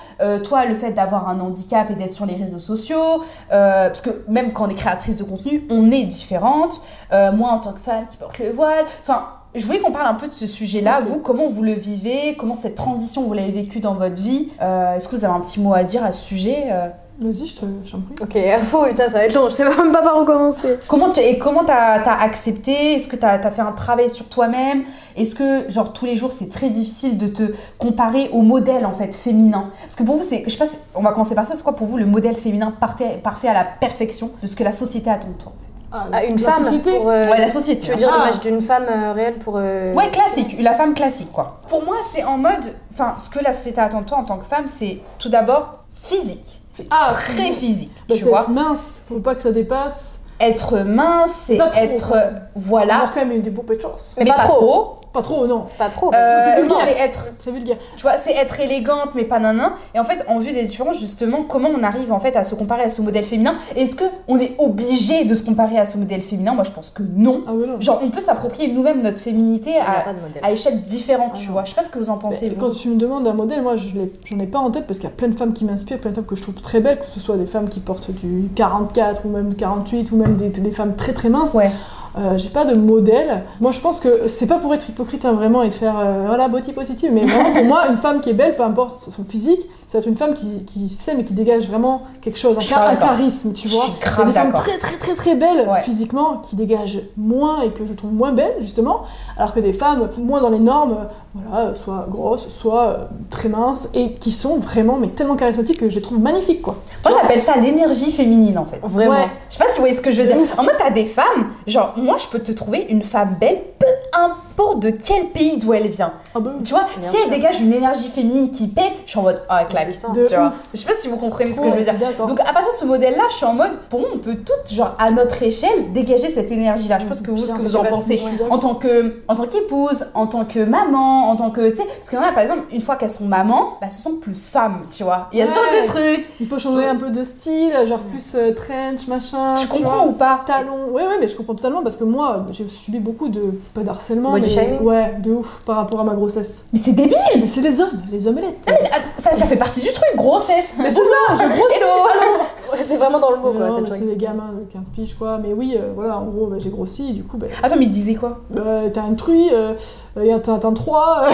Toi, 0.44 0.64
le 0.66 0.76
fait 0.76 0.92
d'avoir 0.92 1.28
un 1.28 1.40
handicap 1.40 1.90
et 1.90 1.94
d'être 1.94 2.14
sur 2.14 2.26
les 2.26 2.36
réseaux 2.36 2.60
sociaux. 2.60 3.24
Parce 3.50 4.00
que 4.00 4.24
même 4.28 4.52
quand 4.52 4.66
on 4.66 4.70
est 4.70 4.74
créatrice 4.74 5.16
de 5.16 5.24
contenu, 5.24 5.66
on 5.70 5.90
est 5.90 6.04
différente. 6.04 6.80
Euh, 7.12 7.32
moi, 7.32 7.50
en 7.50 7.58
tant 7.58 7.72
que 7.72 7.80
femme 7.80 8.06
qui 8.10 8.16
porte 8.16 8.38
le 8.38 8.50
voile. 8.50 8.84
Enfin, 9.02 9.26
je 9.54 9.64
voulais 9.64 9.78
qu'on 9.80 9.92
parle 9.92 10.08
un 10.08 10.14
peu 10.14 10.28
de 10.28 10.34
ce 10.34 10.46
sujet-là. 10.46 11.00
Vous, 11.00 11.20
comment 11.20 11.48
vous 11.48 11.62
le 11.62 11.72
vivez? 11.72 12.34
Comment 12.36 12.54
cette 12.54 12.74
transition, 12.74 13.22
vous 13.22 13.32
l'avez 13.32 13.52
vécue 13.52 13.80
dans 13.80 13.94
votre 13.94 14.20
vie? 14.20 14.50
Euh, 14.60 14.94
Est-ce 14.96 15.08
que 15.08 15.16
vous 15.16 15.24
avez 15.24 15.34
un 15.34 15.40
petit 15.40 15.60
mot 15.60 15.72
à 15.74 15.82
dire 15.84 16.04
à 16.04 16.12
ce 16.12 16.24
sujet 16.26 16.64
Euh, 16.70 16.88
Vas-y, 17.18 17.46
je 17.46 17.56
te- 17.56 17.64
je 17.82 17.92
t'en 17.92 18.00
prie. 18.02 18.14
Ok, 18.20 18.36
info, 18.60 18.84
putain, 18.90 19.04
ça 19.04 19.12
va 19.12 19.24
être 19.24 19.32
long, 19.34 19.48
je 19.48 19.54
sais 19.54 19.64
même 19.64 19.90
pas 19.90 20.02
par 20.02 20.20
où 20.20 20.26
commencer. 20.26 20.76
Comment 20.86 21.10
tu- 21.12 21.20
et 21.20 21.38
comment 21.38 21.64
t'as 21.64 22.02
as 22.02 22.22
accepté? 22.22 22.72
Est-ce 22.96 23.08
que 23.08 23.16
t'as 23.16 23.38
as 23.42 23.50
fait 23.50 23.62
un 23.62 23.72
travail 23.72 24.10
sur 24.10 24.28
toi-même? 24.28 24.82
Est-ce 25.16 25.34
que 25.34 25.70
genre 25.70 25.94
tous 25.94 26.04
les 26.04 26.18
jours 26.18 26.30
c'est 26.30 26.50
très 26.50 26.68
difficile 26.68 27.16
de 27.16 27.26
te 27.28 27.54
comparer 27.78 28.28
au 28.34 28.42
modèle 28.42 28.84
en 28.84 28.92
fait 28.92 29.14
féminin? 29.14 29.70
Parce 29.84 29.96
que 29.96 30.02
pour 30.02 30.16
vous 30.18 30.24
c'est, 30.24 30.42
je 30.44 30.50
sais 30.50 30.58
pas, 30.58 30.66
si- 30.66 30.76
on 30.94 31.00
va 31.00 31.12
commencer 31.12 31.34
par 31.34 31.46
ça. 31.46 31.54
C'est 31.54 31.62
quoi 31.62 31.74
pour 31.74 31.86
vous 31.86 31.96
le 31.96 32.04
modèle 32.04 32.34
féminin 32.34 32.70
parfait, 32.78 33.18
parfait 33.24 33.48
à 33.48 33.54
la 33.54 33.64
perfection 33.64 34.30
de 34.42 34.46
ce 34.46 34.54
que 34.54 34.62
la 34.64 34.72
société 34.72 35.08
attend 35.08 35.28
de 35.28 35.32
toi 35.42 35.52
en 35.56 35.58
fait? 35.58 35.66
Ah, 35.92 36.06
Ah, 36.12 36.24
une 36.24 36.40
la 36.40 36.50
femme 36.50 36.62
société. 36.64 36.92
pour, 36.96 37.08
euh, 37.08 37.30
Ouais, 37.30 37.38
la 37.38 37.48
société. 37.48 37.82
Tu 37.86 37.90
veux 37.92 37.96
dire 37.96 38.10
Ah. 38.12 38.18
l'image 38.26 38.40
d'une 38.40 38.60
femme 38.60 38.86
euh, 38.88 39.12
réelle 39.12 39.38
pour. 39.38 39.54
euh, 39.56 39.92
Ouais, 39.94 40.10
classique, 40.10 40.56
la 40.60 40.74
femme 40.74 40.94
classique, 40.94 41.32
quoi. 41.32 41.60
Pour 41.68 41.84
moi, 41.84 41.96
c'est 42.02 42.24
en 42.24 42.38
mode. 42.38 42.72
Enfin, 42.92 43.14
ce 43.18 43.30
que 43.30 43.42
la 43.42 43.52
société 43.52 43.80
attend 43.80 44.00
de 44.00 44.06
toi 44.06 44.18
en 44.18 44.24
tant 44.24 44.36
que 44.38 44.44
femme, 44.44 44.66
c'est 44.66 44.98
tout 45.18 45.28
d'abord 45.28 45.84
physique. 45.94 46.62
C'est 46.70 46.86
Ah, 46.90 47.10
très 47.12 47.52
physique, 47.52 47.92
Bah, 48.08 48.14
tu 48.16 48.24
vois. 48.24 48.40
être 48.40 48.50
mince, 48.50 49.00
faut 49.08 49.20
pas 49.20 49.34
que 49.34 49.42
ça 49.42 49.52
dépasse. 49.52 50.20
Être 50.38 50.80
mince, 50.80 51.44
c'est 51.46 51.56
trop, 51.56 51.70
être. 51.78 52.14
Voilà. 52.54 52.94
Avoir 52.96 53.10
quand 53.14 53.20
même 53.20 53.32
une 53.32 53.40
des 53.42 53.48
beaux 53.50 53.62
de 53.62 53.80
chance. 53.80 54.16
Mais 54.18 54.26
pas 54.26 54.34
trop. 54.48 54.96
Pas 55.16 55.22
trop, 55.22 55.46
non. 55.46 55.64
Pas 55.78 55.88
trop. 55.88 56.08
Euh, 56.08 56.10
parce 56.12 56.60
que 56.60 56.74
c'est 56.74 56.92
c'est 56.96 57.02
être 57.02 57.26
Très 57.38 57.50
vulgaire. 57.52 57.76
Tu 57.96 58.02
vois, 58.02 58.16
c'est 58.18 58.32
être 58.34 58.60
élégante, 58.60 59.14
mais 59.14 59.24
pas 59.24 59.38
nanan. 59.38 59.70
Et 59.94 59.98
en 59.98 60.04
fait, 60.04 60.24
en 60.28 60.38
vue 60.38 60.52
des 60.52 60.64
différences, 60.64 61.00
justement, 61.00 61.42
comment 61.42 61.70
on 61.74 61.82
arrive 61.82 62.12
en 62.12 62.18
fait 62.18 62.36
à 62.36 62.44
se 62.44 62.54
comparer 62.54 62.82
à 62.82 62.88
ce 62.90 63.00
modèle 63.00 63.24
féminin? 63.24 63.54
Est-ce 63.76 63.96
que 63.96 64.04
on 64.28 64.38
est 64.38 64.54
obligé 64.58 65.24
de 65.24 65.34
se 65.34 65.42
comparer 65.42 65.78
à 65.78 65.86
ce 65.86 65.96
modèle 65.96 66.20
féminin? 66.20 66.52
Moi, 66.54 66.64
je 66.64 66.70
pense 66.72 66.90
que 66.90 67.02
non. 67.02 67.40
Ah 67.46 67.52
non. 67.52 67.80
Genre, 67.80 68.00
on 68.02 68.10
peut 68.10 68.20
s'approprier 68.20 68.70
nous-mêmes 68.72 69.00
notre 69.02 69.20
féminité 69.20 69.72
à, 69.78 70.52
échelle 70.52 70.82
différente, 70.82 71.30
Ah 71.34 71.38
tu 71.38 71.46
non. 71.46 71.52
vois. 71.52 71.64
Je 71.64 71.70
sais 71.70 71.76
pas 71.76 71.82
ce 71.82 71.90
que 71.90 71.98
vous 71.98 72.10
en 72.10 72.18
pensez, 72.18 72.50
vous. 72.50 72.56
Quand 72.60 72.70
tu 72.70 72.88
me 72.90 72.96
demandes 72.96 73.26
un 73.26 73.32
modèle, 73.32 73.62
moi 73.62 73.76
je 73.76 73.94
l'ai- 73.94 74.12
j'en 74.24 74.38
ai 74.38 74.46
pas 74.46 74.58
en 74.58 74.70
tête 74.70 74.86
parce 74.86 74.98
qu'il 74.98 75.08
y 75.08 75.12
a 75.12 75.16
plein 75.16 75.28
de 75.28 75.36
femmes 75.36 75.52
qui 75.54 75.64
m'inspirent, 75.64 75.98
plein 75.98 76.10
de 76.10 76.16
femmes 76.16 76.26
que 76.26 76.36
je 76.36 76.42
trouve 76.42 76.54
très 76.56 76.80
belles, 76.80 76.98
que 76.98 77.06
ce 77.06 77.20
soit 77.20 77.36
des 77.36 77.46
femmes 77.46 77.68
qui 77.68 77.80
portent 77.80 78.10
du 78.10 78.48
44 78.54 79.22
ou 79.24 79.30
même 79.30 79.48
du 79.50 79.56
48 79.56 80.12
ou 80.12 80.16
même 80.16 80.36
des, 80.36 80.50
des 80.50 80.72
femmes 80.72 80.94
très 80.94 81.12
très 81.14 81.28
minces. 81.30 81.54
Ouais. 81.54 81.70
Euh, 82.18 82.38
j'ai 82.38 82.48
pas 82.48 82.64
de 82.64 82.74
modèle. 82.74 83.42
Moi 83.60 83.72
je 83.72 83.80
pense 83.80 84.00
que 84.00 84.26
c'est 84.26 84.46
pas 84.46 84.56
pour 84.56 84.72
être 84.72 84.88
hypocrite 84.88 85.26
hein, 85.26 85.32
vraiment 85.32 85.62
et 85.62 85.68
de 85.68 85.74
faire 85.74 85.98
euh, 85.98 86.24
voilà 86.26 86.48
body 86.48 86.72
positive, 86.72 87.10
mais 87.12 87.24
vraiment 87.26 87.52
pour 87.52 87.64
moi 87.64 87.82
une 87.90 87.98
femme 87.98 88.20
qui 88.22 88.30
est 88.30 88.34
belle, 88.34 88.56
peu 88.56 88.62
importe 88.62 88.96
son 89.10 89.22
physique, 89.24 89.60
ça 89.86 89.98
va 89.98 90.00
être 90.00 90.06
une 90.08 90.16
femme 90.16 90.32
qui, 90.32 90.64
qui 90.64 90.88
sait 90.88 91.14
mais 91.14 91.24
qui 91.24 91.34
dégage 91.34 91.68
vraiment 91.68 92.02
quelque 92.22 92.38
chose, 92.38 92.56
un, 92.56 92.80
un 92.86 92.96
charisme, 92.96 93.52
tu 93.52 93.68
vois. 93.68 93.84
Il 94.00 94.18
y 94.18 94.22
a 94.22 94.24
des 94.24 94.32
femmes 94.32 94.52
très 94.54 94.78
très 94.78 94.96
très 94.96 95.14
très 95.14 95.34
belles 95.34 95.68
Ouais. 95.68 95.80
physiquement 95.82 96.38
qui 96.38 96.56
dégagent 96.56 97.02
moins 97.18 97.60
et 97.62 97.70
que 97.70 97.84
je 97.84 97.92
trouve 97.92 98.14
moins 98.14 98.32
belles 98.32 98.56
justement, 98.60 99.02
alors 99.36 99.52
que 99.52 99.60
des 99.60 99.72
femmes 99.74 100.08
moins 100.16 100.40
dans 100.40 100.50
les 100.50 100.58
normes, 100.58 101.08
voilà, 101.44 101.74
soit 101.74 102.06
grosses, 102.08 102.48
soit 102.48 102.82
euh, 102.88 103.04
très 103.30 103.48
minces 103.48 103.88
et 103.94 104.12
qui 104.14 104.32
sont 104.32 104.56
vraiment 104.58 104.96
mais 104.96 105.08
tellement 105.08 105.36
charismatiques 105.36 105.78
que 105.78 105.88
je 105.88 105.96
les 105.96 106.02
trouve 106.02 106.18
magnifiques 106.18 106.62
quoi. 106.62 106.76
Moi, 107.04 107.16
j'appelle 107.20 107.40
ça 107.40 107.54
l'énergie 107.56 108.10
féminine, 108.10 108.58
en 108.58 108.64
fait. 108.64 108.80
Vraiment. 108.82 109.12
Ouais. 109.12 109.28
Je 109.48 109.56
sais 109.56 109.62
pas 109.62 109.70
si 109.70 109.76
vous 109.76 109.82
voyez 109.82 109.94
ce 109.94 110.00
que 110.00 110.10
je 110.10 110.20
veux 110.20 110.26
dire. 110.26 110.36
ouf. 110.38 110.58
En 110.58 110.64
mode, 110.64 110.74
t'as 110.76 110.90
des 110.90 111.04
femmes, 111.06 111.50
genre, 111.66 111.94
moi, 111.96 112.16
je 112.18 112.26
peux 112.26 112.40
te 112.40 112.50
trouver 112.52 112.86
une 112.88 113.02
femme 113.02 113.36
belle, 113.40 113.60
peu 113.78 113.86
importe 114.12 114.80
de 114.80 114.90
quel 114.90 115.26
pays 115.26 115.56
d'où 115.58 115.72
elle 115.72 115.88
vient. 115.88 116.12
Ah 116.34 116.40
bah, 116.40 116.54
Tu 116.64 116.72
vois, 116.72 116.84
Bien 116.98 117.08
si 117.08 117.16
elle 117.16 117.22
sûr. 117.24 117.30
dégage 117.30 117.60
une 117.60 117.72
énergie 117.72 118.08
féminine 118.08 118.50
qui 118.50 118.66
pète, 118.66 119.02
je 119.04 119.10
suis 119.10 119.18
en 119.20 119.22
mode, 119.22 119.40
ah, 119.48 119.64
claque. 119.66 119.94
Sens. 119.94 120.16
de 120.16 120.26
Tu 120.26 120.34
vois. 120.34 120.52
Je 120.74 120.78
sais 120.80 120.86
pas 120.86 120.94
si 120.94 121.06
vous 121.06 121.16
comprenez 121.16 121.52
ce 121.52 121.60
que 121.60 121.70
je 121.70 121.76
veux 121.76 121.82
dire. 121.82 121.94
Donc 122.26 122.40
à 122.40 122.52
partir 122.52 122.72
de 122.72 122.76
ce 122.76 122.84
modèle-là, 122.84 123.24
je 123.30 123.34
suis 123.36 123.46
en 123.46 123.54
mode, 123.54 123.76
pour 123.88 124.00
moi, 124.00 124.08
on 124.12 124.18
peut 124.18 124.34
toutes, 124.34 124.72
genre 124.74 124.96
à 124.98 125.10
notre 125.12 125.40
échelle, 125.42 125.92
dégager 125.92 126.30
cette 126.30 126.50
énergie-là. 126.50 126.98
Je 126.98 127.14
ce 127.14 127.22
que 127.22 127.30
vous, 127.30 127.38
ce 127.38 127.52
que 127.52 127.62
vous 127.62 127.76
en 127.76 127.84
pensez. 127.84 128.20
En 128.50 128.58
tant 128.58 128.74
qu'épouse, 128.74 130.06
en 130.14 130.26
tant 130.26 130.44
que 130.44 130.64
maman, 130.64 131.25
en 131.26 131.36
tant 131.36 131.50
que, 131.50 131.70
tu 131.70 131.76
sais, 131.76 131.84
parce 131.96 132.08
qu'il 132.10 132.18
y 132.18 132.22
en 132.22 132.24
a 132.24 132.32
par 132.32 132.42
exemple, 132.42 132.62
une 132.72 132.80
fois 132.80 132.96
qu'elles 132.96 133.10
sont 133.10 133.24
mamans, 133.26 133.72
bah, 133.80 133.86
elles 133.86 133.92
se 133.92 134.00
sentent 134.02 134.20
plus 134.20 134.34
femmes, 134.34 134.82
tu 134.90 135.04
vois. 135.04 135.28
Il 135.32 135.38
y 135.38 135.42
a 135.42 135.46
ce 135.46 135.54
genre 135.54 135.62
Ouais. 135.72 135.82
de 135.82 135.86
trucs. 135.86 136.30
Il 136.40 136.46
faut 136.46 136.58
changer 136.58 136.86
un 136.86 136.96
peu 136.96 137.10
de 137.10 137.22
style, 137.24 137.72
genre 137.86 137.98
plus 138.00 138.34
euh, 138.34 138.52
trench, 138.54 139.06
machin. 139.08 139.52
Tu 139.60 139.66
comprends 139.66 140.06
ou 140.06 140.12
pas? 140.12 140.40
Talons. 140.46 140.88
Ouais, 140.90 141.02
ouais, 141.06 141.18
mais 141.20 141.28
je 141.28 141.36
comprends 141.36 141.54
totalement 141.54 141.82
parce 141.82 141.96
que 141.96 142.04
moi, 142.04 142.46
j'ai 142.50 142.66
subi 142.68 142.98
beaucoup 143.00 143.28
de. 143.28 143.58
pas 143.74 143.82
d'harcèlement, 143.82 144.32
mais. 144.32 144.48
shaming? 144.48 144.80
Ouais, 144.82 145.14
de 145.18 145.32
ouf 145.32 145.62
par 145.66 145.76
rapport 145.76 146.00
à 146.00 146.04
ma 146.04 146.14
grossesse. 146.14 146.68
Mais 146.72 146.78
c'est 146.78 146.92
débile. 146.92 147.16
Mais 147.40 147.48
c'est 147.48 147.60
les 147.60 147.80
hommes, 147.80 148.02
les 148.12 148.26
omelettes. 148.26 148.66
Non, 148.68 148.74
mais 148.74 148.78
c'est- 148.80 148.92
att- 148.94 149.20
ça, 149.20 149.32
ça 149.34 149.46
fait 149.46 149.56
partie 149.56 149.80
du 149.80 149.92
truc, 149.92 150.16
grossesse. 150.16 150.74
Mais 150.78 150.90
c'est 150.90 150.96
ça, 151.04 151.34
je 151.34 151.48
grossis. 151.48 151.76
Hello. 151.76 152.38
Ouais, 152.72 152.78
c'est 152.86 152.96
vraiment 152.96 153.18
dans 153.18 153.30
le 153.30 153.36
mot, 153.38 153.52
quoi. 153.52 153.68
Non, 153.68 153.74
cette 153.76 153.84
mais 153.84 153.88
chose. 153.90 153.98
c'est 154.08 154.14
des 154.16 154.24
gamins 154.24 154.50
de 154.58 154.64
15 154.72 154.90
piges, 154.90 155.14
quoi. 155.16 155.38
Mais 155.42 155.52
oui, 155.52 155.76
euh, 155.78 155.92
voilà, 155.94 156.18
en 156.18 156.24
gros, 156.24 156.46
bah, 156.46 156.56
j'ai 156.58 156.70
grossi, 156.70 157.10
et 157.10 157.12
du 157.12 157.22
coup, 157.22 157.36
bah, 157.36 157.46
Attends, 157.62 157.76
mais 157.78 157.84
il 157.84 157.90
disait 157.90 158.14
quoi? 158.14 158.38
Bah, 158.50 158.62
t'as 158.92 159.02
une 159.06 159.16
truie, 159.16 159.48
euh, 159.52 159.74
et 160.22 160.32
un 160.32 160.38
Tintin 160.38 160.72
3, 160.72 161.26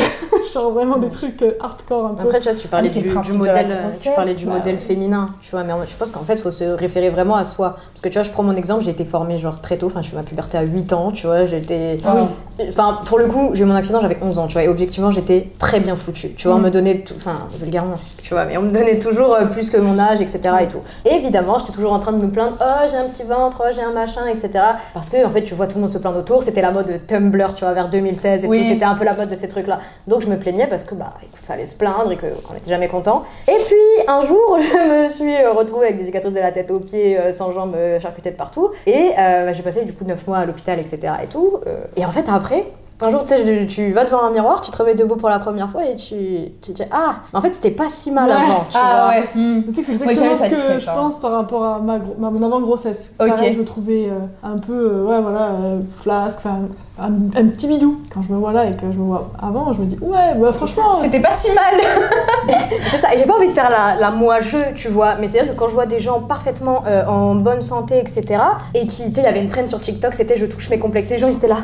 genre 0.52 0.70
vraiment 0.72 0.96
des 0.98 1.08
trucs 1.08 1.40
euh, 1.42 1.52
hardcore 1.60 2.06
un 2.06 2.14
peu. 2.14 2.22
Après, 2.28 2.40
tu 2.40 2.48
vois, 2.48 2.58
tu 2.58 2.68
parlais 2.68 2.88
c'est 2.88 3.00
du, 3.00 3.08
modèle, 3.38 3.66
euh, 3.70 3.90
tu 4.00 4.10
parlais 4.14 4.34
du 4.34 4.46
bah 4.46 4.52
modèle 4.54 4.74
ouais. 4.76 4.80
féminin, 4.80 5.26
tu 5.40 5.50
vois, 5.52 5.62
mais 5.64 5.72
je 5.86 5.94
pense 5.96 6.10
qu'en 6.10 6.24
fait, 6.24 6.34
il 6.34 6.40
faut 6.40 6.50
se 6.50 6.64
référer 6.64 7.10
vraiment 7.10 7.36
à 7.36 7.44
soi. 7.44 7.76
Parce 7.92 8.00
que 8.02 8.08
tu 8.08 8.14
vois, 8.14 8.22
je 8.22 8.30
prends 8.30 8.42
mon 8.42 8.56
exemple, 8.56 8.82
j'ai 8.84 8.90
été 8.90 9.04
formée 9.04 9.38
genre 9.38 9.60
très 9.60 9.76
tôt, 9.76 9.86
enfin, 9.86 10.02
je 10.02 10.10
fais 10.10 10.16
ma 10.16 10.22
puberté 10.22 10.58
à 10.58 10.62
8 10.62 10.92
ans, 10.92 11.12
tu 11.12 11.26
vois, 11.26 11.44
j'étais. 11.44 11.98
Ah 12.04 12.14
oui. 12.16 12.66
Enfin, 12.68 12.98
pour 13.06 13.18
le 13.18 13.26
coup, 13.26 13.50
j'ai 13.54 13.62
eu 13.62 13.66
mon 13.66 13.74
accident, 13.74 14.00
j'avais 14.00 14.18
11 14.20 14.38
ans, 14.38 14.46
tu 14.46 14.52
vois, 14.54 14.62
et 14.64 14.68
objectivement, 14.68 15.10
j'étais 15.10 15.50
très 15.58 15.80
bien 15.80 15.96
foutue. 15.96 16.34
Tu 16.36 16.46
vois, 16.48 16.56
on 16.56 16.60
Mm. 16.60 16.64
me 16.64 16.70
donnait, 16.70 16.98
tout- 17.00 17.14
enfin, 17.16 17.38
vulgairement, 17.58 17.96
tu 18.22 18.34
vois, 18.34 18.44
mais 18.44 18.56
on 18.58 18.62
me 18.62 18.70
donnait 18.72 18.98
toujours 18.98 19.34
euh, 19.34 19.46
plus 19.46 19.70
que 19.70 19.78
mon 19.78 19.98
âge, 19.98 20.20
etc. 20.20 20.40
et 20.62 20.68
tout. 20.68 20.78
Et 21.04 21.14
évidemment, 21.14 21.58
j'étais 21.58 21.72
toujours 21.72 21.92
en 21.92 21.98
train 21.98 22.12
de 22.12 22.22
me 22.24 22.30
plaindre, 22.30 22.56
oh, 22.60 22.86
j'ai 22.90 22.96
un 22.96 23.04
petit 23.08 23.22
ventre, 23.24 23.62
oh, 23.64 23.72
j'ai 23.74 23.82
un 23.82 23.92
machin, 23.92 24.26
etc. 24.26 24.50
Parce 24.94 25.08
que, 25.08 25.24
en 25.24 25.30
fait, 25.30 25.42
tu 25.42 25.54
vois 25.54 25.66
tout 25.66 25.76
le 25.76 25.80
monde 25.82 25.90
se 25.90 25.98
plaindre 25.98 26.18
autour, 26.18 26.42
c'était 26.42 26.62
la 26.62 26.70
mode 26.70 27.00
Tumblr, 27.06 27.54
tu 27.54 27.64
vois, 27.64 27.72
vers 27.72 27.88
2016 27.88 28.44
et 28.44 28.48
Oui. 28.48 28.58
tout, 28.58 28.64
c'était 28.72 28.84
un 28.84 28.94
peu 28.94 29.04
la 29.04 29.14
mode 29.14 29.28
de 29.28 29.34
ces 29.34 29.48
trucs-là. 29.48 29.80
Donc, 30.06 30.22
je 30.22 30.28
me 30.28 30.36
plaignais 30.36 30.66
parce 30.66 30.84
que, 30.84 30.94
bah, 30.94 31.14
écoute, 31.22 31.40
fallait 31.44 31.66
se 31.66 31.76
plaindre 31.76 32.12
et 32.12 32.16
qu'on 32.16 32.54
n'était 32.54 32.70
jamais 32.70 32.88
content. 32.88 33.22
Et 33.48 33.56
puis, 33.66 34.06
un 34.08 34.26
jour, 34.26 34.58
je 34.60 35.04
me 35.04 35.08
suis 35.08 35.34
euh, 35.34 35.52
retrouvée 35.52 35.86
avec 35.86 35.98
des 35.98 36.06
cicatrices 36.06 36.34
de 36.34 36.40
la 36.40 36.52
tête 36.52 36.70
aux 36.70 36.80
pieds, 36.80 37.18
euh, 37.18 37.32
sans 37.32 37.52
jambes, 37.52 37.74
euh, 37.76 38.00
charcutées 38.00 38.30
de 38.30 38.36
partout. 38.36 38.70
Et 38.86 39.10
bah, 39.16 39.52
j'ai 39.52 39.62
passé, 39.62 39.84
du 39.84 39.92
coup, 39.92 40.04
9 40.04 40.26
mois 40.26 40.38
à 40.38 40.44
l'hôpital, 40.44 40.78
etc. 40.78 41.12
et 41.22 41.26
tout. 41.26 41.60
et 41.96 42.04
en 42.04 42.10
fait, 42.10 42.24
après, 42.28 42.66
Un 43.00 43.10
jour, 43.10 43.22
tu 43.22 43.28
sais, 43.30 43.66
tu- 43.68 43.92
vas 43.92 44.04
devant 44.04 44.22
un 44.22 44.30
miroir, 44.30 44.60
tu 44.60 44.70
te 44.70 44.76
remets 44.76 44.94
debout 44.94 45.16
pour 45.16 45.28
la 45.28 45.40
première 45.40 45.68
fois 45.70 45.84
et 45.84 45.96
tu, 45.96 46.14
tu 46.62 46.72
te 46.72 46.82
dis 46.82 46.88
Ah, 46.92 47.16
en 47.32 47.40
fait, 47.42 47.52
c'était 47.54 47.72
pas 47.72 47.88
si 47.90 48.12
mal 48.12 48.28
Ouais. 48.28 48.36
avant. 48.36 48.60
Tu 48.70 48.76
Ah 48.80 49.00
vois. 49.06 49.08
ouais. 49.10 49.28
hmm. 49.34 49.62
Tu 49.64 49.72
sais 49.74 49.80
que 49.80 49.98
c'est 49.98 50.04
Moi, 50.04 50.12
exactement 50.12 50.38
ce 50.38 50.72
que 50.74 50.78
je 50.80 50.88
hein. 50.88 50.92
pense 50.94 51.18
par 51.18 51.32
rapport 51.32 51.64
à 51.64 51.78
ma, 51.80 51.98
mon 52.30 52.42
avant-grossesse. 52.44 53.14
Ok. 53.18 53.28
Pareil, 53.28 53.54
je 53.54 53.58
me 53.58 53.64
trouvais 53.64 54.06
euh, 54.08 54.18
un 54.44 54.58
peu, 54.58 54.72
euh, 54.92 55.04
ouais, 55.04 55.20
voilà, 55.20 55.46
euh, 55.60 55.80
flasque, 56.00 56.38
enfin, 56.44 56.58
un, 57.00 57.06
un 57.36 57.46
petit 57.48 57.66
bidou. 57.66 58.00
Quand 58.14 58.22
je 58.22 58.32
me 58.32 58.38
vois 58.38 58.52
là 58.52 58.66
et 58.66 58.72
que 58.76 58.82
je 58.92 58.98
me 58.98 59.04
vois 59.06 59.30
avant, 59.42 59.72
je 59.72 59.80
me 59.80 59.86
dis, 59.86 59.98
ouais, 60.00 60.34
bah, 60.36 60.52
franchement, 60.52 60.94
C'était 61.02 61.20
pas 61.20 61.32
si 61.32 61.50
mal. 61.54 61.74
C'est 62.90 62.98
ça, 62.98 63.12
et 63.14 63.18
j'ai 63.18 63.24
pas 63.24 63.34
envie 63.36 63.48
de 63.48 63.52
faire 63.52 63.70
la, 63.70 63.96
la 63.96 64.10
moi-je, 64.12 64.74
tu 64.76 64.88
vois, 64.88 65.16
mais 65.16 65.26
c'est 65.26 65.38
vrai 65.40 65.48
que 65.48 65.58
quand 65.58 65.66
je 65.68 65.74
vois 65.74 65.86
des 65.86 65.98
gens 65.98 66.20
parfaitement 66.20 66.82
euh, 66.86 67.04
en 67.06 67.34
bonne 67.34 67.62
santé, 67.62 67.98
etc., 67.98 68.40
et 68.74 68.86
qui, 68.86 69.04
tu 69.06 69.12
sais, 69.12 69.20
il 69.22 69.24
y 69.24 69.26
avait 69.26 69.40
une 69.40 69.48
traîne 69.48 69.66
sur 69.66 69.80
TikTok, 69.80 70.14
c'était 70.14 70.36
je 70.36 70.46
touche 70.46 70.70
mes 70.70 70.78
complexes, 70.78 71.10
les 71.10 71.18
gens 71.18 71.26
ils 71.28 71.36
étaient 71.36 71.48
là, 71.48 71.58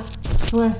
ouais. 0.54 0.70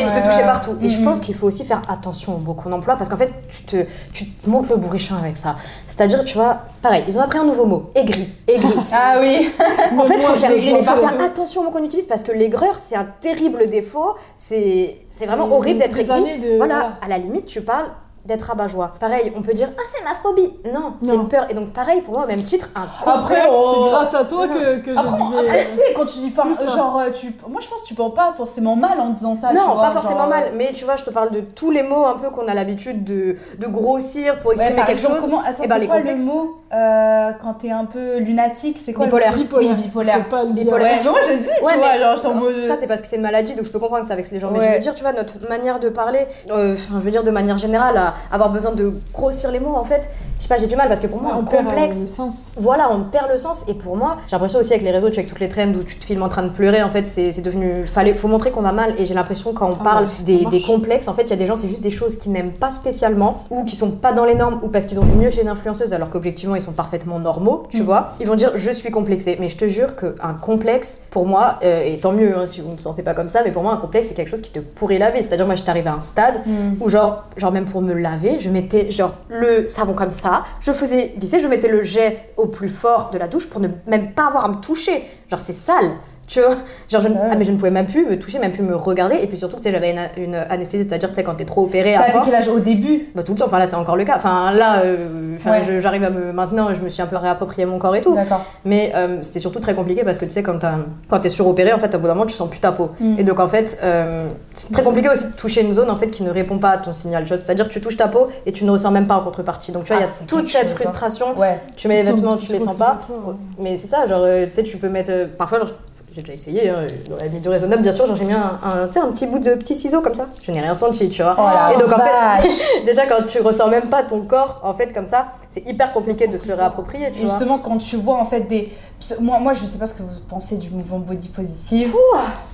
Ils 0.00 0.10
se 0.10 0.16
ouais. 0.16 0.44
partout. 0.44 0.76
Et 0.80 0.88
je 0.88 0.98
Mhm. 0.98 1.04
pense 1.04 1.20
qu'il 1.20 1.34
faut 1.34 1.46
aussi 1.46 1.64
faire 1.64 1.82
attention 1.88 2.34
aux 2.36 2.38
mots 2.38 2.54
qu'on 2.54 2.72
emploie, 2.72 2.96
parce 2.96 3.08
qu'en 3.08 3.16
fait, 3.16 3.32
tu 3.48 3.62
te, 3.64 3.76
tu 4.12 4.26
te 4.26 4.48
montes 4.48 4.68
le 4.70 4.76
bourrichon 4.76 5.14
avec 5.16 5.36
ça. 5.36 5.56
C'est-à-dire, 5.86 6.24
tu 6.24 6.34
vois, 6.36 6.58
pareil, 6.80 7.04
ils 7.08 7.16
ont 7.16 7.20
appris 7.20 7.38
un 7.38 7.44
nouveau 7.44 7.66
mot, 7.66 7.90
aigri, 7.94 8.28
aigri. 8.48 8.72
Ah 8.92 9.16
oui. 9.20 9.50
En 9.98 10.04
fait, 10.04 10.14
il 10.16 10.20
faut 10.22 10.36
faire, 10.36 10.50
faut 10.96 11.22
attention 11.22 11.60
aux 11.60 11.64
mots 11.64 11.70
qu'on 11.70 11.84
utilise 11.84 12.06
parce 12.06 12.22
que 12.22 12.32
l'aigreur, 12.32 12.78
c'est 12.78 12.96
un 12.96 13.06
terrible 13.20 13.68
défaut. 13.68 14.14
C'est 14.36 14.96
vraiment 15.26 15.50
horrible 15.52 15.78
d'être 15.78 15.98
aigri. 15.98 16.38
de- 16.40 16.56
voilà. 16.56 16.98
à 17.02 17.08
la 17.08 17.18
limite, 17.18 17.46
tu 17.46 17.60
parles 17.60 17.86
d'être 18.24 18.42
rabat-joie. 18.42 18.92
Pareil, 19.00 19.32
on 19.36 19.42
peut 19.42 19.52
dire 19.52 19.68
Ah, 19.76 19.82
c'est 19.92 20.04
ma 20.04 20.14
phobie. 20.14 20.52
Non, 20.72 20.94
c'est 21.02 21.14
une 21.14 21.28
peur. 21.28 21.46
Et 21.50 21.54
donc, 21.54 21.72
pareil, 21.72 22.00
pour 22.02 22.14
moi, 22.14 22.24
au 22.24 22.26
même 22.28 22.42
titre, 22.42 22.68
un 22.76 22.82
Après, 22.82 23.12
complexe. 23.12 23.46
oh. 23.50 23.72
C'est 23.84 23.90
grâce 23.90 24.14
à 24.14 24.24
toi 24.24 24.46
que, 24.48 24.76
que 24.78 24.94
je 24.94 24.98
Après, 24.98 25.16
disais. 25.16 25.38
après, 25.40 25.66
tu 25.70 25.76
sais, 25.76 25.92
quand 25.94 26.06
tu 26.06 26.18
dis, 26.18 26.32
enfin, 26.36 26.66
genre, 26.76 27.00
euh, 27.00 27.10
tu, 27.10 27.34
moi 27.48 27.60
je 27.60 27.68
pense 27.68 27.82
que 27.82 27.86
tu 27.88 27.94
penses 27.94 28.14
pas 28.14 28.32
forcément 28.36 28.76
mal 28.76 29.00
en 29.00 29.10
disant 29.10 29.34
ça. 29.34 29.48
tu 29.48 29.56
non, 29.56 29.72
vois, 29.72 29.82
pas 29.82 29.90
forcément 29.90 30.20
genre, 30.20 30.28
mal, 30.28 30.52
mais 30.54 30.72
tu 30.72 30.84
vois, 30.84 30.96
je 30.96 31.04
te 31.04 31.10
parle 31.10 31.30
de 31.32 31.40
tous 31.40 31.70
les 31.70 31.82
mots 31.82 32.04
un 32.06 32.14
peu 32.14 32.30
qu'on 32.30 32.46
a 32.46 32.54
l'habitude 32.54 33.02
de, 33.04 33.36
de 33.58 33.66
grossir 33.66 34.38
pour 34.38 34.52
exprimer 34.52 34.76
quelque 34.84 34.92
exemple, 34.92 35.14
chose. 35.16 35.24
comment, 35.24 35.40
attends, 35.40 35.62
Eh 35.64 35.68
ben, 35.68 35.74
c'est 35.74 35.80
les 35.80 35.86
quoi 35.88 35.96
complexes. 35.96 36.18
le 36.20 36.24
mot 36.24 36.58
euh, 36.74 37.30
quand 37.42 37.54
t'es 37.54 37.70
un 37.70 37.84
peu 37.84 38.18
lunatique 38.18 38.78
C'est 38.78 38.92
quoi 38.94 39.06
Bipolaire. 39.06 39.32
le 39.32 39.38
Bipolaire. 39.42 39.70
Oui, 39.76 39.82
bipolaire. 39.82 40.28
Pas 40.28 40.44
le. 40.44 40.52
Bipolaire. 40.52 40.86
Ouais, 40.96 41.00
mais 41.04 41.10
moi 41.10 41.18
je 41.26 41.32
le 41.32 41.38
dis, 41.38 41.48
tu 41.58 41.64
Ouais, 41.66 41.76
vois, 41.76 41.98
genre, 41.98 42.14
je 42.14 42.18
suis 42.20 42.28
en 42.28 42.34
Non, 42.34 42.40
mode. 42.40 42.64
Ça, 42.66 42.76
c'est 42.80 42.86
parce 42.86 43.02
que 43.02 43.08
c'est 43.08 43.16
une 43.16 43.22
maladie, 43.22 43.54
donc 43.54 43.64
je 43.66 43.70
peux 43.70 43.78
comprendre 43.78 44.02
que 44.02 44.06
c'est 44.06 44.12
avec 44.14 44.30
les 44.30 44.38
gens. 44.38 44.50
Mais 44.50 44.62
je 44.62 44.68
veux 44.74 44.78
dire, 44.78 44.94
tu 44.94 45.02
vois, 45.02 45.12
notre 45.12 45.34
manière 45.48 45.80
de 45.80 45.88
parler, 45.88 46.26
euh, 46.50 46.76
je 46.76 46.94
veux 46.98 47.10
dire, 47.10 47.24
de 47.24 47.30
manière 47.30 47.58
générale, 47.58 48.11
à 48.30 48.34
avoir 48.34 48.50
besoin 48.52 48.72
de 48.72 48.92
grossir 49.12 49.50
les 49.50 49.60
mots, 49.60 49.74
en 49.76 49.84
fait, 49.84 50.08
je 50.38 50.42
sais 50.42 50.48
pas, 50.48 50.58
j'ai 50.58 50.66
du 50.66 50.76
mal 50.76 50.88
parce 50.88 51.00
que 51.00 51.06
pour 51.06 51.20
moi, 51.22 51.32
Ouais, 51.32 51.38
on 51.40 51.44
perd 51.44 51.64
complexe. 51.66 51.96
euh, 51.96 52.02
le 52.02 52.06
sens. 52.08 52.52
Voilà, 52.56 52.92
on 52.92 53.04
perd 53.04 53.30
le 53.30 53.36
sens. 53.38 53.64
Et 53.68 53.74
pour 53.74 53.96
moi, 53.96 54.16
j'ai 54.26 54.32
l'impression 54.36 54.58
aussi 54.58 54.72
avec 54.72 54.84
les 54.84 54.90
réseaux, 54.90 55.08
tu 55.08 55.14
sais, 55.14 55.20
avec 55.20 55.30
toutes 55.30 55.40
les 55.40 55.48
trends 55.48 55.68
où 55.72 55.82
tu 55.84 55.96
te 55.96 56.04
filmes 56.04 56.22
en 56.22 56.28
train 56.28 56.42
de 56.42 56.48
pleurer, 56.50 56.82
en 56.82 56.90
fait, 56.90 57.06
c'est 57.06 57.40
devenu. 57.42 57.86
Fallait, 57.86 58.14
faut 58.14 58.28
montrer 58.28 58.50
qu'on 58.50 58.62
va 58.62 58.72
mal. 58.72 58.94
Et 58.98 59.04
j'ai 59.04 59.14
l'impression, 59.14 59.52
quand 59.52 59.68
on 59.70 59.76
Ah 59.80 59.84
parle 59.84 60.04
ouais, 60.26 60.44
des, 60.50 60.62
complexes, 60.62 61.08
en 61.08 61.14
fait, 61.14 61.22
il 61.22 61.30
y 61.30 61.32
a 61.34 61.36
des 61.36 61.46
gens, 61.46 61.56
c'est 61.56 61.68
juste 61.68 61.82
des 61.82 61.90
choses 61.90 62.16
qu'ils 62.16 62.32
n'aiment 62.32 62.52
pas 62.52 62.70
spécialement, 62.70 63.42
ou 63.50 63.64
qui 63.64 63.76
sont 63.76 63.90
pas 63.92 64.12
dans 64.12 64.24
les 64.24 64.34
normes, 64.34 64.58
ou 64.62 64.68
parce 64.68 64.86
qu'ils 64.86 64.98
ont 64.98 65.04
vu 65.04 65.14
mieux 65.16 65.30
chez 65.30 65.42
une 65.42 65.48
influenceuse, 65.48 65.92
alors 65.92 66.10
qu'objectivement, 66.10 66.54
ils 66.56 66.62
sont 66.62 66.72
parfaitement 66.72 67.18
normaux, 67.18 67.62
tu 67.68 67.82
Mm. 67.82 67.84
vois. 67.84 68.08
Ils 68.20 68.26
vont 68.26 68.34
dire, 68.34 68.52
je 68.56 68.70
suis 68.70 68.90
complexé. 68.90 69.36
Mais 69.40 69.48
je 69.48 69.56
te 69.56 69.68
jure 69.68 69.94
qu'un 69.96 70.34
complexe, 70.40 70.98
pour 71.10 71.26
moi, 71.26 71.58
euh, 71.64 71.82
et 71.84 71.98
tant 71.98 72.12
mieux 72.12 72.36
hein, 72.36 72.46
si 72.46 72.60
vous 72.60 72.68
ne 72.68 72.72
le 72.76 72.78
sentez 72.78 73.02
pas 73.02 73.14
comme 73.14 73.28
ça, 73.28 73.40
mais 73.44 73.52
pour 73.52 73.62
moi, 73.62 73.72
un 73.72 73.76
complexe, 73.76 74.08
c'est 74.08 74.14
quelque 74.14 74.30
chose 74.30 74.40
qui 74.40 74.50
te 74.50 74.58
pourrit 74.58 74.98
la 74.98 75.10
vie. 75.10 75.22
C'est-à-dire, 75.22 75.46
moi, 75.46 75.54
j'étais 75.54 75.70
arrivée 75.70 75.88
à 75.90 75.94
un 75.94 76.00
stade 76.00 76.40
Hmm. 76.46 76.74
ou 76.80 76.88
genre, 76.88 77.24
genre 77.36 77.52
même 77.52 77.64
pour 77.66 77.80
me 77.82 77.92
laver, 78.02 78.40
je 78.40 78.50
mettais 78.50 78.90
genre 78.90 79.14
le 79.28 79.66
savon 79.66 79.94
comme 79.94 80.10
ça, 80.10 80.44
je 80.60 80.72
faisais 80.72 81.14
glisser, 81.16 81.40
je 81.40 81.48
mettais 81.48 81.68
le 81.68 81.82
jet 81.82 82.32
au 82.36 82.46
plus 82.46 82.68
fort 82.68 83.10
de 83.10 83.18
la 83.18 83.28
douche 83.28 83.48
pour 83.48 83.60
ne 83.60 83.68
même 83.86 84.12
pas 84.12 84.26
avoir 84.26 84.44
à 84.44 84.48
me 84.48 84.60
toucher. 84.60 85.04
Genre 85.30 85.40
c'est 85.40 85.52
sale. 85.52 85.92
Tu 86.28 86.40
vois 86.40 86.54
Genre 86.88 87.02
je 87.02 87.08
ne, 87.08 87.14
ah, 87.30 87.34
mais 87.36 87.44
je 87.44 87.52
ne 87.52 87.56
pouvais 87.56 87.70
même 87.70 87.84
plus 87.86 88.06
me 88.06 88.18
toucher, 88.18 88.38
même 88.38 88.52
plus 88.52 88.62
me 88.62 88.74
regarder. 88.74 89.16
Et 89.16 89.26
puis 89.26 89.36
surtout, 89.36 89.56
tu 89.56 89.62
sais, 89.64 89.72
j'avais 89.72 89.90
une, 89.90 90.22
une 90.24 90.34
anesthésie, 90.34 90.84
c'est-à-dire, 90.88 91.10
tu 91.10 91.16
sais, 91.16 91.24
quand 91.24 91.34
t'es 91.34 91.44
trop 91.44 91.64
opéré 91.64 91.94
à 91.94 92.00
T'avais 92.00 92.12
force. 92.12 92.26
quel 92.26 92.34
âge 92.36 92.48
au 92.48 92.58
début? 92.58 93.08
Bah, 93.14 93.22
tout 93.22 93.32
le 93.32 93.38
temps, 93.38 93.46
enfin 93.46 93.58
là 93.58 93.66
c'est 93.66 93.74
encore 93.76 93.96
le 93.96 94.04
cas. 94.04 94.14
Enfin 94.16 94.52
là, 94.52 94.82
euh, 94.84 95.34
enfin, 95.36 95.50
Ouais. 95.50 95.62
je- 95.62 95.78
j'arrive 95.78 96.04
à 96.04 96.10
me. 96.10 96.32
Maintenant, 96.32 96.72
je 96.72 96.80
me 96.80 96.88
suis 96.88 97.02
un 97.02 97.06
peu 97.06 97.16
réapproprié 97.16 97.66
mon 97.66 97.78
corps 97.78 97.94
et 97.96 98.00
tout. 98.00 98.14
D'accord. 98.14 98.44
Mais 98.64 98.92
euh, 98.94 99.18
c'était 99.22 99.40
surtout 99.40 99.58
très 99.60 99.74
compliqué 99.74 100.04
parce 100.04 100.18
que 100.18 100.24
tu 100.24 100.30
sais, 100.30 100.42
quand, 100.42 100.58
t'as- 100.58 100.78
quand 101.08 101.18
t'es 101.18 101.28
suropéré, 101.28 101.72
en 101.72 101.78
fait, 101.78 101.94
à 101.94 101.98
bout 101.98 102.06
d'un 102.06 102.14
moment, 102.14 102.26
tu 102.26 102.34
sens 102.34 102.48
plus 102.48 102.60
ta 102.60 102.72
peau. 102.72 102.90
Mm. 103.00 103.18
Et 103.18 103.24
donc, 103.24 103.38
en 103.40 103.48
fait, 103.48 103.78
euh, 103.82 104.28
c'est 104.54 104.72
très 104.72 104.84
compliqué 104.84 105.10
aussi 105.10 105.26
de 105.26 105.32
toucher 105.32 105.62
une 105.62 105.72
zone 105.74 105.90
en 105.90 105.96
fait 105.96 106.06
qui 106.06 106.22
ne 106.22 106.30
répond 106.30 106.58
pas 106.58 106.70
à 106.70 106.78
ton 106.78 106.92
signal. 106.92 107.26
C'est-à-dire 107.26 107.68
que 107.68 107.72
tu 107.74 107.80
touches 107.80 107.96
ta 107.96 108.08
peau 108.08 108.28
et 108.46 108.52
tu 108.52 108.64
ne 108.64 108.70
ressens 108.70 108.90
même 108.92 109.06
pas 109.06 109.16
en 109.16 109.20
contrepartie. 109.24 109.72
Donc, 109.72 109.84
tu 109.84 109.92
vois, 109.92 110.00
il 110.00 110.04
Ah, 110.04 110.06
y 110.06 110.08
a 110.08 110.12
c'est 110.18 110.26
toute 110.26 110.44
quelque 110.44 110.50
cette 110.52 110.62
chose, 110.62 110.70
hein. 110.70 110.74
frustration. 110.76 111.38
Ouais. 111.38 111.58
Tu 111.76 111.88
mets 111.88 111.96
les 111.96 112.02
Tu 112.02 112.06
sens- 112.10 112.16
vêtements, 112.16 112.36
tu 112.36 112.52
les 112.52 112.58
sens 112.60 112.76
pas. 112.76 112.98
toi, 113.06 113.16
ouais. 113.26 113.34
Mais 113.58 113.76
c'est 113.76 113.88
ça, 113.88 114.06
genre, 114.06 114.22
euh, 114.22 114.46
tu 114.46 114.52
sais, 114.54 114.62
tu 114.62 114.76
peux 114.78 114.88
mettre. 114.88 115.10
euh, 115.10 115.26
parfois, 115.36 115.58
genre, 115.58 115.68
j'ai 116.14 116.20
déjà 116.20 116.34
essayé, 116.34 116.68
hein, 116.68 116.86
dans 117.08 117.16
la 117.16 117.24
limite 117.26 117.42
du 117.42 117.48
raisonnable, 117.48 117.82
bien 117.82 117.92
sûr, 117.92 118.06
genre, 118.06 118.16
j'ai 118.16 118.24
mis 118.24 118.34
un, 118.34 118.58
un, 118.62 118.84
un 118.84 119.12
petit 119.12 119.26
bout 119.26 119.38
de 119.38 119.54
petit 119.54 119.74
ciseau 119.74 120.00
comme 120.02 120.14
ça. 120.14 120.26
Je 120.42 120.52
n'ai 120.52 120.60
rien 120.60 120.74
senti, 120.74 121.08
tu 121.08 121.22
vois. 121.22 121.36
Oh 121.38 121.74
et 121.74 121.78
donc, 121.80 121.90
en 121.92 121.98
fait, 121.98 122.84
déjà, 122.86 123.06
quand 123.06 123.22
tu 123.24 123.40
ressens 123.40 123.68
même 123.68 123.88
pas 123.88 124.02
ton 124.02 124.22
corps, 124.22 124.60
en 124.62 124.74
fait, 124.74 124.92
comme 124.92 125.06
ça, 125.06 125.28
c'est 125.50 125.66
hyper 125.66 125.92
compliqué 125.92 126.26
de 126.26 126.36
se 126.36 126.48
le 126.48 126.54
réapproprier, 126.54 127.10
tu 127.10 127.22
Et 127.22 127.24
vois. 127.24 127.30
justement, 127.34 127.58
quand 127.58 127.78
tu 127.78 127.96
vois 127.96 128.16
en 128.16 128.26
fait 128.26 128.40
des. 128.42 128.72
Moi, 129.20 129.38
moi, 129.40 129.52
je 129.54 129.64
sais 129.64 129.78
pas 129.78 129.86
ce 129.86 129.94
que 129.94 130.02
vous 130.02 130.20
pensez 130.28 130.56
du 130.56 130.70
mouvement 130.70 130.98
body 130.98 131.28
positive. 131.28 131.92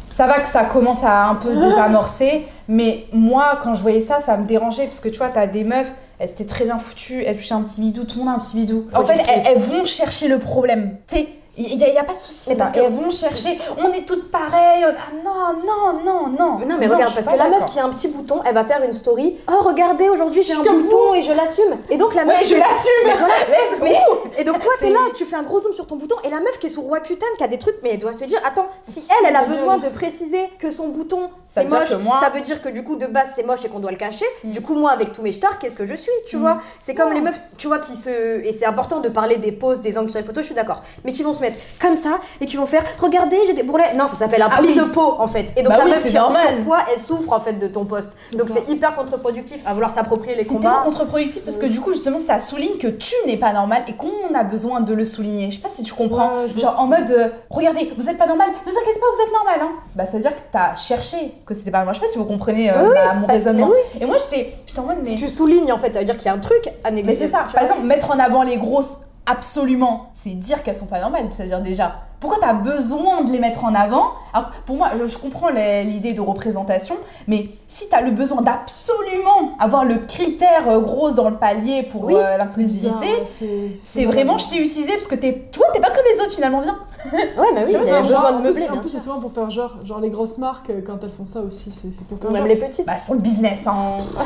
Ça 0.09 0.27
va 0.27 0.41
que 0.41 0.49
ça 0.49 0.65
commence 0.65 1.05
à 1.05 1.27
un 1.29 1.35
peu 1.37 1.55
désamorcer, 1.55 2.47
mais 2.67 3.05
moi, 3.13 3.59
quand 3.63 3.75
je 3.75 3.83
voyais 3.83 4.01
ça, 4.01 4.19
ça 4.19 4.37
me 4.37 4.47
dérangeait 4.47 4.85
parce 4.85 5.01
que 5.01 5.09
tu 5.09 5.19
vois, 5.19 5.29
t'as 5.29 5.47
des 5.47 5.63
meufs, 5.65 5.95
elles 6.19 6.31
étaient 6.31 6.45
très 6.47 6.65
bien 6.65 6.79
foutues, 6.79 7.23
elles 7.25 7.37
touchaient 7.37 7.55
un 7.55 7.63
petit 7.63 7.81
bidou, 7.81 8.05
tout 8.05 8.19
le 8.19 8.25
monde 8.25 8.35
a 8.35 8.37
un 8.37 8.41
petit 8.41 8.57
bidou. 8.57 8.87
En 8.95 9.05
fait, 9.05 9.21
elles, 9.29 9.43
elles 9.47 9.59
vont 9.59 9.85
chercher 9.85 10.27
le 10.27 10.39
problème. 10.39 10.97
Tu 11.07 11.17
sais, 11.19 11.29
il 11.59 11.77
n'y 11.77 11.99
a, 11.99 12.05
pas 12.05 12.15
de 12.15 12.19
souci. 12.19 12.55
Parce 12.57 12.73
que- 12.73 12.79
Elles 12.81 12.93
vont 12.93 13.11
chercher, 13.11 13.59
on 13.79 13.93
est 13.93 14.07
toutes 14.07 14.31
pareilles. 14.31 14.85
on- 14.87 14.95
Ah 14.97 15.13
non, 15.25 15.63
non, 15.67 16.03
non, 16.05 16.27
non. 16.29 16.57
Mais 16.59 16.67
non, 16.67 16.77
mais 16.79 16.87
regarde, 16.87 17.13
parce 17.15 17.27
que 17.27 17.37
la 17.37 17.49
meuf 17.49 17.67
qui 17.67 17.79
a 17.79 17.85
un 17.85 17.91
petit 17.91 18.09
bouton, 18.09 18.41
elle 18.45 18.55
va 18.55 18.65
faire 18.65 18.83
une 18.83 18.93
story. 18.93 19.37
Oh, 19.51 19.63
regardez, 19.65 20.09
aujourd'hui 20.09 20.43
j'ai 20.43 20.53
un 20.55 20.63
bouton 20.63 21.15
et 21.15 21.23
je 21.23 21.33
l'assume. 21.33 21.77
Et 21.91 21.97
donc 21.97 22.15
la 22.15 22.25
meuf. 22.25 22.39
Ouais, 22.39 22.45
je 22.45 22.55
l'assume. 22.55 23.27
Mais 23.83 23.91
mais- 23.91 24.41
et 24.41 24.45
donc 24.45 24.61
toi, 24.61 24.73
t'es 24.81 24.87
C'est- 24.87 24.93
là, 24.93 25.01
tu 25.17 25.25
fais 25.25 25.37
un 25.37 25.43
gros 25.43 25.61
zoom 25.61 25.73
sur 25.75 25.87
ton 25.87 25.97
bouton 25.97 26.17
et 26.25 26.31
la 26.31 26.41
meuf 26.41 26.59
qui 26.59 26.67
est 26.67 26.71
sous 26.71 26.83
Roaccutane, 26.83 27.29
qui 27.37 27.45
a 27.45 27.49
des 27.49 27.59
trucs, 27.59 27.77
mais 27.83 27.91
elle 27.91 27.99
doit 27.99 28.13
se 28.13 28.25
dire 28.25 28.41
Attends, 28.45 28.69
si 28.83 29.09
elle, 29.21 29.27
elle 29.29 29.37
a 29.37 29.43
besoin 29.45 29.79
de 29.79 29.89
préciser 29.89 30.49
que 30.59 30.71
son 30.71 30.89
bouton 30.89 31.31
c'est 31.49 31.65
moche, 31.71 31.93
moi- 32.03 32.19
ça 32.21 32.31
veut 32.31 32.41
dire 32.41 32.61
que 32.63 32.69
du 32.69 32.85
coup 32.85 32.97
de 32.97 33.07
base 33.07 33.29
c'est 33.35 33.43
moche 33.43 33.65
et 33.65 33.69
qu'on 33.69 33.81
doit 33.81 33.91
le 33.91 33.97
cacher. 33.97 34.27
Mm. 34.45 34.51
Du 34.53 34.61
coup, 34.63 34.75
moi 34.75 34.91
avec 34.91 35.13
tous 35.13 35.23
mes 35.23 35.33
stars, 35.33 35.59
qu'est-ce 35.59 35.77
que 35.77 35.87
je 35.87 35.95
suis 35.95 36.13
Tu 36.27 36.37
vois? 36.37 36.59
C'est 36.81 36.95
comme 36.95 37.13
les 37.13 37.21
meufs, 37.21 37.41
tu 37.57 37.67
vois, 37.69 37.79
qui 37.79 37.97
se. 37.97 38.45
Et 38.45 38.53
c'est 38.53 38.67
important 38.67 39.01
de 39.01 39.09
parler 39.09 39.37
des 39.37 39.53
poses, 39.53 39.81
des 39.81 39.97
angles 39.99 40.11
sur 40.11 40.19
les 40.19 40.25
photos, 40.27 40.43
je 40.43 40.47
suis 40.47 40.55
d'accord. 40.55 40.83
Mais 41.05 41.13
qui 41.13 41.23
vont 41.23 41.33
se 41.33 41.41
mettre 41.41 41.48
comme 41.81 41.95
ça 41.95 42.19
et 42.41 42.47
qui 42.47 42.57
vont 42.57 42.67
faire 42.67 42.83
Regardez, 43.01 43.39
j'ai 43.47 43.53
des 43.55 43.63
bourrelets. 43.63 43.95
Non, 43.95 44.07
ça 44.07 44.15
s'appelle 44.17 44.43
un 44.43 44.49
Ah 44.51 44.59
pli 44.59 44.69
oui. 44.69 44.75
de 44.75 44.85
peau 44.85 45.15
en 45.19 45.29
fait. 45.29 45.53
Et 45.57 45.63
donc 45.63 45.73
Bah 45.73 45.79
la 45.79 45.85
oui, 45.85 45.91
meuf 45.91 46.01
c'est 46.03 46.09
qui 46.11 46.17
un 46.19 46.23
normal. 46.23 46.43
surpoids, 46.57 46.79
elle 46.93 46.99
souffre 47.01 47.33
en 47.33 47.41
fait 47.41 47.55
de 47.55 47.67
ton 47.69 47.85
poste. 47.85 48.13
C'est 48.31 48.37
Donc 48.37 48.49
c'est 48.49 48.69
hyper 48.73 48.95
contre-productif 48.97 49.61
à 49.67 49.73
vouloir 49.75 49.91
s'approprier 49.91 50.35
les 50.35 50.43
C'est 50.43 50.49
combats. 50.49 50.83
contre-productif 50.85 51.45
parce 51.45 51.59
que 51.59 51.67
du 51.67 51.81
coup 51.81 51.93
justement 51.93 52.21
ça 52.21 52.41
souligne 52.41 52.77
que 52.79 52.89
tu 52.89 53.15
n'es 53.27 53.37
pas 53.37 53.53
normal 53.53 53.83
et 53.89 53.93
qu'on 53.95 54.35
a 54.35 54.43
besoin 54.45 54.81
de 54.81 54.95
le 54.95 55.05
souligner. 55.05 55.51
Je 55.51 55.57
sais 55.57 55.63
pas 55.63 55.69
si 55.69 55.83
tu 55.83 55.95
comprends. 55.95 56.29
Ouais, 56.29 56.61
Genre 56.61 56.77
en 56.79 56.87
mode 56.87 57.11
euh, 57.11 57.29
regardez, 57.51 57.93
vous 57.97 58.09
êtes 58.09 58.19
pas 58.19 58.27
normal, 58.27 58.49
ne 58.49 58.71
vous 58.71 58.79
inquiétez 58.79 58.99
pas, 59.01 59.07
vous 59.15 59.23
êtes 59.23 59.33
normal 59.33 59.59
hein. 59.63 59.73
Bah 59.95 60.07
ça 60.07 60.13
veut 60.13 60.21
dire 60.21 60.35
que 60.35 60.41
t'as 60.53 60.75
cherché 60.75 61.17
que 61.47 61.55
c'était 61.55 61.71
pas 61.71 61.79
normal. 61.79 61.95
Je 61.95 62.01
sais 62.01 62.07
pas 62.07 62.13
si 62.13 62.19
vous 62.19 62.25
comprenez 62.25 62.71
euh, 62.71 62.75
ma- 62.93 63.15
mon 63.15 63.27
bah, 63.27 63.33
raisonnement. 63.35 63.69
mais 63.69 63.83
c'est 63.87 64.03
et 64.05 64.07
moi 64.07 64.17
j'étais 64.19 64.53
j'étais 64.67 64.81
en 64.81 64.85
mode 64.85 64.99
mais 65.03 65.11
Si 65.11 65.17
tu 65.17 65.29
soulignes 65.29 65.73
en 65.73 65.79
fait, 65.79 65.93
ça 65.93 66.01
veut 66.01 66.05
dire 66.05 66.17
qu'il 66.17 66.27
y 66.27 66.29
a 66.29 66.35
un 66.35 66.39
truc 66.39 66.69
à 66.85 66.91
mais 66.91 66.97
négliger. 67.03 67.27
c'est 67.27 67.29
ça. 67.29 67.47
Par 67.53 67.63
exemple, 67.63 67.83
mettre 67.83 68.11
en 68.11 68.19
avant 68.19 68.43
les 68.43 68.57
grosses 68.57 68.99
absolument, 69.29 70.11
c'est 70.15 70.31
dire 70.31 70.63
qu'elles 70.63 70.75
sont 70.75 70.87
pas 70.87 71.01
normales, 71.01 71.29
c'est-à-dire 71.31 71.61
déjà 71.61 72.08
pourquoi 72.21 72.39
t'as 72.41 72.53
besoin 72.55 73.23
de 73.23 73.31
les 73.31 73.39
mettre 73.39 73.65
en 73.65 73.75
avant? 73.75 74.07
Alors 74.35 74.51
pour 74.67 74.77
moi, 74.77 74.91
je, 75.01 75.07
je 75.07 75.19
comprends 75.19 75.49
l'idée 75.51 76.13
de 76.13 76.21
représentation, 76.21 76.97
mais 77.27 77.49
si 77.67 77.89
t'as 77.89 78.01
le 78.03 78.11
besoin 78.11 78.43
d'absolument 78.43 79.57
avoir 79.59 79.85
le 79.85 79.97
critère 79.99 80.69
euh, 80.69 80.81
grosse 80.81 81.15
dans 81.15 81.29
le 81.31 81.37
palier 81.37 81.83
pour 81.91 82.05
Oui, 82.05 82.15
euh, 82.17 82.37
l'inclusivité, 82.37 83.07
c'est- 83.83 84.05
vraiment 84.05 84.37
je 84.39 84.49
t'ai 84.49 84.57
utilisé 84.57 84.93
parce 84.93 85.07
que 85.07 85.15
t'es, 85.15 85.49
tu 85.51 85.59
vois, 85.59 85.69
t'es 85.73 85.81
pas 85.81 85.91
comme 85.91 86.05
les 86.13 86.21
autres 86.21 86.35
finalement, 86.35 86.61
viens. 86.61 86.79
Ouais, 87.13 87.47
mais 87.55 87.65
oui, 87.65 87.75
il 87.83 87.89
y 87.89 87.91
a 87.93 88.03
besoin 88.03 88.33
de 88.33 88.43
meubler, 88.43 88.69
En 88.71 88.79
plus, 88.81 88.89
c'est 88.91 88.99
souvent 88.99 89.21
pour 89.21 89.33
faire 89.33 89.51
genre. 89.51 89.77
Genre, 89.85 90.01
les 90.01 90.11
grosses 90.11 90.39
marques, 90.39 90.71
euh, 90.71 90.81
quand 90.85 90.99
elles 91.03 91.11
font 91.11 91.27
ça 91.27 91.41
aussi, 91.41 91.71
c'est 91.71 92.05
pour 92.07 92.19
faire 92.19 92.31
Même 92.31 92.41
genre. 92.41 92.49
les 92.49 92.57
petites. 92.57 92.87
Bah 92.87 92.95
c'est 92.97 93.07
pour 93.07 93.15
le 93.15 93.21
business. 93.21 93.67
Hein. 93.67 93.75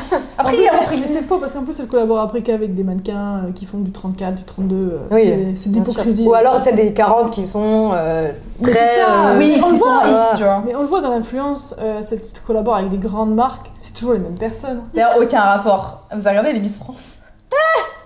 Après, 0.37 0.55
plus, 0.55 0.67
entre 0.69 0.91
mais 0.99 1.07
c'est 1.07 1.21
faux 1.21 1.37
parce 1.37 1.53
qu'en 1.53 1.63
plus, 1.63 1.79
elles 1.79 1.87
collaborent 1.87 2.19
après 2.21 2.41
qu'avec 2.41 2.73
des 2.75 2.83
mannequins 2.83 3.43
euh, 3.47 3.51
qui 3.53 3.65
font 3.65 3.77
du 3.79 3.91
34, 3.91 4.35
du 4.35 4.43
32. 4.43 4.75
euh, 4.75 4.97
Oui, 5.11 5.55
c'est- 5.55 5.69
l'hypocrisie. 5.69 6.25
Ou 6.27 6.33
alors, 6.33 6.57
tu 6.57 6.63
sais, 6.69 6.73
des 6.73 6.93
40 6.93 7.29
qui 7.31 7.45
sont 7.47 7.82
euh, 7.93 8.31
très. 8.61 8.73
ça, 8.73 9.31
euh, 9.31 9.37
oui, 9.37 9.59
on 9.63 9.69
le 9.69 9.75
voit, 9.75 10.01
X, 10.05 10.37
tu 10.37 10.43
vois. 10.43 10.63
Mais 10.65 10.75
on 10.75 10.81
le 10.81 10.87
voit 10.87 11.01
dans 11.01 11.09
l'influence, 11.09 11.75
euh, 11.79 12.01
celles 12.03 12.21
qui 12.21 12.31
collaborent 12.45 12.77
avec 12.77 12.89
des 12.89 12.97
grandes 12.97 13.35
marques, 13.35 13.69
c'est 13.81 13.93
toujours 13.93 14.13
les 14.13 14.19
mêmes 14.19 14.37
personnes. 14.37 14.83
D'ailleurs, 14.93 15.17
aucun 15.19 15.41
rapport. 15.41 16.07
Vous 16.13 16.27
avez 16.27 16.37
regardé 16.37 16.53
les 16.53 16.59
Miss 16.61 16.77
France? 16.77 17.19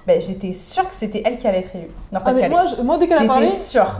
Ben, 0.08 0.22
j'étais 0.22 0.54
sûre 0.54 0.88
que 0.88 0.96
c'était 0.96 1.22
elle 1.26 1.36
qui 1.36 1.46
allait 1.48 1.60
être 1.60 1.76
élue. 1.76 1.88
Ah, 1.90 1.94
mais 2.02 2.14
Nord-Pas-de-Calais. 2.14 2.50
moi, 2.50 2.64
je- 2.66 2.82
moi, 2.82 2.98
dès 2.98 3.08
qu'elle 3.08 3.18
a 3.18 3.26
parlé, 3.26 3.50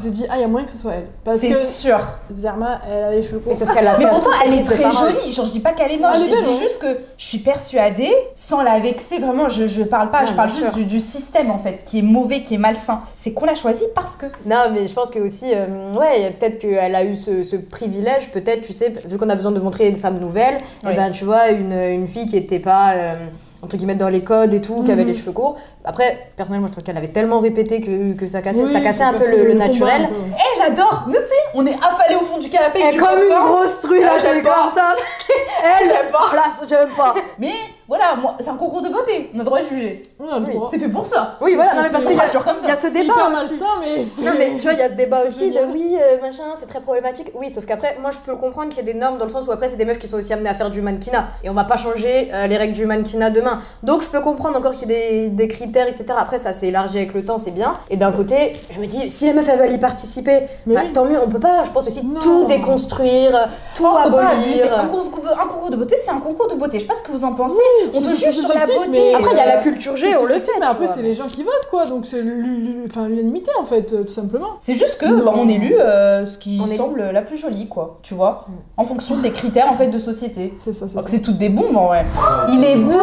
j'ai 0.02 0.10
dit, 0.10 0.26
ah, 0.30 0.36
il 0.38 0.42
y 0.42 0.44
a 0.46 0.48
moyen 0.48 0.66
que 0.66 0.72
ce 0.72 0.78
soit 0.78 0.94
elle. 0.94 1.38
C'est 1.38 1.54
sûr. 1.54 2.00
Zerma, 2.32 2.80
elle 2.90 3.04
avait 3.04 3.16
les 3.18 3.24
cheveux 3.24 3.40
courts. 3.40 3.52
Mais 3.54 3.82
Mais 4.00 4.08
pourtant, 4.10 4.30
elle 4.46 4.54
est 4.54 4.64
très 4.64 4.84
jolie. 4.92 5.32
Genre, 5.34 5.46
je 5.46 5.52
dis 5.52 5.60
pas 5.60 5.74
qu'elle 5.74 5.92
est 5.92 5.98
moche. 5.98 6.16
Est 6.16 6.20
je 6.20 6.26
belle, 6.30 6.44
dis 6.46 6.58
juste 6.60 6.82
que 6.82 6.98
je 7.18 7.26
suis 7.26 7.40
persuadée, 7.40 8.14
sans 8.34 8.62
la 8.64 8.80
vexer, 8.80 9.20
vraiment, 9.20 9.50
je, 9.50 9.68
je 9.68 9.84
parle 9.84 10.10
pas. 10.10 10.22
Non, 10.22 10.28
je 10.28 10.34
parle 10.34 10.50
juste 10.50 10.74
du, 10.76 10.86
du 10.86 11.00
système, 11.02 11.52
en 11.52 11.60
fait, 11.60 11.82
qui 11.86 12.00
est 12.00 12.04
mauvais, 12.04 12.42
qui 12.42 12.54
est 12.56 12.58
malsain. 12.58 13.02
C'est 13.14 13.34
qu'on 13.34 13.46
l'a 13.46 13.56
choisi 13.56 13.84
parce 13.94 14.16
que. 14.16 14.28
Non, 14.46 14.70
mais 14.74 14.88
je 14.88 14.94
pense 14.94 15.10
que 15.12 15.20
aussi, 15.20 15.52
euh, 15.54 15.94
ouais, 15.96 16.32
peut-être 16.40 16.60
qu'elle 16.60 16.96
a 16.96 17.04
eu 17.04 17.18
ce, 17.18 17.44
ce 17.44 17.58
privilège, 17.58 18.32
peut-être, 18.32 18.62
tu 18.62 18.72
sais, 18.72 18.94
vu 19.06 19.18
qu'on 19.18 19.30
a 19.30 19.36
besoin 19.36 19.52
de 19.52 19.60
montrer 19.60 19.90
une 19.90 19.98
femme 19.98 20.20
nouvelle, 20.20 20.60
Oui. 20.86 20.94
et 20.94 20.96
ben 20.96 21.12
tu 21.12 21.26
vois, 21.26 21.50
une, 21.50 21.74
une 21.74 22.08
fille 22.08 22.26
qui 22.26 22.38
était 22.38 22.60
pas, 22.60 22.94
euh, 22.94 23.16
entre 23.62 23.76
guillemets, 23.78 23.96
dans 23.96 24.10
les 24.10 24.24
codes 24.24 24.54
et 24.54 24.62
tout, 24.62 24.84
qui 24.84 24.92
avait 24.92 25.04
Mhm. 25.04 25.08
les 25.10 25.14
cheveux 25.18 25.32
courts. 25.32 25.56
Après, 25.84 26.30
personnellement, 26.36 26.68
je 26.68 26.74
trouve 26.74 26.84
qu'elle 26.84 26.98
avait 26.98 27.08
tellement 27.08 27.40
répété 27.40 27.82
que, 27.82 28.14
que 28.14 28.28
ça 28.28 28.42
cassait, 28.42 28.62
Oui, 28.62 28.72
ça 28.72 28.82
cassait 28.82 29.04
un 29.04 29.14
peu 29.14 29.30
le, 29.30 29.46
le 29.46 29.52
combat, 29.54 29.68
naturel. 29.68 30.04
un 30.04 30.08
peu. 30.08 30.14
Eh, 30.36 30.58
j'adore 30.58 31.04
Mais 31.08 31.14
tu 31.16 31.20
sais, 31.28 31.34
on 31.56 31.66
est 31.66 31.74
affalé 31.76 32.16
au 32.16 32.20
fond 32.24 32.38
du 32.38 32.50
canapé. 32.50 32.80
Et 32.88 32.92
du 32.92 32.98
comme 33.00 33.20
une 33.20 33.44
grosse 33.46 33.80
truie, 33.80 34.02
là, 34.02 34.12
Ah, 34.16 34.18
j'aime 34.20 34.44
pas. 34.44 34.70
ça. 34.74 34.96
Eh, 35.64 35.86
j'aime 35.88 36.12
pas. 36.12 36.36
Là, 36.36 36.44
j'aime 36.68 36.90
pas. 36.96 37.16
Mais 37.40 37.52
voilà, 37.88 38.16
moi, 38.16 38.36
c'est 38.40 38.50
un 38.50 38.56
concours 38.58 38.82
de 38.82 38.90
beauté. 38.90 39.30
On 39.34 39.38
a 39.38 39.40
le 39.40 39.46
droit 39.46 39.60
de 39.62 39.66
juger. 39.66 40.02
On 40.20 40.30
a 40.30 40.40
le 40.40 40.46
droit. 40.46 40.68
C'est 40.72 40.80
fait 40.80 40.90
pour 40.90 41.08
ça. 41.08 41.38
Oui, 41.42 41.54
voilà, 41.56 41.70
c'est- 41.72 41.76
non, 41.78 41.82
mais 41.84 41.88
c'est- 41.88 41.92
parce 41.94 42.06
qu'il 42.06 42.16
y 42.16 42.20
a, 42.20 42.22
rassure 42.24 42.44
comme 42.44 42.58
ça. 42.58 42.64
il 42.64 42.70
y 42.70 42.72
a 42.72 42.76
ce 42.76 42.82
C'est 42.88 42.92
débat 43.02 43.14
aussi. 43.14 43.34
malsain, 43.34 43.66
mais. 43.82 44.26
Non 44.26 44.32
mais 44.38 44.52
tu 44.58 44.62
vois, 44.64 44.74
il 44.74 44.80
y 44.80 44.82
a 44.82 44.90
ce 44.90 44.96
débat 44.96 45.24
aussi 45.28 45.52
de 45.52 45.60
oui, 45.72 45.96
euh, 46.00 46.22
machin, 46.22 46.44
c'est 46.56 46.66
très 46.68 46.82
problématique. 46.82 47.32
Oui, 47.36 47.50
sauf 47.50 47.66
qu'après, 47.66 47.98
moi 48.02 48.12
je 48.12 48.18
peux 48.20 48.32
le 48.32 48.38
comprendre 48.38 48.70
qu'il 48.70 48.78
y 48.86 48.90
a 48.90 48.94
des 48.94 48.98
normes 49.00 49.18
dans 49.18 49.26
le 49.26 49.32
sens 49.32 49.48
où 49.48 49.52
après 49.52 49.70
c'est 49.70 49.78
des 49.78 49.86
meufs 49.86 50.00
qui 50.00 50.08
sont 50.08 50.18
aussi 50.18 50.34
amenées 50.34 50.50
à 50.50 50.54
faire 50.54 50.70
du 50.70 50.82
mannequinat. 50.82 51.28
Et 51.44 51.50
on 51.50 51.54
va 51.54 51.64
pas 51.64 51.78
changer 51.78 52.30
euh, 52.34 52.48
les 52.48 52.58
règles 52.58 52.74
du 52.74 52.86
mannequinat 52.86 53.30
demain. 53.30 53.60
Donc 53.84 54.02
je 54.02 54.10
peux 54.10 54.20
comprendre 54.22 54.58
encore 54.58 54.74
qu'il 54.74 54.90
y 54.90 54.94
ait 54.94 55.22
des, 55.24 55.30
des 55.30 55.48
critères, 55.48 55.88
etc. 55.88 56.06
Après 56.18 56.38
ça 56.40 56.52
s'est 56.54 56.68
élargi 56.68 56.98
avec 56.98 57.14
le 57.14 57.24
temps, 57.24 57.38
c'est 57.38 57.52
bien. 57.52 57.78
Et 57.90 57.96
d'un 57.98 58.12
côté, 58.12 58.54
je 58.70 58.80
me 58.80 58.86
dis, 58.86 59.10
si 59.10 59.26
les 59.28 59.34
meufs 59.34 59.48
elles 59.48 59.60
veulent 59.60 59.72
y 59.72 59.78
participer, 59.78 60.42
bah, 60.66 60.82
oui. 60.84 60.92
tant 60.94 61.06
mieux, 61.06 61.20
on 61.24 61.30
peut 61.30 61.40
pas, 61.40 61.64
je 61.64 61.72
pense 61.72 61.88
aussi, 61.88 62.06
Non. 62.06 62.20
tout 62.20 62.46
déconstruire, 62.48 63.50
tout 63.76 63.86
Oh, 63.90 63.94
pas 63.94 64.04
abolir. 64.04 64.78
Un 64.78 64.88
concours, 64.88 65.04
un 65.40 65.48
concours 65.48 65.70
de 65.70 65.76
beauté, 65.78 65.96
c'est 66.04 66.12
un 66.12 66.20
concours 66.20 66.48
de 66.50 66.56
beauté. 66.56 66.78
Je 66.80 66.82
sais 66.84 66.88
pas 66.88 66.96
ce 66.96 67.02
que 67.04 67.12
vous 67.12 67.24
en 67.24 67.34
pensez. 67.34 67.56
On 67.94 68.02
te 68.02 68.08
c'est- 68.08 68.16
juge 68.16 68.36
c'est 68.36 68.42
sur 68.46 68.50
la 68.54 68.62
beauté. 68.66 68.80
mais- 68.90 69.14
Après, 69.16 69.32
il 69.32 69.38
y 69.38 69.40
a 69.42 69.46
la 69.46 69.58
Euh, 69.60 69.62
culture 69.64 69.96
G, 69.96 70.16
on 70.18 70.26
le 70.26 70.40
sait. 70.40 70.52
Mais 70.60 70.66
après, 70.66 70.88
c'est 70.88 71.02
les 71.02 71.14
gens 71.14 71.28
qui 71.28 71.44
votent, 71.44 71.68
quoi. 71.70 71.86
Donc 71.86 72.06
c'est 72.06 72.22
l'unanimité, 72.22 73.52
en 73.60 73.66
fait, 73.66 74.06
tout 74.06 74.12
simplement. 74.14 74.58
C'est 74.60 74.74
juste 74.74 74.98
que 75.00 75.24
bah, 75.24 75.32
on 75.36 75.48
élu 75.48 75.76
euh, 75.80 76.26
ce 76.26 76.38
qui 76.38 76.60
On 76.62 76.68
élu. 76.68 76.76
semble 76.76 77.02
la 77.12 77.22
plus 77.22 77.38
jolie, 77.38 77.68
quoi. 77.68 78.00
Tu 78.04 78.14
vois 78.14 78.46
En 78.78 78.86
fonction 78.86 79.16
des 79.18 79.32
critères 79.32 79.72
en 79.72 79.76
fait 79.76 79.88
de 79.88 80.00
société. 80.00 80.54
C'est 80.66 80.74
ça, 80.74 80.86
c'est 80.88 80.96
Donc 80.96 81.08
ça. 81.10 81.16
c'est 81.16 81.22
toutes 81.22 81.38
des 81.38 81.50
bombes 81.50 81.76
en 81.78 81.88
vrai. 81.88 82.06
Il 82.50 82.64
est 82.64 82.76
beau 82.76 83.00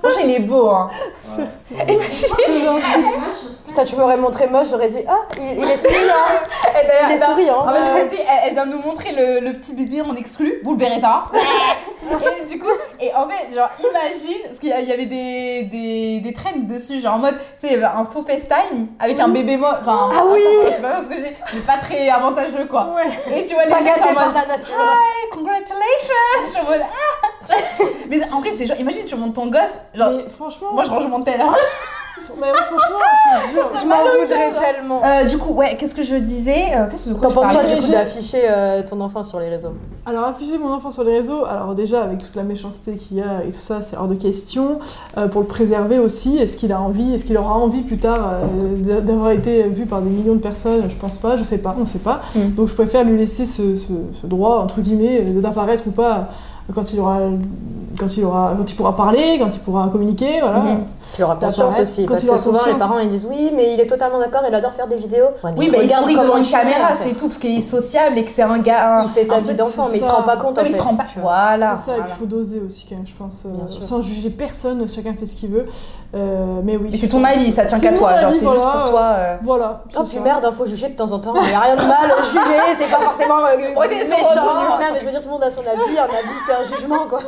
Franchement, 0.00 0.22
il 0.26 0.30
est 0.30 0.38
beau, 0.40 0.68
hein. 0.68 0.88
Imagine. 1.88 2.28
Putain, 3.66 3.84
tu 3.84 3.96
m'aurais 3.96 4.16
montré 4.16 4.46
moche, 4.46 4.68
j'aurais 4.70 4.88
dit, 4.88 4.98
ah, 5.08 5.26
il, 5.36 5.58
il 5.58 5.64
est 5.64 5.76
souriant. 5.76 5.98
Et 6.70 6.86
d'ailleurs, 6.86 7.08
Il 7.10 7.16
est 7.16 7.18
dans- 7.18 7.26
souriant. 7.26 7.66
en 7.66 7.68
fait, 7.70 7.98
celle-ci, 8.08 8.16
elle, 8.22 8.38
elle 8.48 8.52
vient 8.54 8.66
nous 8.66 8.80
montrer 8.80 9.10
le, 9.12 9.40
le 9.44 9.52
petit 9.54 9.74
bébé 9.74 10.00
en 10.08 10.14
exclu. 10.14 10.60
Vous 10.64 10.72
le 10.74 10.78
verrez 10.78 11.00
pas. 11.00 11.26
et 12.42 12.44
du 12.46 12.58
coup, 12.58 12.66
et 13.00 13.14
en 13.14 13.28
fait, 13.28 13.54
genre, 13.54 13.68
imagine, 13.78 14.42
parce 14.44 14.58
qu'il 14.58 14.68
y 14.68 14.72
avait 14.92 15.06
des, 15.06 15.62
des, 15.64 16.20
des 16.20 16.32
trends 16.32 16.56
dessus, 16.56 17.00
genre 17.00 17.14
en 17.14 17.18
mode, 17.18 17.38
tu 17.60 17.68
sais, 17.68 17.82
un 17.82 18.04
faux 18.04 18.22
FaceTime 18.22 18.88
avec 18.98 19.18
un 19.20 19.28
bébé 19.28 19.56
mort. 19.56 19.78
Enfin, 19.80 20.10
Ah 20.14 20.22
oui. 20.30 20.40
c'est 20.74 20.82
pas 20.82 20.88
parce 20.90 21.08
que 21.08 21.14
j'ai, 21.16 21.60
pas 21.60 21.76
très 21.78 22.08
avantageux, 22.08 22.66
quoi. 22.68 22.94
Ouais. 22.94 23.38
Et 23.38 23.44
tu 23.44 23.54
vois, 23.54 23.64
les 23.64 23.72
mecs 23.74 23.84
gâté 23.84 24.02
en 24.02 24.26
mode, 24.26 24.34
nature. 24.34 24.74
Hey, 24.78 25.30
congratulations! 25.30 26.14
Je 26.42 26.46
suis 26.50 26.60
en 26.60 26.64
mode, 26.64 26.82
ah! 26.82 27.28
Tu 27.46 27.52
vois 27.82 27.90
Mais 28.08 28.32
en 28.32 28.40
vrai, 28.40 28.50
c'est 28.52 28.66
genre, 28.66 28.78
imagine, 28.78 29.04
tu 29.04 29.16
montes 29.16 29.34
ton 29.34 29.46
gosse, 29.46 29.78
genre, 29.94 30.12
Mais 30.12 30.28
franchement, 30.28 30.72
moi 30.72 30.84
je 30.84 30.90
range 30.90 31.06
mon 31.08 31.22
tel. 31.22 31.40
Mais 32.40 32.46
franchement, 32.48 32.98
je 33.34 33.46
te 33.48 33.52
jure. 33.52 33.70
Je 33.80 33.86
m'en 33.86 33.96
voudrais 34.20 34.54
tellement. 34.72 35.00
Euh, 35.04 35.24
du 35.24 35.38
coup, 35.38 35.52
ouais, 35.54 35.76
qu'est-ce 35.78 35.94
que 35.94 36.02
je 36.02 36.14
disais 36.16 36.64
euh, 36.74 36.86
Qu'est-ce 36.90 37.08
que 37.10 37.14
T'en 37.14 37.30
penses 37.30 37.48
quoi 37.48 37.64
du 37.64 37.76
coup 37.80 37.90
d'afficher 37.90 38.42
euh, 38.48 38.82
ton 38.88 39.00
enfant 39.00 39.22
sur 39.22 39.40
les 39.40 39.48
réseaux? 39.48 39.72
Alors, 40.06 40.24
afficher 40.24 40.58
mon 40.58 40.72
enfant 40.72 40.90
sur 40.90 41.04
les 41.04 41.14
réseaux, 41.16 41.44
alors 41.44 41.74
déjà, 41.74 42.02
avec 42.02 42.18
toute 42.18 42.34
la 42.36 42.42
méchanceté 42.42 42.96
qu'il 42.96 43.18
y 43.18 43.20
a 43.20 43.42
et 43.44 43.48
tout 43.50 43.52
ça, 43.52 43.82
c'est 43.82 43.96
hors 43.96 44.08
de 44.08 44.14
question. 44.14 44.78
Euh, 45.16 45.28
pour 45.28 45.40
le 45.42 45.46
préserver 45.46 45.98
aussi, 45.98 46.38
est-ce 46.38 46.56
qu'il 46.56 46.72
a 46.72 46.80
envie, 46.80 47.14
est-ce 47.14 47.24
qu'il 47.24 47.36
aura 47.36 47.54
envie 47.54 47.82
plus 47.82 47.98
tard 47.98 48.32
euh, 48.32 48.76
d'a- 48.76 49.00
d'avoir 49.00 49.30
été 49.32 49.64
vu 49.64 49.86
par 49.86 50.00
des 50.00 50.10
millions 50.10 50.34
de 50.34 50.40
personnes? 50.40 50.88
Je 50.88 50.96
pense 50.96 51.18
pas, 51.18 51.36
je 51.36 51.42
sais 51.42 51.58
pas, 51.58 51.74
on 51.78 51.86
sait 51.86 51.98
pas. 51.98 52.20
Mm. 52.34 52.50
Donc, 52.54 52.68
je 52.68 52.74
préfère 52.74 53.04
lui 53.04 53.18
laisser 53.18 53.44
ce, 53.44 53.76
ce- 53.76 54.20
ce 54.22 54.26
droit, 54.26 54.58
entre 54.58 54.80
guillemets, 54.80 55.20
d'apparaître 55.20 55.84
ou 55.86 55.90
pas 55.90 56.28
quand 56.74 56.92
il 56.92 57.00
aura. 57.00 57.18
Quand 57.98 58.16
il, 58.16 58.24
aura, 58.24 58.52
quand 58.56 58.70
il 58.70 58.76
pourra 58.76 58.94
parler, 58.94 59.38
quand 59.40 59.52
il 59.52 59.58
pourra 59.58 59.88
communiquer, 59.90 60.38
voilà. 60.40 60.58
Mhm. 60.60 60.84
Tu 61.16 61.22
auras 61.24 61.34
conscience 61.34 61.76
aussi. 61.80 62.06
quand 62.06 62.12
Parce 62.12 62.22
il 62.22 62.26
que 62.26 62.30
aura 62.30 62.38
souvent, 62.38 62.58
les 62.64 62.72
conscience. 62.74 62.78
parents 62.90 62.98
ils 63.00 63.08
disent 63.08 63.26
oui, 63.28 63.50
mais 63.56 63.74
il 63.74 63.80
est 63.80 63.88
totalement 63.88 64.20
d'accord, 64.20 64.42
il 64.48 64.54
adore 64.54 64.72
faire 64.74 64.86
des 64.86 64.94
vidéos. 64.94 65.24
Ouais, 65.42 65.50
Oui, 65.56 65.68
mais 65.72 65.78
il 65.78 65.82
regarde 65.82 66.06
devant 66.08 66.36
une 66.36 66.44
il 66.44 66.48
caméra, 66.50 66.94
c'est 66.94 67.14
tout, 67.14 67.26
parce 67.26 67.38
qu'il 67.38 67.58
est 67.58 67.60
sociable 67.60 68.16
et 68.18 68.24
que 68.24 68.30
c'est 68.30 68.42
un 68.42 68.58
gars. 68.60 68.98
un- 68.98 69.02
Il 69.02 69.08
fait 69.10 69.24
sa 69.24 69.40
vie 69.40 69.52
d'enfant, 69.54 69.88
mais 69.90 69.98
il 69.98 70.04
se 70.04 70.08
rend 70.10 70.22
pas 70.22 70.36
compte 70.36 70.58
en 70.60 70.62
il 70.64 70.70
fait. 70.70 70.78
se 70.78 70.82
rend 70.84 70.94
pas. 70.94 71.06
Voilà. 71.20 71.76
C'est 71.76 71.86
ça, 71.86 71.92
voilà. 71.96 72.08
il 72.08 72.14
faut 72.14 72.26
doser 72.26 72.60
aussi, 72.64 72.86
quand 72.88 72.94
même, 72.94 73.06
je 73.06 73.14
pense. 73.14 73.42
euh, 73.46 73.48
Bien 73.48 73.66
sûr. 73.66 73.82
sans 73.82 74.00
juger 74.00 74.30
personne, 74.30 74.88
chacun 74.88 75.14
fait 75.18 75.26
ce 75.26 75.34
qu'il 75.34 75.50
veut. 75.50 75.66
Euh, 76.14 76.60
mais 76.62 76.76
oui. 76.76 76.90
Et 76.92 76.96
c'est 76.96 77.08
ton 77.08 77.24
avis, 77.24 77.50
ça 77.50 77.64
tient 77.66 77.80
qu'à 77.80 77.92
toi, 77.94 78.16
genre 78.18 78.32
c'est 78.32 78.38
juste 78.46 78.62
pour 78.62 78.90
toi. 78.90 79.00
euh. 79.16 79.36
Voilà. 79.42 79.82
Oh 79.88 80.02
c'est 80.04 80.10
puis 80.14 80.20
merde, 80.20 80.44
hein, 80.44 80.52
faut 80.56 80.66
juger 80.66 80.88
de 80.88 80.94
temps 80.96 81.10
en 81.10 81.18
temps. 81.18 81.34
Il 81.42 81.50
y 81.50 81.52
a 81.54 81.60
rien 81.60 81.74
de 81.76 81.82
mal, 81.82 82.12
juger, 82.22 82.40
c'est 82.78 82.90
pas 82.90 83.00
forcément 83.00 83.38
méchant. 83.42 83.80
mais 84.92 85.00
je 85.00 85.04
veux 85.04 85.10
dire, 85.10 85.20
tout 85.20 85.28
le 85.28 85.32
monde 85.34 85.42
a 85.42 85.50
son 85.50 85.60
avis, 85.62 85.98
un 85.98 86.04
avis 86.04 86.38
c'est 86.64 86.74
un 86.74 86.76
jugement 86.78 87.08
quoi. 87.08 87.22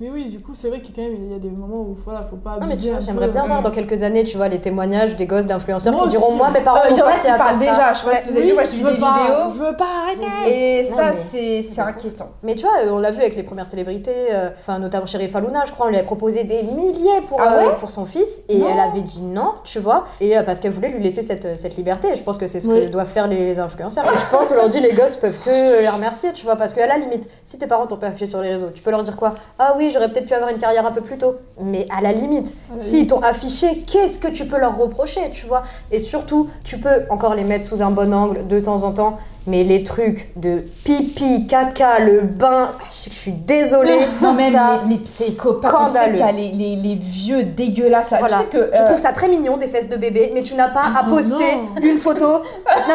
Mais 0.00 0.10
oui, 0.10 0.26
du 0.26 0.38
coup, 0.38 0.52
c'est 0.54 0.68
vrai 0.68 0.80
qu'il 0.80 0.96
y 0.96 1.00
a 1.00 1.02
quand 1.02 1.10
même 1.10 1.20
il 1.24 1.32
y 1.32 1.34
a 1.34 1.40
des 1.40 1.50
moments 1.50 1.80
où 1.80 1.96
voilà, 2.04 2.22
faut 2.22 2.36
pas 2.36 2.56
Non, 2.60 2.68
mais 2.68 2.76
tu 2.76 2.88
vois, 2.88 3.00
j'aimerais 3.00 3.26
bien 3.28 3.44
voir 3.44 3.62
dans 3.62 3.72
quelques 3.72 4.04
années, 4.04 4.22
tu 4.22 4.36
vois, 4.36 4.46
les 4.46 4.60
témoignages 4.60 5.16
des 5.16 5.26
gosses 5.26 5.46
d'influenceurs 5.46 5.92
qui 6.04 6.08
diront. 6.10 6.34
Moi, 6.36 6.50
mes 6.50 6.60
parents 6.60 6.78
Euh, 6.84 6.90
Il 6.94 7.00
a 7.00 7.06
à 7.08 7.14
faire 7.14 7.36
parlent 7.36 7.54
ça. 7.54 7.58
déjà, 7.58 7.92
je 7.92 7.98
sais 7.98 8.06
pas 8.06 8.14
si 8.14 8.28
vous 8.28 8.36
avez 8.36 8.46
vu, 8.46 8.54
moi 8.54 8.62
j'ai 8.62 8.76
vu 8.76 8.84
des 8.84 9.00
pas, 9.00 9.16
vidéos. 9.18 9.50
Je 9.54 9.58
veux 9.58 9.76
pas 9.76 9.86
arrêter. 10.04 10.78
Et 10.78 10.88
Non, 10.88 10.96
ça, 10.96 11.02
mais- 11.06 11.12
c'est 11.12 11.62
c'est 11.62 11.80
inquiétant. 11.80 12.28
Mais 12.44 12.54
tu 12.54 12.62
vois, 12.62 12.74
on 12.92 12.98
l'a 12.98 13.10
vu 13.10 13.20
avec 13.20 13.34
les 13.34 13.42
premières 13.42 13.66
célébrités, 13.66 14.32
euh, 14.32 14.50
enfin 14.60 14.78
notamment 14.78 15.06
Sheriff 15.06 15.34
Aluna, 15.34 15.64
je 15.66 15.72
crois, 15.72 15.86
on 15.86 15.88
lui 15.88 15.96
avait 15.96 16.06
proposé 16.06 16.44
des 16.44 16.62
milliers 16.62 17.20
pour, 17.26 17.40
Ah 17.40 17.54
euh, 17.54 17.66
ouais? 17.66 17.74
pour 17.80 17.90
son 17.90 18.04
fils 18.06 18.44
et 18.48 18.58
Non. 18.58 18.68
elle 18.72 18.78
avait 18.78 19.00
dit 19.02 19.22
non, 19.22 19.54
tu 19.64 19.80
vois, 19.80 20.04
et 20.20 20.38
euh, 20.38 20.44
parce 20.44 20.60
qu'elle 20.60 20.70
voulait 20.72 20.90
lui 20.90 21.02
laisser 21.02 21.22
cette, 21.22 21.58
cette 21.58 21.76
liberté. 21.76 22.10
Et 22.12 22.14
je 22.16 22.22
pense 22.22 22.38
que 22.38 22.46
c'est 22.46 22.60
ce 22.60 22.68
Oui. 22.68 22.86
que 22.86 22.90
doivent 22.92 23.08
faire 23.10 23.26
les, 23.26 23.44
les 23.44 23.58
influenceurs. 23.58 24.04
Et 24.04 24.16
je 24.16 24.26
pense 24.30 24.46
qu'aujourd'hui 24.46 24.80
les 24.80 24.92
gosses 24.92 25.16
peuvent 25.16 25.38
que 25.44 25.50
les 25.82 25.88
remercier, 25.88 26.32
tu 26.34 26.44
vois, 26.44 26.54
parce 26.54 26.72
qu'à 26.72 26.86
la 26.86 26.98
limite, 26.98 27.28
si 27.44 27.58
tes 27.58 27.66
parents 27.66 27.88
t'ont 27.88 27.96
pas 27.96 28.06
affiché 28.08 28.28
sur 28.28 28.40
les 28.42 28.50
réseaux, 28.52 28.70
tu 28.72 28.80
peux 28.80 28.92
leur 28.92 29.02
dire 29.02 29.16
quoi? 29.16 29.34
Ah 29.58 29.74
oui, 29.76 29.87
j'aurais 29.90 30.08
peut-être 30.08 30.26
pu 30.26 30.34
avoir 30.34 30.50
une 30.50 30.58
carrière 30.58 30.86
un 30.86 30.92
peu 30.92 31.00
plus 31.00 31.18
tôt. 31.18 31.36
Mais 31.60 31.86
à 31.96 32.00
la 32.00 32.12
limite, 32.12 32.54
À 32.70 32.76
la 32.76 32.78
s'ils 32.82 33.06
t'ont 33.06 33.20
affiché, 33.20 33.84
qu'est-ce 33.90 34.18
que 34.18 34.28
tu 34.28 34.44
peux 34.46 34.58
leur 34.58 34.76
reprocher, 34.76 35.30
tu 35.32 35.46
vois? 35.46 35.62
Et 35.90 36.00
surtout, 36.00 36.48
tu 36.64 36.78
peux 36.78 37.02
encore 37.10 37.34
les 37.34 37.44
mettre 37.44 37.68
sous 37.68 37.82
un 37.82 37.90
bon 37.90 38.12
angle 38.14 38.46
de 38.46 38.60
temps 38.60 38.82
en 38.84 38.92
temps. 38.92 39.18
Mais 39.46 39.64
les 39.64 39.82
trucs 39.82 40.30
de 40.36 40.62
pipi, 40.84 41.46
caca, 41.46 42.00
le 42.00 42.20
bain, 42.20 42.72
je 43.04 43.08
je 43.10 43.14
suis 43.16 43.32
désolée. 43.32 43.98
Non, 44.22 44.34
même 44.34 44.52
ça, 44.52 44.82
les, 44.86 44.96
psychopathes, 44.98 45.94
y 46.18 46.20
a 46.20 46.32
les, 46.32 46.50
les, 46.52 46.76
les 46.76 46.94
vieux 46.96 47.44
dégueulasses. 47.44 48.12
Voilà. 48.18 48.26
Tu 48.26 48.34
sais 48.34 48.44
que. 48.50 48.70
Je 48.76 48.82
euh, 48.82 48.84
trouve 48.84 48.98
ça 48.98 49.12
très 49.12 49.28
mignon 49.28 49.56
des 49.56 49.68
fesses 49.68 49.88
de 49.88 49.96
bébé, 49.96 50.32
mais 50.34 50.42
tu 50.42 50.54
n'as 50.54 50.68
pas 50.68 50.80
à 50.80 51.04
Oh 51.06 51.10
poster 51.14 51.56
non. 51.56 51.82
une 51.82 51.96
photo. 51.96 52.26
Non 52.26 52.40
mais 52.88 52.94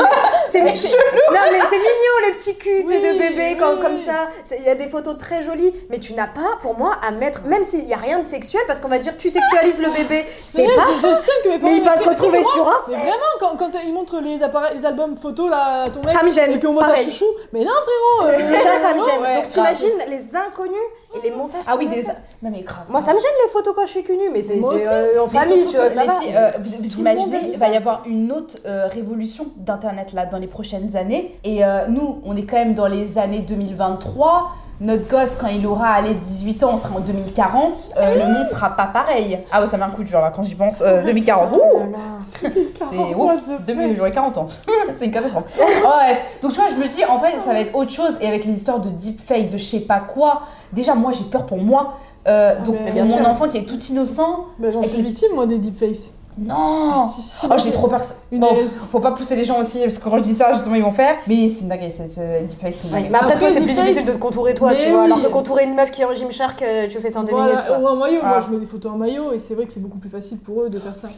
c'est 0.76 0.88
mi- 0.88 1.36
non 1.36 1.41
mais 1.51 1.59
c'est 1.70 1.78
mignon 1.78 2.16
les 2.28 2.32
petits 2.34 2.55
culs 2.57 2.88
sais, 2.88 2.99
de 2.99 3.18
bébé 3.20 3.57
comme, 3.59 3.76
oui. 3.78 3.82
comme 3.82 3.97
ça. 3.97 4.30
Il 4.57 4.64
y 4.64 4.70
a 4.70 4.76
des 4.76 4.88
photos 4.88 5.18
très 5.18 5.41
jolies, 5.41 5.74
mais 5.89 5.99
tu 5.99 6.14
n'as 6.14 6.28
pas 6.28 6.57
pour 6.61 6.78
moi 6.78 6.97
à 7.05 7.11
mettre, 7.11 7.43
même 7.43 7.64
s'il 7.64 7.86
n'y 7.86 7.93
a 7.93 7.97
rien 7.97 8.20
de 8.20 8.26
sexuel, 8.26 8.61
parce 8.68 8.80
qu'on 8.80 8.88
va 8.88 8.97
dire 8.99 9.18
tu 9.18 9.30
sexualises 9.30 9.82
le 9.82 9.89
bébé, 9.91 10.26
c'est 10.47 10.66
pas. 10.66 10.86
le 10.91 11.16
seum 11.16 11.36
que 11.43 11.49
mes 11.49 11.57
Mais 11.59 11.78
il 11.78 11.84
va 11.84 11.97
se 11.97 12.03
retrouver 12.07 12.43
sur 12.43 12.68
un 12.68 12.76
Mais 12.88 12.93
set. 12.93 13.01
vraiment, 13.01 13.18
quand, 13.39 13.57
quand 13.57 13.72
ils 13.86 13.93
montrent 13.93 14.20
les, 14.20 14.41
albums 14.86 15.18
photos 15.18 15.49
là, 15.49 15.89
ton 15.89 16.01
mec, 16.01 16.16
Ça 16.18 16.24
me 16.24 16.32
gêne, 16.32 16.51
et 16.53 16.59
qu'on 16.59 16.74
voit 16.74 16.88
ta 16.88 16.95
chouchou, 16.95 17.26
mais 17.51 17.61
non 17.64 17.72
frérot 17.72 18.32
euh, 18.32 18.47
Déjà 18.47 18.82
ça 18.82 18.93
me 18.93 19.03
gêne. 19.05 19.22
ouais, 19.22 19.36
Donc 19.36 19.47
t'imagines 19.47 20.03
les 20.07 20.36
inconnus 20.36 20.78
et 21.16 21.22
les 21.22 21.32
montages. 21.32 21.64
Ah 21.68 21.76
oui, 21.78 21.88
des. 21.88 22.03
Non, 22.41 22.49
mais 22.51 22.61
grave. 22.61 22.86
Moi 22.89 23.01
ça 23.01 23.14
me 23.14 23.20
gêne 23.20 23.30
les 23.45 23.51
photos 23.51 23.74
quand 23.76 23.86
je 23.86 23.91
suis 23.91 24.03
cul 24.03 24.18
nu, 24.18 24.30
mais 24.32 24.43
c'est 24.43 24.55
Moi 24.57 24.74
c'est, 24.78 24.86
aussi. 24.86 24.93
euh, 24.93 25.24
en 25.24 25.28
famille, 25.28 25.66
tu 25.68 25.76
vois, 25.76 25.86
euh, 25.86 26.51
vous, 26.57 26.99
imaginez, 26.99 27.41
il 27.51 27.57
va 27.57 27.70
y 27.70 27.76
avoir 27.76 28.03
une 28.05 28.32
autre 28.32 28.57
euh, 28.66 28.88
révolution 28.88 29.47
d'Internet 29.57 30.14
là 30.14 30.26
dans 30.26 30.39
les 30.39 30.47
prochaines 30.47 30.95
années. 30.95 31.38
Et 31.43 31.61
nous, 31.89 32.22
on 32.26 32.36
est 32.36 32.43
quand 32.43 32.57
même 32.57 32.74
dans 32.74 32.88
les 32.88 33.18
années 33.18 33.39
2023. 33.39 34.51
Notre 34.82 35.07
gosse, 35.07 35.36
quand 35.39 35.47
il 35.47 35.65
aura 35.65 35.89
allé 35.89 36.13
18 36.13 36.63
ans, 36.63 36.71
on 36.74 36.78
sera 36.78 36.95
en 36.95 36.99
2040. 36.99 37.91
euh, 37.97 38.15
le 38.15 38.34
monde 38.34 38.47
sera 38.49 38.71
pas 38.71 38.88
pareil. 38.88 39.39
Ah 39.51 39.61
ouais, 39.61 39.67
ça 39.67 39.78
met 39.78 39.84
un 39.84 39.89
coup 39.89 40.01
de 40.03 40.07
jour 40.07 40.19
là 40.19 40.32
quand 40.36 40.43
j'y 40.43 40.55
pense. 40.55 40.82
euh, 40.82 41.03
2040. 41.03 41.49
Oh 41.53 41.55
ouh, 41.55 41.93
c'est 42.28 42.49
40, 42.80 43.15
ouf. 43.15 43.95
J'aurai 43.95 44.11
40 44.11 44.38
ans. 44.39 44.47
c'est 44.95 45.05
une 45.05 45.11
catastrophe. 45.11 45.57
ouais. 45.59 46.17
Donc 46.41 46.51
tu 46.51 46.59
vois, 46.59 46.69
je 46.69 46.76
me 46.76 46.88
dis, 46.88 47.05
en 47.05 47.19
fait, 47.19 47.39
ça 47.39 47.53
va 47.53 47.59
être 47.61 47.76
autre 47.76 47.91
chose. 47.91 48.17
Et 48.19 48.28
avec 48.28 48.45
les 48.45 48.53
histoires 48.53 48.80
de 48.80 48.89
deepfake, 48.89 49.49
de 49.49 49.57
je 49.57 49.63
sais 49.63 49.82
pas 49.82 49.99
quoi. 49.99 50.41
Déjà, 50.74 50.95
moi, 50.95 51.11
j'ai 51.13 51.24
peur 51.26 51.45
pour 51.45 51.59
moi. 51.59 51.97
Euh, 52.28 52.59
donc 52.61 52.78
mais 52.84 52.91
pour 52.91 53.05
mon 53.05 53.26
enfant 53.26 53.47
qui 53.49 53.57
est 53.57 53.65
tout 53.65 53.78
innocent. 53.80 54.45
Bah, 54.57 54.69
J'en 54.71 54.82
suis 54.84 55.01
victime 55.01 55.30
moi 55.36 55.45
des 55.45 55.57
deepface. 55.59 56.11
Non 56.38 57.06
Si, 57.06 57.22
si, 57.22 57.46
Oh, 57.50 57.54
j'ai 57.58 57.72
trop 57.72 57.88
peur. 57.88 58.02
que 58.02 58.06
ça- 58.08 58.16
Une 58.32 58.40
Bon, 58.40 58.56
faut 58.92 59.00
pas 59.00 59.12
pousser 59.12 59.36
les 59.36 59.46
gens 59.46 59.60
aussi, 59.60 59.80
parce 59.82 60.00
que 60.00 60.04
quand 60.10 60.18
je 60.18 60.24
dis 60.24 60.34
ça, 60.34 60.52
justement, 60.54 60.76
ils 60.76 60.84
vont 60.84 60.92
faire. 60.92 61.16
Mais 61.28 61.48
c'est 61.50 61.62
une 61.62 61.68
dinguerie, 61.70 61.92
c'est 61.92 62.08
deepfake, 62.48 62.74
c'est 62.76 62.92
mais 62.92 63.08
après, 63.16 63.34
Après, 63.34 63.40
toi, 63.40 63.50
c'est 63.52 63.62
plus 63.62 63.74
difficile 63.74 64.06
de 64.06 64.12
te 64.14 64.18
contourer 64.18 64.54
toi, 64.56 64.72
mais 64.72 64.80
tu 64.84 64.90
vois. 64.90 65.00
oui. 65.02 65.06
Alors 65.06 65.22
que 65.22 65.28
contourer 65.28 65.66
une 65.66 65.76
meuf 65.76 65.92
qui 65.92 66.02
est 66.02 66.06
en 66.06 66.16
Gymshark, 66.16 66.62
euh, 66.62 66.88
tu 66.88 67.00
fais 67.00 67.10
ça 67.10 67.20
en 67.20 67.24
deux 67.24 67.34
minutes. 67.34 67.52
Voilà, 67.52 67.62
quoi. 67.64 67.80
ou 67.80 67.88
en 67.88 67.96
maillot, 67.96 68.22
moi 68.24 68.36
Ah. 68.38 68.42
je 68.46 68.52
mets 68.52 68.60
des 68.60 68.66
photos 68.66 68.92
en 68.94 68.98
maillot 68.98 69.32
et 69.34 69.40
c'est 69.40 69.54
vrai 69.56 69.66
que 69.66 69.74
c'est 69.74 69.82
beaucoup 69.82 70.00
plus 70.00 70.10
facile 70.10 70.40
pour 70.40 70.64
eux 70.64 70.70
de 70.70 70.80
faire 70.80 70.96
ça. 70.96 71.10
C'est 71.10 71.16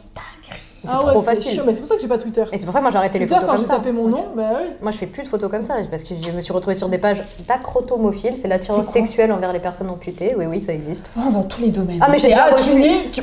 Ah 0.88 0.98
trop 0.98 1.06
ouais, 1.08 1.14
c'est 1.20 1.24
facile. 1.34 1.52
chiant, 1.52 1.62
mais 1.66 1.74
c'est 1.74 1.80
pour 1.80 1.88
ça 1.88 1.94
que 1.96 2.00
j'ai 2.00 2.08
pas 2.08 2.18
Twitter. 2.18 2.44
Et 2.52 2.58
c'est 2.58 2.64
pour 2.64 2.72
ça 2.72 2.78
que 2.78 2.82
moi 2.84 2.90
j'ai 2.90 2.98
arrêté 2.98 3.18
les 3.18 3.26
Twitter, 3.26 3.40
photos 3.40 3.56
quand 3.56 3.62
j'ai 3.62 3.68
tapé 3.68 3.92
mon 3.92 4.08
nom, 4.08 4.26
bah 4.34 4.42
oui. 4.60 4.68
Moi 4.80 4.90
je 4.90 4.96
fais 4.98 5.06
plus 5.06 5.22
de 5.22 5.28
photos 5.28 5.50
comme 5.50 5.62
ça 5.62 5.74
parce 5.90 6.04
que 6.04 6.14
je 6.20 6.30
me 6.32 6.40
suis 6.40 6.52
retrouvée 6.52 6.76
sur 6.76 6.88
des 6.88 6.98
pages 6.98 7.22
d'acrotomophiles, 7.48 8.36
c'est 8.36 8.48
l'attirance 8.48 8.86
C'est 8.86 8.92
sexuelle 8.92 9.32
envers 9.32 9.52
les 9.52 9.60
personnes 9.60 9.90
amputées. 9.90 10.34
Oui, 10.36 10.46
oui, 10.46 10.60
ça 10.60 10.72
existe. 10.72 11.10
Oh, 11.18 11.30
dans 11.32 11.42
tous 11.42 11.62
les 11.62 11.70
domaines. 11.70 11.98
Ah, 12.00 12.08
mais 12.08 12.16
j'ai 12.16 12.22
C'est- 12.22 12.28
déjà 12.28 12.46
ah, 12.50 12.54
reçu. 12.54 12.76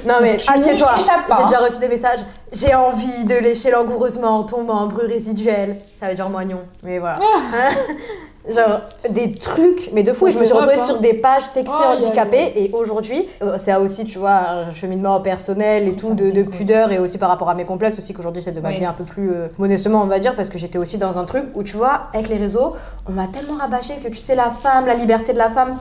Non 0.07 0.15
mais 0.21 0.35
assieds-toi. 0.35 0.91
J'ai 0.97 1.43
déjà 1.45 1.59
reçu 1.59 1.79
des 1.79 1.87
messages. 1.87 2.19
J'ai 2.51 2.75
envie 2.75 3.23
de 3.25 3.35
lécher 3.35 3.71
langoureusement 3.71 4.39
en 4.39 4.43
tombant 4.43 4.75
en 4.75 4.87
bruit 4.87 5.07
résiduel. 5.07 5.77
Ça 5.99 6.09
veut 6.09 6.15
dire 6.15 6.29
moignon, 6.29 6.59
mais 6.83 6.99
voilà. 6.99 7.19
Genre 8.49 8.81
des 9.09 9.35
trucs, 9.35 9.89
mais 9.93 10.03
de 10.03 10.11
fou. 10.11 10.27
Et 10.27 10.33
je 10.33 10.39
me 10.39 10.43
suis 10.43 10.53
retrouvée 10.53 10.77
sur 10.77 10.99
des 10.99 11.13
pages 11.13 11.43
sexy 11.43 11.73
aïe, 11.73 11.97
handicapées. 11.97 12.51
Et 12.55 12.71
aujourd'hui, 12.73 13.27
euh, 13.41 13.55
c'est 13.57 13.73
aussi, 13.75 14.03
tu 14.03 14.17
vois, 14.17 14.31
un 14.31 14.73
cheminement 14.73 15.21
personnel 15.21 15.87
et 15.87 15.91
Ça 15.93 16.07
tout, 16.07 16.13
de, 16.13 16.43
pudeur 16.43 16.91
et 16.91 16.99
aussi 16.99 17.17
par 17.17 17.29
rapport 17.29 17.49
à 17.49 17.55
mes 17.55 17.63
complexes 17.63 17.97
aussi 17.97 18.13
qu'aujourd'hui 18.13 18.41
j'essaie 18.41 18.53
de 18.55 18.59
m'habiller 18.59 18.81
Oui. 18.81 18.85
un 18.87 18.93
peu 18.93 19.05
plus 19.05 19.31
euh, 19.31 19.47
modestement, 19.57 20.01
on 20.01 20.07
va 20.07 20.19
dire, 20.19 20.35
parce 20.35 20.49
que 20.49 20.57
j'étais 20.57 20.77
aussi 20.77 20.97
dans 20.97 21.19
un 21.19 21.23
truc 21.23 21.45
où, 21.55 21.63
tu 21.63 21.77
vois, 21.77 22.07
avec 22.13 22.27
les 22.27 22.37
réseaux, 22.37 22.73
on 23.07 23.13
m'a 23.13 23.27
tellement 23.27 23.55
rabâché 23.55 23.93
que 24.03 24.09
tu 24.09 24.19
sais, 24.19 24.35
la 24.35 24.51
femme, 24.51 24.85
la 24.87 24.95
liberté 24.95 25.31
de 25.31 25.37
la 25.37 25.49
femme, 25.49 25.77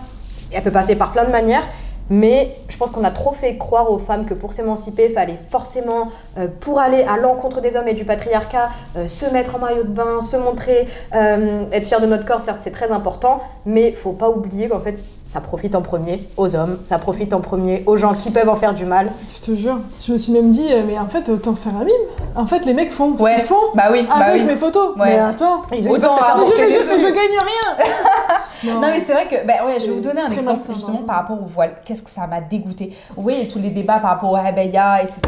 elle 0.53 0.63
peut 0.63 0.71
passer 0.71 0.95
par 0.95 1.11
plein 1.11 1.25
de 1.25 1.31
manières. 1.31 1.67
Mais 2.11 2.57
je 2.68 2.76
pense 2.76 2.90
qu'on 2.90 3.05
a 3.05 3.11
trop 3.11 3.32
fait 3.32 3.57
croire 3.57 3.90
aux 3.90 3.98
femmes 3.98 4.26
que 4.26 4.34
pour 4.34 4.53
s'émanciper, 4.53 5.07
il 5.09 5.14
fallait 5.14 5.38
forcément, 5.50 6.09
euh, 6.38 6.46
pour 6.61 6.78
aller 6.80 7.03
à 7.05 7.16
l'encontre 7.16 7.61
des 7.61 7.76
hommes 7.76 7.88
et 7.88 7.94
du 7.94 8.05
patriarcat, 8.05 8.68
euh, 8.96 9.07
se 9.07 9.24
mettre 9.26 9.55
en 9.55 9.59
maillot 9.59 9.84
de 9.84 9.88
bain, 9.88 10.20
se 10.20 10.36
montrer, 10.36 10.88
euh, 11.14 11.64
être 11.72 11.86
fier 11.86 12.00
de 12.00 12.07
notre 12.07 12.26
corps, 12.26 12.40
certes 12.42 12.59
c'est 12.61 12.72
très 12.72 12.92
important, 12.92 13.40
mais 13.64 13.92
faut 13.92 14.12
pas 14.12 14.28
oublier 14.28 14.68
qu'en 14.68 14.80
fait 14.80 15.03
ça 15.24 15.40
profite 15.40 15.74
en 15.74 15.80
premier 15.82 16.28
aux 16.36 16.55
hommes, 16.57 16.80
ça 16.84 16.98
profite 16.98 17.32
en 17.32 17.40
premier 17.40 17.82
aux 17.86 17.96
gens 17.96 18.12
qui 18.14 18.30
peuvent 18.30 18.48
en 18.48 18.57
faire 18.57 18.74
du 18.74 18.84
mal. 18.84 19.11
Je 19.34 19.40
te 19.46 19.55
jure. 19.57 19.78
Je 20.05 20.12
me 20.12 20.18
suis 20.18 20.32
même 20.32 20.50
dit, 20.50 20.68
mais 20.86 20.98
en 20.98 21.07
fait, 21.09 21.28
autant 21.30 21.55
faire 21.55 21.72
un 21.80 21.84
mime. 21.84 21.94
En 22.36 22.46
fait, 22.46 22.66
les 22.66 22.74
mecs 22.74 22.90
font 22.92 23.16
ce 23.16 23.22
Ouais. 23.22 23.36
qu'ils 23.36 23.44
font 23.44 23.55
Bah 23.74 23.84
oui, 23.92 24.05
bah 24.09 24.26
avec 24.26 24.42
oui. 24.42 24.48
mes 24.48 24.57
photos. 24.57 24.90
Ouais. 24.96 25.05
Mais 25.07 25.18
attends. 25.18 25.62
Ils 25.72 25.88
Autant 25.88 26.16
se 26.18 26.22
faire 26.22 26.36
Mais 26.38 26.98
je 26.98 27.07
gagne 27.07 27.14
rien. 27.38 27.86
Non 28.65 28.81
mais 28.81 29.01
c'est 29.01 29.13
vrai 29.13 29.27
que, 29.27 29.47
bah 29.47 29.55
ouais, 29.67 29.81
je 29.81 29.87
vais 29.87 29.93
vous 29.95 30.01
donner 30.01 30.21
un 30.21 30.31
exemple 30.31 30.61
justement 30.75 31.01
hein. 31.03 31.07
par 31.07 31.17
rapport 31.17 31.41
au 31.41 31.45
voile. 31.47 31.75
Qu'est-ce 31.85 32.03
que 32.03 32.11
ça 32.11 32.27
m'a 32.27 32.41
dégoûté 32.41 32.95
Vous 33.17 33.23
voyez 33.23 33.49
tous 33.49 33.59
les 33.59 33.71
débats 33.71 33.99
par 33.99 34.11
rapport 34.11 34.31
au 34.33 34.37
abaya, 34.37 35.03
etc. 35.03 35.21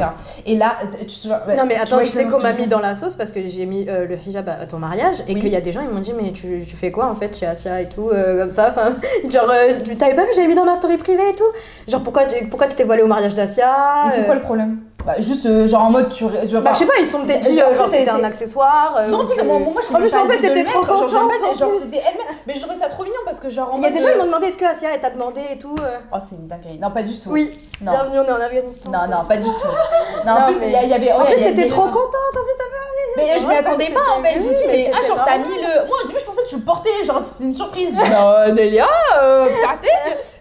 Et 0.47 0.57
là, 0.57 0.77
tu 1.07 1.29
Non 1.29 1.65
mais 1.67 1.77
attends, 1.77 1.99
tu 1.99 2.09
sais 2.09 2.27
qu'on 2.27 2.41
m'a 2.41 2.53
mis 2.53 2.67
dans 2.67 2.81
la 2.81 2.95
sauce 2.95 3.15
parce 3.15 3.33
que 3.33 3.41
j'ai 3.47 3.67
mis 3.67 3.87
euh, 3.89 4.07
le 4.07 4.17
hijab 4.27 4.49
à 4.49 4.67
ton 4.67 4.79
mariage 4.79 5.17
et 5.29 5.35
Oui. 5.35 5.41
qu'il 5.41 5.51
y 5.51 5.57
a 5.57 5.61
des 5.61 5.73
gens 5.73 5.81
ils 5.83 5.89
m'ont 5.91 6.01
dit 6.01 6.13
mais 6.21 6.33
tu, 6.33 6.65
tu 6.67 6.77
fais 6.77 6.91
quoi 6.91 7.07
en 7.09 7.15
fait 7.15 7.37
chez 7.37 7.47
Asia 7.47 7.81
et 7.81 7.89
tout 7.89 8.11
euh, 8.11 8.41
comme 8.41 8.51
ça 8.51 8.71
enfin 8.71 8.95
genre 9.31 9.51
euh, 9.51 9.81
tu- 9.85 9.97
t'avais 9.97 10.15
pas 10.15 10.23
vu 10.23 10.29
j'avais 10.35 10.49
mis 10.49 10.55
dans 10.55 10.65
ma 10.65 10.75
story 10.75 10.97
privée 10.97 11.31
et 11.31 11.35
tout 11.35 11.45
genre 11.89 12.03
pourquoi 12.03 12.25
tu 12.25 12.47
pourquoi 12.49 12.67
t'étais 12.69 12.85
voilée 12.85 13.03
au 13.03 13.07
mariage 13.07 13.35
d'Asia 13.35 14.05
c'est 14.15 14.21
euh, 14.23 14.25
quoi 14.25 14.35
le 14.35 14.41
problème? 14.43 14.79
Bah 15.05 15.17
juste 15.19 15.45
euh, 15.45 15.67
genre 15.69 15.83
en 15.83 15.91
mode 15.91 16.09
tu, 16.09 16.25
tu 16.25 16.55
vas 16.55 16.61
bah, 16.61 16.71
pas. 16.71 16.73
je 16.73 16.79
sais 16.79 16.87
pas 16.87 16.95
ils 16.99 17.07
sont 17.07 17.25
peut-être 17.25 17.47
dit 17.47 17.63
En 17.63 17.73
euh, 17.73 17.75
genre 17.75 17.89
c'était 17.91 18.09
un 18.09 18.25
accessoire 18.25 18.97
euh, 18.99 19.09
Non, 19.09 19.21
en 19.21 19.27
plus, 19.27 19.43
moi, 19.43 19.59
moi, 19.59 19.83
je 19.87 19.95
En 19.95 19.99
plus, 19.99 20.15
en 20.15 20.27
fait, 20.27 20.37
dit 20.37 20.43
t'étais 20.43 20.65
trop 20.65 20.81
genre, 20.81 20.97
contente, 20.97 21.13
en 21.13 21.55
genre, 21.55 21.69
plus. 21.69 21.81
c'était 21.83 21.99
elle-même. 21.99 22.37
Mais 22.47 22.55
je 22.55 22.61
trouvais 22.61 22.79
ça 22.79 22.89
trop 22.89 23.05
mignon 23.05 23.21
parce 23.27 23.39
que 23.39 23.51
genre 23.51 23.75
en 23.75 23.77
il 23.77 23.83
y 23.83 23.87
a 23.87 23.91
des 23.91 24.01
gens 24.01 24.09
ils 24.09 24.15
euh, 24.15 24.19
m'ont 24.21 24.27
demandé 24.27 24.47
est-ce 24.47 24.57
que 24.57 24.65
Asia 24.65 24.89
elle 24.95 25.01
t'a 25.01 25.11
demandé 25.11 25.43
et 25.53 25.59
tout 25.59 25.77
euh. 25.79 25.99
Oh, 26.11 26.17
c'est 26.27 26.37
une 26.37 26.47
dinguerie. 26.47 26.79
Non, 26.79 26.91
pas 26.91 27.03
du 27.03 27.19
tout. 27.19 27.31
oui 27.31 27.53
Non. 27.83 27.93
bienvenue 27.93 28.19
on 28.21 28.25
est 28.25 28.33
en 28.33 28.41
Afghanistan 28.41 28.91
Non, 28.91 29.07
non, 29.07 29.25
pas 29.29 29.37
du 29.37 29.47
tout. 29.47 29.69
Non, 30.25 30.33
en 30.33 30.47
plus, 30.47 30.57
il 30.63 30.71
y, 30.71 30.95
avait. 30.95 31.13
en 31.13 31.25
plus 31.27 31.37
t'étais 31.37 31.67
trop 31.67 31.83
contente 31.83 32.33
en 32.33 32.45
plus 32.45 33.19
Mais 33.19 33.39
je 33.39 33.47
m'y 33.47 33.57
attendais 33.57 33.91
pas 33.91 34.01
en 34.19 34.23
fait. 34.23 34.41
J'ai 34.41 34.55
dit, 34.55 34.65
mais 34.69 34.91
ah, 34.91 35.07
genre 35.07 35.23
t'as 35.23 35.37
mis 35.37 35.55
le. 35.55 35.87
Moi 35.87 35.99
au 36.03 36.07
début, 36.07 36.19
je 36.19 36.25
pensais 36.25 36.43
que 36.45 36.49
tu 36.49 36.57
le 36.57 36.63
portais, 36.63 37.05
genre 37.05 37.21
c'était 37.25 37.45
une 37.45 37.55
surprise. 37.55 37.99
J'ai 37.99 38.53
dit, 38.53 38.57
Delia, 38.57 38.87
euh, 39.21 39.49
ça. 39.61 39.77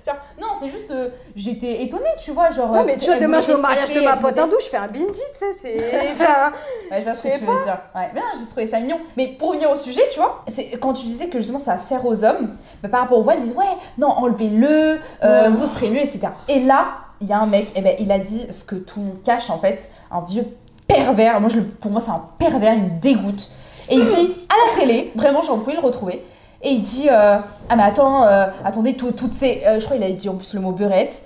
Genre, 0.05 0.15
Non, 0.41 0.47
c'est 0.61 0.69
juste. 0.69 0.93
J'étais 1.35 1.83
étonnée, 1.83 2.03
tu 2.17 2.31
vois. 2.31 2.51
Genre. 2.51 2.71
Ouais, 2.71 2.79
euh, 2.79 2.83
mais 2.85 2.97
tu 2.97 3.05
vois, 3.05 3.17
demain 3.17 3.41
je 3.41 3.47
vais 3.47 3.53
au 3.55 3.61
mariage 3.61 3.89
de 3.89 4.01
ma 4.01 4.17
pote 4.17 4.37
hindou, 4.37 4.55
je 4.59 4.67
fais 4.69 4.77
un 4.77 4.87
binge, 4.87 5.07
tu 5.13 5.37
sais, 5.37 5.53
c'est. 5.53 5.75
Ouais, 6.91 6.99
je 6.99 7.03
vois 7.03 7.13
ce 7.15 7.23
que 7.23 7.39
tu 7.39 7.45
veux 7.45 7.63
dire. 7.63 7.77
Ouais. 7.95 8.09
Mais 8.13 8.19
non, 8.19 8.27
j'ai 8.37 8.45
trouvé 8.45 8.67
ça 8.67 8.79
mignon. 8.79 8.99
Mais 9.17 9.27
pour 9.27 9.49
revenir 9.49 9.71
au 9.71 9.75
sujet, 9.75 10.03
tu 10.11 10.19
vois, 10.19 10.43
c'est 10.47 10.77
quand 10.79 10.93
tu 10.93 11.05
disais 11.05 11.27
que 11.27 11.39
justement 11.39 11.59
ça 11.59 11.77
sert 11.77 12.05
aux 12.05 12.23
hommes, 12.23 12.55
bah, 12.83 12.89
par 12.89 13.01
rapport 13.01 13.17
au 13.17 13.23
voile, 13.23 13.37
ils 13.39 13.43
disent 13.43 13.55
ouais, 13.55 13.65
non, 13.97 14.09
enlevez-le, 14.09 14.99
euh, 15.23 15.49
vous 15.49 15.65
serez 15.65 15.89
mieux, 15.89 16.01
etc. 16.01 16.27
Et 16.47 16.59
là, 16.59 16.97
il 17.19 17.27
y 17.27 17.33
a 17.33 17.39
un 17.39 17.47
mec, 17.47 17.67
et 17.75 17.81
ben, 17.81 17.95
il 17.99 18.11
a 18.11 18.19
dit 18.19 18.45
ce 18.51 18.63
que 18.63 18.75
tout 18.75 18.99
le 18.99 19.05
monde 19.07 19.21
cache 19.23 19.49
en 19.49 19.57
fait, 19.57 19.89
un 20.11 20.21
vieux 20.21 20.45
pervers. 20.87 21.39
Moi, 21.41 21.49
je, 21.49 21.61
pour 21.61 21.89
moi, 21.89 22.01
c'est 22.01 22.11
un 22.11 22.23
pervers, 22.37 22.75
il 22.75 22.83
me 22.83 22.99
dégoûte. 23.01 23.49
Et 23.89 23.95
il 23.95 24.05
dit 24.05 24.35
à 24.49 24.53
la 24.67 24.79
télé, 24.79 25.11
vraiment, 25.15 25.41
j'en 25.41 25.57
pouvais 25.57 25.73
le 25.73 25.81
retrouver. 25.81 26.23
Et 26.65 26.71
il 26.71 26.81
dit 26.81 27.07
euh, 27.11 27.37
Ah, 27.69 27.75
mais 27.75 27.83
attends, 27.83 28.23
euh, 28.25 28.45
attendez, 28.63 28.93
tout- 28.95 29.11
toutes 29.11 29.33
ces. 29.33 29.61
euh, 29.67 29.79
je 29.79 29.85
crois 29.85 29.97
qu'il 29.97 30.03
avait 30.05 30.13
dit 30.13 30.29
en 30.29 30.35
plus 30.35 30.53
le 30.53 30.61
mot 30.61 30.71
beurette. 30.71 31.23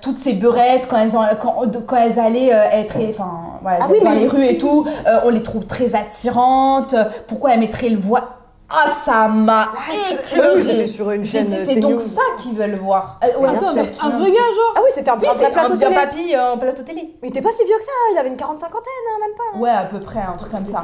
toutes 0.00 0.18
ces 0.18 0.34
beurettes, 0.34 0.86
quand 0.88 0.98
elles, 0.98 1.16
ont, 1.16 1.22
quand, 1.40 1.54
quand 1.86 1.96
elles 1.96 2.18
allaient 2.20 2.48
être. 2.48 2.96
Enfin, 3.08 3.30
voilà, 3.62 3.78
elles 3.78 3.84
Ah 3.86 3.90
oui, 3.92 3.98
dans 4.04 4.10
mais- 4.10 4.20
les 4.20 4.28
rues 4.28 4.44
et 4.46 4.58
tout, 4.58 4.86
on 5.24 5.30
les 5.30 5.42
trouve 5.42 5.64
très 5.66 5.94
attirantes. 5.94 6.94
Pourquoi 7.26 7.54
elles 7.54 7.60
mettraient 7.60 7.88
le 7.88 7.98
voile? 7.98 8.22
Ah, 8.68 8.86
ça 8.88 9.28
m'a 9.28 9.68
oui, 9.88 10.62
c'était 10.66 10.86
sur 10.88 11.08
une 11.12 11.24
chaîne. 11.24 11.46
euh, 11.52 11.64
c'est 11.64 11.76
donc 11.76 12.00
ça 12.00 12.20
qu'ils 12.42 12.54
veulent 12.54 12.74
voir. 12.80 13.20
Euh, 13.22 13.38
ouais, 13.40 13.48
Attends, 13.50 13.72
mais 13.74 13.82
un 13.82 14.18
vrai 14.18 14.28
gars, 14.30 14.34
genre 14.38 14.74
Ah 14.74 14.80
oui, 14.82 14.90
c'était 14.92 15.08
un, 15.10 15.18
Oui, 15.20 15.26
un 15.28 15.46
un 15.46 15.50
plateau 15.50 15.76
télé. 15.76 15.94
papy 15.94 16.34
euh, 16.34 16.52
en 16.54 16.58
plateau 16.58 16.82
télé. 16.82 17.14
Il 17.22 17.28
était 17.28 17.42
pas 17.42 17.52
si 17.52 17.64
vieux 17.64 17.76
que 17.78 17.84
ça, 17.84 17.90
il 18.12 18.18
avait 18.18 18.28
une 18.28 18.36
quarante 18.36 18.58
cinquantaine, 18.58 18.82
hein, 19.08 19.18
même 19.20 19.36
pas. 19.36 19.58
Ouais, 19.60 19.70
à 19.70 19.84
peu 19.84 20.00
près, 20.00 20.18
un 20.18 20.36
truc 20.36 20.50
comme 20.50 20.66
ça. 20.66 20.82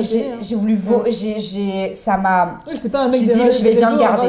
J'ai- 0.00 0.26
hein. 0.32 0.56
voulu 0.58 0.74
vo- 0.74 1.04
j'ai 1.06 1.38
j'ai 1.38 1.94
ça 1.94 2.16
m'a 2.16 2.58
Oui, 2.66 2.72
c'est 2.74 2.90
pas 2.90 3.00
un 3.00 3.08
mec 3.08 3.20
J'ai 3.20 3.26
dit, 3.28 3.52
je 3.52 3.62
vais 3.62 3.70
des 3.70 3.76
bien 3.76 3.92
le 3.92 3.98
garder. 3.98 4.28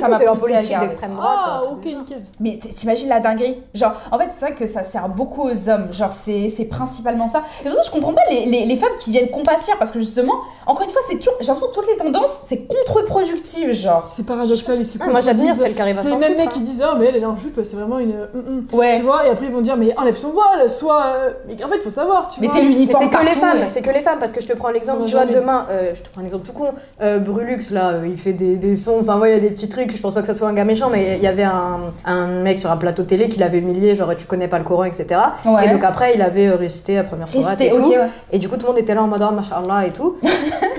ça 0.00 0.08
m'a 0.08 0.18
poussé 0.18 0.26
à 0.26 0.34
politique 0.36 0.70
garder. 0.70 0.86
d'extrême 0.86 1.12
droite. 1.16 1.28
Ah, 1.36 1.62
un 1.66 1.70
ok, 1.72 1.84
nickel. 1.84 2.24
Mais 2.40 2.58
t'imagines 2.58 3.10
la 3.10 3.20
dinguerie? 3.20 3.62
Genre, 3.74 3.92
en 4.10 4.18
fait, 4.18 4.28
c'est 4.32 4.46
vrai 4.46 4.54
que 4.54 4.64
ça 4.66 4.84
sert 4.84 5.06
beaucoup 5.10 5.42
aux 5.50 5.68
hommes. 5.68 5.92
Genre, 5.92 6.12
c'est 6.12 6.48
c'est 6.48 6.64
principalement 6.64 7.28
ça. 7.28 7.42
Et 7.62 7.68
pour 7.68 7.76
ça, 7.76 7.82
je 7.84 7.90
comprends 7.90 8.14
pas 8.14 8.22
les, 8.30 8.46
les, 8.46 8.64
les 8.64 8.76
femmes 8.76 8.94
qui 8.98 9.10
viennent 9.10 9.28
compatir 9.30 9.76
parce 9.78 9.90
que 9.90 9.98
justement, 9.98 10.34
encore 10.66 10.82
une 10.84 10.90
fois, 10.90 11.02
c'est 11.06 11.16
toujours. 11.16 11.34
J'ai 11.40 11.48
l'impression 11.48 11.68
que 11.68 11.74
toutes 11.74 11.88
les 11.88 11.96
c'est 12.26 12.66
contre-productif, 12.66 13.72
genre. 13.72 14.04
C'est 14.06 14.24
paradoxal, 14.26 14.78
ils 14.80 14.86
se 14.86 14.98
Ah, 15.00 15.08
moi, 15.10 15.20
j'admire 15.20 15.54
celle 15.54 15.74
qui 15.74 15.80
arrive 15.80 15.98
à 15.98 16.02
C'est 16.02 16.10
les 16.10 16.16
mêmes 16.16 16.36
mecs 16.36 16.46
hein. 16.46 16.50
qui 16.52 16.60
disent 16.60 16.82
Ah, 16.86 16.94
mais 16.98 17.06
elle, 17.06 17.16
est 17.16 17.24
en 17.24 17.36
jupe, 17.36 17.60
c'est 17.62 17.76
vraiment 17.76 17.98
une. 17.98 18.12
hum, 18.34 18.44
hum. 18.46 18.66
Ouais. 18.72 18.96
Tu 18.98 19.02
vois, 19.04 19.26
et 19.26 19.30
après 19.30 19.46
ils 19.46 19.52
vont 19.52 19.60
dire 19.60 19.76
Mais 19.76 19.94
enlève 19.98 20.18
ton 20.20 20.30
voile, 20.30 20.68
soit. 20.70 21.02
euh, 21.16 21.30
Mais 21.48 21.62
en 21.64 21.68
fait, 21.68 21.76
il 21.76 21.82
faut 21.82 21.90
savoir, 21.90 22.28
tu 22.28 22.40
Mais 22.40 22.46
vois. 22.48 22.56
t'es 22.56 22.62
Mais 22.62 22.68
l'uniforme 22.70 23.04
c'est 23.04 23.10
que 23.18 23.24
les 23.24 23.32
femmes, 23.32 23.58
et- 23.58 23.68
c'est 23.68 23.82
que 23.82 23.90
les 23.90 24.00
femmes, 24.02 24.18
parce 24.18 24.32
que 24.32 24.40
je 24.40 24.46
te 24.46 24.52
prends 24.54 24.70
l'exemple, 24.70 25.04
tu 25.04 25.12
vois, 25.12 25.22
jamais. 25.22 25.34
demain, 25.34 25.66
euh, 25.70 25.92
je 25.94 26.02
te 26.02 26.08
prends 26.10 26.22
un 26.22 26.24
exemple 26.24 26.46
tout 26.46 26.52
con, 26.52 26.72
euh, 27.02 27.18
Brulux, 27.18 27.70
là, 27.72 27.90
euh, 27.92 28.06
il 28.08 28.16
fait 28.18 28.32
des, 28.32 28.56
des 28.56 28.76
sons, 28.76 28.98
enfin, 29.00 29.18
ouais, 29.18 29.30
il 29.30 29.34
y 29.34 29.36
a 29.36 29.40
des 29.40 29.50
petits 29.50 29.68
trucs, 29.68 29.94
je 29.96 30.00
pense 30.00 30.14
pas 30.14 30.20
que 30.20 30.26
ça 30.26 30.34
soit 30.34 30.48
un 30.48 30.54
gars 30.54 30.64
méchant, 30.64 30.88
mais 30.90 31.16
il 31.16 31.22
y 31.22 31.26
avait 31.26 31.42
un, 31.44 31.92
un 32.04 32.26
mec 32.42 32.58
sur 32.58 32.70
un 32.70 32.76
plateau 32.76 33.02
télé 33.04 33.28
qui 33.28 33.38
l'avait 33.38 33.58
humilié, 33.58 33.94
genre, 33.94 34.14
tu 34.16 34.26
connais 34.26 34.48
pas 34.48 34.58
le 34.58 34.64
Coran, 34.64 34.84
etc. 34.84 35.06
Ouais. 35.44 35.66
Et 35.66 35.68
donc 35.70 35.84
après, 35.84 36.14
il 36.14 36.22
avait 36.22 36.48
euh, 36.48 36.56
récité 36.56 36.94
la 36.94 37.04
première 37.04 37.28
Et 37.28 37.32
sourate 37.32 37.58
c'était 37.58 37.66
et, 37.68 37.78
tout. 37.78 37.84
ok, 37.86 37.90
ouais. 37.90 38.08
Et 38.32 38.38
du 38.38 38.48
coup, 38.48 38.56
tout 38.56 38.62
le 38.66 38.72
monde 38.72 38.78
était 38.78 38.94
là 38.94 39.02
en 39.02 39.08
mode, 39.08 39.22
oh, 39.28 39.32
machallah 39.34 39.86
et 39.86 39.90
tout. 39.90 40.16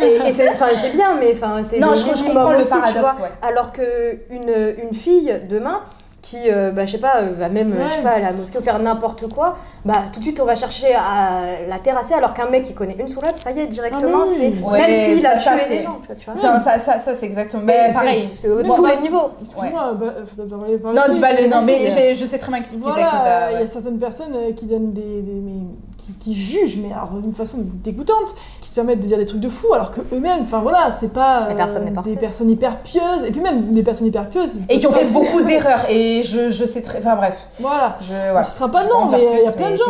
et 0.01 0.29
et 0.29 0.31
c'est 0.31 0.49
enfin, 0.49 0.67
c'est 0.81 0.91
bien, 0.91 1.15
mais 1.19 1.33
enfin, 1.35 1.61
c'est 1.63 1.79
Non, 1.79 1.91
le 1.91 2.13
minimum 2.13 2.51
le 2.53 2.57
aussi, 2.59 2.71
tu 2.73 2.79
paradoxe, 2.79 2.99
vois. 2.99 3.11
ouais. 3.25 3.31
Alors 3.41 3.71
que 3.71 4.17
une, 4.29 4.73
une 4.83 4.93
fille 4.93 5.41
demain 5.49 5.81
qui, 6.27 6.51
euh, 6.51 6.71
bah, 6.71 6.85
je 6.85 6.91
sais 6.91 6.97
pas, 6.97 7.21
euh, 7.21 7.29
va 7.39 7.47
même, 7.47 7.71
euh, 7.71 7.85
je 7.87 7.91
sais 7.93 7.97
Ouais. 7.99 8.03
pas, 8.03 8.09
à 8.09 8.19
la 8.19 8.33
mosquée 8.33 8.57
ou 8.59 8.61
faire 8.61 8.79
n'importe 8.79 9.33
quoi, 9.33 9.55
bah 9.85 9.93
tout 10.11 10.19
de 10.19 10.23
suite 10.25 10.41
on 10.41 10.45
va 10.45 10.55
chercher 10.55 10.93
à 10.93 11.65
la 11.65 11.79
terrasser 11.79 12.15
alors 12.15 12.33
qu'un 12.33 12.49
mec 12.49 12.63
qui 12.63 12.73
connaît 12.73 12.97
une 12.99 13.07
sourate, 13.07 13.37
ça 13.37 13.51
y 13.51 13.59
est, 13.61 13.67
directement, 13.67 14.19
Ah 14.23 14.25
oui. 14.27 14.35
c'est. 14.59 14.61
Ouais, 14.69 14.79
même 14.79 14.93
s'il 14.93 15.25
a 15.25 15.37
tué 15.37 15.49
c'est- 15.57 15.69
des 15.77 15.83
gens, 15.83 15.99
tu 16.01 16.07
vois, 16.07 16.15
tu 16.35 16.41
vois. 16.41 16.59
Ça, 16.59 16.59
ça, 16.59 16.79
ça, 16.79 16.99
ça, 16.99 17.15
c'est 17.15 17.25
exactement. 17.25 17.63
Mais 17.65 17.89
pareil. 17.93 18.27
C'est 18.37 18.49
au 18.49 18.61
Bon, 18.61 18.73
tous 18.75 18.81
bah- 18.83 18.89
les 18.95 19.01
niveaux. 19.01 19.29
Excuse-moi, 19.41 19.93
bah, 19.97 20.05
parler. 20.51 20.77
Non, 20.83 21.01
dis 21.09 21.19
pas 21.21 21.31
le. 21.33 21.47
Non, 21.47 21.61
mais 21.65 21.89
je 22.13 22.25
sais 22.25 22.37
très 22.37 22.51
bien 22.51 22.61
qui 22.61 22.69
qui 22.71 22.77
Voilà, 22.77 22.97
euh, 23.25 23.47
il 23.51 23.53
y 23.53 23.57
ouais. 23.59 23.63
a 23.63 23.67
certaines 23.67 23.97
personnes 23.99 24.35
euh, 24.35 24.51
qui 24.53 24.65
donnent 24.65 24.91
des, 24.91 25.21
des- 25.21 25.31
mais, 25.41 25.61
qui, 25.97 26.13
qui 26.15 26.33
jugent, 26.33 26.77
mais 26.77 26.93
alors 26.93 27.09
d'une 27.21 27.33
façon 27.33 27.59
dégoûtante, 27.83 28.35
qui 28.61 28.69
se 28.69 28.75
permettent 28.75 28.99
de 28.99 29.07
dire 29.07 29.17
des 29.17 29.25
trucs 29.25 29.39
de 29.41 29.49
fou, 29.49 29.73
alors 29.73 29.91
que 29.91 30.01
eux-mêmes, 30.13 30.39
enfin 30.41 30.59
voilà, 30.59 30.91
c'est 30.91 31.11
pas 31.13 31.45
Mais 31.49 31.55
personne 31.55 31.85
des 32.03 32.15
personnes 32.15 32.49
hyper 32.49 32.77
pieuses, 32.81 33.23
et 33.25 33.31
puis 33.31 33.41
même 33.41 33.71
des 33.73 33.83
personnes 33.83 34.07
hyper 34.07 34.27
pieuses. 34.29 34.59
Et 34.69 34.77
qui 34.77 34.87
ont 34.87 34.91
fait 34.91 35.13
beaucoup 35.13 35.41
d'erreurs. 35.47 35.85
Et 35.89 36.16
je, 36.23 36.49
je 36.49 36.65
sais 36.65 36.81
très. 36.81 36.99
Enfin 36.99 37.15
bref. 37.15 37.47
Voilà. 37.59 37.97
Je, 38.01 38.13
On 38.13 38.17
voilà. 38.31 38.39
ne 38.41 38.45
citera 38.45 38.69
pas 38.71 38.83
dire 38.83 38.91
mais 39.11 39.39
il 39.39 39.43
y 39.43 39.47
a 39.47 39.51
plein 39.51 39.65
de 39.67 39.71
mais 39.71 39.77
gens, 39.77 39.85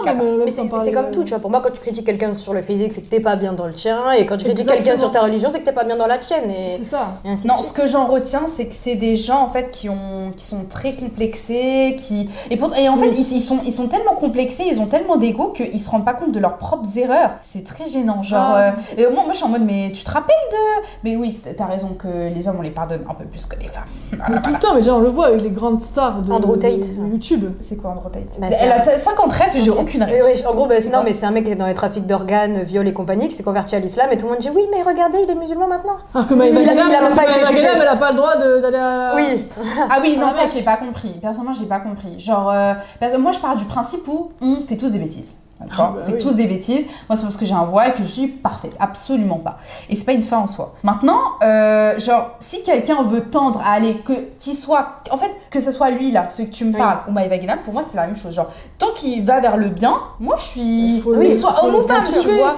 c'est 0.52 0.86
Mais 0.86 0.92
comme 0.92 1.12
tout, 1.12 1.24
tu 1.24 1.30
vois. 1.30 1.40
Pour 1.40 1.50
moi, 1.50 1.62
quand 1.64 1.72
tu 1.72 1.80
critiques 1.80 2.06
quelqu'un 2.06 2.34
sur 2.34 2.54
le 2.54 2.62
physique, 2.62 2.94
c'est 2.94 3.02
que 3.02 3.10
t'es 3.10 3.20
pas 3.20 3.36
bien 3.36 3.54
dans 3.54 3.68
le 3.68 3.74
tien, 3.74 4.12
et 4.14 4.26
quand 4.26 4.38
tu 4.38 4.46
critiques 4.46 4.68
quelqu'un 4.68 4.98
sur 4.98 5.12
ta 5.12 5.22
religion, 5.22 5.50
c'est 5.52 5.60
que 5.60 5.66
t'es 5.66 5.72
pas 5.72 5.84
bien 5.84 5.98
dans 5.98 6.08
la 6.08 6.18
tienne, 6.18 6.50
et, 6.50 6.74
C'est 6.78 6.84
ça. 6.86 7.20
et 7.26 7.30
ainsi 7.32 7.48
Non, 7.48 7.62
ce 7.62 7.74
que 7.74 7.88
j'en 7.88 8.06
retiens, 8.06 8.48
c'est 8.48 8.66
que 8.66 8.74
c'est 8.76 8.96
des 8.96 9.16
gens 9.16 9.42
en 9.42 9.48
fait 9.50 9.70
qui 9.70 9.90
ont, 9.90 10.32
qui 10.36 10.46
sont 10.46 10.66
très 10.70 10.94
complexés, 10.96 11.96
qui 12.00 12.30
et, 12.50 12.58
pour- 12.58 12.76
et 12.76 12.88
en 12.90 12.98
fait 12.98 13.10
Oui. 13.10 13.16
ils, 13.18 13.38
ils 13.38 13.42
sont, 13.42 13.60
ils 13.66 13.72
sont 13.72 13.88
tellement 13.88 14.16
complexés, 14.16 14.64
ils 14.70 14.80
ont 14.80 14.86
tellement 14.86 15.18
d'ego 15.18 15.50
qu'ils 15.52 15.82
se 15.82 15.90
rendent 15.90 16.06
pas 16.06 16.14
compte 16.14 16.32
de 16.32 16.40
leurs 16.40 16.58
propres 16.58 16.98
erreurs. 16.98 17.32
C'est 17.42 17.64
très 17.66 17.88
gênant, 17.90 18.24
genre. 18.24 18.52
Ah. 18.54 18.74
euh, 18.98 18.98
et 18.98 19.04
moi, 19.08 19.24
moi, 19.24 19.32
je 19.32 19.38
suis 19.38 19.46
en 19.46 19.50
mode, 19.50 19.66
mais 19.66 19.92
tu 19.94 20.04
te 20.04 20.12
rappelles 20.12 20.36
de 20.52 20.86
Mais 21.04 21.16
oui, 21.16 21.40
t'as- 21.44 21.54
t'as 21.54 21.66
raison 21.66 21.90
que 21.98 22.08
les 22.08 22.48
hommes 22.48 22.58
on 22.60 22.62
les 22.62 22.70
pardonne 22.72 23.02
un 23.10 23.14
peu 23.14 23.26
plus 23.26 23.46
que 23.46 23.60
les 23.60 23.68
femmes. 23.68 23.84
Voilà, 24.12 24.26
Mais 24.30 24.36
tout 24.38 24.42
voilà. 24.44 24.58
le 24.58 24.62
temps, 24.62 24.74
mais 24.74 24.80
déjà 24.82 24.96
on 24.96 25.00
le 25.00 25.10
voit 25.10 25.28
avec 25.28 25.42
les 25.42 25.50
grandes 25.50 25.82
stars 25.82 26.07
de, 26.12 26.32
Andrew 26.32 26.56
Tate. 26.58 26.86
YouTube. 27.12 27.46
C'est 27.60 27.76
quoi 27.78 27.92
Andrew 27.92 28.10
Tate? 28.12 28.40
Bah, 28.40 28.48
Elle 28.60 28.72
un- 28.72 28.76
a 28.96 28.98
50 28.98 29.32
rêves, 29.32 29.50
j'ai 29.56 29.70
aucune 29.70 30.04
rêve. 30.04 30.24
oui, 30.26 30.42
en 30.46 30.54
gros, 30.54 30.66
bah, 30.68 30.76
non, 30.92 31.00
mais 31.04 31.14
c'est 31.14 31.26
un 31.26 31.32
mec 31.32 31.46
qui 31.46 31.52
est 31.52 31.56
dans 31.56 31.68
les 31.68 31.74
trafics 31.74 32.06
d'organes, 32.06 32.64
viol 32.64 32.88
et 32.88 32.94
compagnie, 32.94 33.28
qui 33.30 33.36
s'est 33.36 33.44
converti 33.44 33.76
à 33.76 33.80
l'islam 33.80 34.10
et 34.12 34.18
tout 34.18 34.26
le 34.26 34.32
monde 34.34 34.42
dit 34.42 34.50
oui, 34.54 34.64
mais 34.72 34.82
regardez, 34.84 35.20
il 35.24 35.30
est 35.30 35.36
musulman 35.36 35.68
maintenant. 35.68 35.98
Alors 36.14 36.28
que 36.28 36.34
Maïva 36.34 36.62
Il 36.62 36.70
a- 36.70 36.74
il 36.74 36.80
a 36.96 37.02
même 37.02 37.16
pas 37.16 37.24
été 37.24 37.46
jugé. 37.52 37.68
Elle 37.76 37.88
a 37.88 37.96
pas 37.96 38.12
le 38.12 38.18
droit 38.18 38.36
de- 38.38 38.62
d'aller 38.62 38.78
à. 38.78 39.14
Oui. 39.16 39.48
Ah 39.90 40.00
oui, 40.02 40.18
non, 40.20 40.28
Ah, 40.32 40.36
ça 40.42 40.48
j'ai 40.48 40.64
pas 40.64 40.78
compris. 40.78 41.12
Personnellement, 41.22 41.54
j'ai 41.58 41.66
pas 41.68 41.80
compris. 41.80 42.20
Genre, 42.20 42.50
euh, 42.52 42.74
moi 43.20 43.32
je 43.32 43.40
pars 43.40 43.56
du 43.56 43.66
principe 43.66 44.08
où 44.08 44.32
on 44.42 44.58
fait 44.68 44.76
tous 44.78 44.92
des 44.92 45.00
bêtises. 45.00 45.44
Vois, 45.60 45.68
bah 45.88 45.96
on 46.02 46.06
fait 46.06 46.14
oui. 46.14 46.20
tous 46.20 46.36
des 46.36 46.46
bêtises. 46.46 46.88
Moi, 47.10 47.16
c'est 47.16 47.24
parce 47.24 47.36
que 47.36 47.46
j'ai 47.46 47.54
un 47.54 47.64
voile 47.66 47.94
que 47.94 48.04
je 48.04 48.08
suis 48.08 48.28
parfaite. 48.28 48.76
Absolument 48.80 49.40
pas. 49.40 49.58
Et 49.90 49.96
c'est 49.96 50.06
pas 50.06 50.14
une 50.14 50.22
fin 50.22 50.38
en 50.38 50.48
soi. 50.48 50.76
Maintenant, 50.84 51.20
euh, 51.44 51.98
genre, 52.00 52.32
si 52.40 52.62
quelqu'un 52.64 53.02
veut 53.04 53.26
tendre 53.26 53.60
à 53.66 53.72
aller, 53.72 53.96
que 54.06 54.14
qu'il 54.38 54.54
soit. 54.56 54.88
En 55.12 55.18
fait, 55.18 55.32
que 55.50 55.60
ce 55.60 55.72
soit 55.72 55.90
lui 55.90 56.12
là, 56.12 56.30
celui 56.30 56.50
que 56.50 56.54
tu 56.56 56.66
me 56.66 56.72
Oui. 56.74 56.78
parles, 56.78 57.00
ou 57.08 57.12
Maïva 57.12 57.38
Guénam, 57.38 57.60
pour 57.64 57.74
moi 57.74 57.82
c'est 57.84 57.96
la 57.98 58.06
même 58.06 58.16
chose. 58.16 58.34
Genre, 58.36 58.52
tant 58.78 58.92
qu'il 58.96 59.24
va 59.26 59.40
vers 59.40 59.58
le 59.58 59.70
bien, 59.70 59.94
moi 60.20 60.36
je 60.38 60.44
suis. 60.44 60.96
Il 60.98 61.02
faut 61.02 61.14
le- 61.14 61.20
oui, 61.20 61.28
il 61.32 61.38
soit 61.38 61.54
faut 61.54 61.66
homme 61.66 61.72
le 61.74 61.80
ou 61.80 61.88
femme, 61.88 62.04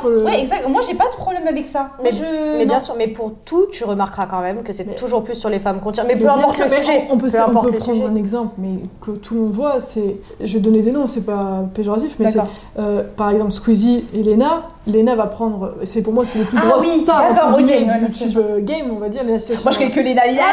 le- 0.06 0.26
Ouais, 0.26 0.40
exact. 0.42 0.68
Moi 0.68 0.82
j'ai 0.88 0.96
pas 0.96 1.06
de 1.08 1.16
problème 1.16 1.48
avec 1.48 1.68
ça. 1.68 1.92
Mais, 2.04 2.12
Moi, 2.12 2.20
je. 2.20 2.58
mais 2.58 2.66
non. 2.66 2.72
bien 2.72 2.82
sûr, 2.82 2.96
mais 2.98 3.08
pour 3.08 3.32
tout, 3.46 3.68
tu 3.72 3.84
remarqueras 3.86 4.26
quand 4.26 4.42
même 4.42 4.62
que 4.64 4.74
c'est 4.74 4.86
Mais- 4.86 4.96
toujours 4.96 5.24
plus 5.24 5.36
sur 5.36 5.50
les 5.50 5.60
femmes 5.60 5.80
qu'on 5.80 5.92
tire. 5.92 6.04
Mais 6.06 6.16
Mais 6.16 6.22
peu 6.22 6.30
importe 6.30 6.56
sûr, 6.56 6.66
le 6.66 6.72
sujet. 6.72 7.08
On, 7.10 7.14
on 7.14 7.18
peut, 7.18 7.28
peu 7.30 7.38
on 7.58 7.62
peut 7.62 7.72
le 7.72 7.78
prendre 7.78 7.98
sujet. 7.98 8.10
un 8.10 8.16
exemple, 8.16 8.54
mais 8.58 8.80
que 9.02 9.12
tout 9.12 9.34
le 9.36 9.40
monde 9.42 9.52
voit, 9.52 9.80
c'est. 9.80 10.18
Je 10.42 10.54
vais 10.56 10.60
donner 10.60 10.82
des 10.82 10.92
noms, 10.92 11.08
c'est 11.08 11.26
pas 11.26 11.64
péjoratif, 11.74 12.16
mais 12.20 12.30
c'est. 12.30 12.40
Euh, 12.90 13.04
par 13.16 13.30
exemple, 13.32 13.52
Squeezie 13.52 14.06
et 14.14 14.24
Lena. 14.24 14.64
Lena 14.88 15.14
va 15.16 15.28
prendre. 15.28 15.76
C'est 15.84 16.02
pour 16.02 16.14
moi, 16.14 16.26
c'est 16.26 16.40
les 16.40 16.46
plus 16.46 16.58
Ah 16.60 16.68
grosses 16.68 16.86
oui, 16.88 17.02
stars 17.04 17.30
d'accord, 17.34 17.50
entre 17.50 17.60
ok, 17.60 17.66
guillemets, 17.66 17.94
ouais, 17.94 18.00
du 18.00 18.12
YouTube 18.12 18.38
euh, 18.50 18.60
game, 18.62 18.88
on 18.92 19.00
va 19.00 19.10
dire. 19.10 19.24
Lena 19.24 19.38
Situation. 19.38 19.64
Moi 19.66 19.72
je 19.74 19.78
connais 19.78 19.92
que 19.92 20.00
les 20.00 20.14
Navias. 20.16 20.44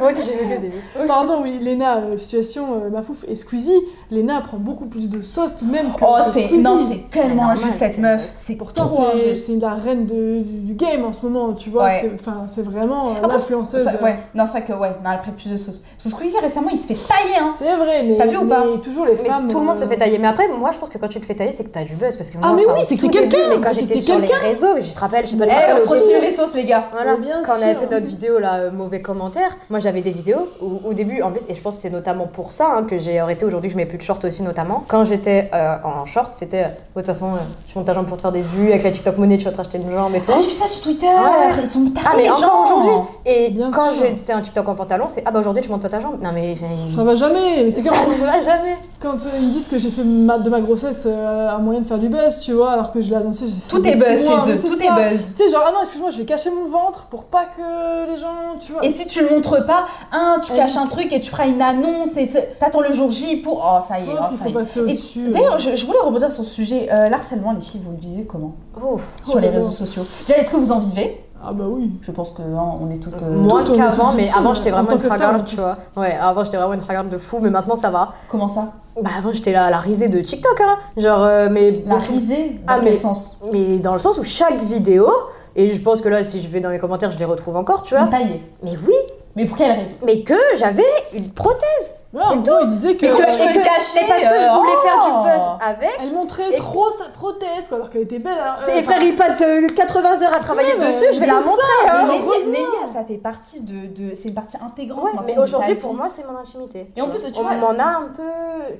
Moi 0.00 0.10
aussi, 0.10 0.22
j'ai 0.26 0.44
vu. 0.68 0.70
Pardon, 1.08 1.40
oui, 1.42 1.58
Lena 1.60 1.96
euh, 1.98 2.16
Situation, 2.18 2.82
euh, 2.84 2.90
Mafouf 2.90 3.24
et 3.26 3.34
Squeezie. 3.34 3.80
Lena 4.12 4.40
prend 4.42 4.58
beaucoup 4.58 4.86
plus 4.86 5.08
de 5.08 5.22
sauce 5.22 5.56
tout 5.56 5.64
de 5.64 5.72
même 5.72 5.86
que, 5.92 6.04
Oh, 6.04 6.16
que 6.24 6.30
Squeezie. 6.38 6.62
non, 6.62 6.76
c'est 6.88 7.10
tellement 7.10 7.48
injuste 7.50 7.78
cette 7.78 7.98
meuf. 7.98 8.30
C'est 8.36 8.54
Pourtant, 8.54 8.88
c'est- 9.34 9.56
la 9.60 9.70
reine 9.74 10.06
de- 10.06 10.42
du, 10.42 10.60
du 10.60 10.74
game 10.74 11.04
en 11.04 11.12
ce 11.12 11.26
moment, 11.26 11.52
tu 11.54 11.70
vois. 11.70 11.84
Ouais. 11.84 11.98
c'est- 12.02 12.12
Enfin, 12.14 12.44
c'est 12.48 12.62
vraiment 12.62 13.08
euh, 13.08 13.12
Après, 13.22 13.36
l'influenceuse. 13.36 13.82
Ça- 13.82 14.00
ouais, 14.02 14.16
non, 14.34 14.46
ça 14.46 14.60
que 14.60 14.72
ouais, 14.72 14.90
non, 15.04 15.10
elle 15.12 15.20
prend 15.20 15.32
plus 15.32 15.50
de 15.50 15.56
sauce. 15.56 15.78
Parce 15.96 16.04
que 16.04 16.10
Squeezie 16.10 16.38
récemment, 16.38 16.68
il 16.70 16.78
se 16.78 16.86
fait 16.86 16.94
tailler, 16.94 17.36
hein. 17.40 17.50
C'est 17.56 17.74
vrai, 17.76 18.04
mais, 18.04 18.16
T'as 18.16 18.26
vu 18.26 18.36
ou 18.36 18.46
pas? 18.46 18.62
toujours 18.82 19.06
les 19.06 19.16
femmes. 19.16 19.48
tout 19.48 19.58
le 19.58 19.64
monde 19.66 19.78
se 19.78 19.84
fait 19.86 19.96
tailler. 19.96 20.18
Mais 20.18 20.28
après, 20.28 20.46
moi, 20.48 20.70
je 20.72 20.78
pense 20.78 20.90
que 20.90 20.98
quand 20.98 21.08
tu 21.08 21.20
te 21.20 21.26
fais 21.26 21.34
tailler, 21.34 21.47
c'est 21.52 21.64
que 21.64 21.68
t'as 21.68 21.84
du 21.84 21.94
buzz. 21.94 22.16
Parce 22.16 22.30
que 22.30 22.38
moi, 22.38 22.48
Ah, 22.50 22.54
mais 22.56 22.64
oui, 22.66 22.80
c'est 22.84 22.96
que 22.96 23.02
t'es 23.02 23.08
quelqu'un, 23.08 23.38
Mais 23.50 23.60
quand 23.60 23.72
j'étais 23.72 23.96
sur 23.96 24.18
les 24.18 24.26
réseaux, 24.28 24.74
mais 24.74 24.82
je 24.82 24.92
te 24.92 24.98
rappelle, 24.98 25.24
je 25.26 25.30
sais 25.32 25.36
pas, 25.36 25.44
Eh, 25.46 25.48
début- 25.50 26.20
les 26.20 26.30
sauces, 26.30 26.54
les 26.54 26.64
gars. 26.64 26.84
Voilà, 26.92 27.16
bien 27.16 27.42
quand 27.44 27.52
on 27.58 27.62
avait 27.62 27.74
fait 27.74 27.90
notre 27.90 28.06
vidéo 28.06 28.38
là, 28.38 28.54
euh, 28.56 28.70
mauvais 28.70 29.00
commentaire, 29.02 29.56
moi 29.70 29.78
j'avais 29.80 30.00
des 30.00 30.10
vidéos 30.10 30.48
où 30.62 30.80
au 30.88 30.94
début, 30.94 31.22
en 31.22 31.30
plus, 31.30 31.44
et 31.48 31.54
je 31.54 31.60
pense 31.62 31.76
que 31.76 31.82
c'est 31.82 31.90
notamment 31.90 32.26
pour 32.26 32.52
ça 32.52 32.74
hein, 32.76 32.82
que 32.84 32.98
j'ai 32.98 33.18
arrêté 33.18 33.44
aujourd'hui, 33.44 33.68
que 33.68 33.72
je 33.72 33.76
mets 33.76 33.86
plus 33.86 33.98
de 33.98 34.02
short 34.02 34.24
aussi 34.24 34.42
notamment. 34.42 34.84
Quand 34.88 35.04
j'étais 35.04 35.50
euh, 35.54 35.74
en 35.84 36.04
short, 36.06 36.34
c'était, 36.34 36.64
euh, 36.64 36.68
de 36.68 37.00
toute 37.00 37.06
façon, 37.06 37.26
euh, 37.34 37.38
tu 37.66 37.76
montes 37.78 37.86
ta 37.86 37.94
jambe 37.94 38.06
pour 38.06 38.16
te 38.16 38.22
faire 38.22 38.32
des 38.32 38.42
vues, 38.42 38.68
avec 38.70 38.82
la 38.84 38.90
TikTok 38.90 39.16
money, 39.18 39.36
tu 39.38 39.44
vas 39.44 39.52
te 39.52 39.56
racheter 39.58 39.78
une 39.78 39.90
jambe 39.90 40.14
et 40.14 40.20
tout. 40.20 40.30
Ah, 40.34 40.38
j'ai 40.40 40.46
vu 40.46 40.52
ça 40.52 40.66
sur 40.66 40.82
Twitter. 40.82 41.06
Ouais. 41.06 41.54
Ils 41.62 41.70
sont 41.70 41.84
tarés, 41.90 42.06
Ah 42.06 42.12
mais 42.16 42.22
les 42.24 42.30
encore 42.30 42.66
gens. 42.66 42.80
aujourd'hui 42.80 42.92
Et 43.26 43.50
Bien 43.50 43.70
quand 43.70 43.90
j'étais 43.98 44.34
en 44.34 44.40
TikTok 44.40 44.68
en 44.68 44.74
pantalon, 44.74 45.06
c'est 45.08 45.22
ah 45.26 45.30
bah 45.30 45.40
aujourd'hui 45.40 45.62
tu 45.62 45.70
montes 45.70 45.82
pas 45.82 45.88
ta 45.88 46.00
jambe. 46.00 46.20
Non 46.22 46.30
mais 46.32 46.56
Ça 46.94 47.02
va 47.04 47.14
jamais, 47.14 47.64
mais 47.64 47.70
c'est 47.70 47.82
ça 47.82 47.90
comme 47.90 48.12
ne 48.20 48.24
va 48.24 48.40
jamais. 48.40 48.76
quand 49.00 49.16
ils 49.40 49.46
me 49.48 49.52
disent 49.52 49.68
que 49.68 49.78
j'ai 49.78 49.90
fait 49.90 50.02
de 50.02 50.48
ma 50.50 50.60
grossesse 50.60 51.04
euh, 51.38 51.50
un 51.56 51.58
moyen 51.58 51.80
de 51.80 51.86
faire 51.86 51.98
du 51.98 52.08
buzz, 52.08 52.40
tu 52.40 52.52
vois, 52.52 52.72
alors 52.72 52.90
que 52.92 53.00
je 53.00 53.08
l'ai 53.10 53.16
annoncé. 53.16 53.46
j'ai- 53.46 53.68
Tout 53.68 53.84
est 53.86 53.96
buzz 53.96 54.28
mois, 54.28 54.44
chez 54.44 54.52
eux, 54.52 54.58
tout 54.60 54.68
ça. 54.76 54.84
est 54.84 55.10
buzz. 55.10 55.34
Tu 55.36 55.42
sais, 55.44 55.48
genre, 55.50 55.62
ah 55.66 55.72
non, 55.72 55.80
excuse-moi, 55.80 56.10
je 56.10 56.18
vais 56.18 56.24
cacher 56.24 56.50
mon 56.50 56.68
ventre 56.68 57.06
pour 57.06 57.24
pas 57.24 57.44
que 57.46 58.10
les 58.10 58.16
gens, 58.16 58.26
tu 58.60 58.72
vois. 58.72 58.84
Et 58.84 58.92
si 58.92 59.06
tu 59.06 59.22
le 59.22 59.30
montres 59.30 59.64
pas, 59.66 59.84
hein, 60.12 60.38
tu 60.44 60.52
caches 60.52 60.74
oui. 60.76 60.82
un 60.82 60.86
truc 60.86 61.12
et 61.12 61.20
tu 61.20 61.30
feras 61.30 61.46
une 61.46 61.62
annonce 61.62 62.16
et 62.16 62.26
ce- 62.26 62.38
t'attends 62.58 62.80
le 62.80 62.92
jour 62.92 63.10
J 63.10 63.36
pour. 63.36 63.58
Oh, 63.64 63.80
ça 63.86 63.98
y 63.98 64.02
est, 64.04 64.06
oh, 64.12 64.16
qu'il 64.28 64.36
ça 64.38 64.44
faut 64.44 64.86
y 64.86 64.92
est. 64.92 65.16
euh. 65.28 65.30
D'ailleurs, 65.32 65.58
je, 65.58 65.74
je 65.76 65.86
voulais 65.86 66.00
rebondir 66.00 66.30
sur 66.32 66.44
ce 66.44 66.50
sujet. 66.50 66.88
Euh, 66.92 67.08
L'harcèlement, 67.08 67.52
les 67.52 67.60
filles, 67.60 67.80
vous 67.84 67.92
le 67.92 67.98
vivez 67.98 68.24
comment? 68.24 68.52
Ouf. 68.82 69.14
Sur 69.22 69.40
les 69.40 69.48
Oh, 69.48 69.54
réseaux 69.54 69.70
sociaux 69.70 70.02
Déjà, 70.26 70.38
est-ce 70.40 70.50
que 70.50 70.56
vous 70.56 70.72
en 70.72 70.78
vivez? 70.78 71.24
Ah 71.44 71.52
bah 71.52 71.64
oui. 71.68 71.92
Je 72.02 72.10
pense 72.10 72.32
que 72.32 72.42
hein, 72.42 72.74
on 72.80 72.90
est 72.90 72.98
toutes. 72.98 73.22
euh, 73.22 73.30
Moins 73.36 73.62
qu'avant, 73.62 74.12
mais 74.12 74.28
avant 74.36 74.54
j'étais 74.54 74.72
en 74.72 74.82
vraiment 74.82 74.90
une 74.96 74.98
fragarde, 75.08 75.44
tu 75.44 75.54
vois. 75.56 75.76
Ouais, 75.96 76.16
avant 76.20 76.42
j'étais 76.44 76.56
vraiment 76.56 76.74
une 76.74 76.80
fragarde 76.80 77.08
de 77.08 77.18
fou, 77.18 77.38
mais 77.40 77.50
maintenant 77.50 77.76
ça 77.76 77.90
va. 77.90 78.12
Comment 78.28 78.48
ça? 78.48 78.72
Bah 79.02 79.10
avant 79.18 79.30
j'étais 79.32 79.52
là 79.52 79.66
à 79.66 79.70
la 79.70 79.78
risée 79.78 80.08
de 80.08 80.20
TikTok, 80.20 80.60
hein. 80.60 80.78
Genre, 80.96 81.22
euh, 81.22 81.48
mais. 81.50 81.82
La 81.86 81.96
beaucoup- 81.96 82.12
risée 82.12 82.56
Dans 82.66 82.74
Ah, 82.74 82.80
quel 82.82 82.92
mais- 82.94 82.98
sens? 82.98 83.40
Mais 83.52 83.78
dans 83.78 83.92
le 83.92 83.98
sens 83.98 84.18
où 84.18 84.24
chaque 84.24 84.62
vidéo, 84.64 85.08
et 85.56 85.72
je 85.72 85.80
pense 85.80 86.00
que 86.00 86.08
là 86.08 86.24
si 86.24 86.40
je 86.42 86.48
vais 86.48 86.60
dans 86.60 86.70
les 86.70 86.78
commentaires 86.78 87.10
je 87.10 87.18
les 87.18 87.24
retrouve 87.24 87.56
encore, 87.56 87.82
tu 87.82 87.94
vois. 87.94 88.06
Taillée. 88.06 88.42
Mais 88.62 88.72
oui, 88.86 88.94
Mais 89.36 89.44
pour 89.44 89.56
quelle 89.56 89.70
raison? 89.78 89.94
Mais 90.04 90.22
que 90.22 90.34
j'avais 90.56 90.82
une 91.12 91.30
prothèse. 91.30 91.96
Ouais, 92.10 92.22
C'est 92.30 92.42
gros, 92.42 92.56
il 92.62 92.68
disait 92.68 92.96
que. 92.96 93.04
Et 93.04 93.08
que- 93.10 93.14
Et 93.16 93.30
je 93.30 93.58
cacher, 93.58 94.00
mais 94.00 94.08
parce 94.08 94.22
que 94.22 94.28
je 94.40 94.48
euh, 94.48 94.54
voulais 94.56 94.76
faire 94.82 95.04
du 95.04 95.10
oh. 95.12 95.22
buzz 95.24 95.42
avec. 95.60 95.90
Elle 96.02 96.12
montrait 96.14 96.50
Et- 96.52 96.56
trop 96.56 96.90
sa 96.90 97.10
prothèse, 97.10 97.68
quoi, 97.68 97.76
alors 97.76 97.90
qu'elle 97.90 98.02
était 98.02 98.18
belle. 98.18 98.38
alors, 98.38 98.66
Et 98.66 98.78
euh, 98.78 98.82
frère, 98.82 99.02
il 99.02 99.14
passe 99.14 99.42
euh, 99.42 99.68
80 99.76 100.22
heures 100.22 100.32
à 100.34 100.38
travailler 100.40 100.70
mais 100.78 100.86
dessus, 100.86 101.04
je 101.12 101.20
vais 101.20 101.26
la 101.26 101.34
ça, 101.34 101.40
montrer. 101.40 101.66
mais 101.84 101.90
hein. 101.90 102.06
Mais 102.50 102.90
ça 102.90 103.04
fait 103.04 103.18
partie 103.18 103.60
de. 103.60 103.88
de 103.92 104.14
c'est 104.14 104.28
une 104.28 104.34
partie 104.34 104.56
intégrante. 104.64 105.04
Ouais, 105.04 105.10
mais 105.26 105.36
aujourd'hui 105.38 105.74
pour 105.74 105.92
moi 105.92 106.06
c'est 106.08 106.24
mon 106.26 106.38
intimité. 106.38 106.90
Et 106.96 107.02
en 107.02 107.08
plus, 107.08 107.20
tu 107.30 107.38
on 107.38 107.42
m'en 107.42 107.78
a 107.78 107.98
un 107.98 108.08
peu. 108.16 108.22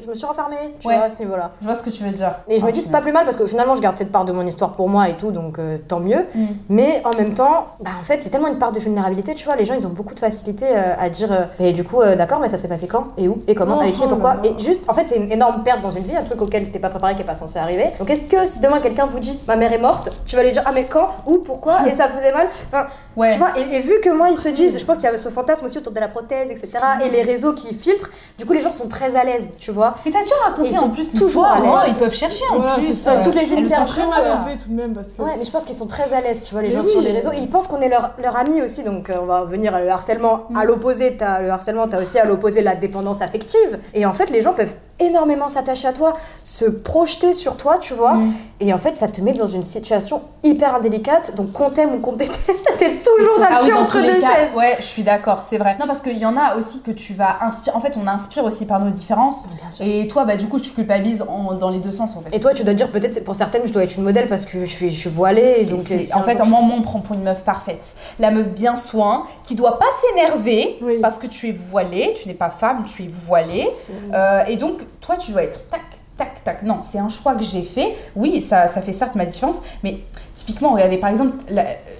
Je 0.00 0.08
me 0.08 0.14
suis 0.14 0.24
renfermée, 0.26 0.74
tu 0.80 0.88
Ouais. 0.88 0.94
vois, 0.96 1.04
à 1.04 1.10
ce 1.10 1.18
niveau-là. 1.18 1.50
Je 1.60 1.66
vois 1.66 1.74
ce 1.74 1.82
que 1.82 1.90
tu 1.90 2.02
veux 2.04 2.10
dire. 2.10 2.32
Et 2.48 2.58
je 2.58 2.64
me 2.64 2.72
dis 2.72 2.80
c'est 2.80 2.90
pas 2.90 3.02
plus 3.02 3.12
mal 3.12 3.26
parce 3.26 3.36
que 3.36 3.46
finalement 3.46 3.76
je 3.76 3.82
garde 3.82 3.98
cette 3.98 4.10
part 4.10 4.24
de 4.24 4.32
mon 4.32 4.46
histoire 4.46 4.72
pour 4.72 4.88
moi 4.88 5.08
et 5.10 5.18
tout 5.18 5.32
donc 5.32 5.58
euh, 5.58 5.76
tant 5.86 6.00
mieux. 6.00 6.24
Mm. 6.34 6.46
Mais 6.70 7.02
en 7.04 7.14
même 7.16 7.34
temps, 7.34 7.66
bah, 7.80 7.90
en 8.00 8.02
fait 8.02 8.22
c'est 8.22 8.30
tellement 8.30 8.48
une 8.48 8.58
part 8.58 8.72
de 8.72 8.80
vulnérabilité, 8.80 9.34
tu 9.34 9.44
vois, 9.44 9.56
les 9.56 9.66
gens 9.66 9.74
ils 9.74 9.86
ont 9.86 9.90
beaucoup 9.90 10.14
de 10.14 10.18
facilité 10.20 10.64
euh, 10.66 10.94
à 10.98 11.10
dire 11.10 11.48
et 11.60 11.72
du 11.72 11.84
coup 11.84 12.02
d'accord 12.16 12.40
mais 12.40 12.48
ça 12.48 12.56
s'est 12.56 12.68
passé 12.68 12.86
quand? 12.86 13.08
Et 13.28 13.30
où 13.30 13.42
et 13.46 13.54
comment 13.54 13.76
Oh, 13.78 13.82
avec 13.82 13.94
qui 13.94 14.02
et 14.02 14.06
oh 14.06 14.10
pourquoi 14.10 14.36
et 14.44 14.54
juste 14.58 14.82
en 14.88 14.94
fait 14.94 15.06
c'est 15.08 15.16
une 15.16 15.30
énorme 15.30 15.62
perte 15.62 15.80
dans 15.82 15.90
une 15.90 16.02
vie, 16.04 16.16
un 16.16 16.22
truc 16.24 16.40
auquel 16.42 16.70
t'es 16.70 16.78
pas 16.78 16.88
préparé 16.90 17.14
qui 17.14 17.22
est 17.22 17.24
pas 17.26 17.34
censé 17.34 17.58
arriver. 17.58 17.90
Donc 17.98 18.10
est-ce 18.10 18.22
que 18.22 18.46
si 18.46 18.60
demain 18.60 18.80
quelqu'un 18.80 19.06
vous 19.06 19.18
dit 19.18 19.38
ma 19.46 19.56
mère 19.56 19.72
est 19.72 19.78
morte, 19.78 20.10
tu 20.26 20.36
vas 20.36 20.42
lui 20.42 20.50
dire 20.52 20.62
ah 20.66 20.72
mais 20.74 20.84
quand, 20.84 21.08
où, 21.26 21.38
pourquoi? 21.38 21.86
Et 21.88 21.94
ça 21.94 22.08
faisait 22.08 22.32
mal? 22.32 22.48
Enfin, 22.72 22.86
Ouais. 23.16 23.32
tu 23.32 23.38
vois, 23.38 23.48
et, 23.58 23.62
et 23.74 23.80
vu 23.80 23.94
que 24.00 24.10
moi, 24.10 24.28
ils 24.30 24.36
se 24.36 24.48
disent, 24.48 24.78
je 24.78 24.84
pense 24.84 24.94
qu'il 24.98 25.06
y 25.06 25.08
avait 25.08 25.18
ce 25.18 25.28
fantasme 25.28 25.66
aussi 25.66 25.78
autour 25.78 25.92
de 25.92 25.98
la 25.98 26.06
prothèse, 26.06 26.52
etc., 26.52 26.78
et 27.04 27.08
les 27.08 27.22
réseaux 27.22 27.52
qui 27.52 27.74
filtrent, 27.74 28.10
du 28.38 28.46
coup, 28.46 28.52
les 28.52 28.60
gens 28.60 28.70
sont 28.70 28.86
très 28.86 29.16
à 29.16 29.24
l'aise, 29.24 29.54
tu 29.58 29.72
vois. 29.72 29.96
Mais 30.06 30.12
t'as 30.12 30.20
déjà 30.20 30.36
raconté 30.44 30.68
Ils 30.68 30.76
sont 30.76 30.84
en 30.84 30.90
plus 30.90 31.12
toujours 31.14 31.44
à 31.44 31.58
l'aise. 31.58 31.70
ils 31.88 31.94
peuvent 31.96 32.14
chercher 32.14 32.44
en 32.52 32.58
Voilà, 32.58 32.74
plus. 32.74 33.08
euh, 33.08 33.10
toutes 33.24 33.34
les 33.34 33.52
interviews, 33.52 33.84
très 33.86 34.06
mal 34.06 34.22
euh, 34.24 34.54
tout 34.62 34.68
de 34.70 34.74
même, 34.76 34.92
parce 34.94 35.14
que. 35.14 35.22
Ouais, 35.22 35.32
mais 35.36 35.44
je 35.44 35.50
pense 35.50 35.64
qu'ils 35.64 35.74
sont 35.74 35.88
très 35.88 36.12
à 36.12 36.20
l'aise, 36.20 36.44
tu 36.44 36.52
vois, 36.54 36.62
les 36.62 36.68
Mais 36.68 36.74
gens 36.74 36.82
oui. 36.84 36.90
sur 36.92 37.00
les 37.00 37.10
réseaux. 37.10 37.32
Et 37.32 37.38
ils 37.38 37.50
pensent 37.50 37.66
qu'on 37.66 37.80
est 37.80 37.88
leur, 37.88 38.10
leur 38.22 38.36
ami 38.36 38.62
aussi, 38.62 38.84
donc 38.84 39.10
euh, 39.10 39.14
on 39.20 39.26
va 39.26 39.40
revenir 39.40 39.74
à 39.74 39.80
le 39.82 39.88
harcèlement. 39.90 40.42
À 40.56 40.64
l'opposé, 40.64 41.16
t'as 41.16 41.40
le 41.40 41.50
harcèlement, 41.50 41.88
t'as 41.88 42.00
aussi 42.00 42.20
à 42.20 42.24
l'opposé 42.24 42.62
la 42.62 42.76
dépendance 42.76 43.07
affective. 43.22 43.78
Et 43.94 44.06
en 44.06 44.12
fait, 44.12 44.30
les 44.30 44.42
gens 44.42 44.52
peuvent 44.54 44.74
énormément 45.00 45.48
s'attacher 45.48 45.88
à 45.88 45.92
toi, 45.92 46.14
se 46.42 46.64
projeter 46.64 47.34
sur 47.34 47.56
toi, 47.56 47.78
tu 47.78 47.94
vois. 47.94 48.14
Mm. 48.14 48.32
Et 48.60 48.72
en 48.72 48.78
fait, 48.78 48.98
ça 48.98 49.06
te 49.08 49.20
met 49.20 49.32
dans 49.32 49.46
une 49.46 49.62
situation 49.62 50.22
hyper 50.42 50.74
indélicate. 50.74 51.34
Donc, 51.36 51.52
qu'on 51.52 51.70
t'aime 51.70 51.94
ou 51.94 51.98
qu'on 51.98 52.12
te 52.12 52.18
déteste, 52.18 52.68
c'est 52.74 53.04
toujours 53.04 53.38
Ah 53.44 53.60
dans 53.60 53.66
le 53.66 53.66
cul 53.72 53.74
entre 53.78 54.00
deux 54.00 54.20
chaises. 54.20 54.54
Ouais, 54.56 54.76
je 54.78 54.84
suis 54.84 55.02
d'accord, 55.02 55.42
c'est 55.42 55.58
vrai. 55.58 55.76
Non, 55.78 55.86
parce 55.86 56.00
qu'il 56.00 56.18
y 56.18 56.26
en 56.26 56.36
a 56.36 56.56
aussi 56.56 56.82
que 56.82 56.90
tu 56.90 57.14
vas 57.14 57.38
inspirer. 57.42 57.76
En 57.76 57.80
fait, 57.80 57.96
on 58.02 58.06
inspire 58.08 58.44
aussi 58.44 58.66
par 58.66 58.80
nos 58.80 58.90
différences. 58.90 59.46
Bien 59.60 59.70
sûr. 59.70 59.86
Et 59.86 60.08
toi, 60.08 60.24
bah, 60.24 60.36
du 60.36 60.46
coup, 60.48 60.58
tu 60.58 60.70
culpabilises 60.70 61.22
en- 61.28 61.54
dans 61.54 61.70
les 61.70 61.78
deux 61.78 61.92
sens, 61.92 62.16
en 62.16 62.20
fait. 62.22 62.34
Et 62.34 62.40
toi, 62.40 62.52
tu 62.54 62.64
dois 62.64 62.74
dire 62.74 62.88
peut-être, 62.90 63.22
pour 63.24 63.36
certaines, 63.36 63.66
je 63.66 63.72
dois 63.72 63.84
être 63.84 63.96
une 63.96 64.04
modèle 64.04 64.26
parce 64.28 64.44
que 64.46 64.64
je 64.64 64.70
suis, 64.70 64.90
je 64.90 64.98
suis 64.98 65.10
voilée. 65.10 65.64
Donc, 65.66 65.80
en 66.14 66.20
un 66.20 66.22
fait, 66.22 66.44
moi, 66.44 66.60
on 66.62 66.82
prend 66.82 67.00
pour 67.00 67.14
une 67.14 67.22
meuf 67.22 67.42
parfaite. 67.42 67.94
La 68.18 68.30
meuf 68.30 68.48
bien 68.48 68.76
soin, 68.76 69.24
qui 69.44 69.54
doit 69.54 69.78
pas 69.78 69.86
s'énerver 70.08 70.78
Oui. 70.82 70.98
parce 71.00 71.18
que 71.18 71.26
tu 71.26 71.48
es 71.48 71.52
voilée, 71.52 72.14
tu 72.20 72.28
n'es 72.28 72.34
pas 72.34 72.50
femme, 72.50 72.84
tu 72.84 73.04
es 73.04 73.08
voilée. 73.08 73.68
Euh, 74.12 74.44
et 74.48 74.56
donc, 74.56 74.80
toi, 75.00 75.16
tu 75.16 75.32
dois 75.32 75.42
être 75.42 75.68
tac, 75.70 75.82
tac, 76.16 76.44
tac. 76.44 76.62
Non, 76.62 76.80
c'est 76.82 76.98
un 76.98 77.08
choix 77.08 77.34
que 77.34 77.44
j'ai 77.44 77.62
fait. 77.62 77.96
Oui, 78.16 78.40
ça, 78.42 78.68
ça 78.68 78.82
fait 78.82 78.92
certes 78.92 79.14
ma 79.14 79.24
différence, 79.24 79.62
mais 79.82 80.00
typiquement, 80.34 80.70
regardez, 80.70 80.98
par 80.98 81.10
exemple, 81.10 81.36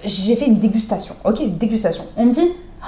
j'ai 0.03 0.35
fait 0.35 0.45
une 0.45 0.59
dégustation. 0.59 1.15
Ok, 1.23 1.39
une 1.39 1.57
dégustation. 1.57 2.03
On 2.17 2.25
me 2.25 2.31
dit. 2.31 2.49
Oh, 2.81 2.85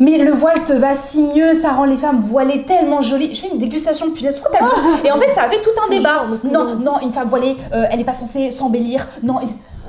mais 0.00 0.16
le 0.16 0.32
voile 0.32 0.64
te 0.64 0.72
va 0.72 0.94
si 0.94 1.22
mieux, 1.22 1.52
ça 1.52 1.72
rend 1.72 1.84
les 1.84 1.98
femmes 1.98 2.22
voilées 2.22 2.64
tellement 2.64 3.02
jolies. 3.02 3.34
Je 3.34 3.42
fais 3.42 3.48
une 3.52 3.58
dégustation 3.58 4.06
de 4.06 4.12
punaise, 4.12 4.36
pourquoi 4.36 4.58
t'as 4.58 4.64
besoin 4.64 4.98
Et 5.04 5.12
en 5.12 5.18
fait, 5.18 5.30
ça 5.32 5.42
a 5.42 5.48
fait 5.50 5.60
tout 5.60 5.70
un 5.84 5.90
débat. 5.90 6.24
Non, 6.50 6.76
non, 6.76 7.00
une 7.02 7.12
femme 7.12 7.28
voilée, 7.28 7.56
euh, 7.74 7.84
elle 7.90 8.00
est 8.00 8.04
pas 8.04 8.14
censée 8.14 8.50
s'embellir. 8.50 9.06
Non, 9.22 9.40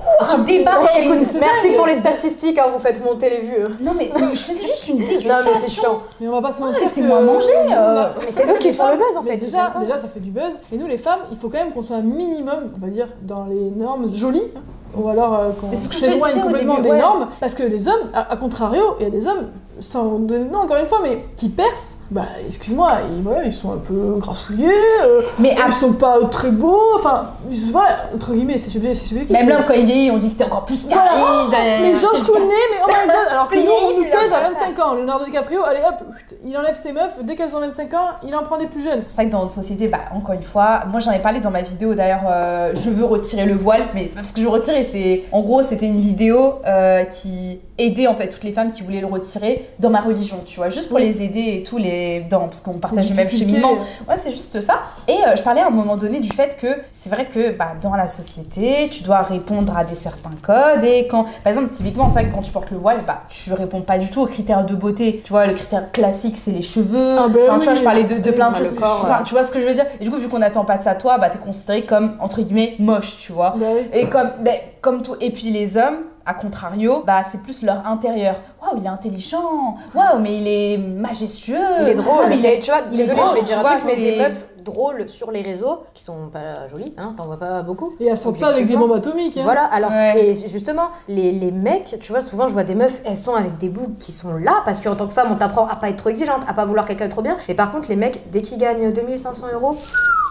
Ouais, 0.06 0.48
j'ai- 0.96 1.06
écoute, 1.06 1.20
c'est 1.26 1.40
merci 1.40 1.68
dingue. 1.70 1.78
pour 1.78 1.86
les 1.86 1.98
statistiques, 1.98 2.58
hein, 2.58 2.66
vous 2.74 2.80
faites 2.80 3.04
monter 3.04 3.30
les 3.30 3.42
vues. 3.42 3.66
Non, 3.82 3.92
mais 3.98 4.10
je 4.34 4.40
faisais 4.40 4.66
juste 4.66 4.88
une 4.90 4.96
Non, 5.00 5.02
mais 5.02 5.08
c'est 5.08 5.18
dégustation. 5.20 5.82
chiant. 5.84 6.02
Mais 6.20 6.28
on 6.28 6.32
va 6.32 6.42
pas 6.42 6.52
se 6.52 6.62
mentir. 6.62 6.82
laissez-moi 6.84 7.20
que- 7.20 7.24
manger, 7.24 7.48
euh. 7.74 8.06
Mais 8.20 8.28
c'est 8.32 8.50
eux 8.50 8.58
qui 8.60 8.72
te 8.72 8.76
font 8.78 8.88
le 8.90 8.98
buzz 8.98 9.18
en 9.18 9.24
Mais 9.24 9.32
fait. 9.32 9.38
déjà, 9.38 9.74
déjà, 9.80 9.98
ça 9.98 10.08
fait 10.08 10.20
du 10.20 10.32
buzz. 10.32 10.58
Et 10.72 10.78
nous, 10.78 10.88
les 10.88 10.98
femmes, 10.98 11.20
il 11.32 11.38
faut 11.38 11.50
quand 11.50 11.58
même 11.58 11.72
qu'on 11.72 11.82
soit 11.84 11.98
un 11.98 12.02
minimum, 12.02 12.72
on 12.76 12.80
va 12.86 12.92
dire, 12.92 13.08
dans 13.24 13.46
les 13.46 13.70
normes 13.76 14.14
jolies. 14.14 14.52
hein. 14.56 14.60
ou 14.98 15.08
alors 15.08 15.34
euh, 15.40 15.50
qu'on 15.52 15.68
c'est 15.72 15.90
s'éloigne 15.94 16.42
complètement 16.42 16.74
début, 16.76 16.88
des 16.90 16.94
ouais. 16.96 17.00
normes. 17.00 17.28
Parce 17.40 17.54
que 17.56 17.64
les 17.64 17.88
hommes, 17.88 18.10
à, 18.14 18.34
à 18.34 18.36
contrario, 18.36 18.98
il 19.00 19.04
y 19.04 19.08
a 19.08 19.10
des 19.10 19.26
hommes, 19.26 19.48
sans 19.80 20.20
donner 20.20 20.44
de 20.44 20.50
nom 20.52 20.60
encore 20.60 20.76
une 20.76 20.86
fois, 20.86 21.00
mais 21.02 21.24
qui 21.38 21.48
percent, 21.48 21.96
bah 22.12 22.24
excuse-moi, 22.46 22.92
ils, 23.16 23.24
voilà, 23.24 23.46
ils 23.46 23.54
sont 23.54 23.72
un 23.72 23.78
peu 23.78 24.16
grassouillés, 24.18 24.68
euh, 25.04 25.22
Mais 25.40 25.56
ils 25.66 25.74
sont 25.74 25.94
pas 25.94 26.20
très 26.30 26.52
beaux, 26.52 26.78
enfin, 26.96 27.24
ils- 27.50 27.72
voilà, 27.72 28.00
entre 28.14 28.34
guillemets, 28.34 28.58
c'est 28.58 28.70
subjectif. 28.70 29.08
c'est 29.30 29.34
même 29.34 29.46
mais- 29.46 29.54
l'homme, 29.54 29.64
quand 29.66 29.74
il 29.76 29.86
on 30.12 30.18
dit 30.18 30.32
que 30.34 30.38
t'es 30.38 30.44
encore 30.44 30.66
plus 30.66 30.86
Voilà. 30.88 31.10
carré. 31.12 31.22
Oh, 31.24 31.50
mais 31.82 31.94
George 31.94 32.22
Clooney, 32.24 32.48
mais 32.72 32.78
oh 32.84 32.88
my 32.88 33.08
god, 33.08 33.28
alors 33.32 33.50
que 33.50 33.56
nous 33.56 33.62
on 33.64 34.00
vieilli, 34.00 34.10
nous 34.12 34.34
à 34.36 34.42
là, 34.42 34.50
25 34.52 34.80
ans. 34.86 34.94
Leonardo 34.96 35.26
DiCaprio, 35.26 35.64
allez 35.64 35.80
hop, 35.88 36.04
il 36.44 36.58
enlève 36.58 36.76
ses 36.76 36.92
meufs, 36.92 37.24
dès 37.24 37.36
qu'elles 37.36 37.56
ont 37.56 37.60
25 37.60 37.94
ans, 37.94 38.08
il 38.26 38.36
en 38.36 38.44
prend 38.44 38.58
des 38.58 38.68
plus 38.68 38.82
jeunes. 38.84 39.04
C'est 39.10 39.16
vrai 39.16 39.26
que 39.28 39.32
dans 39.32 39.42
notre 39.42 39.54
société, 39.54 39.88
bah, 39.88 40.00
encore 40.14 40.36
une 40.36 40.44
fois, 40.44 40.82
moi 40.88 41.00
j'en 41.00 41.12
ai 41.12 41.20
parlé 41.20 41.40
dans 41.40 41.52
ma 41.52 41.62
vidéo 41.62 41.94
d'ailleurs, 41.94 42.24
euh, 42.30 42.72
je 42.76 42.90
veux 42.90 43.06
retirer 43.06 43.46
le 43.46 43.54
voile, 43.56 43.88
mais 43.94 44.08
c'est 44.08 44.14
pas 44.16 44.22
parce 44.22 44.32
que 44.32 44.40
je 44.42 44.46
veux 44.46 44.52
retirer, 44.52 44.84
c'est. 44.84 45.24
En 45.32 45.42
gros, 45.42 45.62
c'était 45.62 45.88
une 45.88 46.00
vidéo 46.00 46.56
euh, 46.66 47.04
qui 47.06 47.62
aidait 47.82 48.08
en 48.08 48.16
fait 48.16 48.28
toutes 48.30 48.44
les 48.44 48.52
femmes 48.52 48.72
qui 48.72 48.82
voulaient 48.84 49.02
le 49.02 49.08
retirer 49.08 49.68
dans 49.80 49.90
ma 49.90 50.02
religion, 50.02 50.38
tu 50.46 50.58
vois, 50.58 50.70
juste 50.70 50.88
pour 50.88 50.98
Oui. 50.98 51.04
les 51.04 51.24
aider 51.24 51.58
et 51.60 51.64
tout, 51.64 51.78
les. 51.78 52.22
Dans, 52.30 52.42
parce 52.42 52.62
qu'on 52.62 52.74
partage 52.74 53.10
le 53.10 53.16
même 53.16 53.30
cheminement. 53.30 53.74
Ouais, 54.08 54.16
c'est 54.18 54.32
juste 54.32 54.62
ça. 54.62 54.76
Et 55.08 55.14
euh, 55.14 55.36
je 55.36 55.42
parlais 55.42 55.62
à 55.62 55.68
un 55.68 55.72
moment 55.72 55.98
donné 55.98 56.20
du 56.20 56.30
fait 56.30 56.58
que 56.60 56.68
c'est 56.92 57.10
vrai 57.10 57.26
que 57.28 57.52
bah, 57.58 57.70
dans 57.82 57.96
la 57.96 58.08
société, 58.08 58.90
tu 58.90 59.04
dois 59.04 59.20
répondre 59.22 59.76
à 59.78 59.84
des 59.84 59.96
certains 59.96 60.32
codes. 60.42 60.84
Et 60.84 61.08
quand, 61.08 61.24
par 61.44 61.48
exemple, 61.48 61.70
typiquement, 61.72 62.08
c'est 62.08 62.20
vrai 62.22 62.26
que 62.30 62.34
quand 62.36 62.42
tu 62.42 62.52
portes 62.52 62.72
le 62.72 62.78
voile, 62.78 63.02
bah, 63.06 63.24
tu 63.30 63.54
réponds 63.54 63.82
pas 63.82 63.98
du 63.98 64.10
tout 64.10 64.22
aux 64.22 64.28
critères 64.28 64.66
de 64.66 64.76
beauté. 64.76 65.22
Tu 65.24 65.32
vois, 65.32 65.48
le 65.48 65.54
critère 65.54 65.92
classique, 65.92 66.38
c'est 66.38 66.52
les 66.52 66.62
cheveux. 66.62 67.16
Ah, 67.18 67.28
ben 67.30 67.40
Enfin, 67.50 67.60
tu 67.60 67.66
vois, 67.66 67.76
je 67.76 67.84
parlais 67.84 68.04
de, 68.04 68.18
de 68.20 68.32
plein 68.32 68.50
de 68.50 68.54
bah, 68.54 68.60
choses. 68.60 68.72
Enfin, 68.82 69.24
tu 69.24 69.34
vois 69.34 69.44
ce 69.44 69.52
que 69.52 69.60
je 69.60 69.66
veux 69.66 69.74
dire? 69.74 69.86
Et 70.00 70.04
du 70.04 70.12
coup, 70.12 70.18
vu 70.18 70.28
qu'on 70.28 70.40
n'attend 70.40 70.66
pas 70.66 70.78
de 70.78 70.84
ça, 70.84 70.96
toi, 70.96 71.18
bah, 71.18 71.30
t'es 71.30 71.40
considéré 71.40 71.84
comme, 71.86 72.16
entre 72.20 72.42
guillemets, 72.42 72.76
moche, 72.80 73.18
tu 73.20 73.32
vois. 73.32 73.56
Bah 73.58 73.66
oui. 73.76 73.82
Et 73.94 74.08
comme, 74.08 74.30
ben, 74.42 74.56
comme 74.82 75.02
tout. 75.02 75.16
Et 75.22 75.32
puis 75.32 75.52
les 75.52 75.78
hommes, 75.78 75.98
à 76.26 76.34
contrario, 76.34 77.04
bah, 77.06 77.24
c'est 77.24 77.42
plus 77.42 77.64
leur 77.64 77.86
intérieur. 77.88 78.36
Waouh, 78.62 78.80
il 78.80 78.86
est 78.86 78.90
intelligent. 78.90 79.76
Waouh, 79.96 80.20
mais 80.22 80.38
il 80.38 80.48
est 80.48 80.78
majestueux. 80.78 81.56
Il 81.82 81.88
est 81.90 81.96
drôle, 81.96 82.26
mais 82.30 82.38
il 82.38 82.46
est- 82.46 82.60
tu 82.60 82.72
vois, 82.72 82.82
il 82.92 83.00
est 83.00 83.04
désolé, 83.06 83.18
drôle, 83.22 83.30
je 83.30 83.36
vais 83.36 83.42
dire 83.46 83.54
tu 83.54 83.60
un 83.60 83.62
vois, 83.62 83.70
truc, 83.78 83.84
mais 83.88 83.96
des 83.96 84.12
c'est- 84.14 84.20
meufs 84.30 84.46
drôles 84.64 85.10
sur 85.10 85.32
les 85.32 85.42
réseaux, 85.42 85.80
qui 85.96 86.04
sont 86.04 86.28
pas 86.32 86.68
jolies, 86.68 86.94
hein, 86.98 87.16
t'en 87.18 87.26
vois 87.26 87.40
pas 87.40 87.64
beaucoup. 87.64 87.94
Et 88.00 88.06
elles 88.06 88.18
sortent 88.18 88.40
pas 88.40 88.50
avec 88.50 88.68
des 88.68 88.78
bombes 88.78 88.92
atomiques. 88.94 89.36
Hein. 89.38 89.42
Voilà, 89.44 89.64
alors, 89.66 89.90
Ouais. 89.90 90.24
et 90.28 90.36
justement, 90.36 90.90
les, 91.08 91.32
les 91.32 91.50
mecs, 91.50 91.98
tu 92.00 92.12
vois, 92.12 92.22
souvent 92.22 92.48
je 92.48 92.54
vois 92.54 92.64
des 92.64 92.76
meufs, 92.76 93.02
elles 93.04 93.18
sont 93.18 93.34
avec 93.34 93.58
des 93.58 93.70
bouts 93.70 93.96
qui 93.98 94.12
sont 94.12 94.36
là, 94.38 94.62
parce 94.64 94.80
qu'en 94.80 94.96
tant 94.96 95.08
que 95.08 95.14
femme, 95.14 95.30
on 95.32 95.36
t'apprend 95.36 95.68
à 95.68 95.76
pas 95.78 95.90
être 95.90 95.98
trop 95.98 96.10
exigeante, 96.10 96.42
à 96.48 96.54
pas 96.54 96.66
vouloir 96.66 96.86
quelqu'un 96.86 97.08
de 97.08 97.12
trop 97.12 97.24
bien. 97.24 97.38
Mais 97.48 97.56
par 97.56 97.72
contre, 97.72 97.90
les 97.90 97.96
mecs, 97.96 98.30
dès 98.30 98.42
qu'ils 98.42 98.60
gagnent 98.60 98.92
2500 98.94 99.48
euros, 99.52 99.78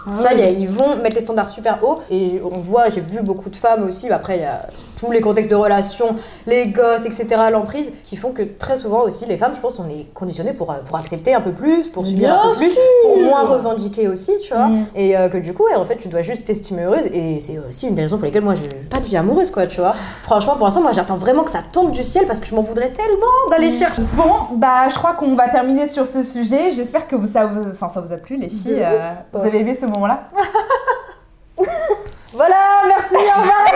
Ah 0.07 0.17
ça 0.17 0.35
y 0.35 0.41
est, 0.41 0.55
ils 0.55 0.69
vont 0.69 0.97
mettre 0.97 1.17
les 1.17 1.21
standards 1.21 1.49
super 1.49 1.79
haut. 1.83 2.01
Et 2.11 2.41
on 2.45 2.59
voit, 2.61 2.91
j'ai 2.91 3.01
vu 3.01 3.21
beaucoup 3.23 3.51
de 3.51 3.57
femmes 3.57 3.87
aussi, 3.87 4.11
après 4.11 4.39
il 4.39 4.43
y 4.43 4.47
a 4.47 4.67
tous 5.01 5.11
les 5.11 5.21
contextes 5.21 5.51
de 5.51 5.57
relations, 5.57 6.15
les 6.47 6.67
gosses, 6.67 7.07
etc., 7.07 7.27
l'emprise, 7.51 7.93
qui 8.05 8.17
font 8.17 8.33
que 8.33 8.43
très 8.43 8.77
souvent 8.77 9.03
aussi, 9.03 9.25
les 9.27 9.39
femmes, 9.39 9.55
je 9.55 9.61
pense, 9.61 9.79
on 9.79 9.89
est 9.89 10.07
conditionnées 10.13 10.53
pour, 10.53 10.71
euh, 10.71 10.77
pour 10.85 10.97
accepter 10.97 11.35
un 11.35 11.41
peu 11.41 11.53
plus, 11.53 11.89
pour 11.89 12.07
subir 12.07 12.29
Bien 12.29 12.39
un 12.39 12.53
peu 12.53 12.59
plus, 12.59 12.77
pour 13.03 13.19
moins 13.19 13.45
revendiquer 13.45 14.09
aussi, 14.09 14.33
tu 14.43 14.53
vois. 14.53 14.69
Mm. 14.69 14.87
Et 14.95 15.17
euh, 15.17 15.29
que 15.29 15.39
du 15.39 15.55
coup, 15.55 15.65
ouais, 15.65 15.75
en 15.75 15.85
fait, 15.85 15.97
tu 15.97 16.09
dois 16.09 16.23
juste 16.23 16.45
t'estimer 16.45 16.85
heureuse. 16.85 17.07
Et 17.07 17.41
c'est 17.41 17.59
aussi 17.67 17.89
une 17.89 17.95
des 17.95 18.03
raisons 18.03 18.19
pour 18.19 18.27
lesquelles 18.27 18.45
moi, 18.45 18.55
j'ai 18.55 18.69
pas 18.69 18.99
de 18.99 19.07
vie 19.07 19.17
amoureuse, 19.17 19.51
quoi, 19.51 19.67
tu 19.67 19.81
vois. 19.81 19.95
Franchement, 20.23 20.55
pour 20.57 20.67
l'instant, 20.67 20.83
moi, 20.83 20.93
j'attends 20.93 21.17
vraiment 21.17 21.45
que 21.45 21.51
ça 21.51 21.63
tombe 21.73 21.93
du 21.93 22.05
ciel 22.05 22.27
parce 22.27 22.39
que 22.39 22.47
je 22.47 22.55
m'en 22.55 22.63
voudrais 22.63 22.91
tellement 22.91 23.51
d'aller 23.51 23.71
chercher. 23.71 24.03
Bon, 24.15 24.57
bah 24.57 24.89
je 24.91 24.95
crois 24.97 25.15
qu'on 25.15 25.35
va 25.35 25.49
terminer 25.49 25.87
sur 25.87 26.07
ce 26.07 26.23
sujet. 26.23 26.71
J'espère 26.71 27.09
que 27.09 27.17
vous, 27.17 27.27
ça, 27.27 27.47
vous, 27.47 27.71
enfin, 27.71 27.89
ça 27.89 28.01
vous 28.01 28.13
a 28.13 28.17
plu, 28.17 28.37
les 28.37 28.49
filles. 28.49 28.83
Euh, 28.83 29.13
vous 29.33 29.45
avez 29.45 29.61
aimé 29.61 29.75
ce 29.75 29.87
moment-là 29.91 30.29
Voilà, 32.33 32.55
merci, 32.87 33.17
au 33.17 33.41
revoir. 33.41 33.67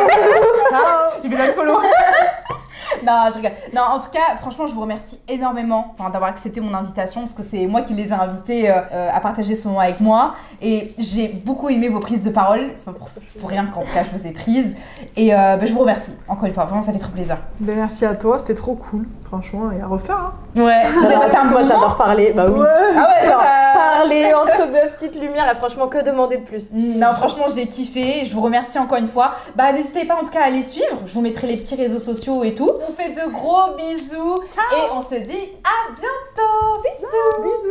Ciao. 0.70 1.20
Je 1.24 1.28
vais 1.28 1.36
la 1.36 1.52
follow. 1.52 1.80
non, 3.04 3.24
je 3.30 3.34
rigole. 3.34 3.52
Non, 3.74 3.82
en 3.82 3.98
tout 3.98 4.10
cas, 4.10 4.36
franchement, 4.40 4.66
je 4.66 4.74
vous 4.74 4.80
remercie 4.80 5.18
énormément 5.28 5.94
d'avoir 5.98 6.30
accepté 6.30 6.60
mon 6.60 6.72
invitation 6.72 7.22
parce 7.22 7.34
que 7.34 7.42
c'est 7.42 7.66
moi 7.66 7.82
qui 7.82 7.94
les 7.94 8.08
ai 8.08 8.12
invités 8.12 8.70
euh, 8.70 8.80
euh, 8.92 9.10
à 9.12 9.20
partager 9.20 9.56
ce 9.56 9.66
moment 9.66 9.80
avec 9.80 10.00
moi. 10.00 10.34
Et 10.62 10.94
j'ai 10.98 11.28
beaucoup 11.28 11.68
aimé 11.68 11.88
vos 11.88 12.00
prises 12.00 12.22
de 12.22 12.30
parole. 12.30 12.70
C'est 12.74 12.84
pas 12.84 12.92
pour, 12.92 13.08
pour 13.40 13.48
rien 13.48 13.66
qu'en 13.66 13.80
tout 13.80 13.92
cas 13.92 14.04
je 14.04 14.16
vous 14.16 14.26
ai 14.26 14.30
prises. 14.32 14.76
Et 15.16 15.34
euh, 15.34 15.56
bah, 15.56 15.66
je 15.66 15.72
vous 15.72 15.80
remercie 15.80 16.12
encore 16.28 16.46
une 16.46 16.54
fois. 16.54 16.64
Vraiment, 16.64 16.82
ça 16.82 16.92
fait 16.92 16.98
trop 16.98 17.12
plaisir. 17.12 17.38
Ben, 17.60 17.76
merci 17.76 18.04
à 18.04 18.14
toi, 18.14 18.38
c'était 18.38 18.54
trop 18.54 18.74
cool, 18.74 19.06
franchement, 19.34 19.70
et 19.72 19.80
à 19.82 19.86
refaire. 19.86 20.16
Hein. 20.16 20.32
Ouais, 20.60 20.84
vous 20.92 21.04
avez 21.06 21.14
passé 21.16 21.36
un 21.36 21.42
bon 21.42 21.50
moi, 21.50 21.62
j'adore 21.62 21.96
parler. 21.96 22.32
Bah 22.34 22.46
oui. 22.48 22.60
Ouais. 22.60 22.66
Ah 22.96 23.08
ouais, 23.08 23.30
parler 23.74 24.34
entre 24.34 24.68
meufs, 24.70 24.94
petite 24.94 25.14
lumière, 25.20 25.46
là, 25.46 25.54
franchement, 25.54 25.88
que 25.88 26.02
demander 26.04 26.36
de 26.38 26.44
plus? 26.44 26.70
Mm, 26.72 26.98
Non, 26.98 27.12
franchement, 27.16 27.46
j'ai 27.54 27.66
kiffé. 27.66 28.24
Je 28.24 28.34
vous 28.34 28.40
remercie 28.40 28.78
encore 28.78 28.98
une 28.98 29.08
fois. 29.08 29.32
Bah, 29.56 29.72
n'hésitez 29.72 30.04
pas 30.04 30.14
en 30.14 30.24
tout 30.24 30.30
cas 30.30 30.42
à 30.44 30.50
les 30.50 30.62
suivre. 30.62 30.98
Je 31.06 31.14
vous 31.14 31.20
mettrai 31.20 31.46
les 31.46 31.56
petits 31.56 31.74
réseaux 31.74 31.98
sociaux 31.98 32.44
et 32.44 32.54
tout. 32.54 32.70
On 32.88 32.92
fait 32.92 33.10
de 33.10 33.30
gros 33.32 33.74
bisous 33.76 34.36
et 34.76 34.90
on 34.96 35.02
se 35.02 35.16
dit 35.16 35.52
à 35.64 35.92
bientôt. 35.94 36.80
Bisous. 36.82 37.42
Bisous. 37.42 37.68